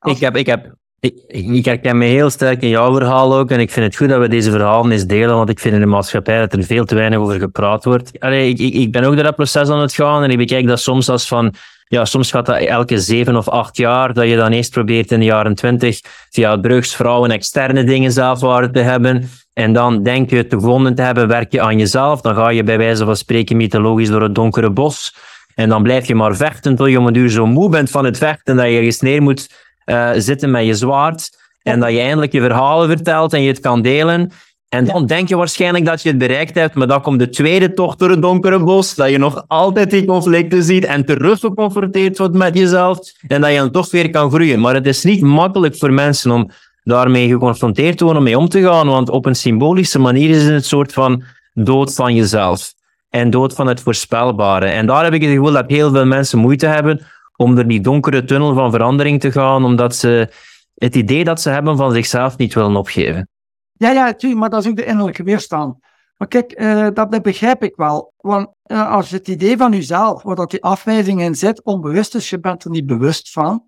Ik 0.00 0.18
heb, 0.18 0.36
ik 0.36 0.46
heb 0.46 0.76
ik, 1.00 1.14
ik, 1.26 1.64
herken 1.64 1.98
me 1.98 2.04
heel 2.04 2.30
sterk 2.30 2.62
in 2.62 2.68
jouw 2.68 2.94
verhaal 2.94 3.36
ook. 3.36 3.50
En 3.50 3.60
ik 3.60 3.70
vind 3.70 3.86
het 3.86 3.96
goed 3.96 4.08
dat 4.08 4.20
we 4.20 4.28
deze 4.28 4.50
verhalen 4.50 4.90
eens 4.90 5.06
delen. 5.06 5.36
Want 5.36 5.48
ik 5.48 5.58
vind 5.58 5.74
in 5.74 5.80
de 5.80 5.86
maatschappij 5.86 6.38
dat 6.38 6.52
er 6.52 6.64
veel 6.64 6.84
te 6.84 6.94
weinig 6.94 7.18
over 7.18 7.38
gepraat 7.38 7.84
wordt. 7.84 8.10
Ik, 8.24 8.58
ik, 8.58 8.92
ben 8.92 9.04
ook 9.04 9.14
door 9.14 9.24
dat 9.24 9.36
proces 9.36 9.68
aan 9.68 9.80
het 9.80 9.92
gaan. 9.92 10.22
En 10.22 10.30
ik 10.30 10.36
bekijk 10.36 10.66
dat 10.66 10.80
soms 10.80 11.08
als 11.08 11.28
van. 11.28 11.54
Ja, 11.90 12.04
soms 12.04 12.30
gaat 12.30 12.46
dat 12.46 12.56
elke 12.56 12.98
zeven 12.98 13.36
of 13.36 13.48
acht 13.48 13.76
jaar. 13.76 14.12
Dat 14.12 14.28
je 14.28 14.36
dan 14.36 14.52
eerst 14.52 14.70
probeert 14.70 15.12
in 15.12 15.18
de 15.18 15.24
jaren 15.24 15.54
twintig. 15.54 16.00
via 16.30 16.60
drugsvrouwen 16.60 17.30
externe 17.30 17.84
dingen 17.84 18.12
zelfwaarde 18.12 18.70
te 18.70 18.80
hebben. 18.80 19.30
En 19.52 19.72
dan 19.72 20.02
denk 20.02 20.30
je 20.30 20.36
het 20.36 20.54
gevonden 20.54 20.94
te 20.94 21.02
hebben, 21.02 21.28
werk 21.28 21.52
je 21.52 21.60
aan 21.60 21.78
jezelf. 21.78 22.20
Dan 22.20 22.34
ga 22.34 22.48
je 22.48 22.62
bij 22.62 22.78
wijze 22.78 23.04
van 23.04 23.16
spreken 23.16 23.56
mythologisch 23.56 24.08
door 24.08 24.22
het 24.22 24.34
donkere 24.34 24.70
bos. 24.70 25.14
En 25.54 25.68
dan 25.68 25.82
blijf 25.82 26.06
je 26.06 26.14
maar 26.14 26.36
vechten 26.36 26.76
tot 26.76 26.90
je 26.90 26.98
om 26.98 27.06
een 27.06 27.14
uur 27.14 27.30
zo 27.30 27.46
moe 27.46 27.70
bent 27.70 27.90
van 27.90 28.04
het 28.04 28.18
vechten 28.18 28.56
dat 28.56 28.66
je 28.66 28.76
ergens 28.76 29.00
neer 29.00 29.22
moet 29.22 29.48
eh, 29.88 30.10
zitten 30.16 30.50
met 30.50 30.64
je 30.64 30.74
zwaard. 30.74 31.30
En 31.62 31.80
dat 31.80 31.90
je 31.90 32.00
eindelijk 32.00 32.32
je 32.32 32.40
verhalen 32.40 32.88
vertelt 32.88 33.32
en 33.32 33.42
je 33.42 33.48
het 33.48 33.60
kan 33.60 33.82
delen. 33.82 34.32
En 34.68 34.84
dan 34.84 35.06
denk 35.06 35.28
je 35.28 35.36
waarschijnlijk 35.36 35.84
dat 35.84 36.02
je 36.02 36.08
het 36.08 36.18
bereikt 36.18 36.54
hebt, 36.54 36.74
maar 36.74 36.86
dan 36.86 37.02
komt 37.02 37.18
de 37.18 37.28
tweede 37.28 37.72
tocht 37.72 37.98
door 37.98 38.10
het 38.10 38.22
donkere 38.22 38.58
bos, 38.58 38.94
dat 38.94 39.10
je 39.10 39.18
nog 39.18 39.44
altijd 39.46 39.90
die 39.90 40.04
conflicten 40.04 40.62
ziet 40.62 40.84
en 40.84 41.04
terug 41.04 41.40
geconfronteerd 41.40 42.18
wordt 42.18 42.34
met 42.34 42.58
jezelf 42.58 42.98
en 43.26 43.40
dat 43.40 43.50
je 43.50 43.56
dan 43.56 43.70
toch 43.70 43.90
weer 43.90 44.10
kan 44.10 44.30
groeien. 44.30 44.60
Maar 44.60 44.74
het 44.74 44.86
is 44.86 45.04
niet 45.04 45.20
makkelijk 45.20 45.76
voor 45.76 45.92
mensen 45.92 46.30
om 46.30 46.50
daarmee 46.84 47.28
geconfronteerd 47.28 47.98
te 47.98 48.04
worden, 48.04 48.22
om 48.22 48.28
mee 48.28 48.38
om 48.38 48.48
te 48.48 48.62
gaan, 48.62 48.88
want 48.88 49.10
op 49.10 49.26
een 49.26 49.36
symbolische 49.36 49.98
manier 49.98 50.30
is 50.30 50.42
het 50.42 50.52
een 50.52 50.64
soort 50.64 50.92
van 50.92 51.22
dood 51.54 51.94
van 51.94 52.14
jezelf 52.14 52.72
en 53.10 53.30
dood 53.30 53.54
van 53.54 53.66
het 53.66 53.80
voorspelbare. 53.80 54.66
En 54.66 54.86
daar 54.86 55.04
heb 55.04 55.12
ik 55.12 55.22
het 55.22 55.30
gevoel 55.30 55.52
dat 55.52 55.64
heel 55.66 55.90
veel 55.90 56.06
mensen 56.06 56.38
moeite 56.38 56.66
hebben 56.66 57.06
om 57.40 57.54
door 57.54 57.66
die 57.66 57.80
donkere 57.80 58.24
tunnel 58.24 58.54
van 58.54 58.70
verandering 58.70 59.20
te 59.20 59.32
gaan, 59.32 59.64
omdat 59.64 59.96
ze 59.96 60.32
het 60.74 60.96
idee 60.96 61.24
dat 61.24 61.40
ze 61.40 61.50
hebben 61.50 61.76
van 61.76 61.92
zichzelf 61.92 62.36
niet 62.36 62.54
willen 62.54 62.76
opgeven. 62.76 63.28
Ja, 63.72 63.90
ja, 63.90 64.04
natuurlijk, 64.04 64.40
maar 64.40 64.50
dat 64.50 64.64
is 64.64 64.70
ook 64.70 64.76
de 64.76 64.84
innerlijke 64.84 65.22
weerstand. 65.22 65.76
Maar 66.16 66.28
kijk, 66.28 66.60
uh, 66.60 66.88
dat, 66.92 67.22
begrijp 67.22 67.62
ik 67.62 67.76
wel. 67.76 68.12
Want 68.16 68.48
uh, 68.66 68.92
als 68.92 69.10
het 69.10 69.28
idee 69.28 69.56
van 69.56 69.72
jezelf, 69.72 70.22
waar 70.22 70.36
dat 70.36 70.50
die 70.50 70.62
afwijzing 70.62 71.20
in 71.20 71.34
zit, 71.34 71.62
onbewust 71.62 72.14
is, 72.14 72.30
je 72.30 72.40
bent 72.40 72.64
er 72.64 72.70
niet 72.70 72.86
bewust 72.86 73.30
van, 73.30 73.64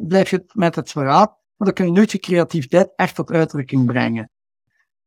blijf 0.00 0.30
je 0.30 0.44
met 0.52 0.74
het 0.74 0.90
verraad, 0.90 1.28
maar 1.28 1.66
dan 1.66 1.72
kun 1.72 1.86
je 1.86 1.92
nooit 1.92 2.12
je 2.12 2.18
creativiteit 2.18 2.92
echt 2.96 3.14
tot 3.14 3.30
uitdrukking 3.30 3.86
brengen. 3.86 4.30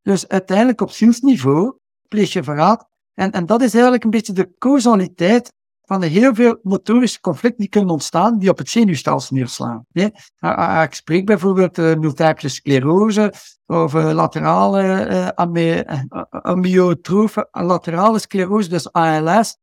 Dus 0.02 0.28
uiteindelijk 0.28 0.80
op 0.80 0.90
zielsniveau 0.90 1.76
pleeg 2.08 2.32
je 2.32 2.42
verraad. 2.42 2.88
En, 3.14 3.30
en 3.30 3.46
dat 3.46 3.62
is 3.62 3.72
eigenlijk 3.72 4.04
een 4.04 4.10
beetje 4.10 4.32
de 4.32 4.54
causaliteit 4.58 5.52
van 5.90 6.00
de 6.00 6.06
heel 6.06 6.34
veel 6.34 6.58
motorische 6.62 7.20
conflicten 7.20 7.60
die 7.60 7.68
kunnen 7.68 7.90
ontstaan, 7.90 8.38
die 8.38 8.50
op 8.50 8.58
het 8.58 8.68
zenuwstelsel 8.68 9.36
neerslaan. 9.36 9.86
Nee? 9.92 10.12
Ik 10.82 10.94
spreek 10.94 11.26
bijvoorbeeld 11.26 11.78
uh, 11.78 11.94
multiple 11.94 12.48
sclerose, 12.48 13.32
of 13.66 13.94
uh, 13.94 14.12
laterale 14.12 15.08
uh, 15.34 15.82
amyotrofe, 16.30 17.48
laterale 17.50 18.18
sclerose, 18.18 18.68
dus 18.68 18.92
ALS. 18.92 19.56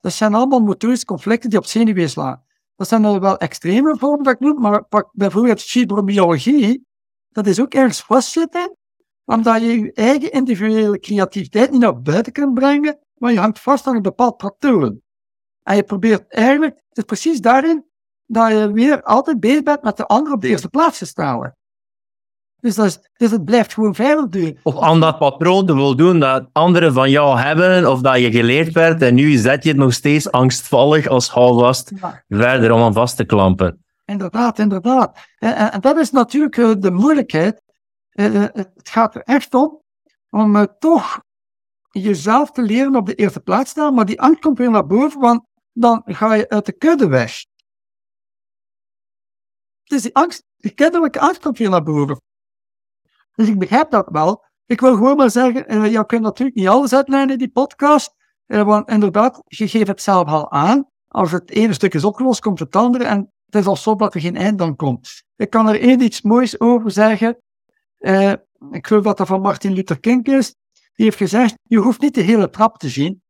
Dat 0.00 0.12
zijn 0.12 0.34
allemaal 0.34 0.60
motorische 0.60 1.04
conflicten 1.04 1.50
die 1.50 1.58
op 1.58 1.66
zenuwen 1.66 2.10
slaan. 2.10 2.44
Dat 2.76 2.88
zijn 2.88 3.02
dan 3.02 3.20
wel 3.20 3.38
extreme 3.38 3.96
vormen 3.98 4.22
dat 4.24 4.34
ik 4.34 4.40
noem, 4.40 4.60
maar 4.60 4.84
bijvoorbeeld 5.12 5.62
fibromyalgie, 5.62 6.86
dat 7.28 7.46
is 7.46 7.60
ook 7.60 7.74
ergens 7.74 8.02
vastzitten, 8.02 8.76
omdat 9.24 9.60
je 9.60 9.80
je 9.80 9.92
eigen 9.92 10.32
individuele 10.32 10.98
creativiteit 10.98 11.70
niet 11.70 11.80
naar 11.80 12.02
buiten 12.02 12.32
kunt 12.32 12.54
brengen, 12.54 12.98
maar 13.14 13.32
je 13.32 13.38
hangt 13.38 13.60
vast 13.60 13.86
aan 13.86 13.94
een 13.96 14.02
bepaald 14.02 14.36
patroon. 14.36 15.04
En 15.66 15.76
je 15.76 15.82
probeert 15.82 16.32
eigenlijk, 16.32 16.74
het 16.74 16.98
is 16.98 17.04
precies 17.04 17.40
daarin, 17.40 17.84
dat 18.26 18.50
je 18.50 18.72
weer 18.72 19.02
altijd 19.02 19.40
bezig 19.40 19.62
bent 19.62 19.82
met 19.82 19.96
de 19.96 20.06
ander 20.06 20.32
op 20.32 20.40
de 20.40 20.48
eerste 20.48 20.68
plaats 20.68 20.98
te 20.98 21.06
stellen. 21.06 21.56
Dus, 22.60 22.74
dat 22.74 22.86
is, 22.86 22.98
dus 23.16 23.30
het 23.30 23.44
blijft 23.44 23.74
gewoon 23.74 23.94
verder 23.94 24.30
duren. 24.30 24.58
Of 24.62 24.80
aan 24.80 25.00
dat 25.00 25.18
patroon 25.18 25.66
te 25.66 25.74
voldoen 25.74 26.18
dat 26.18 26.48
anderen 26.52 26.92
van 26.92 27.10
jou 27.10 27.38
hebben, 27.38 27.90
of 27.90 28.00
dat 28.00 28.18
je 28.18 28.30
geleerd 28.30 28.72
werd, 28.72 29.02
en 29.02 29.14
nu 29.14 29.36
zet 29.36 29.62
je 29.62 29.68
het 29.68 29.78
nog 29.78 29.92
steeds 29.92 30.30
angstvallig 30.30 31.06
als 31.06 31.28
houvast 31.28 31.92
ja. 32.00 32.22
verder 32.28 32.72
om 32.72 32.82
aan 32.82 32.92
vast 32.92 33.16
te 33.16 33.24
klampen. 33.24 33.84
Inderdaad, 34.04 34.58
inderdaad. 34.58 35.18
En, 35.38 35.72
en 35.72 35.80
dat 35.80 35.96
is 35.96 36.10
natuurlijk 36.10 36.56
eh, 36.56 36.72
de 36.78 36.90
moeilijkheid. 36.90 37.62
Eh, 38.10 38.44
eh, 38.44 38.50
het 38.54 38.88
gaat 38.88 39.14
er 39.14 39.22
echt 39.22 39.54
om 39.54 39.82
om 40.30 40.66
toch 40.78 41.20
jezelf 41.90 42.50
te 42.50 42.62
leren 42.62 42.96
op 42.96 43.06
de 43.06 43.14
eerste 43.14 43.40
plaats 43.40 43.70
staan, 43.70 43.94
maar 43.94 44.06
die 44.06 44.20
angst 44.20 44.40
komt 44.40 44.58
weer 44.58 44.70
naar 44.70 44.86
boven, 44.86 45.20
want 45.20 45.45
dan 45.78 46.02
ga 46.04 46.34
je 46.34 46.48
uit 46.48 46.66
de 46.66 46.72
kudde 46.72 47.08
weg. 47.08 47.44
Dus 49.84 50.02
die 50.02 50.14
angst, 50.14 50.44
die 50.56 50.70
kinderlijke 50.70 51.20
angst 51.20 51.40
komt 51.40 51.58
weer 51.58 51.70
naar 51.70 51.82
boven. 51.82 52.20
Dus 53.34 53.48
ik 53.48 53.58
begrijp 53.58 53.90
dat 53.90 54.08
wel. 54.10 54.44
Ik 54.66 54.80
wil 54.80 54.94
gewoon 54.94 55.16
maar 55.16 55.30
zeggen, 55.30 55.74
uh, 55.74 55.92
je 55.92 56.06
kunt 56.06 56.22
natuurlijk 56.22 56.56
niet 56.56 56.68
alles 56.68 56.94
uitleggen 56.94 57.30
in 57.30 57.38
die 57.38 57.50
podcast, 57.50 58.14
uh, 58.46 58.62
want 58.62 58.88
inderdaad, 58.88 59.42
je 59.46 59.68
geeft 59.68 59.86
het 59.86 60.02
zelf 60.02 60.28
al 60.28 60.50
aan. 60.50 60.90
Als 61.08 61.32
het 61.32 61.50
ene 61.50 61.72
stuk 61.72 61.94
is 61.94 62.04
opgelost, 62.04 62.40
komt 62.40 62.58
het 62.58 62.76
andere 62.76 63.04
en 63.04 63.32
het 63.46 63.54
is 63.54 63.66
al 63.66 63.76
zo 63.76 63.94
dat 63.94 64.14
er 64.14 64.20
geen 64.20 64.36
eind 64.36 64.58
dan 64.58 64.76
komt. 64.76 65.24
Ik 65.36 65.50
kan 65.50 65.68
er 65.68 65.80
één 65.80 66.00
iets 66.00 66.22
moois 66.22 66.60
over 66.60 66.90
zeggen. 66.90 67.38
Uh, 67.98 68.32
ik 68.70 68.86
geloof 68.86 69.04
dat 69.04 69.16
dat 69.16 69.26
van 69.26 69.40
Martin 69.40 69.72
Luther 69.72 70.00
King 70.00 70.26
is. 70.26 70.54
Die 70.94 71.04
heeft 71.04 71.16
gezegd, 71.16 71.54
je 71.62 71.78
hoeft 71.78 72.00
niet 72.00 72.14
de 72.14 72.20
hele 72.20 72.50
trap 72.50 72.76
te 72.76 72.88
zien. 72.88 73.22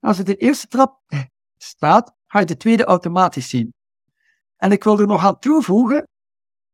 Als 0.00 0.18
het 0.18 0.26
de 0.26 0.36
eerste 0.36 0.66
trap 0.66 1.00
staat, 1.58 2.14
ga 2.26 2.38
je 2.38 2.44
de 2.44 2.56
tweede 2.56 2.84
automatisch 2.84 3.48
zien. 3.48 3.74
En 4.56 4.72
ik 4.72 4.84
wil 4.84 5.00
er 5.00 5.06
nog 5.06 5.24
aan 5.24 5.38
toevoegen, 5.38 6.08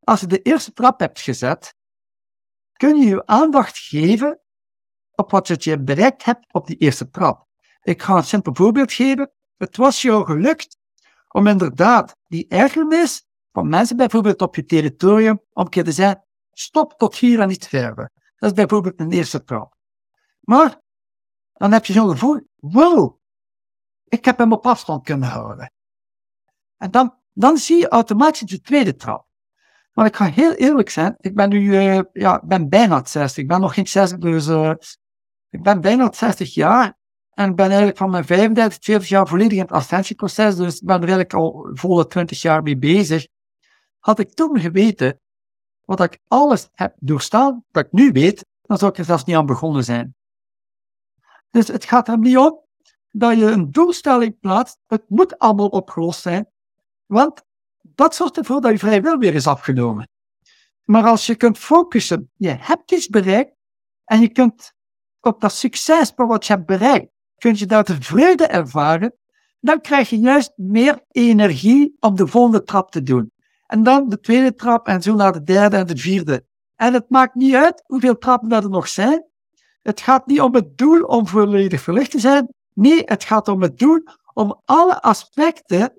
als 0.01 0.21
je 0.21 0.27
de 0.27 0.43
eerste 0.43 0.73
trap 0.73 1.01
hebt 1.01 1.21
gezet, 1.21 1.75
kun 2.73 2.97
je 2.97 3.07
je 3.07 3.27
aandacht 3.27 3.79
geven 3.79 4.41
op 5.15 5.31
wat 5.31 5.65
je 5.65 5.83
bereikt 5.83 6.25
hebt 6.25 6.53
op 6.53 6.67
die 6.67 6.77
eerste 6.77 7.11
trap. 7.11 7.47
Ik 7.83 8.03
ga 8.03 8.17
een 8.17 8.25
simpel 8.25 8.55
voorbeeld 8.55 8.93
geven. 8.93 9.33
Het 9.57 9.77
was 9.77 10.03
jou 10.03 10.25
gelukt 10.25 10.79
om 11.29 11.47
inderdaad 11.47 12.17
die 12.25 12.49
ergernis 12.49 13.27
van 13.53 13.69
mensen 13.69 13.97
bijvoorbeeld 13.97 14.43
op 14.43 14.55
je 14.55 14.65
territorium 14.65 15.41
om 15.53 15.69
keer 15.69 15.85
te 15.85 15.93
zeggen, 15.93 16.25
stop 16.53 16.95
tot 16.99 17.17
hier 17.17 17.41
en 17.41 17.49
niet 17.49 17.69
verder. 17.69 18.11
Dat 18.37 18.51
is 18.51 18.57
bijvoorbeeld 18.57 19.01
een 19.01 19.13
eerste 19.13 19.45
trap. 19.45 19.75
Maar 20.41 20.81
dan 21.53 21.73
heb 21.73 21.85
je 21.85 21.93
zo'n 21.93 22.11
gevoel, 22.11 22.41
wow, 22.57 23.19
ik 24.19 24.25
heb 24.25 24.39
hem 24.39 24.53
op 24.53 24.67
afstand 24.67 25.05
kunnen 25.05 25.29
houden. 25.29 25.73
En 26.77 26.91
dan, 26.91 27.15
dan 27.33 27.57
zie 27.57 27.79
je 27.79 27.89
automatisch 27.89 28.49
de 28.49 28.61
tweede 28.61 28.95
trap. 28.95 29.27
Maar 29.93 30.07
ik 30.07 30.17
ga 30.17 30.25
heel 30.25 30.53
eerlijk 30.53 30.91
zijn, 30.91 31.15
ik 31.19 31.35
ben 31.35 31.49
nu, 31.49 31.61
uh, 31.61 32.01
ja, 32.13 32.43
ben 32.45 32.69
bijna 32.69 33.05
60. 33.05 33.43
Ik 33.43 33.49
ben 33.49 33.61
nog 33.61 33.75
geen 33.75 33.87
60, 33.87 34.19
dus 34.19 34.47
uh, 34.47 34.73
ik 35.51 35.63
ben 35.63 35.81
bijna 35.81 36.13
60 36.13 36.55
jaar. 36.55 36.99
En 37.31 37.51
ik 37.51 37.57
ben 37.57 37.67
eigenlijk 37.67 37.97
van 37.97 38.11
mijn 38.11 38.25
35, 38.25 38.85
40 38.85 39.09
jaar 39.09 39.29
volledig 39.29 39.53
in 39.53 39.59
het 39.59 39.73
ascensieproces, 39.73 40.57
dus 40.57 40.81
ik 40.81 40.87
ben 40.87 40.95
er 40.95 41.01
eigenlijk 41.01 41.35
al 41.35 41.71
volle 41.73 42.07
20 42.07 42.43
jaar 42.43 42.63
mee 42.63 42.79
bezig. 42.79 43.27
Had 43.99 44.19
ik 44.19 44.35
toen 44.35 44.61
geweten 44.61 45.21
wat 45.85 46.01
ik 46.01 46.19
alles 46.29 46.69
heb 46.73 46.95
doorstaan, 46.99 47.65
wat 47.71 47.85
ik 47.85 47.93
nu 47.93 48.13
weet, 48.13 48.47
dan 48.63 48.79
zou 48.79 48.91
ik 48.91 48.99
er 48.99 49.05
zelfs 49.05 49.25
niet 49.25 49.37
aan 49.37 49.47
begonnen 49.47 49.85
zijn. 49.85 50.15
Dus 51.51 51.69
het 51.69 51.85
gaat 51.85 52.09
er 52.09 52.19
niet 52.19 52.39
om 52.39 52.65
dat 53.17 53.39
je 53.39 53.45
een 53.45 53.71
doelstelling 53.71 54.39
plaatst. 54.41 54.79
Het 54.87 55.03
moet 55.09 55.39
allemaal 55.39 55.69
opgelost 55.69 56.21
zijn. 56.21 56.47
Want 57.07 57.43
dat 57.81 58.15
zorgt 58.15 58.37
ervoor 58.37 58.61
dat 58.61 58.71
je 58.71 58.79
vrij 58.79 59.03
wil 59.03 59.19
weer 59.19 59.35
is 59.35 59.47
afgenomen. 59.47 60.09
Maar 60.85 61.05
als 61.05 61.27
je 61.27 61.35
kunt 61.35 61.59
focussen, 61.59 62.31
je 62.37 62.49
hebt 62.49 62.93
iets 62.93 63.09
bereikt 63.09 63.53
en 64.05 64.21
je 64.21 64.29
kunt 64.29 64.73
op 65.21 65.41
dat 65.41 65.53
succes 65.53 66.13
van 66.17 66.27
wat 66.27 66.47
je 66.47 66.53
hebt 66.53 66.67
bereikt, 66.67 67.11
kun 67.39 67.57
je 67.57 67.67
daar 67.67 67.85
tevreden 67.85 68.51
ervaren, 68.51 69.15
dan 69.61 69.81
krijg 69.81 70.11
je 70.11 70.19
juist 70.19 70.53
meer 70.57 71.05
energie 71.11 71.97
om 72.01 72.17
de 72.17 72.27
volgende 72.27 72.63
trap 72.63 72.91
te 72.91 73.03
doen. 73.03 73.33
En 73.67 73.83
dan 73.83 74.09
de 74.09 74.21
tweede 74.21 74.55
trap 74.55 74.87
en 74.87 75.03
zo 75.03 75.15
naar 75.15 75.33
de 75.33 75.43
derde 75.43 75.77
en 75.77 75.87
de 75.87 75.97
vierde. 75.97 76.45
En 76.77 76.95
het 76.95 77.11
maakt 77.11 77.35
niet 77.35 77.55
uit 77.55 77.83
hoeveel 77.87 78.19
trappen 78.19 78.53
er 78.53 78.69
nog 78.69 78.89
zijn. 78.89 79.25
Het 79.83 80.01
gaat 80.01 80.27
niet 80.27 80.41
om 80.41 80.55
het 80.55 80.79
doel 80.79 81.03
om 81.03 81.27
volledig 81.27 81.81
verlicht 81.81 82.11
te 82.11 82.19
zijn. 82.19 82.49
Nee, 82.75 83.03
het 83.05 83.25
gaat 83.25 83.49
om 83.49 83.63
het 83.63 83.79
doel 83.79 84.03
om 84.33 84.61
alle 84.65 85.03
aspecten 85.03 85.93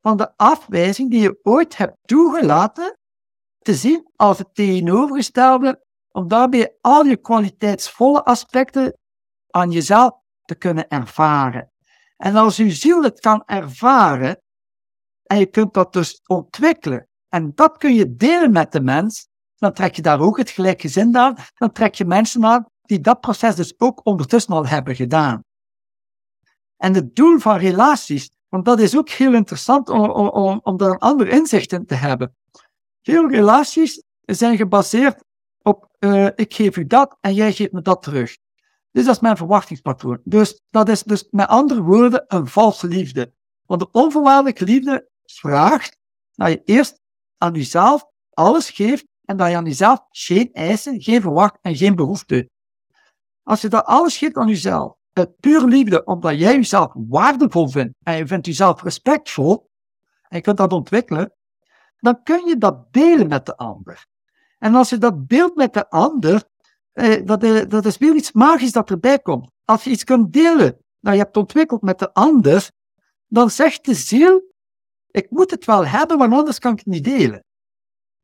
van 0.00 0.16
de 0.16 0.36
afwijzing 0.36 1.10
die 1.10 1.20
je 1.20 1.38
ooit 1.42 1.76
hebt 1.76 1.96
toegelaten 2.02 2.98
te 3.58 3.74
zien 3.74 4.10
als 4.16 4.38
het 4.38 4.54
tegenovergestelde, 4.54 5.84
om 6.10 6.28
daarbij 6.28 6.76
al 6.80 7.04
je 7.04 7.16
kwaliteitsvolle 7.16 8.24
aspecten 8.24 8.98
aan 9.50 9.70
jezelf 9.70 10.12
te 10.42 10.54
kunnen 10.54 10.88
ervaren. 10.88 11.70
En 12.16 12.36
als 12.36 12.56
je 12.56 12.70
ziel 12.70 13.02
het 13.02 13.20
kan 13.20 13.42
ervaren, 13.46 14.42
en 15.22 15.38
je 15.38 15.46
kunt 15.46 15.74
dat 15.74 15.92
dus 15.92 16.20
ontwikkelen, 16.26 17.08
en 17.28 17.52
dat 17.54 17.76
kun 17.76 17.94
je 17.94 18.16
delen 18.16 18.52
met 18.52 18.72
de 18.72 18.80
mens, 18.80 19.28
dan 19.56 19.72
trek 19.72 19.94
je 19.94 20.02
daar 20.02 20.20
ook 20.20 20.36
het 20.36 20.50
gelijkgezin 20.50 21.16
aan, 21.16 21.36
dan 21.54 21.72
trek 21.72 21.94
je 21.94 22.04
mensen 22.04 22.44
aan 22.44 22.66
die 22.82 23.00
dat 23.00 23.20
proces 23.20 23.54
dus 23.54 23.74
ook 23.78 24.06
ondertussen 24.06 24.54
al 24.54 24.66
hebben 24.66 24.96
gedaan. 24.96 25.42
En 26.82 26.94
het 26.94 27.16
doel 27.16 27.38
van 27.38 27.56
relaties, 27.56 28.30
want 28.48 28.64
dat 28.64 28.80
is 28.80 28.96
ook 28.96 29.08
heel 29.08 29.34
interessant 29.34 29.88
om, 29.88 30.10
om, 30.10 30.60
om 30.62 30.76
daar 30.76 30.90
een 30.90 30.98
ander 30.98 31.28
inzicht 31.28 31.72
in 31.72 31.86
te 31.86 31.94
hebben. 31.94 32.36
Veel 33.02 33.28
relaties 33.28 34.02
zijn 34.20 34.56
gebaseerd 34.56 35.24
op 35.62 35.88
uh, 35.98 36.26
ik 36.34 36.54
geef 36.54 36.76
u 36.76 36.86
dat 36.86 37.16
en 37.20 37.34
jij 37.34 37.52
geeft 37.52 37.72
me 37.72 37.82
dat 37.82 38.02
terug. 38.02 38.36
Dus 38.90 39.04
dat 39.04 39.14
is 39.14 39.20
mijn 39.20 39.36
verwachtingspatroon. 39.36 40.20
Dus 40.24 40.60
dat 40.70 40.88
is 40.88 41.02
dus 41.02 41.28
met 41.30 41.48
andere 41.48 41.82
woorden 41.82 42.24
een 42.28 42.46
valse 42.46 42.86
liefde. 42.86 43.32
Want 43.66 43.80
de 43.80 43.90
onvoorwaardelijke 43.90 44.64
liefde 44.64 45.08
vraagt 45.24 45.98
dat 46.32 46.48
je 46.48 46.62
eerst 46.64 47.00
aan 47.38 47.52
jezelf 47.52 48.04
alles 48.30 48.70
geeft 48.70 49.06
en 49.24 49.36
dat 49.36 49.48
je 49.48 49.56
aan 49.56 49.64
jezelf 49.64 50.00
geen 50.10 50.52
eisen, 50.52 51.02
geen 51.02 51.20
verwacht 51.20 51.58
en 51.60 51.76
geen 51.76 51.96
behoefte. 51.96 52.50
Als 53.42 53.60
je 53.60 53.68
dat 53.68 53.84
alles 53.84 54.16
geeft 54.16 54.36
aan 54.36 54.48
jezelf, 54.48 55.00
het 55.12 55.40
puur 55.40 55.64
liefde, 55.64 56.04
omdat 56.04 56.38
jij 56.38 56.54
jezelf 56.54 56.92
waardevol 56.94 57.68
vindt 57.68 57.94
en 58.02 58.16
je 58.16 58.26
vindt 58.26 58.46
jezelf 58.46 58.82
respectvol, 58.82 59.70
en 60.28 60.36
je 60.36 60.40
kunt 60.40 60.56
dat 60.56 60.72
ontwikkelen, 60.72 61.32
dan 61.98 62.22
kun 62.22 62.46
je 62.46 62.58
dat 62.58 62.92
delen 62.92 63.28
met 63.28 63.46
de 63.46 63.56
ander. 63.56 64.06
En 64.58 64.74
als 64.74 64.90
je 64.90 64.98
dat 64.98 65.28
deelt 65.28 65.54
met 65.54 65.74
de 65.74 65.90
ander, 65.90 66.44
eh, 66.92 67.26
dat, 67.26 67.42
eh, 67.42 67.68
dat 67.68 67.84
is 67.84 67.98
weer 67.98 68.14
iets 68.14 68.32
magisch 68.32 68.72
dat 68.72 68.90
erbij 68.90 69.18
komt. 69.18 69.50
Als 69.64 69.84
je 69.84 69.90
iets 69.90 70.04
kunt 70.04 70.32
delen 70.32 70.78
dat 71.00 71.12
je 71.12 71.18
hebt 71.18 71.36
ontwikkeld 71.36 71.82
met 71.82 71.98
de 71.98 72.12
ander, 72.12 72.70
dan 73.26 73.50
zegt 73.50 73.84
de 73.84 73.94
ziel, 73.94 74.42
ik 75.10 75.30
moet 75.30 75.50
het 75.50 75.64
wel 75.64 75.86
hebben, 75.86 76.18
want 76.18 76.32
anders 76.32 76.58
kan 76.58 76.72
ik 76.72 76.78
het 76.78 76.86
niet 76.86 77.04
delen. 77.04 77.44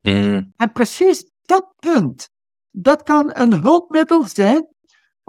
Mm. 0.01 0.53
En 0.55 0.71
precies 0.71 1.31
dat 1.41 1.73
punt, 1.75 2.29
dat 2.71 3.03
kan 3.03 3.31
een 3.33 3.53
hulpmiddel 3.53 4.23
zijn 4.23 4.67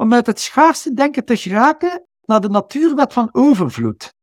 om 0.01 0.09
met 0.09 0.27
het 0.27 0.41
schaarste 0.41 0.93
denken 0.93 1.25
te 1.25 1.37
geraken 1.37 2.07
naar 2.25 2.41
de 2.41 2.49
natuurwet 2.49 3.13
van 3.13 3.29
overvloed. 3.33 4.15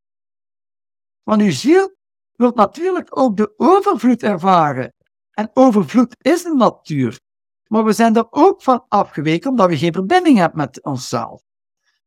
Want 1.22 1.42
uw 1.42 1.50
ziel 1.50 1.96
wil 2.32 2.52
natuurlijk 2.54 3.18
ook 3.18 3.36
de 3.36 3.54
overvloed 3.56 4.22
ervaren. 4.22 4.92
En 5.30 5.50
overvloed 5.54 6.14
is 6.18 6.44
een 6.44 6.56
natuur. 6.56 7.20
Maar 7.66 7.84
we 7.84 7.92
zijn 7.92 8.16
er 8.16 8.26
ook 8.30 8.62
van 8.62 8.84
afgeweken 8.88 9.50
omdat 9.50 9.68
we 9.68 9.76
geen 9.76 9.92
verbinding 9.92 10.38
hebben 10.38 10.58
met 10.58 10.82
onszelf. 10.82 11.42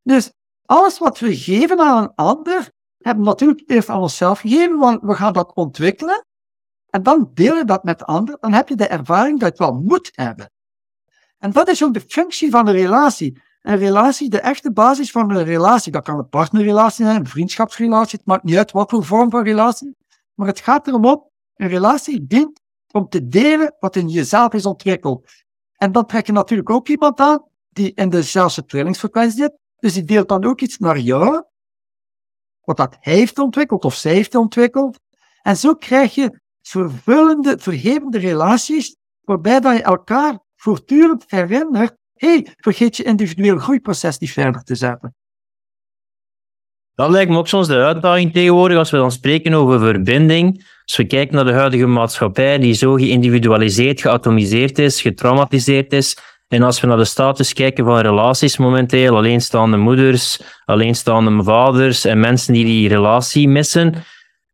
Dus 0.03 0.31
alles 0.65 0.97
wat 0.97 1.19
we 1.19 1.35
geven 1.35 1.79
aan 1.79 2.03
een 2.03 2.15
ander, 2.15 2.71
hebben 2.97 3.23
we 3.23 3.29
natuurlijk 3.29 3.69
eerst 3.69 3.89
aan 3.89 4.01
onszelf 4.01 4.39
gegeven, 4.39 4.77
want 4.77 5.01
we 5.01 5.15
gaan 5.15 5.33
dat 5.33 5.55
ontwikkelen. 5.55 6.25
En 6.89 7.03
dan 7.03 7.31
deel 7.33 7.55
je 7.55 7.65
dat 7.65 7.83
met 7.83 7.99
de 7.99 8.05
ander, 8.05 8.37
dan 8.39 8.53
heb 8.53 8.69
je 8.69 8.75
de 8.75 8.87
ervaring 8.87 9.39
dat 9.39 9.57
je 9.57 9.63
wel 9.63 9.73
moet 9.73 10.09
hebben. 10.11 10.51
En 11.37 11.51
dat 11.51 11.67
is 11.67 11.83
ook 11.83 11.93
de 11.93 12.01
functie 12.07 12.49
van 12.49 12.67
een 12.67 12.73
relatie. 12.73 13.41
Een 13.61 13.77
relatie, 13.77 14.29
de 14.29 14.39
echte 14.39 14.71
basis 14.71 15.11
van 15.11 15.31
een 15.31 15.43
relatie, 15.43 15.91
dat 15.91 16.03
kan 16.03 16.17
een 16.17 16.29
partnerrelatie 16.29 17.05
zijn, 17.05 17.19
een 17.19 17.27
vriendschapsrelatie, 17.27 18.17
het 18.17 18.27
maakt 18.27 18.43
niet 18.43 18.57
uit 18.57 18.71
wat 18.71 18.89
voor 18.89 19.05
vorm 19.05 19.29
van 19.29 19.43
relatie. 19.43 19.95
Maar 20.33 20.47
het 20.47 20.59
gaat 20.59 20.87
erom 20.87 21.05
op, 21.05 21.31
een 21.55 21.67
relatie 21.67 22.27
dient 22.27 22.61
om 22.91 23.09
te 23.09 23.27
delen 23.27 23.75
wat 23.79 23.95
in 23.95 24.07
jezelf 24.07 24.53
is 24.53 24.65
ontwikkeld. 24.65 25.29
En 25.75 25.91
dan 25.91 26.05
trek 26.05 26.25
je 26.25 26.31
natuurlijk 26.31 26.69
ook 26.69 26.87
iemand 26.87 27.19
aan 27.19 27.43
die 27.69 27.91
in 27.95 28.09
dezelfde 28.09 28.65
trillingsfrequentie 28.65 29.37
zit, 29.37 29.57
dus 29.79 29.93
die 29.93 30.03
deelt 30.03 30.29
dan 30.29 30.45
ook 30.45 30.61
iets 30.61 30.77
naar 30.77 30.99
jou, 30.99 31.43
wat 32.61 32.77
dat 32.77 32.97
hij 32.99 33.13
heeft 33.13 33.39
ontwikkeld 33.39 33.85
of 33.85 33.95
zij 33.95 34.13
heeft 34.13 34.35
ontwikkeld. 34.35 34.99
En 35.41 35.57
zo 35.57 35.75
krijg 35.75 36.15
je 36.15 36.39
vervullende, 36.61 37.59
verhevende 37.59 38.17
relaties, 38.17 38.95
waarbij 39.21 39.59
dat 39.59 39.75
je 39.75 39.83
elkaar 39.83 40.39
voortdurend 40.55 41.23
herinnert, 41.27 41.97
hey, 42.25 42.47
vergeet 42.57 42.97
je 42.97 43.03
individueel 43.03 43.57
groeiproces 43.57 44.17
niet 44.17 44.31
verder 44.31 44.63
te 44.63 44.75
zetten. 44.75 45.15
Dat 46.95 47.09
lijkt 47.09 47.31
me 47.31 47.37
ook 47.37 47.47
soms 47.47 47.67
de 47.67 47.75
uitdaging 47.75 48.33
tegenwoordig 48.33 48.77
als 48.77 48.91
we 48.91 48.97
dan 48.97 49.11
spreken 49.11 49.53
over 49.53 49.79
verbinding. 49.79 50.65
Als 50.83 50.97
we 50.97 51.05
kijken 51.05 51.35
naar 51.35 51.45
de 51.45 51.53
huidige 51.53 51.85
maatschappij 51.85 52.59
die 52.59 52.73
zo 52.73 52.93
geïndividualiseerd, 52.93 54.01
geatomiseerd 54.01 54.79
is, 54.79 55.01
getraumatiseerd 55.01 55.93
is. 55.93 56.17
En 56.47 56.63
als 56.63 56.81
we 56.81 56.87
naar 56.87 56.97
de 56.97 57.05
status 57.05 57.53
kijken 57.53 57.85
van 57.85 57.99
relaties 57.99 58.57
momenteel, 58.57 59.15
alleenstaande 59.15 59.77
moeders, 59.77 60.41
alleenstaande 60.65 61.43
vaders 61.43 62.05
en 62.05 62.19
mensen 62.19 62.53
die 62.53 62.65
die 62.65 62.87
relatie 62.87 63.47
missen. 63.47 63.93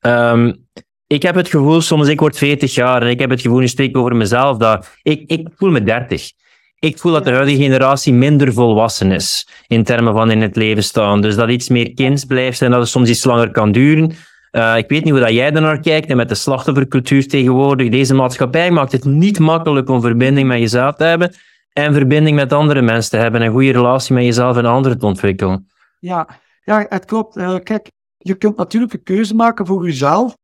Um, 0.02 0.68
ik 1.08 1.22
heb 1.22 1.36
het 1.36 1.48
gevoel, 1.48 1.82
soms 1.82 2.08
ik 2.08 2.20
word 2.20 2.38
40 2.38 2.76
jaar 2.76 3.02
en 3.02 3.10
ik 3.10 3.20
heb 3.20 3.30
het 3.30 3.42
gevoel, 3.42 3.60
nu 3.60 3.68
spreek 3.68 3.98
over 3.98 4.16
mezelf, 4.16 4.58
dat 4.58 4.98
ik, 5.02 5.24
ik 5.32 5.48
voel 5.56 5.70
me 5.70 5.84
30. 5.84 6.32
Ik 6.80 6.98
voel 6.98 7.12
dat 7.12 7.24
de 7.24 7.32
huidige 7.32 7.64
generatie 7.64 8.14
minder 8.14 8.54
volwassen 8.54 9.12
is 9.12 9.48
in 9.68 9.84
termen 9.84 10.14
van 10.14 10.32
in 10.32 10.42
het 10.42 10.56
leven 10.56 10.84
staan. 10.84 11.22
Dus 11.22 11.36
dat 11.36 11.50
iets 11.50 11.70
meer 11.70 11.94
kind 11.94 12.28
blijft 12.28 12.62
en 12.62 12.72
dat 12.72 12.80
het 12.80 12.90
soms 12.90 13.10
iets 13.10 13.24
langer 13.24 13.52
kan 13.52 13.72
duren. 13.72 14.12
Uh, 14.52 14.78
ik 14.78 14.90
weet 14.90 15.04
niet 15.04 15.14
hoe 15.14 15.22
dat 15.22 15.32
jij 15.32 15.50
naar 15.50 15.80
kijkt 15.80 16.10
en 16.10 16.18
met 16.18 16.30
de 16.30 16.36
slachtoffercultuur 16.36 17.28
tegenwoordig. 17.28 17.90
Deze 17.90 18.14
maatschappij 18.14 18.72
maakt 18.72 18.92
het 18.92 19.06
niet 19.06 19.40
makkelijk 19.40 19.90
om 19.90 20.02
verbinding 20.02 20.48
met 20.48 20.60
jezelf 20.60 20.96
te 20.96 21.04
hebben 21.04 21.34
en 21.74 21.94
verbinding 21.94 22.36
met 22.36 22.54
andere 22.54 22.82
mensen 22.82 23.12
te 23.12 23.18
hebben 23.18 23.42
en 23.42 23.48
een 23.48 23.54
goede 23.54 23.72
relatie 23.72 24.14
met 24.14 24.24
jezelf 24.24 24.58
en 24.58 24.66
anderen 24.66 25.00
te 25.00 25.06
ontwikkelen. 25.06 25.68
Ja, 26.00 26.28
ja 26.64 26.86
het 26.90 27.06
klopt. 27.06 27.38
Uh, 27.38 27.56
kijk, 27.64 27.92
je 28.18 28.36
kunt 28.36 28.58
natuurlijk 28.58 28.94
een 28.94 29.04
keuze 29.04 29.36
maken 29.36 29.66
voor 29.66 29.86
jezelf 29.86 30.38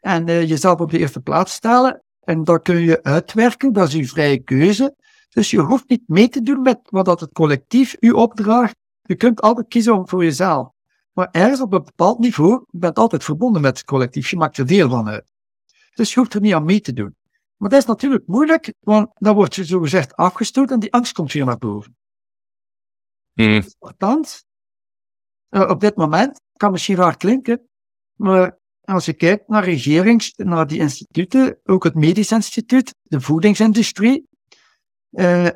en 0.00 0.28
uh, 0.28 0.48
jezelf 0.48 0.80
op 0.80 0.90
de 0.90 0.98
eerste 0.98 1.20
plaats 1.20 1.52
stellen. 1.52 2.02
En 2.24 2.44
dat 2.44 2.62
kun 2.62 2.80
je 2.80 3.02
uitwerken, 3.02 3.72
dat 3.72 3.88
is 3.88 3.94
je 3.94 4.06
vrije 4.06 4.38
keuze. 4.38 4.94
Dus 5.38 5.50
je 5.50 5.60
hoeft 5.60 5.88
niet 5.88 6.02
mee 6.08 6.28
te 6.28 6.42
doen 6.42 6.62
met 6.62 6.80
wat 6.82 7.04
dat 7.04 7.20
het 7.20 7.32
collectief 7.32 7.96
u 8.00 8.10
opdraagt. 8.10 8.76
Je 9.02 9.14
kunt 9.14 9.40
altijd 9.40 9.68
kiezen 9.68 10.08
voor 10.08 10.24
jezelf. 10.24 10.68
Maar 11.12 11.28
ergens 11.30 11.60
op 11.60 11.72
een 11.72 11.84
bepaald 11.84 12.18
niveau, 12.18 12.64
je 12.70 12.78
bent 12.78 12.98
altijd 12.98 13.24
verbonden 13.24 13.62
met 13.62 13.78
het 13.78 13.86
collectief, 13.86 14.30
je 14.30 14.36
maakt 14.36 14.56
er 14.56 14.66
deel 14.66 14.88
van 14.88 15.08
uit. 15.08 15.32
Dus 15.94 16.14
je 16.14 16.20
hoeft 16.20 16.34
er 16.34 16.40
niet 16.40 16.54
aan 16.54 16.64
mee 16.64 16.80
te 16.80 16.92
doen. 16.92 17.16
Maar 17.56 17.68
dat 17.68 17.78
is 17.78 17.86
natuurlijk 17.86 18.26
moeilijk, 18.26 18.74
want 18.80 19.10
dan 19.14 19.34
word 19.34 19.54
je 19.54 19.64
zogezegd 19.64 20.16
afgestoten 20.16 20.74
en 20.74 20.80
die 20.80 20.92
angst 20.92 21.12
komt 21.12 21.32
weer 21.32 21.44
naar 21.44 21.58
boven. 21.58 21.96
Mm. 23.34 23.62
Althans, 23.78 24.44
uh, 25.50 25.68
op 25.68 25.80
dit 25.80 25.96
moment, 25.96 26.40
kan 26.52 26.72
misschien 26.72 26.96
raar 26.96 27.16
klinken, 27.16 27.68
maar 28.14 28.58
als 28.80 29.04
je 29.04 29.12
kijkt 29.12 29.48
naar 29.48 29.64
regerings, 29.64 30.32
naar 30.36 30.66
die 30.66 30.78
instituten, 30.78 31.60
ook 31.64 31.84
het 31.84 31.94
Medisch 31.94 32.32
Instituut, 32.32 32.94
de 33.02 33.20
voedingsindustrie, 33.20 34.27
uh, 35.18 35.48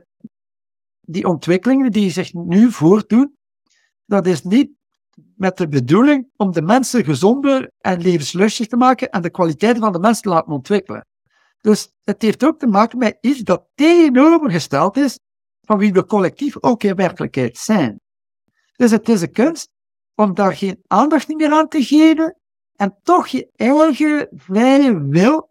die 1.01 1.27
ontwikkelingen 1.27 1.93
die 1.93 2.11
zich 2.11 2.33
nu 2.33 2.71
voordoen, 2.71 3.37
dat 4.05 4.27
is 4.27 4.43
niet 4.43 4.71
met 5.37 5.57
de 5.57 5.69
bedoeling 5.69 6.31
om 6.37 6.53
de 6.53 6.63
mensen 6.63 7.05
gezonder 7.05 7.71
en 7.79 8.01
levenslustig 8.01 8.67
te 8.67 8.77
maken 8.77 9.11
en 9.11 9.23
de 9.23 9.31
kwaliteit 9.31 9.79
van 9.79 9.93
de 9.93 9.99
mensen 9.99 10.23
te 10.23 10.29
laten 10.29 10.53
ontwikkelen. 10.53 11.07
Dus 11.61 11.93
het 12.03 12.23
heeft 12.23 12.45
ook 12.45 12.59
te 12.59 12.67
maken 12.67 12.99
met 12.99 13.19
iets 13.21 13.41
dat 13.41 13.69
tegenovergesteld 13.75 14.97
is 14.97 15.19
van 15.61 15.79
wie 15.79 15.93
we 15.93 16.07
collectief 16.07 16.57
ook 16.63 16.83
in 16.83 16.95
werkelijkheid 16.95 17.59
zijn. 17.59 18.01
Dus 18.77 18.91
het 18.91 19.09
is 19.09 19.23
een 19.23 19.33
kunst 19.33 19.69
om 20.15 20.35
daar 20.35 20.57
geen 20.57 20.83
aandacht 20.87 21.29
meer 21.29 21.53
aan 21.53 21.69
te 21.69 21.85
geven 21.85 22.37
en 22.77 22.99
toch 23.03 23.27
je 23.27 23.51
eigen 23.57 24.29
vrije 24.37 25.07
wil. 25.07 25.51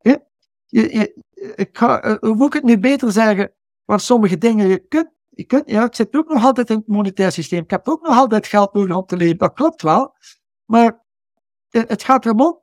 Je, 0.00 0.22
je, 0.66 1.22
ik 1.54 1.78
ga, 1.78 2.00
eh, 2.00 2.16
hoe 2.20 2.34
moet 2.34 2.46
ik 2.46 2.52
het 2.52 2.62
nu 2.62 2.78
beter 2.78 3.12
zeggen? 3.12 3.52
Want 3.84 4.02
sommige 4.02 4.38
dingen, 4.38 4.68
je 4.68 4.78
kunt, 4.78 5.10
je 5.28 5.44
kunt, 5.44 5.70
ja, 5.70 5.84
ik 5.84 5.94
zit 5.94 6.16
ook 6.16 6.28
nog 6.28 6.44
altijd 6.44 6.70
in 6.70 6.76
het 6.76 6.86
monetair 6.86 7.32
systeem. 7.32 7.62
Ik 7.62 7.70
heb 7.70 7.88
ook 7.88 8.02
nog 8.02 8.16
altijd 8.16 8.46
geld 8.46 8.72
nodig 8.72 8.96
om 8.96 9.06
te 9.06 9.16
leven. 9.16 9.38
Dat 9.38 9.52
klopt 9.52 9.82
wel. 9.82 10.14
Maar 10.64 11.04
het 11.68 12.02
gaat 12.02 12.24
erom 12.24 12.40
om, 12.40 12.60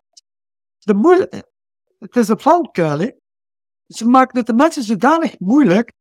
de 0.79 1.43
het 1.99 2.15
is 2.15 2.27
een 2.27 2.39
valkuil. 2.39 2.99
Hè? 2.99 3.11
Ze 3.87 4.07
maken 4.07 4.37
het 4.37 4.47
de 4.47 4.53
mensen 4.53 4.83
zodanig 4.83 5.39
moeilijk, 5.39 5.93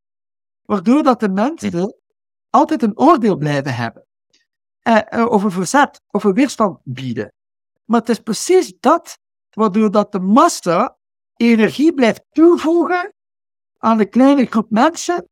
waardoor 0.63 1.03
dat 1.03 1.21
de 1.21 1.29
mensen 1.29 1.97
altijd 2.51 2.83
een 2.83 2.99
oordeel 2.99 3.37
blijven 3.37 3.75
hebben. 3.75 4.07
Eh, 4.81 5.13
eh, 5.13 5.27
of 5.27 5.43
een 5.43 5.51
verzet, 5.51 6.01
of 6.11 6.25
een 6.25 6.33
weerstand 6.33 6.79
bieden. 6.83 7.33
Maar 7.85 8.01
het 8.01 8.09
is 8.09 8.19
precies 8.19 8.75
dat, 8.81 9.19
waardoor 9.51 9.91
dat 9.91 10.13
de 10.13 10.21
massa 10.21 10.97
energie 11.37 11.95
blijft 11.95 12.25
toevoegen 12.31 13.15
aan 13.79 13.99
de 13.99 14.07
kleine 14.07 14.47
groep 14.47 14.71
mensen, 14.71 15.29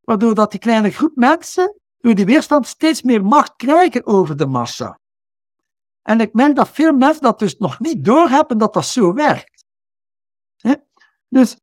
waardoor 0.00 0.34
dat 0.34 0.50
die 0.50 0.60
kleine 0.60 0.90
groep 0.90 1.16
mensen 1.16 1.76
door 1.98 2.14
die 2.14 2.24
weerstand 2.24 2.66
steeds 2.66 3.02
meer 3.02 3.24
macht 3.24 3.56
krijgen 3.56 4.06
over 4.06 4.36
de 4.36 4.46
massa. 4.46 4.98
En 6.02 6.20
ik 6.20 6.32
merk 6.32 6.56
dat 6.56 6.68
veel 6.68 6.92
mensen 6.92 7.22
dat 7.22 7.38
dus 7.38 7.56
nog 7.56 7.80
niet 7.80 8.04
doorhebben 8.04 8.58
dat 8.58 8.72
dat 8.74 8.86
zo 8.86 9.14
werkt. 9.14 9.64
Dus 11.28 11.56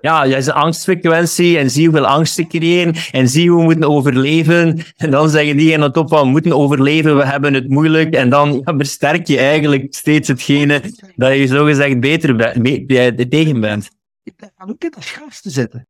ja, 0.00 0.26
jij 0.26 0.38
is 0.38 0.46
een 0.46 0.52
angstfrequentie 0.52 1.58
en 1.58 1.70
zie 1.70 1.88
hoeveel 1.88 2.06
angst 2.06 2.34
te 2.34 2.46
creëren 2.46 2.94
en 3.10 3.28
zie 3.28 3.50
hoe 3.50 3.58
we 3.58 3.64
moeten 3.64 3.88
overleven. 3.88 4.84
En 4.96 5.10
dan 5.10 5.30
zeggen 5.30 5.56
die 5.56 5.74
aan 5.74 5.80
de 5.80 5.90
top 5.90 6.08
van, 6.08 6.24
we 6.24 6.30
moeten 6.30 6.56
overleven, 6.56 7.16
we 7.16 7.24
hebben 7.24 7.54
het 7.54 7.68
moeilijk. 7.68 8.14
En 8.14 8.28
dan 8.30 8.62
ja, 8.64 8.76
versterk 8.76 9.26
je 9.26 9.38
eigenlijk 9.38 9.94
steeds 9.94 10.28
hetgene 10.28 10.80
dat 11.16 11.34
je 11.34 11.46
zogezegd 11.46 12.00
beter 12.00 12.36
bent, 12.36 12.62
be 12.62 13.26
tegen 13.28 13.60
bent. 13.60 13.90
Je 14.22 14.32
blijft 14.36 14.58
dan 14.58 14.70
ook 14.70 14.84
in 14.84 14.90
dat 14.90 15.04
schaarste 15.04 15.50
zitten. 15.50 15.86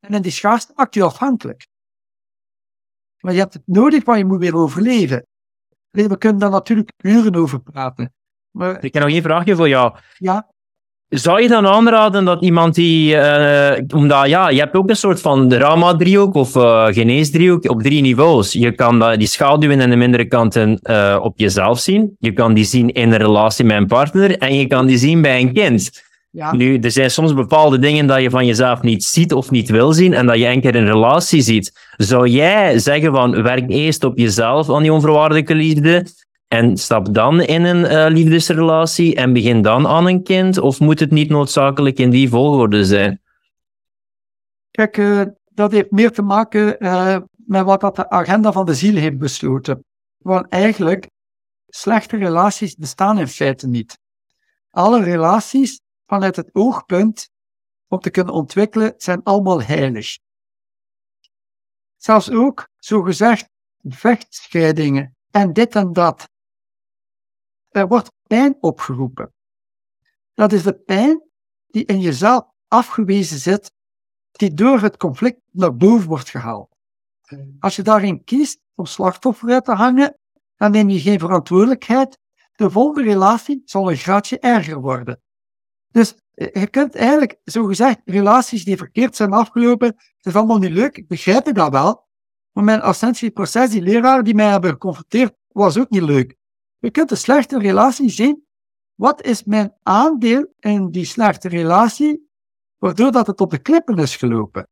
En 0.00 0.14
in 0.14 0.22
die 0.22 0.32
schaarste 0.32 0.72
maakt 0.76 0.94
je 0.94 1.02
afhankelijk. 1.02 1.66
Maar 3.20 3.32
je 3.32 3.38
hebt 3.38 3.54
het 3.54 3.62
nodig, 3.66 4.04
maar 4.04 4.18
je 4.18 4.24
moet 4.24 4.38
weer 4.38 4.56
overleven. 4.56 5.26
We 5.90 6.18
kunnen 6.18 6.40
daar 6.40 6.50
natuurlijk 6.50 6.92
uren 6.96 7.34
over 7.34 7.60
praten. 7.60 8.14
Maar... 8.50 8.84
Ik 8.84 8.94
heb 8.94 9.02
nog 9.02 9.12
één 9.12 9.22
vraagje 9.22 9.56
voor 9.56 9.68
jou. 9.68 9.96
Ja? 10.18 10.52
Zou 11.14 11.42
je 11.42 11.48
dan 11.48 11.66
aanraden 11.66 12.24
dat 12.24 12.42
iemand 12.42 12.74
die, 12.74 13.14
uh, 13.14 13.72
omdat 13.94 14.28
ja, 14.28 14.48
je 14.48 14.58
hebt 14.58 14.74
ook 14.74 14.88
een 14.88 14.96
soort 14.96 15.20
van 15.20 15.48
drama-driehoek 15.48 16.34
of 16.34 16.56
uh, 16.56 16.86
geneesdriehoek 16.86 17.70
op 17.70 17.82
drie 17.82 18.02
niveaus. 18.02 18.52
Je 18.52 18.72
kan 18.72 19.16
die 19.16 19.26
schaduwen 19.26 19.80
en 19.80 19.90
de 19.90 19.96
mindere 19.96 20.24
kanten 20.24 20.80
op 21.22 21.38
jezelf 21.38 21.78
zien. 21.78 22.16
Je 22.18 22.32
kan 22.32 22.54
die 22.54 22.64
zien 22.64 22.92
in 22.92 23.12
een 23.12 23.18
relatie 23.18 23.64
met 23.64 23.76
een 23.76 23.86
partner 23.86 24.38
en 24.38 24.54
je 24.54 24.66
kan 24.66 24.86
die 24.86 24.98
zien 24.98 25.22
bij 25.22 25.40
een 25.40 25.52
kind. 25.52 26.02
Ja. 26.30 26.54
Nu, 26.54 26.78
er 26.78 26.90
zijn 26.90 27.10
soms 27.10 27.34
bepaalde 27.34 27.78
dingen 27.78 28.06
dat 28.06 28.20
je 28.20 28.30
van 28.30 28.46
jezelf 28.46 28.82
niet 28.82 29.04
ziet 29.04 29.32
of 29.32 29.50
niet 29.50 29.68
wil 29.68 29.92
zien 29.92 30.14
en 30.14 30.26
dat 30.26 30.38
je 30.38 30.46
enkel 30.46 30.70
in 30.70 30.86
relatie 30.86 31.40
ziet. 31.40 31.72
Zou 31.96 32.28
jij 32.28 32.78
zeggen 32.78 33.12
van 33.12 33.42
werk 33.42 33.70
eerst 33.70 34.04
op 34.04 34.18
jezelf 34.18 34.70
aan 34.70 34.82
die 34.82 34.92
onvoorwaardelijke 34.92 35.54
liefde 35.54 36.06
en 36.54 36.76
stap 36.76 37.14
dan 37.14 37.40
in 37.40 37.64
een 37.64 37.84
uh, 37.84 38.06
liefdesrelatie 38.08 39.14
en 39.14 39.32
begin 39.32 39.62
dan 39.62 39.86
aan 39.86 40.06
een 40.06 40.22
kind? 40.22 40.58
Of 40.58 40.80
moet 40.80 41.00
het 41.00 41.10
niet 41.10 41.28
noodzakelijk 41.28 41.98
in 41.98 42.10
die 42.10 42.28
volgorde 42.28 42.84
zijn? 42.84 43.22
Kijk, 44.70 44.96
uh, 44.96 45.22
dat 45.44 45.72
heeft 45.72 45.90
meer 45.90 46.10
te 46.10 46.22
maken 46.22 46.76
uh, 46.84 47.18
met 47.34 47.64
wat 47.64 47.80
dat 47.80 47.96
de 47.96 48.10
agenda 48.10 48.52
van 48.52 48.66
de 48.66 48.74
ziel 48.74 48.96
heeft 48.96 49.18
besloten. 49.18 49.84
Want 50.18 50.48
eigenlijk, 50.48 51.10
slechte 51.66 52.16
relaties 52.16 52.74
bestaan 52.74 53.18
in 53.18 53.28
feite 53.28 53.66
niet. 53.66 53.98
Alle 54.70 55.02
relaties 55.02 55.80
vanuit 56.06 56.36
het 56.36 56.50
oogpunt 56.52 57.28
om 57.88 57.98
te 57.98 58.10
kunnen 58.10 58.34
ontwikkelen 58.34 58.94
zijn 58.96 59.22
allemaal 59.22 59.62
heilig. 59.62 60.18
Zelfs 61.96 62.30
ook, 62.30 62.68
zogezegd, 62.76 63.48
vechtscheidingen 63.82 65.16
en 65.30 65.52
dit 65.52 65.74
en 65.76 65.92
dat. 65.92 66.32
Er 67.74 67.88
wordt 67.88 68.12
pijn 68.26 68.56
opgeroepen. 68.60 69.32
Dat 70.34 70.52
is 70.52 70.62
de 70.62 70.74
pijn 70.74 71.22
die 71.66 71.84
in 71.84 72.00
jezelf 72.00 72.44
afgewezen 72.68 73.38
zit, 73.38 73.72
die 74.30 74.54
door 74.54 74.80
het 74.80 74.96
conflict 74.96 75.40
naar 75.50 75.76
boven 75.76 76.08
wordt 76.08 76.28
gehaald. 76.28 76.68
Als 77.60 77.76
je 77.76 77.82
daarin 77.82 78.24
kiest 78.24 78.60
om 78.74 78.86
slachtoffer 78.86 79.50
uit 79.50 79.64
te 79.64 79.72
hangen, 79.72 80.18
dan 80.56 80.70
neem 80.70 80.88
je 80.88 81.00
geen 81.00 81.18
verantwoordelijkheid. 81.18 82.18
De 82.52 82.70
volgende 82.70 83.10
relatie 83.10 83.62
zal 83.64 83.90
een 83.90 83.96
graadje 83.96 84.38
erger 84.38 84.80
worden. 84.80 85.22
Dus 85.88 86.16
eh, 86.34 86.62
je 86.62 86.66
kunt 86.66 86.94
eigenlijk, 86.94 87.40
zogezegd, 87.44 88.00
relaties 88.04 88.64
die 88.64 88.76
verkeerd 88.76 89.16
zijn 89.16 89.32
afgelopen, 89.32 89.88
het 89.88 90.26
is 90.26 90.34
allemaal 90.34 90.58
niet 90.58 90.72
leuk, 90.72 90.96
ik 90.96 91.08
begrijp 91.08 91.54
dat 91.54 91.72
wel. 91.72 92.06
Maar 92.52 92.64
mijn 92.64 92.80
ascensieproces, 92.80 93.70
die 93.70 93.82
leraar 93.82 94.22
die 94.22 94.34
mij 94.34 94.50
hebben 94.50 94.70
geconfronteerd, 94.70 95.34
was 95.48 95.78
ook 95.78 95.90
niet 95.90 96.02
leuk. 96.02 96.36
Je 96.84 96.90
kunt 96.90 97.10
een 97.10 97.16
slechte 97.16 97.58
relatie 97.58 98.10
zien. 98.10 98.42
Wat 98.94 99.22
is 99.22 99.44
mijn 99.44 99.72
aandeel 99.82 100.46
in 100.60 100.90
die 100.90 101.04
slechte 101.04 101.48
relatie, 101.48 102.28
waardoor 102.78 103.12
dat 103.12 103.26
het 103.26 103.40
op 103.40 103.50
de 103.50 103.58
klippen 103.58 103.96
is 103.96 104.16
gelopen? 104.16 104.68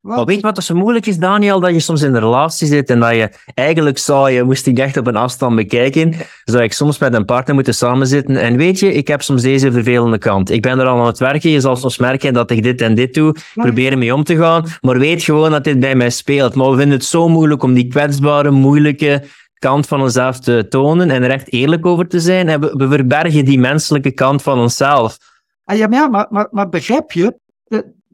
Maar 0.00 0.24
weet 0.24 0.36
je 0.36 0.42
wat 0.42 0.56
er 0.56 0.62
zo 0.62 0.74
moeilijk 0.74 1.06
is, 1.06 1.18
Daniel? 1.18 1.60
Dat 1.60 1.70
je 1.70 1.80
soms 1.80 2.02
in 2.02 2.14
een 2.14 2.20
relatie 2.20 2.66
zit 2.66 2.90
en 2.90 3.00
dat 3.00 3.10
je 3.10 3.30
eigenlijk 3.54 3.98
zou 3.98 4.30
je, 4.30 4.42
moest 4.42 4.66
ik 4.66 4.78
echt 4.78 4.96
op 4.96 5.06
een 5.06 5.16
afstand 5.16 5.56
bekijken, 5.56 6.14
zou 6.44 6.62
ik 6.62 6.72
soms 6.72 6.98
met 6.98 7.14
een 7.14 7.24
partner 7.24 7.54
moeten 7.54 7.74
samenzitten. 7.74 8.36
En 8.36 8.56
weet 8.56 8.78
je, 8.78 8.92
ik 8.92 9.08
heb 9.08 9.22
soms 9.22 9.42
deze 9.42 9.72
vervelende 9.72 10.18
kant. 10.18 10.50
Ik 10.50 10.62
ben 10.62 10.78
er 10.78 10.86
al 10.86 11.00
aan 11.00 11.06
het 11.06 11.18
werken. 11.18 11.50
Je 11.50 11.60
zal 11.60 11.76
soms 11.76 11.98
merken 11.98 12.32
dat 12.32 12.50
ik 12.50 12.62
dit 12.62 12.80
en 12.80 12.94
dit 12.94 13.14
doe. 13.14 13.36
Probeer 13.54 13.98
mee 13.98 14.14
om 14.14 14.24
te 14.24 14.36
gaan. 14.36 14.66
Maar 14.80 14.98
weet 14.98 15.22
gewoon 15.22 15.50
dat 15.50 15.64
dit 15.64 15.80
bij 15.80 15.94
mij 15.94 16.10
speelt. 16.10 16.54
Maar 16.54 16.70
we 16.70 16.76
vinden 16.76 16.96
het 16.96 17.06
zo 17.06 17.28
moeilijk 17.28 17.62
om 17.62 17.74
die 17.74 17.88
kwetsbare, 17.88 18.50
moeilijke 18.50 19.24
kant 19.58 19.86
van 19.86 20.02
onszelf 20.02 20.40
te 20.40 20.66
tonen 20.68 21.10
en 21.10 21.22
er 21.22 21.30
echt 21.30 21.52
eerlijk 21.52 21.86
over 21.86 22.08
te 22.08 22.20
zijn. 22.20 22.48
En 22.48 22.60
we, 22.60 22.72
we 22.76 22.88
verbergen 22.88 23.44
die 23.44 23.58
menselijke 23.58 24.12
kant 24.12 24.42
van 24.42 24.58
onszelf. 24.58 25.18
Ah, 25.64 25.76
ja, 25.76 25.86
maar, 25.86 26.26
maar, 26.30 26.48
maar 26.50 26.68
begrijp 26.68 27.12
je? 27.12 27.42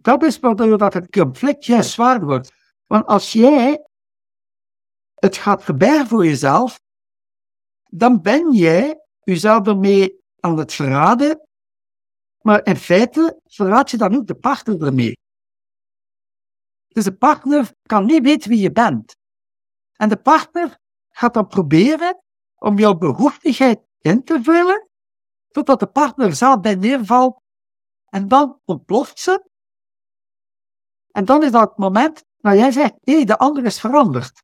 dat 0.03 0.23
is 0.23 0.39
waardoor 0.39 0.79
dat 0.79 0.95
het 0.95 1.11
conflict 1.11 1.65
juist 1.65 1.91
zwaar 1.91 2.25
wordt. 2.25 2.53
Want 2.87 3.07
als 3.07 3.33
jij 3.33 3.85
het 5.15 5.37
gaat 5.37 5.65
verbergen 5.65 6.07
voor 6.07 6.25
jezelf, 6.25 6.81
dan 7.91 8.23
ben 8.23 8.53
jij 8.53 9.01
jezelf 9.23 9.67
ermee 9.67 10.19
aan 10.41 10.59
het 10.59 10.73
verraden, 10.73 11.47
maar 12.41 12.65
in 12.65 12.77
feite 12.77 13.41
verraad 13.45 13.91
je 13.91 13.97
dan 13.97 14.17
ook 14.17 14.27
de 14.27 14.35
partner 14.35 14.83
ermee. 14.83 15.19
Dus 16.89 17.05
de 17.05 17.13
partner 17.13 17.73
kan 17.83 18.07
niet 18.07 18.23
weten 18.23 18.51
wie 18.51 18.61
je 18.61 18.73
bent. 18.73 19.17
En 19.97 20.09
de 20.09 20.17
partner 20.17 20.79
gaat 21.11 21.35
dan 21.35 21.47
proberen 21.47 22.23
om 22.55 22.79
jouw 22.79 22.95
behoeftigheid 22.95 23.81
in 23.99 24.25
te 24.25 24.43
vullen, 24.43 24.89
totdat 25.49 25.81
de 25.81 25.87
partner 25.87 26.35
zelf 26.35 26.61
bij 26.61 26.75
neervalt. 26.75 27.41
En 28.09 28.29
dan 28.29 28.61
ontploft 28.65 29.19
ze 29.19 29.51
en 31.11 31.25
dan 31.25 31.43
is 31.43 31.51
dat 31.51 31.69
het 31.69 31.79
moment 31.79 32.25
dat 32.37 32.55
jij 32.55 32.71
zegt, 32.71 32.95
nee, 33.01 33.27
de 33.27 33.39
ander 33.39 33.65
is 33.65 33.81
veranderd. 33.81 34.43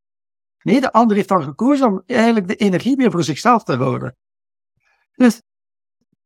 Nee, 0.62 0.80
de 0.80 0.92
ander 0.92 1.16
heeft 1.16 1.28
dan 1.28 1.42
gekozen 1.42 1.86
om 1.86 2.02
eigenlijk 2.06 2.48
de 2.48 2.56
energie 2.56 2.96
weer 2.96 3.10
voor 3.10 3.24
zichzelf 3.24 3.62
te 3.62 3.76
houden. 3.76 4.16
Dus 5.12 5.42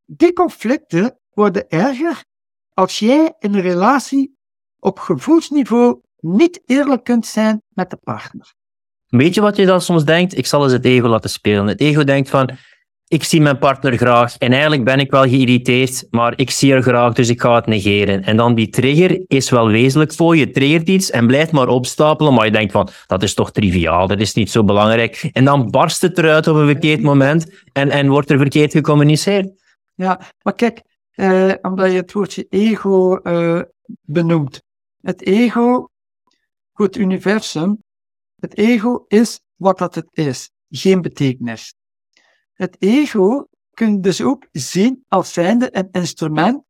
die 0.05 0.33
conflicten 0.33 1.19
worden 1.31 1.69
erger 1.69 2.25
als 2.73 2.99
jij 2.99 3.35
in 3.39 3.55
een 3.55 3.61
relatie 3.61 4.37
op 4.79 4.99
gevoelsniveau 4.99 6.01
niet 6.17 6.63
eerlijk 6.65 7.05
kunt 7.05 7.27
zijn 7.27 7.63
met 7.69 7.91
de 7.91 7.97
partner. 7.97 8.55
Weet 9.11 9.35
je 9.35 9.41
wat 9.41 9.57
je 9.57 9.67
dan 9.67 9.81
soms 9.81 10.05
denkt? 10.05 10.39
Ik 10.39 10.47
zal 10.47 10.63
eens 10.63 10.73
het 10.73 10.85
ego 10.85 11.09
laten 11.09 11.31
spelen. 11.31 11.67
Het 11.67 11.81
ego 11.81 12.05
denkt 12.05 12.31
van, 12.31 12.51
ik 13.09 13.25
zie 13.25 13.41
mijn 13.41 13.59
partner 13.59 13.97
graag 13.97 14.39
en 14.39 14.53
eigenlijk 14.53 14.85
ben 14.85 14.99
ik 14.99 15.11
wel 15.11 15.23
geïrriteerd, 15.23 16.07
maar 16.11 16.33
ik 16.37 16.51
zie 16.51 16.73
haar 16.73 16.83
graag, 16.83 17.13
dus 17.13 17.29
ik 17.29 17.41
ga 17.41 17.55
het 17.55 17.67
negeren. 17.67 18.25
En 18.25 18.37
dan 18.37 18.55
die 18.55 18.69
trigger 18.69 19.25
is 19.27 19.51
wel 19.51 19.69
wezenlijk 19.69 20.13
voor 20.13 20.37
je, 20.37 20.51
triggert 20.51 20.89
iets 20.89 21.11
en 21.11 21.27
blijft 21.27 21.53
maar 21.53 21.69
opstapelen, 21.69 22.35
maar 22.35 22.45
je 22.45 22.51
denkt 22.51 22.73
van, 22.73 22.89
dat 23.07 23.23
is 23.23 23.35
toch 23.35 23.53
triviaal, 23.53 24.07
dat 24.07 24.21
is 24.21 24.35
niet 24.35 24.51
zo 24.51 24.65
belangrijk. 24.65 25.31
En 25.33 25.45
dan 25.45 25.71
barst 25.71 26.03
het 26.03 26.19
eruit 26.19 26.47
op 26.47 26.57
een 26.57 26.67
verkeerd 26.67 27.03
moment 27.03 27.53
en, 27.73 27.91
en 27.91 28.09
wordt 28.09 28.31
er 28.31 28.39
verkeerd 28.39 28.73
gecommuniceerd. 28.73 29.51
Ja, 29.95 30.21
maar 30.43 30.55
kijk, 30.55 30.83
eh, 31.11 31.53
omdat 31.63 31.91
je 31.91 31.97
het 31.97 32.13
woordje 32.13 32.47
ego 32.49 33.17
eh, 33.17 33.61
benoemt. 34.03 34.63
Het 35.01 35.27
ego, 35.27 35.89
het 36.73 36.97
universum, 36.97 37.83
het 38.41 38.57
ego 38.57 39.05
is 39.09 39.41
wat 39.57 39.79
dat 39.79 39.95
het 39.95 40.09
is, 40.13 40.51
geen 40.69 41.01
betekenis. 41.01 41.75
Het 42.53 42.77
ego 42.79 43.47
kun 43.71 43.93
je 43.93 44.01
dus 44.01 44.23
ook 44.23 44.47
zien 44.53 45.05
als 45.09 45.33
zijnde 45.33 45.77
een 45.77 45.89
instrument 45.91 46.63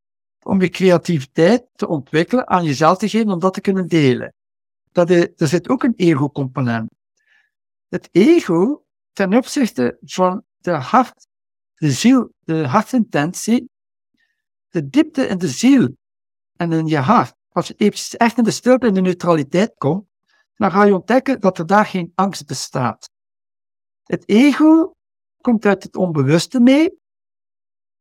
om 0.42 0.60
je 0.60 0.68
creativiteit 0.68 1.66
te 1.72 1.88
ontwikkelen, 1.88 2.48
aan 2.48 2.64
jezelf 2.64 2.98
te 2.98 3.08
geven, 3.08 3.32
om 3.32 3.38
dat 3.38 3.54
te 3.54 3.60
kunnen 3.60 3.86
delen. 3.86 4.34
Dat 4.92 5.10
is, 5.10 5.26
er 5.36 5.48
zit 5.48 5.68
ook 5.68 5.82
een 5.82 5.94
ego-component. 5.96 6.90
Het 7.88 8.08
ego, 8.12 8.84
ten 9.12 9.34
opzichte 9.34 9.98
van 10.00 10.44
de 10.56 10.70
hart, 10.70 11.26
de 11.74 11.90
ziel, 11.90 12.32
de 12.38 12.66
hartintentie, 12.66 13.70
de 14.68 14.88
diepte 14.88 15.26
in 15.26 15.38
de 15.38 15.48
ziel 15.48 15.96
en 16.56 16.72
in 16.72 16.86
je 16.86 16.98
hart, 16.98 17.34
als 17.48 17.68
je 17.68 18.16
echt 18.16 18.38
in 18.38 18.44
de 18.44 18.50
stilte 18.50 18.86
en 18.86 18.94
de 18.94 19.00
neutraliteit 19.00 19.74
komt, 19.76 20.09
dan 20.60 20.70
ga 20.70 20.84
je 20.84 20.94
ontdekken 20.94 21.40
dat 21.40 21.58
er 21.58 21.66
daar 21.66 21.86
geen 21.86 22.12
angst 22.14 22.46
bestaat. 22.46 23.10
Het 24.02 24.28
ego 24.28 24.94
komt 25.40 25.64
uit 25.64 25.82
het 25.82 25.96
onbewuste 25.96 26.60
mee. 26.60 26.98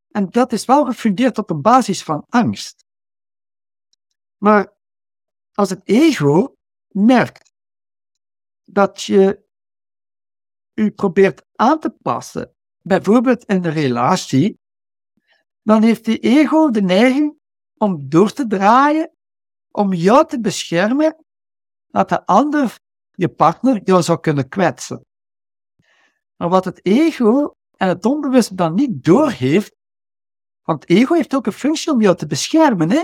En 0.09 0.29
dat 0.29 0.51
is 0.51 0.65
wel 0.65 0.85
gefundeerd 0.85 1.37
op 1.37 1.49
een 1.49 1.61
basis 1.61 2.03
van 2.03 2.25
angst. 2.29 2.85
Maar 4.37 4.73
als 5.53 5.69
het 5.69 5.81
ego 5.83 6.55
merkt 6.87 7.53
dat 8.63 9.03
je 9.03 9.45
u 10.73 10.91
probeert 10.91 11.45
aan 11.55 11.79
te 11.79 11.89
passen, 11.89 12.55
bijvoorbeeld 12.81 13.43
in 13.45 13.61
de 13.61 13.69
relatie, 13.69 14.59
dan 15.61 15.83
heeft 15.83 16.05
die 16.05 16.19
ego 16.19 16.69
de 16.69 16.81
neiging 16.81 17.39
om 17.77 18.09
door 18.09 18.31
te 18.31 18.47
draaien, 18.47 19.15
om 19.71 19.93
jou 19.93 20.27
te 20.27 20.39
beschermen, 20.39 21.25
dat 21.91 22.09
de 22.09 22.25
ander, 22.25 22.79
je 23.11 23.29
partner, 23.29 23.81
jou 23.83 24.01
zou 24.01 24.19
kunnen 24.19 24.49
kwetsen. 24.49 25.05
Maar 26.35 26.49
wat 26.49 26.65
het 26.65 26.85
ego 26.85 27.55
en 27.75 27.87
het 27.87 28.05
onbewust 28.05 28.57
dan 28.57 28.73
niet 28.73 29.03
doorheeft, 29.03 29.75
want 30.61 30.89
ego 30.89 31.13
heeft 31.13 31.35
ook 31.35 31.45
een 31.45 31.51
functie 31.51 31.91
om 31.91 32.01
jou 32.01 32.15
te 32.15 32.27
beschermen. 32.27 32.91
Hè? 32.91 33.03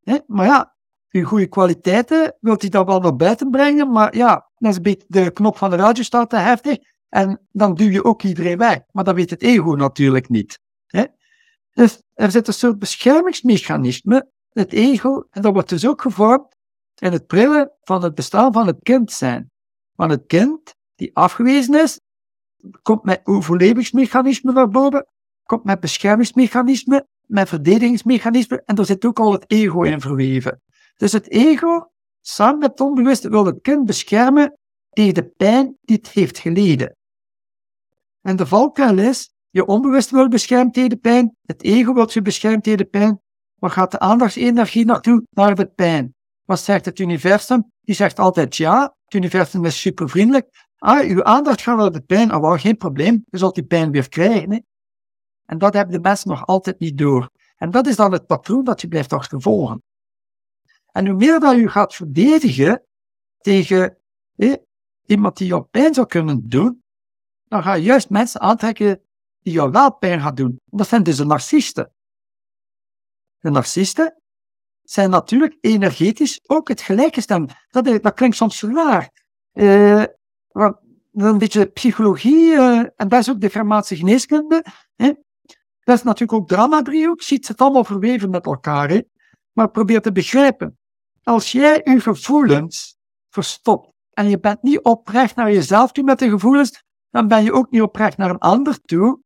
hè? 0.00 0.18
Maar 0.26 0.46
ja, 0.46 0.76
je 1.08 1.22
goede 1.22 1.46
kwaliteiten 1.46 2.36
wilt 2.40 2.60
hij 2.60 2.70
dan 2.70 2.86
wel 2.86 3.00
naar 3.00 3.16
buiten 3.16 3.50
brengen, 3.50 3.90
maar 3.90 4.16
ja, 4.16 4.50
dan 4.56 4.70
is 4.70 5.02
de 5.06 5.30
knop 5.30 5.56
van 5.56 5.70
de 5.70 5.76
radio 5.76 6.02
staat 6.02 6.30
te 6.30 6.36
heftig 6.36 6.78
en 7.08 7.46
dan 7.50 7.74
duw 7.74 7.90
je 7.90 8.04
ook 8.04 8.22
iedereen 8.22 8.58
weg. 8.58 8.80
Maar 8.90 9.04
dat 9.04 9.14
weet 9.14 9.30
het 9.30 9.42
ego 9.42 9.74
natuurlijk 9.74 10.28
niet. 10.28 10.60
Hè? 10.86 11.04
Dus 11.70 12.02
er 12.14 12.30
zit 12.30 12.46
een 12.46 12.52
soort 12.52 12.78
beschermingsmechanisme, 12.78 14.30
het 14.48 14.72
ego, 14.72 15.26
en 15.30 15.42
dat 15.42 15.52
wordt 15.52 15.68
dus 15.68 15.86
ook 15.86 16.02
gevormd 16.02 16.56
in 17.00 17.12
het 17.12 17.26
prillen 17.26 17.72
van 17.80 18.02
het 18.02 18.14
bestaan 18.14 18.52
van 18.52 18.66
het 18.66 18.78
kind 18.82 19.12
zijn. 19.12 19.50
Van 19.96 20.10
het 20.10 20.26
kind 20.26 20.74
die 20.94 21.10
afgewezen 21.16 21.74
is, 21.74 22.00
komt 22.82 23.02
met 23.02 23.20
overlevingsmechanismen 23.24 24.54
naar 24.54 24.68
boven, 24.68 25.06
komt 25.42 25.64
met 25.64 25.80
beschermingsmechanismen, 25.80 27.06
met 27.26 27.48
verdedigingsmechanismen, 27.48 28.62
en 28.64 28.76
er 28.76 28.84
zit 28.84 29.04
ook 29.04 29.18
al 29.18 29.32
het 29.32 29.44
ego 29.46 29.82
in 29.82 30.00
verweven. 30.00 30.62
Dus 30.96 31.12
het 31.12 31.30
ego, 31.30 31.90
samen 32.20 32.58
met 32.58 32.70
het 32.70 32.80
onbewuste, 32.80 33.28
wil 33.28 33.46
het 33.46 33.60
kind 33.60 33.84
beschermen 33.84 34.58
tegen 34.90 35.14
de 35.14 35.28
pijn 35.36 35.76
die 35.80 35.96
het 35.96 36.08
heeft 36.08 36.38
geleden. 36.38 36.96
En 38.20 38.36
de 38.36 38.46
valkuil 38.46 38.98
is, 38.98 39.32
je 39.50 39.66
onbewust 39.66 40.10
wil 40.10 40.28
beschermen 40.28 40.72
tegen 40.72 40.90
de 40.90 40.96
pijn, 40.96 41.36
het 41.42 41.62
ego 41.62 41.92
wil 41.92 42.10
je 42.12 42.22
beschermen 42.22 42.60
tegen 42.60 42.78
de 42.78 42.84
pijn, 42.84 43.20
waar 43.54 43.70
gaat 43.70 43.90
de 43.90 43.98
aandachtsenergie 43.98 44.84
naartoe? 44.84 45.22
Naar 45.30 45.54
de 45.54 45.66
pijn. 45.66 46.14
Wat 46.48 46.60
zegt 46.60 46.84
het 46.84 46.98
universum? 46.98 47.72
Die 47.80 47.94
zegt 47.94 48.18
altijd 48.18 48.56
ja, 48.56 48.94
het 49.04 49.14
universum 49.14 49.64
is 49.64 49.80
super 49.80 50.08
vriendelijk, 50.08 50.68
Ah, 50.78 51.08
uw 51.08 51.24
aandacht 51.24 51.60
gaat 51.60 51.76
naar 51.76 51.92
de 51.92 52.00
pijn, 52.00 52.30
ah, 52.30 52.40
wel, 52.40 52.56
geen 52.56 52.76
probleem, 52.76 53.24
je 53.30 53.38
zult 53.38 53.54
die 53.54 53.64
pijn 53.64 53.90
weer 53.90 54.08
krijgen. 54.08 54.66
En 55.44 55.58
dat 55.58 55.74
hebben 55.74 55.94
de 55.94 56.00
mensen 56.00 56.30
nog 56.30 56.46
altijd 56.46 56.78
niet 56.78 56.98
door. 56.98 57.30
En 57.56 57.70
dat 57.70 57.86
is 57.86 57.96
dan 57.96 58.12
het 58.12 58.26
patroon 58.26 58.64
dat 58.64 58.80
je 58.80 58.88
blijft 58.88 59.12
achtervolgen. 59.12 59.82
En 60.92 61.06
hoe 61.06 61.16
meer 61.16 61.40
dat 61.40 61.56
je 61.56 61.68
gaat 61.68 61.94
verdedigen 61.94 62.84
tegen 63.38 63.98
iemand 65.06 65.36
die 65.36 65.46
jou 65.46 65.62
pijn 65.62 65.94
zou 65.94 66.06
kunnen 66.06 66.48
doen, 66.48 66.82
dan 67.44 67.62
ga 67.62 67.74
je 67.74 67.82
juist 67.82 68.10
mensen 68.10 68.40
aantrekken 68.40 69.02
die 69.38 69.52
jou 69.52 69.70
wel 69.70 69.94
pijn 69.94 70.20
gaan 70.20 70.34
doen. 70.34 70.60
Dat 70.64 70.88
zijn 70.88 71.02
dus 71.02 71.16
de 71.16 71.24
narcisten. 71.24 71.92
De 73.38 73.50
narcisten 73.50 74.22
zijn 74.90 75.10
natuurlijk 75.10 75.56
energetisch 75.60 76.40
ook 76.46 76.68
het 76.68 76.80
gelijkgestemd. 76.80 77.52
Dat, 77.70 78.02
dat 78.02 78.14
klinkt 78.14 78.36
soms 78.36 78.62
raar. 78.62 79.10
Uh, 79.54 80.04
een 81.12 81.38
beetje 81.38 81.66
psychologie, 81.66 82.52
uh, 82.52 82.78
en 82.78 83.08
dat 83.08 83.20
is 83.20 83.30
ook 83.30 83.40
de 83.40 83.50
farmacie 83.50 83.96
geneeskunde. 83.96 84.64
Hè. 84.96 85.12
Dat 85.80 85.96
is 85.96 86.02
natuurlijk 86.02 86.32
ook 86.32 86.48
drama-driehoek, 86.48 87.22
ziet 87.22 87.48
het 87.48 87.60
allemaal 87.60 87.84
verweven 87.84 88.30
met 88.30 88.46
elkaar. 88.46 88.88
Hè. 88.88 89.00
Maar 89.52 89.70
probeer 89.70 90.00
te 90.00 90.12
begrijpen. 90.12 90.78
Als 91.22 91.52
jij 91.52 91.80
je 91.84 92.00
gevoelens 92.00 92.96
verstopt 93.28 93.92
en 94.10 94.28
je 94.28 94.40
bent 94.40 94.62
niet 94.62 94.82
oprecht 94.82 95.36
naar 95.36 95.52
jezelf 95.52 95.92
toe 95.92 96.04
met 96.04 96.18
de 96.18 96.28
gevoelens, 96.28 96.82
dan 97.10 97.28
ben 97.28 97.44
je 97.44 97.52
ook 97.52 97.70
niet 97.70 97.82
oprecht 97.82 98.16
naar 98.16 98.30
een 98.30 98.38
ander 98.38 98.80
toe. 98.80 99.20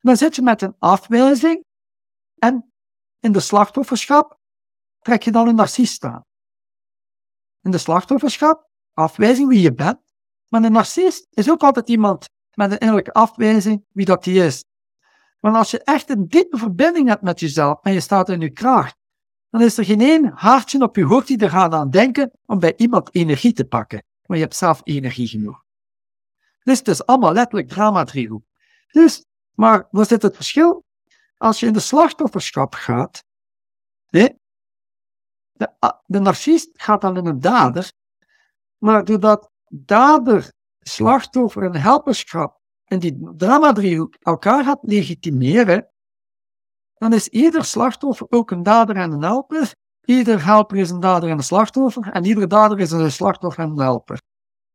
Dan 0.00 0.16
zit 0.16 0.36
je 0.36 0.42
met 0.42 0.62
een 0.62 0.74
afwijzing 0.78 1.64
en 2.38 2.72
in 3.20 3.32
de 3.32 3.40
slachtofferschap 3.40 4.40
trek 5.02 5.22
je 5.22 5.32
dan 5.32 5.48
een 5.48 5.54
narcist 5.54 6.04
aan. 6.04 6.24
In 7.62 7.70
de 7.70 7.78
slachtofferschap, 7.78 8.68
afwijzing 8.92 9.48
wie 9.48 9.60
je 9.60 9.74
bent, 9.74 10.00
maar 10.48 10.62
een 10.62 10.72
narcist 10.72 11.26
is 11.30 11.50
ook 11.50 11.62
altijd 11.62 11.88
iemand 11.88 12.28
met 12.54 12.70
een 12.70 12.78
innerlijke 12.78 13.12
afwijzing 13.12 13.84
wie 13.92 14.04
dat 14.04 14.24
die 14.24 14.44
is. 14.44 14.64
Want 15.40 15.56
als 15.56 15.70
je 15.70 15.84
echt 15.84 16.10
een 16.10 16.28
diepe 16.28 16.56
verbinding 16.56 17.08
hebt 17.08 17.22
met 17.22 17.40
jezelf 17.40 17.78
en 17.82 17.92
je 17.92 18.00
staat 18.00 18.28
in 18.28 18.40
je 18.40 18.50
kracht, 18.50 18.96
dan 19.50 19.60
is 19.60 19.78
er 19.78 19.84
geen 19.84 20.00
één 20.00 20.32
hartje 20.34 20.82
op 20.82 20.96
je 20.96 21.04
hoofd 21.04 21.26
die 21.26 21.38
er 21.38 21.50
gaat 21.50 21.72
aan 21.72 21.90
denken 21.90 22.30
om 22.46 22.58
bij 22.58 22.74
iemand 22.76 23.14
energie 23.14 23.52
te 23.52 23.64
pakken. 23.64 24.04
Maar 24.26 24.36
je 24.36 24.42
hebt 24.42 24.56
zelf 24.56 24.80
energie 24.84 25.28
genoeg. 25.28 25.62
Dus 26.62 26.78
het 26.78 26.88
is 26.88 27.06
allemaal 27.06 27.32
letterlijk 27.32 27.68
drama-driehoek. 27.68 28.44
Dus, 28.90 29.24
maar 29.54 29.88
wat 29.90 30.08
zit 30.08 30.22
het 30.22 30.34
verschil? 30.34 30.84
Als 31.36 31.60
je 31.60 31.66
in 31.66 31.72
de 31.72 31.80
slachtofferschap 31.80 32.74
gaat, 32.74 33.24
nee, 34.08 34.40
de, 36.06 36.20
narcist 36.20 36.70
gaat 36.72 37.00
dan 37.00 37.16
in 37.16 37.26
een 37.26 37.40
dader, 37.40 37.92
maar 38.78 39.04
doordat 39.04 39.50
dader, 39.68 40.52
slachtoffer 40.80 41.62
en 41.62 41.76
helperschap 41.76 42.60
en 42.84 42.98
die 42.98 43.30
drama-driehoek 43.36 44.16
elkaar 44.18 44.64
gaat 44.64 44.78
legitimeren, 44.82 45.88
dan 46.94 47.12
is 47.12 47.28
ieder 47.28 47.64
slachtoffer 47.64 48.26
ook 48.30 48.50
een 48.50 48.62
dader 48.62 48.96
en 48.96 49.12
een 49.12 49.22
helper. 49.22 49.74
Ieder 50.04 50.44
helper 50.44 50.76
is 50.76 50.90
een 50.90 51.00
dader 51.00 51.30
en 51.30 51.36
een 51.36 51.44
slachtoffer, 51.44 52.12
en 52.12 52.24
ieder 52.24 52.48
dader 52.48 52.80
is 52.80 52.90
een 52.90 53.12
slachtoffer 53.12 53.64
en 53.64 53.70
een 53.70 53.78
helper. 53.78 54.20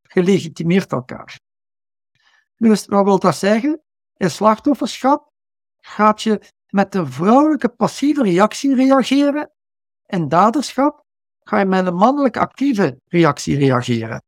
Gelegitimeerd 0.01 0.91
elkaar. 0.91 1.39
Dus 2.57 2.85
wat 2.85 3.03
wil 3.03 3.19
dat 3.19 3.35
zeggen? 3.35 3.81
In 4.18 4.31
slachtofferschap 4.31 5.31
gaat 5.77 6.22
je 6.22 6.41
met 6.68 6.95
een 6.95 7.11
vrouwelijke 7.11 7.69
passieve 7.69 8.23
reactie 8.23 8.76
reageren. 8.76 9.51
In 10.07 10.27
daderschap 10.27 11.05
ga 11.39 11.59
je 11.59 11.65
met 11.65 11.85
een 11.85 11.95
mannelijke 11.95 12.39
actieve 12.39 12.99
reactie 13.05 13.57
reageren. 13.57 14.23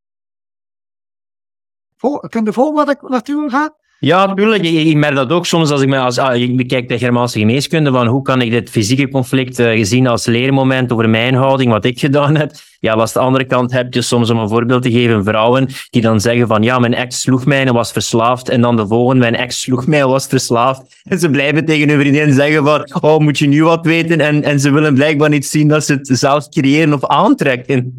Vol, 1.96 2.20
kun 2.20 2.46
je 2.46 2.54
volgen 2.54 2.76
wat 2.76 2.90
ik 2.90 3.02
naartoe? 3.02 3.74
Ja, 4.00 4.26
natuurlijk. 4.26 4.64
Ik, 4.64 4.96
merk 4.96 5.16
dat 5.16 5.32
ook 5.32 5.46
soms 5.46 5.72
als 5.72 5.82
ik, 5.82 5.88
me, 5.88 5.98
als, 5.98 6.18
ah, 6.18 6.36
ik 6.36 6.58
bekijk 6.58 6.88
de 6.88 6.98
Germaanse 6.98 7.40
geneeskunde, 7.40 7.92
van 7.92 8.08
hoe 8.08 8.22
kan 8.22 8.42
ik 8.42 8.52
dit 8.52 8.70
fysieke 8.70 9.10
conflict 9.10 9.60
uh, 9.60 9.72
gezien 9.72 10.08
als 10.08 10.26
leermoment 10.26 10.92
over 10.92 11.10
mijn 11.10 11.34
houding, 11.34 11.72
wat 11.72 11.86
ik 11.86 12.00
gedaan 12.06 12.36
heb. 12.36 12.52
Ja, 12.80 12.94
als 12.94 13.14
de 13.14 13.20
andere 13.20 13.46
kant 13.46 13.72
heb 13.72 13.94
je 13.94 14.02
soms, 14.02 14.30
om 14.30 14.38
een 14.38 14.50
voorbeeld 14.50 14.84
te 14.84 14.92
geven, 14.92 15.24
vrouwen 15.24 15.68
die 15.90 16.02
dan 16.02 16.22
zeggen 16.22 16.48
van 16.48 16.64
ja, 16.64 16.80
mijn 16.80 16.94
ex 16.94 17.22
sloeg 17.22 17.46
mij 17.46 17.66
en 17.66 17.74
was 17.74 17.92
verslaafd. 17.92 18.50
En 18.50 18.62
dan 18.62 18.76
de 18.76 18.88
volgende, 18.88 19.22
mijn 19.22 19.36
ex 19.36 19.62
sloeg 19.62 19.88
mij 19.88 20.00
en 20.00 20.08
was 20.08 20.28
verslaafd. 20.28 21.02
En 21.04 21.20
ze 21.20 21.30
blijven 21.30 21.66
tegen 21.66 21.90
hun 21.90 22.00
vriendin 22.00 22.34
zeggen 22.34 22.64
van 22.64 23.02
oh, 23.02 23.20
moet 23.20 23.38
je 23.38 23.48
nu 23.48 23.64
wat 23.64 23.86
weten? 23.86 24.20
En, 24.20 24.44
en 24.44 24.60
ze 24.60 24.72
willen 24.72 24.94
blijkbaar 24.94 25.30
niet 25.30 25.46
zien 25.46 25.68
dat 25.68 25.86
ze 25.86 25.94
het 25.94 26.08
zelf 26.08 26.50
creëren 26.50 26.94
of 26.94 27.06
aantrekken. 27.06 27.96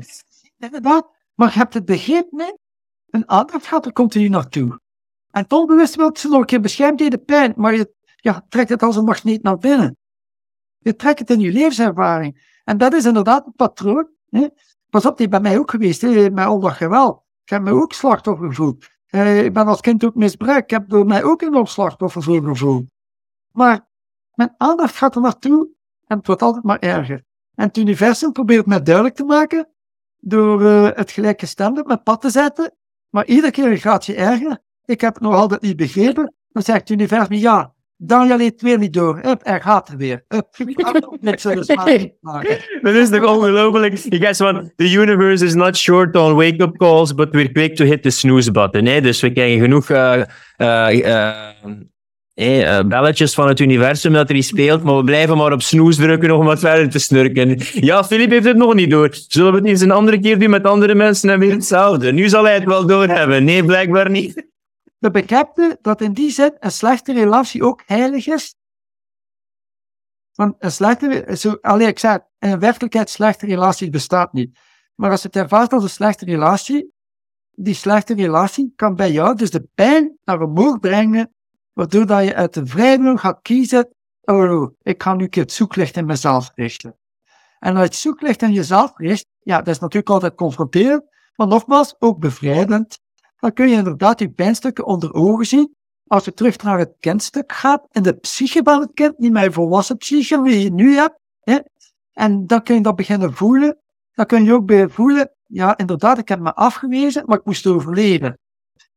Inderdaad, 0.59 1.07
maar 1.35 1.49
je 1.53 1.59
hebt 1.59 1.75
het 1.75 1.85
begrepen, 1.85 2.59
een 3.11 3.29
aandacht 3.29 3.67
gaat 3.67 3.87
er 3.87 3.93
continu 3.93 4.29
naartoe. 4.29 4.79
En 5.31 5.45
onbewust 5.49 5.95
wil 5.95 6.11
ze 6.13 6.29
nog 6.29 6.41
een 6.41 6.47
keer 6.47 6.61
beschermd 6.61 6.99
tegen 6.99 7.13
de 7.13 7.25
pijn, 7.25 7.53
maar 7.57 7.75
je 7.75 7.95
ja, 8.17 8.45
trekt 8.49 8.69
het 8.69 8.83
als 8.83 8.97
een 8.97 9.05
magneet 9.05 9.43
naar 9.43 9.59
binnen. 9.59 9.97
Je 10.79 10.97
trekt 10.97 11.19
het 11.19 11.31
in 11.31 11.41
je 11.41 11.53
levenservaring. 11.53 12.59
En 12.65 12.79
dat 12.79 12.93
is 12.93 13.05
inderdaad 13.05 13.47
een 13.47 13.53
patroon. 13.53 14.09
Hè. 14.31 14.47
Pas 14.91 15.07
op, 15.07 15.19
die 15.19 15.29
bij 15.29 15.41
mij 15.41 15.59
ook 15.59 15.71
geweest, 15.71 16.01
hè, 16.01 16.31
met 16.31 16.45
dat 16.45 16.73
geweld. 16.73 17.23
Ik 17.45 17.51
heb 17.51 17.63
me 17.63 17.73
ook 17.73 17.93
slachtoffer 17.93 18.49
gevoeld. 18.49 18.87
Eh, 19.07 19.45
ik 19.45 19.53
ben 19.53 19.67
als 19.67 19.81
kind 19.81 20.05
ook 20.05 20.15
misbruikt. 20.15 20.63
Ik 20.63 20.71
heb 20.71 20.89
door 20.89 21.07
mij 21.07 21.25
ook 21.25 21.43
een 21.43 21.67
slachtoffer 21.67 22.23
gevoeld. 22.23 22.85
Maar 23.53 23.89
mijn 24.35 24.55
aandacht 24.57 24.97
gaat 24.97 25.15
er 25.15 25.21
naartoe 25.21 25.69
en 26.07 26.17
het 26.17 26.27
wordt 26.27 26.43
altijd 26.43 26.65
maar 26.65 26.79
erger. 26.79 27.23
En 27.55 27.67
het 27.67 27.77
universum 27.77 28.33
probeert 28.33 28.67
mij 28.67 28.83
duidelijk 28.83 29.15
te 29.15 29.25
maken 29.25 29.69
door 30.17 30.63
uh, 30.63 30.89
het 30.95 31.11
gelijkgestemde 31.11 31.85
met 31.87 32.03
pad 32.03 32.21
te 32.21 32.31
zetten. 32.31 32.75
Maar 33.09 33.27
iedere 33.27 33.51
keer 33.51 33.79
gaat 33.79 34.07
je 34.07 34.15
erger 34.15 34.63
ik 34.85 35.01
heb 35.01 35.15
het 35.15 35.23
nog 35.23 35.35
altijd 35.35 35.61
niet 35.61 35.77
begrepen. 35.77 36.35
Dan 36.53 36.63
zegt 36.63 36.81
het 36.81 36.91
universum, 36.91 37.37
ja, 37.37 37.73
Daniel 38.03 38.39
het 38.39 38.63
weer 38.63 38.79
niet 38.79 38.93
door. 38.93 39.19
Hup, 39.23 39.41
er 39.43 39.61
gaat 39.61 39.89
er 39.89 39.97
weer. 39.97 40.25
Hup, 40.29 40.47
niks 41.21 41.43
Dat 42.83 42.95
is 42.95 43.11
toch 43.11 43.25
ongelooflijk? 43.25 43.97
You 43.97 44.23
guys, 44.23 44.39
want 44.39 44.73
the 44.77 44.93
universe 44.93 45.45
is 45.45 45.55
not 45.55 45.77
short 45.77 46.17
on 46.17 46.35
wake-up 46.35 46.77
calls, 46.77 47.15
but 47.15 47.31
we're 47.31 47.53
quick 47.53 47.77
to 47.77 47.85
hit 47.85 48.03
the 48.03 48.11
snooze 48.11 48.51
button. 48.51 48.87
Hè? 48.87 49.01
Dus 49.01 49.21
we 49.21 49.33
krijgen 49.33 49.61
genoeg 49.61 49.89
uh, 49.89 50.23
uh, 52.35 52.81
belletjes 52.87 53.35
van 53.35 53.49
het 53.49 53.61
universum 53.61 54.13
dat 54.13 54.31
er 54.31 54.37
iets 54.37 54.49
speelt, 54.49 54.83
maar 54.83 54.97
we 54.97 55.05
blijven 55.05 55.37
maar 55.37 55.53
op 55.53 55.63
snooze 55.63 56.03
drukken 56.03 56.37
om 56.37 56.45
wat 56.45 56.61
verder 56.61 56.91
te 56.91 56.99
snurken. 56.99 57.59
Ja, 57.73 58.05
Filip 58.05 58.31
heeft 58.31 58.45
het 58.45 58.57
nog 58.57 58.75
niet 58.75 58.91
door. 58.91 59.09
Zullen 59.29 59.53
we 59.53 59.59
het 59.59 59.67
eens 59.67 59.81
een 59.81 59.91
andere 59.91 60.21
keer 60.21 60.39
doen 60.39 60.51
met 60.51 60.65
andere 60.65 60.95
mensen 60.95 61.31
en 61.31 61.39
weer 61.39 61.53
hetzelfde? 61.53 62.13
Nu 62.13 62.29
zal 62.29 62.45
hij 62.45 62.55
het 62.55 62.65
wel 62.65 62.87
doorhebben. 62.87 63.45
Nee, 63.45 63.65
blijkbaar 63.65 64.11
niet. 64.11 64.49
We 65.01 65.11
begrijpen 65.11 65.79
dat 65.81 66.01
in 66.01 66.13
die 66.13 66.31
zin 66.31 66.57
een 66.59 66.73
slechte 66.73 67.13
relatie 67.13 67.65
ook 67.65 67.83
heilig 67.87 68.27
is. 68.27 68.55
Want 70.35 70.55
een 70.59 70.73
slechte, 70.73 71.37
zo, 71.37 71.59
alleen 71.61 71.89
ik 71.89 71.99
zei, 71.99 72.19
in 72.39 72.59
werkelijkheid 72.59 73.11
slechte 73.11 73.47
relatie 73.47 73.91
bestaat 73.91 74.33
niet. 74.33 74.59
Maar 74.95 75.11
als 75.11 75.23
je 75.23 75.27
het 75.27 75.37
ervaart 75.37 75.73
als 75.73 75.83
een 75.83 75.91
slechte 75.91 76.25
relatie, 76.25 76.93
die 77.51 77.75
slechte 77.75 78.15
relatie 78.15 78.73
kan 78.77 78.95
bij 78.95 79.13
jou 79.13 79.37
dus 79.37 79.51
de 79.51 79.69
pijn 79.75 80.19
naar 80.25 80.41
omhoog 80.41 80.79
brengen, 80.79 81.35
waardoor 81.73 82.07
dat 82.07 82.25
je 82.25 82.35
uit 82.35 82.55
de 82.55 82.67
vrije 82.67 83.19
gaat 83.19 83.43
kiezen, 83.43 83.95
oh, 84.21 84.71
ik 84.83 85.03
ga 85.03 85.15
nu 85.15 85.25
een 85.25 85.31
keer 85.31 85.43
het 85.43 85.53
zoeklicht 85.53 85.97
in 85.97 86.07
mezelf 86.07 86.51
richten. 86.55 86.99
En 87.59 87.71
als 87.71 87.79
je 87.79 87.85
het 87.85 87.95
zoeklicht 87.95 88.43
in 88.43 88.53
jezelf 88.53 88.93
richt, 88.97 89.27
ja, 89.39 89.59
dat 89.59 89.75
is 89.75 89.79
natuurlijk 89.79 90.11
altijd 90.11 90.35
confronterend, 90.35 91.05
maar 91.37 91.47
nogmaals, 91.47 91.95
ook 91.99 92.19
bevrijdend 92.19 92.99
dan 93.41 93.53
kun 93.53 93.69
je 93.69 93.77
inderdaad 93.77 94.19
die 94.19 94.31
pijnstukken 94.31 94.87
onder 94.87 95.13
ogen 95.13 95.47
zien. 95.47 95.75
Als 96.07 96.25
je 96.25 96.35
terug 96.35 96.63
naar 96.63 96.79
het 96.79 96.95
kindstuk 97.01 97.53
gaat, 97.53 97.87
in 97.91 98.03
de 98.03 98.15
psyche 98.15 98.61
van 98.65 98.81
het 98.81 98.91
kind, 98.95 99.19
niet 99.19 99.33
mijn 99.33 99.53
volwassen 99.53 99.97
psyche, 99.97 100.43
die 100.43 100.63
je 100.63 100.73
nu 100.73 100.95
hebt, 100.95 101.19
hè, 101.41 101.59
en 102.13 102.47
dan 102.47 102.63
kun 102.63 102.75
je 102.75 102.81
dat 102.81 102.97
beginnen 102.97 103.35
voelen. 103.35 103.79
Dan 104.13 104.27
kun 104.27 104.45
je 104.45 104.53
ook 104.53 104.67
bij 104.67 104.89
voelen, 104.89 105.35
ja, 105.47 105.77
inderdaad, 105.77 106.19
ik 106.19 106.29
heb 106.29 106.41
me 106.41 106.55
afgewezen, 106.55 107.23
maar 107.27 107.39
ik 107.39 107.45
moest 107.45 107.67
overleven. 107.67 108.39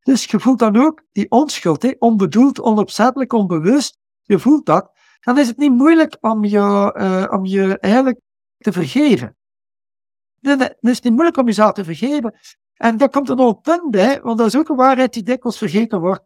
Dus 0.04 0.26
je 0.26 0.40
voelt 0.40 0.60
dan 0.60 0.78
ook 0.78 1.04
die 1.12 1.32
onschuld, 1.32 1.82
hè, 1.82 1.94
onbedoeld, 2.00 2.62
onopzettelijk, 2.62 3.34
onbewust. 3.34 3.98
Je 4.22 4.40
voelt 4.40 4.66
dat. 4.66 4.92
Dan 5.20 5.38
is 5.38 5.48
het 5.48 5.58
niet 5.58 5.72
moeilijk 5.72 6.18
om 6.22 6.46
je, 6.46 6.94
uh, 6.98 7.28
om 7.32 7.46
je 7.46 7.80
eigenlijk 7.80 8.20
te 8.58 8.72
vergeven. 8.72 9.36
Dan 10.40 10.60
is 10.62 10.96
het 10.96 11.04
niet 11.04 11.14
moeilijk 11.14 11.38
om 11.38 11.46
jezelf 11.46 11.72
te 11.72 11.84
vergeven. 11.84 12.36
En 12.74 12.98
daar 12.98 13.10
komt 13.10 13.30
een 13.30 13.62
punt 13.62 13.92
bij, 13.92 14.22
want 14.22 14.38
dat 14.38 14.48
is 14.48 14.58
ook 14.58 14.70
een 14.70 14.76
waarheid 14.76 15.14
die 15.14 15.24
dikwijls 15.24 15.58
vergeten 15.58 16.00
wordt. 16.00 16.24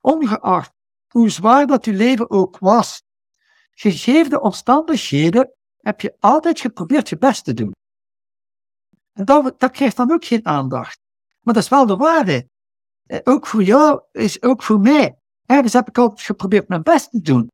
Ongeacht 0.00 0.72
hoe 1.12 1.30
zwaar 1.30 1.66
dat 1.66 1.84
je 1.84 1.92
leven 1.92 2.30
ook 2.30 2.58
was, 2.58 3.02
gegeven 3.70 4.30
de 4.30 4.40
omstandigheden, 4.40 5.52
heb 5.76 6.00
je 6.00 6.16
altijd 6.20 6.60
geprobeerd 6.60 7.08
je 7.08 7.18
best 7.18 7.44
te 7.44 7.54
doen. 7.54 7.72
En 9.12 9.24
dat, 9.24 9.60
dat 9.60 9.70
krijgt 9.70 9.96
dan 9.96 10.12
ook 10.12 10.24
geen 10.24 10.46
aandacht. 10.46 10.98
Maar 11.40 11.54
dat 11.54 11.62
is 11.62 11.68
wel 11.68 11.86
de 11.86 11.96
waarheid. 11.96 12.48
Eh, 13.06 13.20
ook 13.24 13.46
voor 13.46 13.62
jou 13.62 14.02
is 14.12 14.42
ook 14.42 14.62
voor 14.62 14.80
mij. 14.80 15.16
Ergens 15.46 15.72
heb 15.72 15.88
ik 15.88 15.98
altijd 15.98 16.20
geprobeerd 16.20 16.68
mijn 16.68 16.82
best 16.82 17.10
te 17.10 17.20
doen. 17.20 17.48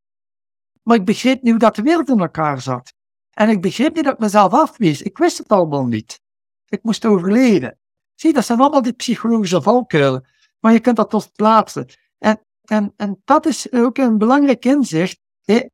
Maar 0.83 0.97
ik 0.97 1.05
begreep 1.05 1.43
niet 1.43 1.51
hoe 1.51 1.61
dat 1.61 1.77
de 1.77 1.83
wereld 1.83 2.09
in 2.09 2.21
elkaar 2.21 2.61
zat. 2.61 2.93
En 3.31 3.49
ik 3.49 3.61
begreep 3.61 3.95
niet 3.95 4.05
dat 4.05 4.13
ik 4.13 4.19
mezelf 4.19 4.53
afwees. 4.53 5.03
Ik 5.03 5.19
wist 5.19 5.39
het 5.39 5.49
allemaal 5.49 5.87
niet. 5.87 6.21
Ik 6.69 6.83
moest 6.83 7.05
overleven. 7.05 7.79
Zie, 8.21 8.33
dat 8.33 8.45
zijn 8.45 8.61
allemaal 8.61 8.83
die 8.83 8.93
psychologische 8.93 9.63
valkuilen. 9.63 10.27
maar 10.61 10.73
je 10.73 10.81
kunt 10.81 10.97
dat 10.97 11.11
toch 11.11 11.33
plaatsen. 11.33 11.87
En, 12.19 12.41
en, 12.65 12.93
en 12.97 13.23
dat 13.25 13.47
is 13.47 13.73
ook 13.73 13.99
een 13.99 14.19
belangrijk 14.19 14.65
inzicht. 14.65 15.21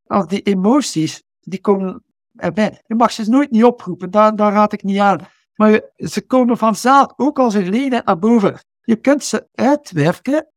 Als 0.06 0.26
die 0.26 0.42
emoties, 0.42 1.22
die 1.40 1.60
komen 1.60 2.04
erbij. 2.34 2.82
Je 2.86 2.94
mag 2.94 3.12
ze 3.12 3.30
nooit 3.30 3.50
niet 3.50 3.64
oproepen, 3.64 4.10
daar, 4.10 4.36
daar 4.36 4.52
raad 4.52 4.72
ik 4.72 4.82
niet 4.82 4.98
aan. 4.98 5.20
Maar 5.54 5.80
ze 5.96 6.26
komen 6.26 6.58
vanzelf, 6.58 7.12
ook 7.16 7.38
als 7.38 7.54
een 7.54 7.64
gelegenheid 7.64 8.04
naar 8.04 8.18
boven. 8.18 8.58
Je 8.80 8.96
kunt 8.96 9.24
ze 9.24 9.48
uitwerken 9.54 10.48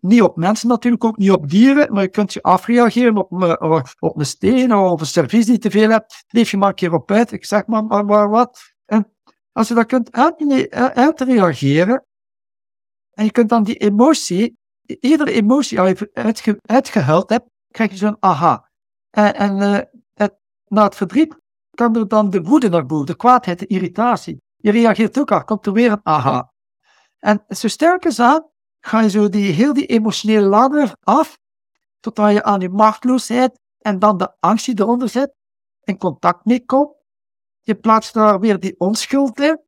niet 0.00 0.22
op 0.22 0.36
mensen 0.36 0.68
natuurlijk, 0.68 1.04
ook 1.04 1.16
niet 1.16 1.30
op 1.30 1.48
dieren, 1.48 1.92
maar 1.92 2.02
je 2.02 2.08
kunt 2.08 2.32
je 2.32 2.42
afreageren 2.42 3.16
op, 3.16 3.32
een, 3.32 3.60
op 3.98 4.18
een 4.18 4.26
steen 4.26 4.74
of 4.74 5.00
een 5.00 5.06
service 5.06 5.50
die 5.50 5.58
te 5.58 5.70
veel 5.70 5.90
hebt. 5.90 6.24
Leef 6.28 6.50
je 6.50 6.56
maar 6.56 6.68
een 6.68 6.74
keer 6.74 6.92
op 6.92 7.10
uit, 7.10 7.32
ik 7.32 7.44
zeg 7.44 7.66
maar, 7.66 7.84
maar, 7.84 8.04
maar 8.04 8.28
wat. 8.28 8.75
Als 9.56 9.68
je 9.68 9.74
dat 9.74 9.86
kunt 9.86 10.12
uit, 10.12 10.70
uitreageren, 10.94 12.04
en 13.10 13.24
je 13.24 13.30
kunt 13.30 13.48
dan 13.48 13.62
die 13.62 13.76
emotie, 13.76 14.58
iedere 15.00 15.32
emotie 15.32 15.80
al 15.80 15.86
even 15.86 16.10
uitge, 16.12 16.58
uitgehuild 16.62 17.30
hebt, 17.30 17.48
krijg 17.70 17.90
je 17.90 17.96
zo'n 17.96 18.16
aha. 18.20 18.70
En, 19.10 19.34
en 19.34 19.58
het, 20.14 20.34
na 20.66 20.84
het 20.84 20.94
verdriet 20.94 21.36
kan 21.70 21.96
er 21.96 22.08
dan 22.08 22.30
de 22.30 22.42
woede 22.42 22.68
naar 22.68 22.86
boven, 22.86 23.06
de 23.06 23.16
kwaadheid, 23.16 23.58
de 23.58 23.66
irritatie. 23.66 24.42
Je 24.56 24.70
reageert 24.70 25.18
ook 25.18 25.32
al, 25.32 25.44
komt 25.44 25.66
er 25.66 25.72
weer 25.72 25.92
een 25.92 26.00
aha. 26.02 26.52
En 27.18 27.44
zo 27.48 27.68
sterk 27.68 28.04
is 28.04 28.20
aan, 28.20 28.50
ga 28.80 29.00
je 29.00 29.10
zo 29.10 29.28
die, 29.28 29.52
heel 29.52 29.72
die 29.72 29.86
emotionele 29.86 30.46
ladder 30.46 30.96
af, 31.00 31.38
totdat 32.00 32.32
je 32.32 32.42
aan 32.42 32.60
je 32.60 32.68
machteloosheid 32.68 33.60
en 33.78 33.98
dan 33.98 34.16
de 34.16 34.36
angst 34.40 34.66
die 34.66 34.80
eronder 34.80 35.08
zit, 35.08 35.34
in 35.84 35.98
contact 35.98 36.44
mee 36.44 36.64
komt. 36.64 36.95
Je 37.66 37.74
plaatst 37.74 38.14
daar 38.14 38.40
weer 38.40 38.60
die 38.60 38.74
onschuld 38.78 39.40
in. 39.40 39.60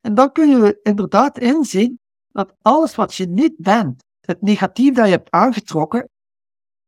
En 0.00 0.14
dan 0.14 0.32
kun 0.32 0.48
je 0.48 0.80
inderdaad 0.82 1.38
inzien 1.38 2.00
dat 2.28 2.54
alles 2.62 2.94
wat 2.94 3.14
je 3.14 3.26
niet 3.26 3.54
bent, 3.56 4.04
het 4.20 4.42
negatief 4.42 4.94
dat 4.94 5.04
je 5.04 5.10
hebt 5.10 5.30
aangetrokken, 5.30 6.08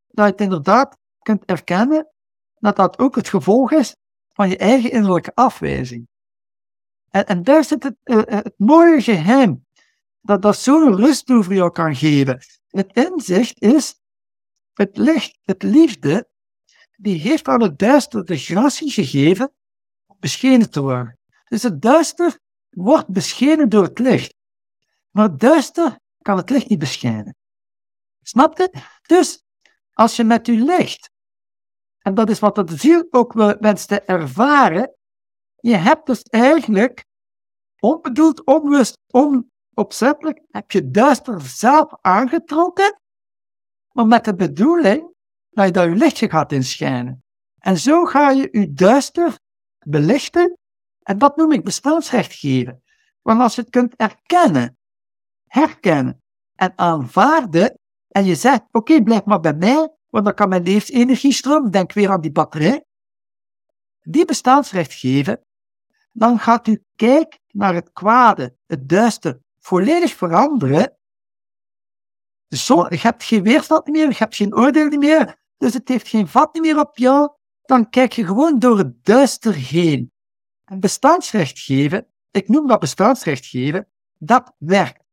dat 0.09 0.25
je 0.25 0.31
het 0.33 0.41
inderdaad 0.41 0.97
kunt 1.19 1.45
erkennen 1.45 2.09
dat 2.55 2.77
dat 2.77 2.99
ook 2.99 3.15
het 3.15 3.29
gevolg 3.29 3.73
is 3.73 3.97
van 4.33 4.49
je 4.49 4.57
eigen 4.57 4.91
innerlijke 4.91 5.35
afwijzing. 5.35 6.09
En, 7.11 7.27
en 7.27 7.43
daar 7.43 7.65
zit 7.65 7.83
het, 7.83 7.97
uh, 8.05 8.23
het 8.25 8.55
mooie 8.57 9.03
geheim 9.03 9.67
dat 10.21 10.43
dat 10.43 10.57
zo'n 10.57 10.97
rust 10.97 11.31
over 11.31 11.55
jou 11.55 11.71
kan 11.71 11.97
geven. 11.97 12.41
Het 12.69 12.93
inzicht 12.93 13.61
is, 13.61 14.01
het 14.73 14.97
licht, 14.97 15.39
het 15.43 15.63
liefde, 15.63 16.29
die 16.97 17.21
heeft 17.21 17.49
aan 17.49 17.63
het 17.63 17.79
duister 17.79 18.25
de 18.25 18.37
gratie 18.37 18.91
gegeven 18.91 19.53
beschenen 20.23 20.71
te 20.71 20.81
worden. 20.81 21.19
Dus 21.45 21.63
het 21.63 21.83
duister 21.83 22.39
wordt 22.71 23.09
beschenen 23.09 23.69
door 23.69 23.83
het 23.83 23.99
licht. 23.99 24.35
Maar 25.11 25.29
het 25.29 25.41
duister 25.41 25.99
kan 26.19 26.37
het 26.37 26.51
licht 26.51 26.69
niet 26.69 26.79
beschijnen. 26.79 27.37
Snap 28.23 28.59
je? 28.59 28.83
Dus, 29.03 29.43
als 29.93 30.17
je 30.17 30.25
met 30.25 30.47
je 30.47 30.53
licht, 30.53 31.11
en 31.99 32.15
dat 32.15 32.31
is 32.31 32.39
wat 32.39 32.55
de 32.55 32.77
ziel 32.77 33.07
ook 33.11 33.33
wenst 33.61 33.89
te 33.89 34.01
ervaren, 34.01 34.97
je 35.57 35.77
hebt 35.77 36.07
dus 36.07 36.23
eigenlijk 36.23 37.05
onbedoeld, 37.79 38.45
onbewust, 38.45 38.99
on, 39.07 39.51
opzettelijk 39.75 40.43
heb 40.51 40.71
je 40.71 40.91
duister 40.91 41.41
zelf 41.41 41.95
aangetrokken, 42.01 43.01
maar 43.93 44.07
met 44.07 44.25
de 44.25 44.35
bedoeling 44.35 45.15
dat 45.51 45.67
je 45.67 45.73
daar 45.73 45.89
je 45.89 45.97
lichtje 45.97 46.31
gaat 46.31 46.53
inschijnen. 46.53 47.23
En 47.59 47.79
zo 47.79 48.05
ga 48.05 48.31
je 48.31 48.49
je 48.51 48.73
duister 48.73 49.39
belichten, 49.85 50.59
en 51.03 51.19
dat 51.19 51.37
noem 51.37 51.53
ik 51.53 51.65
bestaansrecht 51.65 52.35
geven. 52.35 52.83
Want 53.23 53.41
als 53.41 53.55
je 53.55 53.61
het 53.61 53.71
kunt 53.71 53.97
erkennen, 53.97 54.77
herkennen 55.47 56.23
en 56.55 56.73
aanvaarden, 56.77 57.79
en 58.09 58.25
je 58.25 58.35
zegt, 58.35 58.63
oké, 58.71 59.03
blijf 59.03 59.25
maar 59.25 59.41
bij 59.41 59.55
mij, 59.55 59.93
want 60.09 60.25
dan 60.25 60.35
kan 60.35 60.49
mijn 60.49 60.63
levensenergie 60.63 61.33
stromen, 61.33 61.71
denk 61.71 61.93
weer 61.93 62.11
aan 62.11 62.21
die 62.21 62.33
batterij, 62.33 62.85
die 64.01 64.25
bestaansrecht 64.25 64.93
geven, 64.93 65.45
dan 66.13 66.39
gaat 66.39 66.67
u 66.67 66.85
kijk 66.97 67.39
naar 67.49 67.75
het 67.75 67.93
kwade, 67.93 68.57
het 68.67 68.89
duister, 68.89 69.41
volledig 69.59 70.15
veranderen. 70.15 70.97
Zo, 72.49 72.87
je 72.89 72.99
hebt 72.99 73.25
geen 73.25 73.43
weerstand 73.43 73.87
meer, 73.87 74.09
je 74.09 74.17
hebt 74.17 74.37
geen 74.37 74.55
oordeel 74.55 74.99
meer, 74.99 75.37
dus 75.57 75.75
het 75.75 75.89
heeft 75.89 76.09
geen 76.09 76.29
vat 76.29 76.55
meer 76.55 76.79
op 76.79 76.97
jou. 76.99 77.31
Dan 77.63 77.91
kijk 77.91 78.13
je 78.13 78.27
gewoon 78.27 78.59
door 78.59 78.79
het 78.79 79.05
duister 79.05 79.55
heen. 79.55 80.13
En 80.65 80.81
bestaansrecht 80.81 81.59
geven, 81.59 82.07
ik 82.31 82.49
noem 82.49 82.67
dat 82.67 82.81
bestaansrecht 82.81 83.47
geven, 83.47 83.89
dat 84.19 84.55
werkt. 84.59 85.05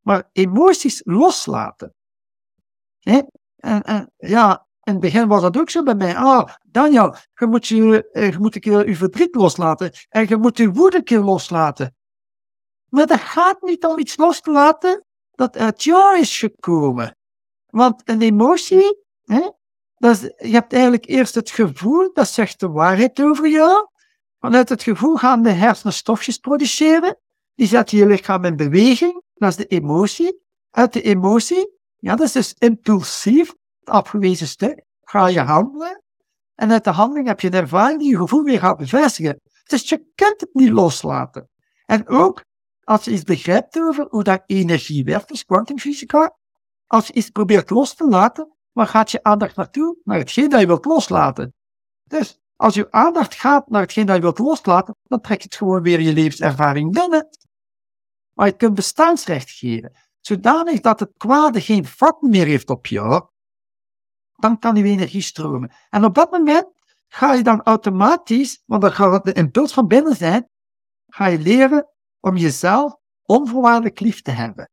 Maar 0.00 0.28
emoties 0.32 1.00
loslaten. 1.04 1.94
Hè? 2.98 3.20
En, 3.56 3.82
en, 3.82 4.12
ja, 4.16 4.66
in 4.82 4.92
het 4.92 5.00
begin 5.00 5.28
was 5.28 5.42
dat 5.42 5.56
ook 5.56 5.70
zo 5.70 5.82
bij 5.82 5.94
mij. 5.94 6.16
Ah, 6.16 6.54
Daniel, 6.62 7.14
je 7.34 7.46
moet, 7.46 7.66
je, 7.66 8.10
eh, 8.10 8.30
je 8.30 8.38
moet 8.38 8.54
een 8.54 8.60
keer 8.60 8.88
je 8.88 8.96
verdriet 8.96 9.34
loslaten. 9.34 9.92
En 10.08 10.28
je 10.28 10.36
moet 10.36 10.56
je 10.56 10.70
woede 10.72 10.96
een 10.96 11.04
keer 11.04 11.20
loslaten. 11.20 11.94
Maar 12.88 13.06
dat 13.06 13.20
gaat 13.20 13.62
niet 13.62 13.84
om 13.84 13.98
iets 13.98 14.16
los 14.16 14.40
te 14.40 14.50
laten 14.50 15.04
dat 15.30 15.56
uit 15.56 15.82
jou 15.82 16.18
is 16.18 16.38
gekomen. 16.38 17.16
Want 17.66 18.08
een 18.08 18.22
emotie, 18.22 19.04
hè, 19.22 19.50
je 20.00 20.50
hebt 20.50 20.72
eigenlijk 20.72 21.06
eerst 21.06 21.34
het 21.34 21.50
gevoel, 21.50 22.10
dat 22.12 22.28
zegt 22.28 22.60
de 22.60 22.68
waarheid 22.68 23.22
over 23.22 23.48
jou. 23.48 23.88
Vanuit 24.38 24.68
het 24.68 24.82
gevoel 24.82 25.16
gaan 25.16 25.42
de 25.42 25.50
hersenen 25.50 25.92
stofjes 25.92 26.38
produceren. 26.38 27.18
Die 27.54 27.66
zetten 27.66 27.98
je 27.98 28.06
lichaam 28.06 28.44
in 28.44 28.56
beweging. 28.56 29.22
Dat 29.34 29.50
is 29.50 29.56
de 29.56 29.66
emotie. 29.66 30.40
Uit 30.70 30.92
de 30.92 31.02
emotie, 31.02 31.78
ja, 31.96 32.16
dat 32.16 32.26
is 32.26 32.32
dus 32.32 32.54
impulsief, 32.58 33.48
het 33.80 33.88
afgewezen 33.88 34.46
stuk, 34.46 34.84
ga 35.00 35.26
je 35.26 35.40
handelen. 35.40 36.02
En 36.54 36.72
uit 36.72 36.84
de 36.84 36.90
handeling 36.90 37.26
heb 37.26 37.40
je 37.40 37.46
een 37.46 37.52
ervaring 37.52 37.98
die 37.98 38.10
je 38.10 38.16
gevoel 38.16 38.42
weer 38.42 38.58
gaat 38.58 38.76
bevestigen. 38.76 39.40
Dus 39.64 39.88
je 39.88 40.10
kunt 40.14 40.40
het 40.40 40.50
niet 40.52 40.70
loslaten. 40.70 41.48
En 41.86 42.08
ook 42.08 42.44
als 42.84 43.04
je 43.04 43.10
iets 43.10 43.22
begrijpt 43.22 43.80
over 43.80 44.06
hoe 44.08 44.22
dat 44.22 44.42
energie 44.46 45.04
werkt, 45.04 45.28
dus 45.28 45.44
kwantumfysica, 45.44 46.36
als 46.86 47.06
je 47.06 47.12
iets 47.12 47.30
probeert 47.30 47.70
los 47.70 47.94
te 47.94 48.08
laten, 48.08 48.56
waar 48.80 48.88
gaat 48.88 49.10
je 49.10 49.22
aandacht 49.22 49.56
naartoe? 49.56 49.96
Naar 50.04 50.18
hetgeen 50.18 50.48
dat 50.48 50.60
je 50.60 50.66
wilt 50.66 50.84
loslaten. 50.84 51.54
Dus 52.04 52.40
als 52.56 52.74
je 52.74 52.90
aandacht 52.90 53.34
gaat 53.34 53.68
naar 53.68 53.80
hetgeen 53.80 54.06
dat 54.06 54.16
je 54.16 54.22
wilt 54.22 54.38
loslaten, 54.38 54.96
dan 55.02 55.20
trek 55.20 55.38
je 55.38 55.44
het 55.44 55.54
gewoon 55.54 55.82
weer 55.82 56.00
je 56.00 56.12
levenservaring 56.12 56.92
binnen. 56.92 57.28
Maar 58.32 58.46
je 58.46 58.56
kunt 58.56 58.74
bestaansrecht 58.74 59.50
geven, 59.50 59.92
zodanig 60.20 60.80
dat 60.80 61.00
het 61.00 61.12
kwade 61.16 61.60
geen 61.60 61.86
vat 61.86 62.22
meer 62.22 62.46
heeft 62.46 62.70
op 62.70 62.86
jou, 62.86 63.26
dan 64.36 64.58
kan 64.58 64.76
je 64.76 64.84
energie 64.84 65.22
stromen. 65.22 65.72
En 65.90 66.04
op 66.04 66.14
dat 66.14 66.30
moment 66.30 66.66
ga 67.08 67.32
je 67.32 67.42
dan 67.42 67.62
automatisch, 67.62 68.62
want 68.66 68.82
dan 68.82 68.92
gaat 68.92 69.24
de 69.24 69.32
impuls 69.32 69.72
van 69.72 69.86
binnen 69.86 70.16
zijn, 70.16 70.48
ga 71.06 71.26
je 71.26 71.38
leren 71.38 71.88
om 72.20 72.36
jezelf 72.36 72.96
onvoorwaardelijk 73.22 74.00
lief 74.00 74.22
te 74.22 74.30
hebben. 74.30 74.70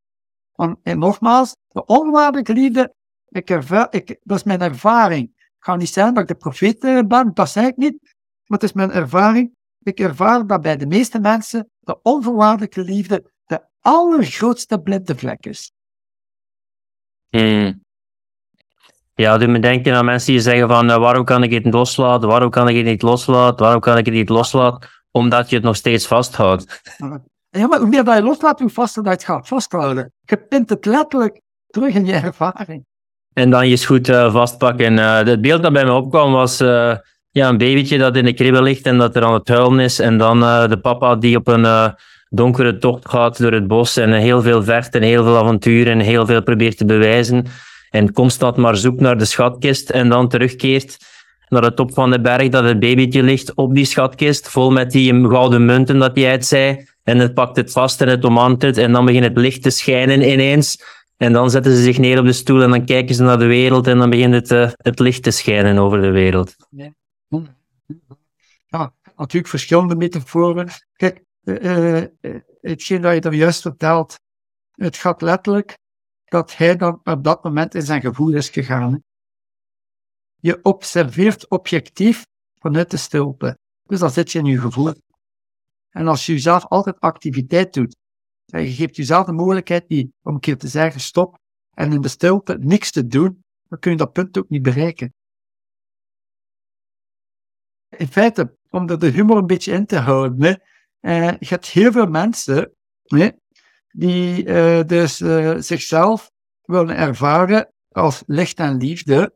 Want, 0.52 0.78
en 0.84 1.00
nogmaals, 1.00 1.56
de 1.68 1.86
onvoorwaardelijke 1.86 2.54
liefde, 2.54 2.96
ik 3.30 3.50
ervaar, 3.50 3.88
ik, 3.90 4.20
dat 4.24 4.38
is 4.38 4.44
mijn 4.44 4.62
ervaring. 4.62 5.32
Het 5.36 5.66
kan 5.66 5.78
niet 5.78 5.90
zijn 5.90 6.14
dat 6.14 6.24
ik 6.24 6.28
de 6.28 6.36
profeet 6.36 6.84
eh, 6.84 7.00
ben, 7.08 7.32
dat 7.34 7.50
zeg 7.50 7.66
ik 7.66 7.78
niet. 7.78 7.98
Maar 8.46 8.60
het 8.60 8.64
is 8.64 8.74
mijn 8.74 8.92
ervaring. 8.92 9.56
Ik 9.80 10.00
ervaar 10.00 10.48
dat 10.48 10.62
bij 10.62 10.78
de 10.78 10.86
meeste 10.86 11.20
mensen 11.20 11.70
de 11.80 12.02
onvoorwaardelijke 12.02 12.82
liefde 12.82 13.32
de 13.46 13.62
allergrootste 13.80 14.82
blinde 14.82 15.18
vlek 15.18 15.46
is. 15.46 15.72
Hmm. 17.30 17.86
Ja, 19.14 19.38
doe 19.38 19.48
me 19.48 19.60
denken 19.60 19.96
aan 19.96 20.06
mensen 20.06 20.32
die 20.32 20.42
zeggen 20.42 20.68
van 20.68 20.90
uh, 20.90 20.98
waarom 20.98 21.26
kan 21.26 21.44
ik 21.44 21.52
het 21.52 21.64
niet 21.64 21.74
loslaten, 21.74 22.28
waarom 22.28 22.50
kan 22.50 22.68
ik 22.68 22.76
het 22.76 22.86
niet 22.86 23.02
loslaten, 23.02 23.66
waarom 23.66 23.82
kan 23.82 23.98
ik 23.98 24.06
het 24.06 24.14
niet 24.14 24.30
loslaten, 24.30 24.90
omdat 25.12 25.50
je 25.50 25.56
het 25.56 25.66
nog 25.66 25.76
steeds 25.76 26.08
vasthoudt. 26.08 26.82
Ja, 27.50 27.68
maar 27.68 27.80
hoe 27.80 27.88
meer 27.88 28.04
dat 28.04 28.16
je 28.16 28.24
loslaat, 28.24 28.60
hoe 28.60 28.70
vaster 28.70 29.04
dat 29.04 29.12
je 29.12 29.18
het 29.18 29.28
gaat 29.28 29.48
vasthouden. 29.48 30.14
Je 30.22 30.38
pint 30.38 30.70
het 30.70 30.86
letterlijk 30.86 31.42
terug 31.68 31.94
in 31.94 32.06
je 32.06 32.14
ervaring. 32.14 32.86
En 33.38 33.50
dan 33.50 33.70
je 33.70 33.86
goed 33.86 34.10
uh, 34.10 34.34
vastpakken. 34.34 34.94
Uh, 34.94 35.18
het 35.18 35.42
beeld 35.42 35.62
dat 35.62 35.74
bij 35.74 35.86
me 35.86 35.92
opkwam 35.92 36.32
was 36.32 36.62
uh, 36.62 36.96
ja, 37.32 37.50
een 37.50 37.58
babytje 37.58 37.98
dat 37.98 38.16
in 38.16 38.26
de 38.26 38.34
kribbe 38.34 38.62
ligt 38.62 38.86
en 38.86 38.98
dat 38.98 39.16
er 39.16 39.24
aan 39.24 39.34
het 39.34 39.48
huilen 39.48 39.80
is. 39.80 40.00
En 40.00 40.18
dan 40.18 40.40
de 40.70 40.80
papa 40.82 41.16
die 41.16 41.38
op 41.38 41.48
een 41.48 41.94
donkere 42.30 42.78
tocht 42.78 43.10
gaat 43.10 43.42
door 43.42 43.52
het 43.52 43.68
bos 43.68 43.98
en 43.98 44.14
heel 44.14 44.42
veel 44.42 44.64
vecht 44.64 44.96
en 44.96 45.02
heel 45.02 45.24
veel 45.24 45.38
avonturen 45.38 45.94
en 45.94 46.00
heel 46.00 46.26
veel 46.26 46.44
probeert 46.44 46.78
te 46.78 46.86
bewijzen. 46.86 47.46
En 47.90 48.14
constant 48.14 48.56
maar 48.56 48.78
zoekt 48.78 49.00
naar 49.00 49.18
de 49.18 49.26
schatkist 49.26 49.90
en 49.90 50.10
dan 50.10 50.30
terugkeert 50.30 50.98
naar 51.48 51.62
de 51.62 51.74
top 51.74 51.94
van 51.94 52.12
de 52.12 52.22
berg 52.22 52.50
dat 52.50 52.64
het 52.64 52.80
babytje 52.80 53.24
ligt 53.24 53.56
op 53.56 53.76
die 53.76 53.86
schatkist, 53.86 54.50
vol 54.50 54.72
met 54.72 54.92
die 54.92 55.28
gouden 55.28 55.66
munten 55.66 56.00
dat 56.00 56.16
hij 56.16 56.30
uit 56.30 56.46
zei. 56.46 56.86
En 57.04 57.18
het 57.18 57.34
pakt 57.34 57.56
het 57.56 57.72
vast 57.72 58.02
en 58.02 58.08
het 58.08 58.26
omant 58.26 58.62
het. 58.62 58.78
En 58.78 58.92
dan 58.92 59.06
begint 59.06 59.24
het 59.24 59.38
licht 59.38 59.62
te 59.64 59.70
schijnen 59.70 60.30
ineens. 60.30 60.78
En 61.18 61.34
dan 61.34 61.50
zetten 61.50 61.76
ze 61.76 61.82
zich 61.82 61.98
neer 61.98 62.20
op 62.20 62.26
de 62.26 62.34
stoel 62.34 62.64
en 62.64 62.70
dan 62.70 62.86
kijken 62.86 63.16
ze 63.16 63.24
naar 63.24 63.40
de 63.40 63.46
wereld. 63.46 63.88
En 63.88 63.98
dan 63.98 64.10
begint 64.10 64.34
het, 64.34 64.52
uh, 64.52 64.72
het 64.78 65.00
licht 65.00 65.24
te 65.24 65.32
schijnen 65.32 65.78
over 65.78 66.02
de 66.02 66.12
wereld. 66.12 66.56
Ja, 68.66 68.94
natuurlijk 69.16 69.48
verschillende 69.48 69.96
metaforen. 69.96 70.70
Kijk, 70.94 71.24
uh, 71.44 72.04
hetgeen 72.62 73.02
dat 73.02 73.14
je 73.14 73.22
er 73.22 73.34
juist 73.34 73.62
vertelt, 73.62 74.20
het 74.72 74.98
gaat 74.98 75.22
letterlijk 75.22 75.78
dat 76.26 76.56
hij 76.56 76.76
dan 76.76 77.00
op 77.04 77.24
dat 77.24 77.44
moment 77.44 77.76
in 77.76 77.82
zijn 77.82 78.02
gevoel 78.02 78.34
is 78.34 78.50
gegaan. 78.50 79.04
Je 80.40 80.60
observeert 80.62 81.50
objectief 81.50 82.26
vanuit 82.60 82.92
de 82.92 82.98
stilte. 82.98 83.58
Dus 83.84 84.00
dan 84.00 84.12
zit 84.12 84.32
je 84.32 84.40
in 84.40 84.46
je 84.46 84.60
gevoel. 84.60 84.94
En 85.90 86.08
als 86.08 86.26
je 86.26 86.32
jezelf 86.32 86.66
altijd 86.66 87.00
activiteit 87.00 87.74
doet, 87.74 87.96
je 88.48 88.72
geeft 88.72 88.96
jezelf 88.96 89.26
de 89.26 89.32
mogelijkheid 89.32 89.88
die, 89.88 90.14
om 90.24 90.34
een 90.34 90.40
keer 90.40 90.58
te 90.58 90.68
zeggen 90.68 91.02
stop 91.02 91.40
en 91.74 91.92
in 91.92 92.02
de 92.02 92.08
stilte 92.08 92.58
niks 92.60 92.92
te 92.92 93.08
doen, 93.08 93.44
dan 93.68 93.80
kun 93.80 93.92
je 93.92 93.98
dat 93.98 94.14
punt 94.14 94.38
ook 94.38 94.50
niet 94.50 94.62
bereiken. 94.62 95.14
In 97.90 98.08
feite, 98.08 98.58
om 98.70 98.90
er 98.90 99.00
de 99.00 99.08
humor 99.08 99.38
een 99.38 99.48
beetje 99.48 99.72
in 99.72 99.86
te 99.86 99.98
houden, 99.98 100.62
eh, 101.00 101.32
je 101.40 101.48
hebt 101.48 101.68
heel 101.68 101.92
veel 101.92 102.08
mensen 102.08 102.74
hè, 103.04 103.30
die 103.88 104.46
uh, 104.46 104.84
dus 104.84 105.20
uh, 105.20 105.56
zichzelf 105.58 106.32
willen 106.62 106.96
ervaren 106.96 107.74
als 107.92 108.24
licht 108.26 108.60
en 108.60 108.78
liefde, 108.78 109.36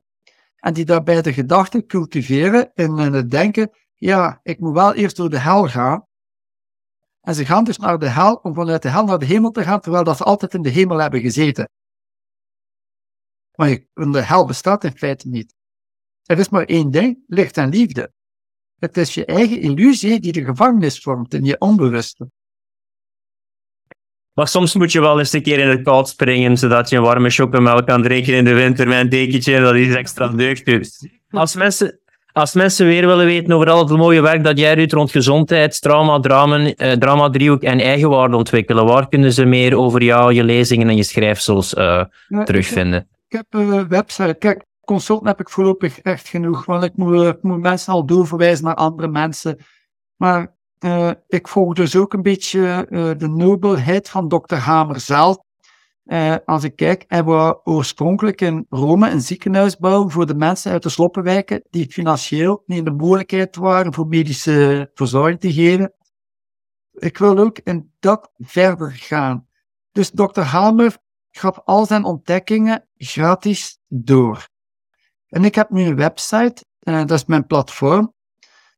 en 0.55 0.73
die 0.73 0.85
daarbij 0.85 1.21
de 1.21 1.33
gedachte 1.33 1.85
cultiveren 1.85 2.73
en 2.73 2.97
het 2.97 3.31
denken, 3.31 3.71
ja, 3.95 4.39
ik 4.43 4.59
moet 4.59 4.73
wel 4.73 4.93
eerst 4.93 5.15
door 5.15 5.29
de 5.29 5.39
hel 5.39 5.67
gaan, 5.67 6.07
en 7.21 7.35
ze 7.35 7.45
gaan 7.45 7.63
dus 7.63 7.77
naar 7.77 7.99
de 7.99 8.09
hel 8.09 8.35
om 8.35 8.53
vanuit 8.53 8.81
de 8.81 8.89
hel 8.89 9.05
naar 9.05 9.19
de 9.19 9.25
hemel 9.25 9.51
te 9.51 9.63
gaan, 9.63 9.79
terwijl 9.79 10.03
dat 10.03 10.17
ze 10.17 10.23
altijd 10.23 10.53
in 10.53 10.61
de 10.61 10.69
hemel 10.69 10.97
hebben 10.97 11.21
gezeten. 11.21 11.69
Maar 13.55 13.79
de 13.93 14.21
hel 14.21 14.45
bestaat 14.45 14.83
in 14.83 14.97
feite 14.97 15.27
niet. 15.27 15.55
Er 16.23 16.39
is 16.39 16.49
maar 16.49 16.65
één 16.65 16.91
ding, 16.91 17.23
licht 17.27 17.57
en 17.57 17.69
liefde. 17.69 18.11
Het 18.79 18.97
is 18.97 19.13
je 19.13 19.25
eigen 19.25 19.59
illusie 19.59 20.19
die 20.19 20.31
de 20.31 20.43
gevangenis 20.43 20.99
vormt 20.99 21.33
in 21.33 21.43
je 21.43 21.59
onbewuste. 21.59 22.31
Maar 24.33 24.47
soms 24.47 24.75
moet 24.75 24.91
je 24.91 24.99
wel 24.99 25.19
eens 25.19 25.33
een 25.33 25.41
keer 25.41 25.59
in 25.59 25.69
het 25.69 25.81
koud 25.81 26.09
springen, 26.09 26.57
zodat 26.57 26.89
je 26.89 26.95
een 26.95 27.01
warme 27.01 27.29
chocomelk 27.29 27.87
kan 27.87 28.01
drinken 28.01 28.33
in 28.33 28.45
de 28.45 28.53
winter 28.53 28.87
met 28.87 28.99
een 28.99 29.09
dekentje, 29.09 29.59
dat 29.59 29.75
is 29.75 29.95
extra 29.95 30.27
deugd. 30.27 31.07
Als 31.29 31.55
mensen, 31.55 32.00
als 32.33 32.53
mensen 32.53 32.85
weer 32.85 33.07
willen 33.07 33.25
weten 33.25 33.53
over 33.53 33.69
al 33.69 33.79
het 33.79 33.97
mooie 33.97 34.21
werk 34.21 34.43
dat 34.43 34.59
jij 34.59 34.75
doet 34.75 34.93
rond 34.93 35.11
gezondheid, 35.11 35.81
trauma, 35.81 36.19
drama, 36.19 36.73
eh, 36.73 36.91
drama 36.91 37.29
driehoek 37.29 37.61
en 37.61 37.79
eigenwaarde 37.79 38.35
ontwikkelen, 38.35 38.85
waar 38.85 39.07
kunnen 39.07 39.33
ze 39.33 39.45
meer 39.45 39.77
over 39.77 40.03
jou, 40.03 40.33
je 40.33 40.43
lezingen 40.43 40.89
en 40.89 40.95
je 40.95 41.03
schrijfsels 41.03 41.73
uh, 41.73 42.03
terugvinden? 42.43 43.07
Ik 43.27 43.37
heb 43.37 43.45
een 43.49 43.87
website. 43.87 44.35
Kijk, 44.39 44.65
consult 44.85 45.25
heb 45.25 45.39
ik 45.39 45.49
voorlopig 45.49 45.99
echt 45.99 46.27
genoeg, 46.27 46.65
want 46.65 46.83
ik 46.83 46.95
moet, 46.95 47.25
ik 47.25 47.41
moet 47.41 47.61
mensen 47.61 47.93
al 47.93 48.05
doorverwijzen 48.05 48.65
naar 48.65 48.75
andere 48.75 49.07
mensen. 49.07 49.57
Maar 50.15 50.55
uh, 50.85 51.11
ik 51.27 51.47
volg 51.47 51.73
dus 51.73 51.95
ook 51.95 52.13
een 52.13 52.21
beetje 52.21 52.87
uh, 52.89 53.11
de 53.17 53.27
nobelheid 53.27 54.09
van 54.09 54.27
dokter 54.27 54.57
Hamer 54.57 54.99
zelf. 54.99 55.37
Uh, 56.05 56.35
als 56.45 56.63
ik 56.63 56.75
kijk, 56.75 57.03
hebben 57.07 57.47
we 57.47 57.59
oorspronkelijk 57.63 58.41
in 58.41 58.65
Rome 58.69 59.09
een 59.09 59.21
ziekenhuis 59.21 59.77
bouwen 59.77 60.11
voor 60.11 60.25
de 60.25 60.35
mensen 60.35 60.71
uit 60.71 60.83
de 60.83 60.89
sloppenwijken 60.89 61.63
die 61.69 61.91
financieel 61.91 62.63
niet 62.65 62.77
in 62.77 62.83
de 62.83 62.91
mogelijkheid 62.91 63.55
waren 63.55 63.93
voor 63.93 64.07
medische 64.07 64.89
verzorging 64.93 65.39
te 65.39 65.53
geven. 65.53 65.93
Ik 66.91 67.17
wil 67.17 67.37
ook 67.37 67.59
in 67.59 67.91
dat 67.99 68.31
verder 68.37 68.91
gaan. 68.91 69.47
Dus 69.91 70.11
dokter 70.11 70.43
Hamer 70.43 70.97
gaf 71.29 71.59
al 71.65 71.85
zijn 71.85 72.03
ontdekkingen 72.03 72.87
gratis 72.97 73.79
door. 73.87 74.47
En 75.27 75.45
ik 75.45 75.55
heb 75.55 75.69
nu 75.69 75.83
een 75.83 75.95
website, 75.95 76.65
uh, 76.79 76.99
dat 76.99 77.11
is 77.11 77.25
mijn 77.25 77.45
platform. 77.45 78.13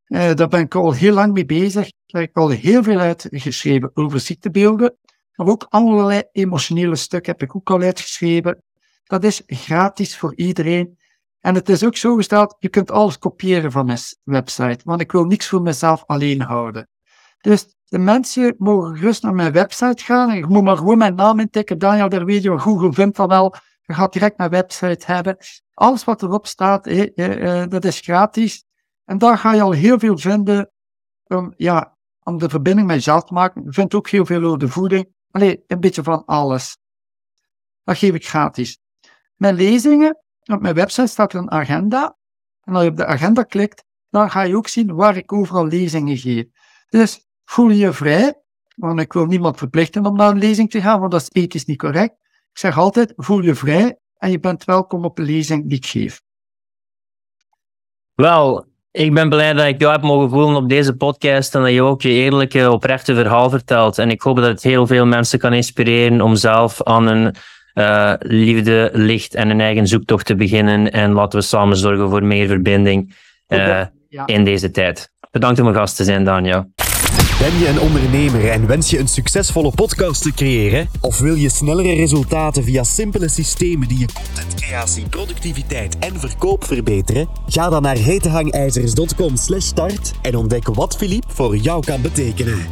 Uh, 0.07 0.33
daar 0.33 0.47
ben 0.47 0.59
ik 0.59 0.75
al 0.75 0.91
heel 0.91 1.13
lang 1.13 1.33
mee 1.33 1.45
bezig. 1.45 1.91
Daar 2.05 2.21
heb 2.21 2.29
ik 2.29 2.37
al 2.37 2.49
heel 2.49 2.83
veel 2.83 2.99
uitgeschreven 2.99 3.91
over 3.93 4.19
ziektebeelden. 4.19 4.97
Maar 5.35 5.47
ook 5.47 5.65
allerlei 5.69 6.23
emotionele 6.31 6.95
stukken 6.95 7.31
heb 7.31 7.41
ik 7.41 7.55
ook 7.55 7.69
al 7.69 7.81
uitgeschreven. 7.81 8.63
Dat 9.03 9.23
is 9.23 9.41
gratis 9.45 10.17
voor 10.17 10.35
iedereen. 10.35 10.97
En 11.39 11.55
het 11.55 11.69
is 11.69 11.83
ook 11.83 11.97
zo 11.97 12.15
gesteld, 12.15 12.55
je 12.59 12.69
kunt 12.69 12.91
alles 12.91 13.17
kopiëren 13.17 13.71
van 13.71 13.85
mijn 13.85 13.99
website, 14.23 14.79
want 14.83 15.01
ik 15.01 15.11
wil 15.11 15.25
niks 15.25 15.47
voor 15.47 15.61
mezelf 15.61 16.03
alleen 16.05 16.41
houden. 16.41 16.89
Dus 17.41 17.75
de 17.85 17.99
mensen 17.99 18.55
mogen 18.57 18.97
gerust 18.97 19.23
naar 19.23 19.33
mijn 19.33 19.51
website 19.51 20.03
gaan. 20.03 20.35
Je 20.35 20.45
moet 20.45 20.63
maar 20.63 20.77
gewoon 20.77 20.97
mijn 20.97 21.15
naam 21.15 21.39
intikken, 21.39 21.77
Daniel 21.77 22.09
Derwedio, 22.09 22.57
Google 22.57 22.93
vindt 22.93 23.15
dat 23.15 23.29
wel. 23.29 23.55
Je 23.81 23.93
gaat 23.93 24.13
direct 24.13 24.37
mijn 24.37 24.49
website 24.49 25.05
hebben. 25.05 25.37
Alles 25.73 26.03
wat 26.03 26.21
erop 26.21 26.47
staat, 26.47 26.87
eh, 26.87 27.63
dat 27.69 27.85
is 27.85 27.99
gratis. 27.99 28.65
En 29.05 29.17
daar 29.17 29.37
ga 29.37 29.53
je 29.53 29.61
al 29.61 29.71
heel 29.71 29.99
veel 29.99 30.17
vinden 30.17 30.71
om, 31.23 31.53
ja, 31.57 31.97
om 32.23 32.37
de 32.37 32.49
verbinding 32.49 32.87
met 32.87 32.95
jezelf 32.95 33.23
te 33.23 33.33
maken. 33.33 33.63
Je 33.63 33.71
vindt 33.73 33.93
ook 33.93 34.09
heel 34.09 34.25
veel 34.25 34.43
over 34.43 34.59
de 34.59 34.67
voeding. 34.67 35.07
Allee, 35.33 35.63
een 35.67 35.79
beetje 35.79 36.03
van 36.03 36.25
alles. 36.25 36.77
Dat 37.83 37.97
geef 37.97 38.13
ik 38.13 38.27
gratis. 38.27 38.79
Mijn 39.35 39.55
lezingen, 39.55 40.17
op 40.43 40.61
mijn 40.61 40.75
website 40.75 41.07
staat 41.07 41.33
er 41.33 41.39
een 41.39 41.51
agenda. 41.51 42.17
En 42.61 42.73
als 42.73 42.83
je 42.83 42.89
op 42.89 42.97
de 42.97 43.05
agenda 43.05 43.43
klikt, 43.43 43.83
dan 44.09 44.31
ga 44.31 44.41
je 44.41 44.55
ook 44.57 44.67
zien 44.67 44.95
waar 44.95 45.17
ik 45.17 45.31
overal 45.31 45.65
lezingen 45.65 46.17
geef. 46.17 46.45
Dus 46.89 47.27
voel 47.45 47.69
je 47.69 47.93
vrij, 47.93 48.41
want 48.75 48.99
ik 48.99 49.13
wil 49.13 49.25
niemand 49.25 49.57
verplichten 49.57 50.05
om 50.05 50.15
naar 50.15 50.31
een 50.31 50.37
lezing 50.37 50.69
te 50.69 50.81
gaan, 50.81 50.99
want 50.99 51.11
dat 51.11 51.21
is 51.21 51.41
ethisch 51.41 51.65
niet 51.65 51.77
correct. 51.77 52.13
Ik 52.51 52.57
zeg 52.57 52.77
altijd, 52.77 53.13
voel 53.15 53.41
je 53.41 53.55
vrij 53.55 53.99
en 54.17 54.31
je 54.31 54.39
bent 54.39 54.63
welkom 54.63 55.05
op 55.05 55.17
een 55.17 55.25
lezing 55.25 55.69
die 55.69 55.77
ik 55.77 55.85
geef. 55.85 56.21
Wel, 58.13 58.72
ik 58.93 59.13
ben 59.13 59.29
blij 59.29 59.53
dat 59.53 59.65
ik 59.65 59.81
jou 59.81 59.91
heb 59.91 60.01
mogen 60.01 60.29
voelen 60.29 60.55
op 60.55 60.69
deze 60.69 60.93
podcast 60.93 61.55
en 61.55 61.61
dat 61.61 61.71
je 61.71 61.81
ook 61.81 62.01
je 62.01 62.09
eerlijke, 62.09 62.71
oprechte 62.71 63.15
verhaal 63.15 63.49
vertelt. 63.49 63.97
En 63.97 64.09
ik 64.09 64.21
hoop 64.21 64.35
dat 64.35 64.45
het 64.45 64.63
heel 64.63 64.87
veel 64.87 65.05
mensen 65.05 65.39
kan 65.39 65.53
inspireren 65.53 66.21
om 66.21 66.35
zelf 66.35 66.83
aan 66.83 67.07
een 67.07 67.35
uh, 67.73 68.13
liefde, 68.19 68.89
licht 68.93 69.35
en 69.35 69.49
een 69.49 69.61
eigen 69.61 69.87
zoektocht 69.87 70.25
te 70.25 70.35
beginnen. 70.35 70.91
En 70.91 71.11
laten 71.11 71.39
we 71.39 71.45
samen 71.45 71.77
zorgen 71.77 72.09
voor 72.09 72.23
meer 72.23 72.47
verbinding 72.47 73.15
uh, 73.47 73.85
ja. 74.09 74.25
in 74.25 74.43
deze 74.43 74.71
tijd. 74.71 75.11
Bedankt 75.31 75.57
om 75.57 75.65
mijn 75.65 75.77
gast 75.77 75.95
te 75.95 76.03
zijn, 76.03 76.23
Daniel. 76.23 76.71
Ben 77.39 77.59
je 77.59 77.67
een 77.67 77.79
ondernemer 77.79 78.49
en 78.49 78.67
wens 78.67 78.89
je 78.89 78.99
een 78.99 79.07
succesvolle 79.07 79.71
podcast 79.71 80.21
te 80.21 80.33
creëren? 80.33 80.89
Of 81.01 81.19
wil 81.19 81.35
je 81.35 81.49
snellere 81.49 81.93
resultaten 81.93 82.63
via 82.63 82.83
simpele 82.83 83.29
systemen 83.29 83.87
die 83.87 83.99
je 83.99 84.07
contentcreatie, 84.13 85.09
productiviteit 85.09 85.99
en 85.99 86.19
verkoop 86.19 86.63
verbeteren? 86.63 87.27
Ga 87.47 87.69
dan 87.69 87.81
naar 87.81 87.97
hetehangijzers.com/start 87.97 90.11
en 90.21 90.35
ontdek 90.35 90.67
wat 90.67 90.95
Philippe 90.95 91.33
voor 91.33 91.57
jou 91.57 91.85
kan 91.85 92.01
betekenen. 92.01 92.67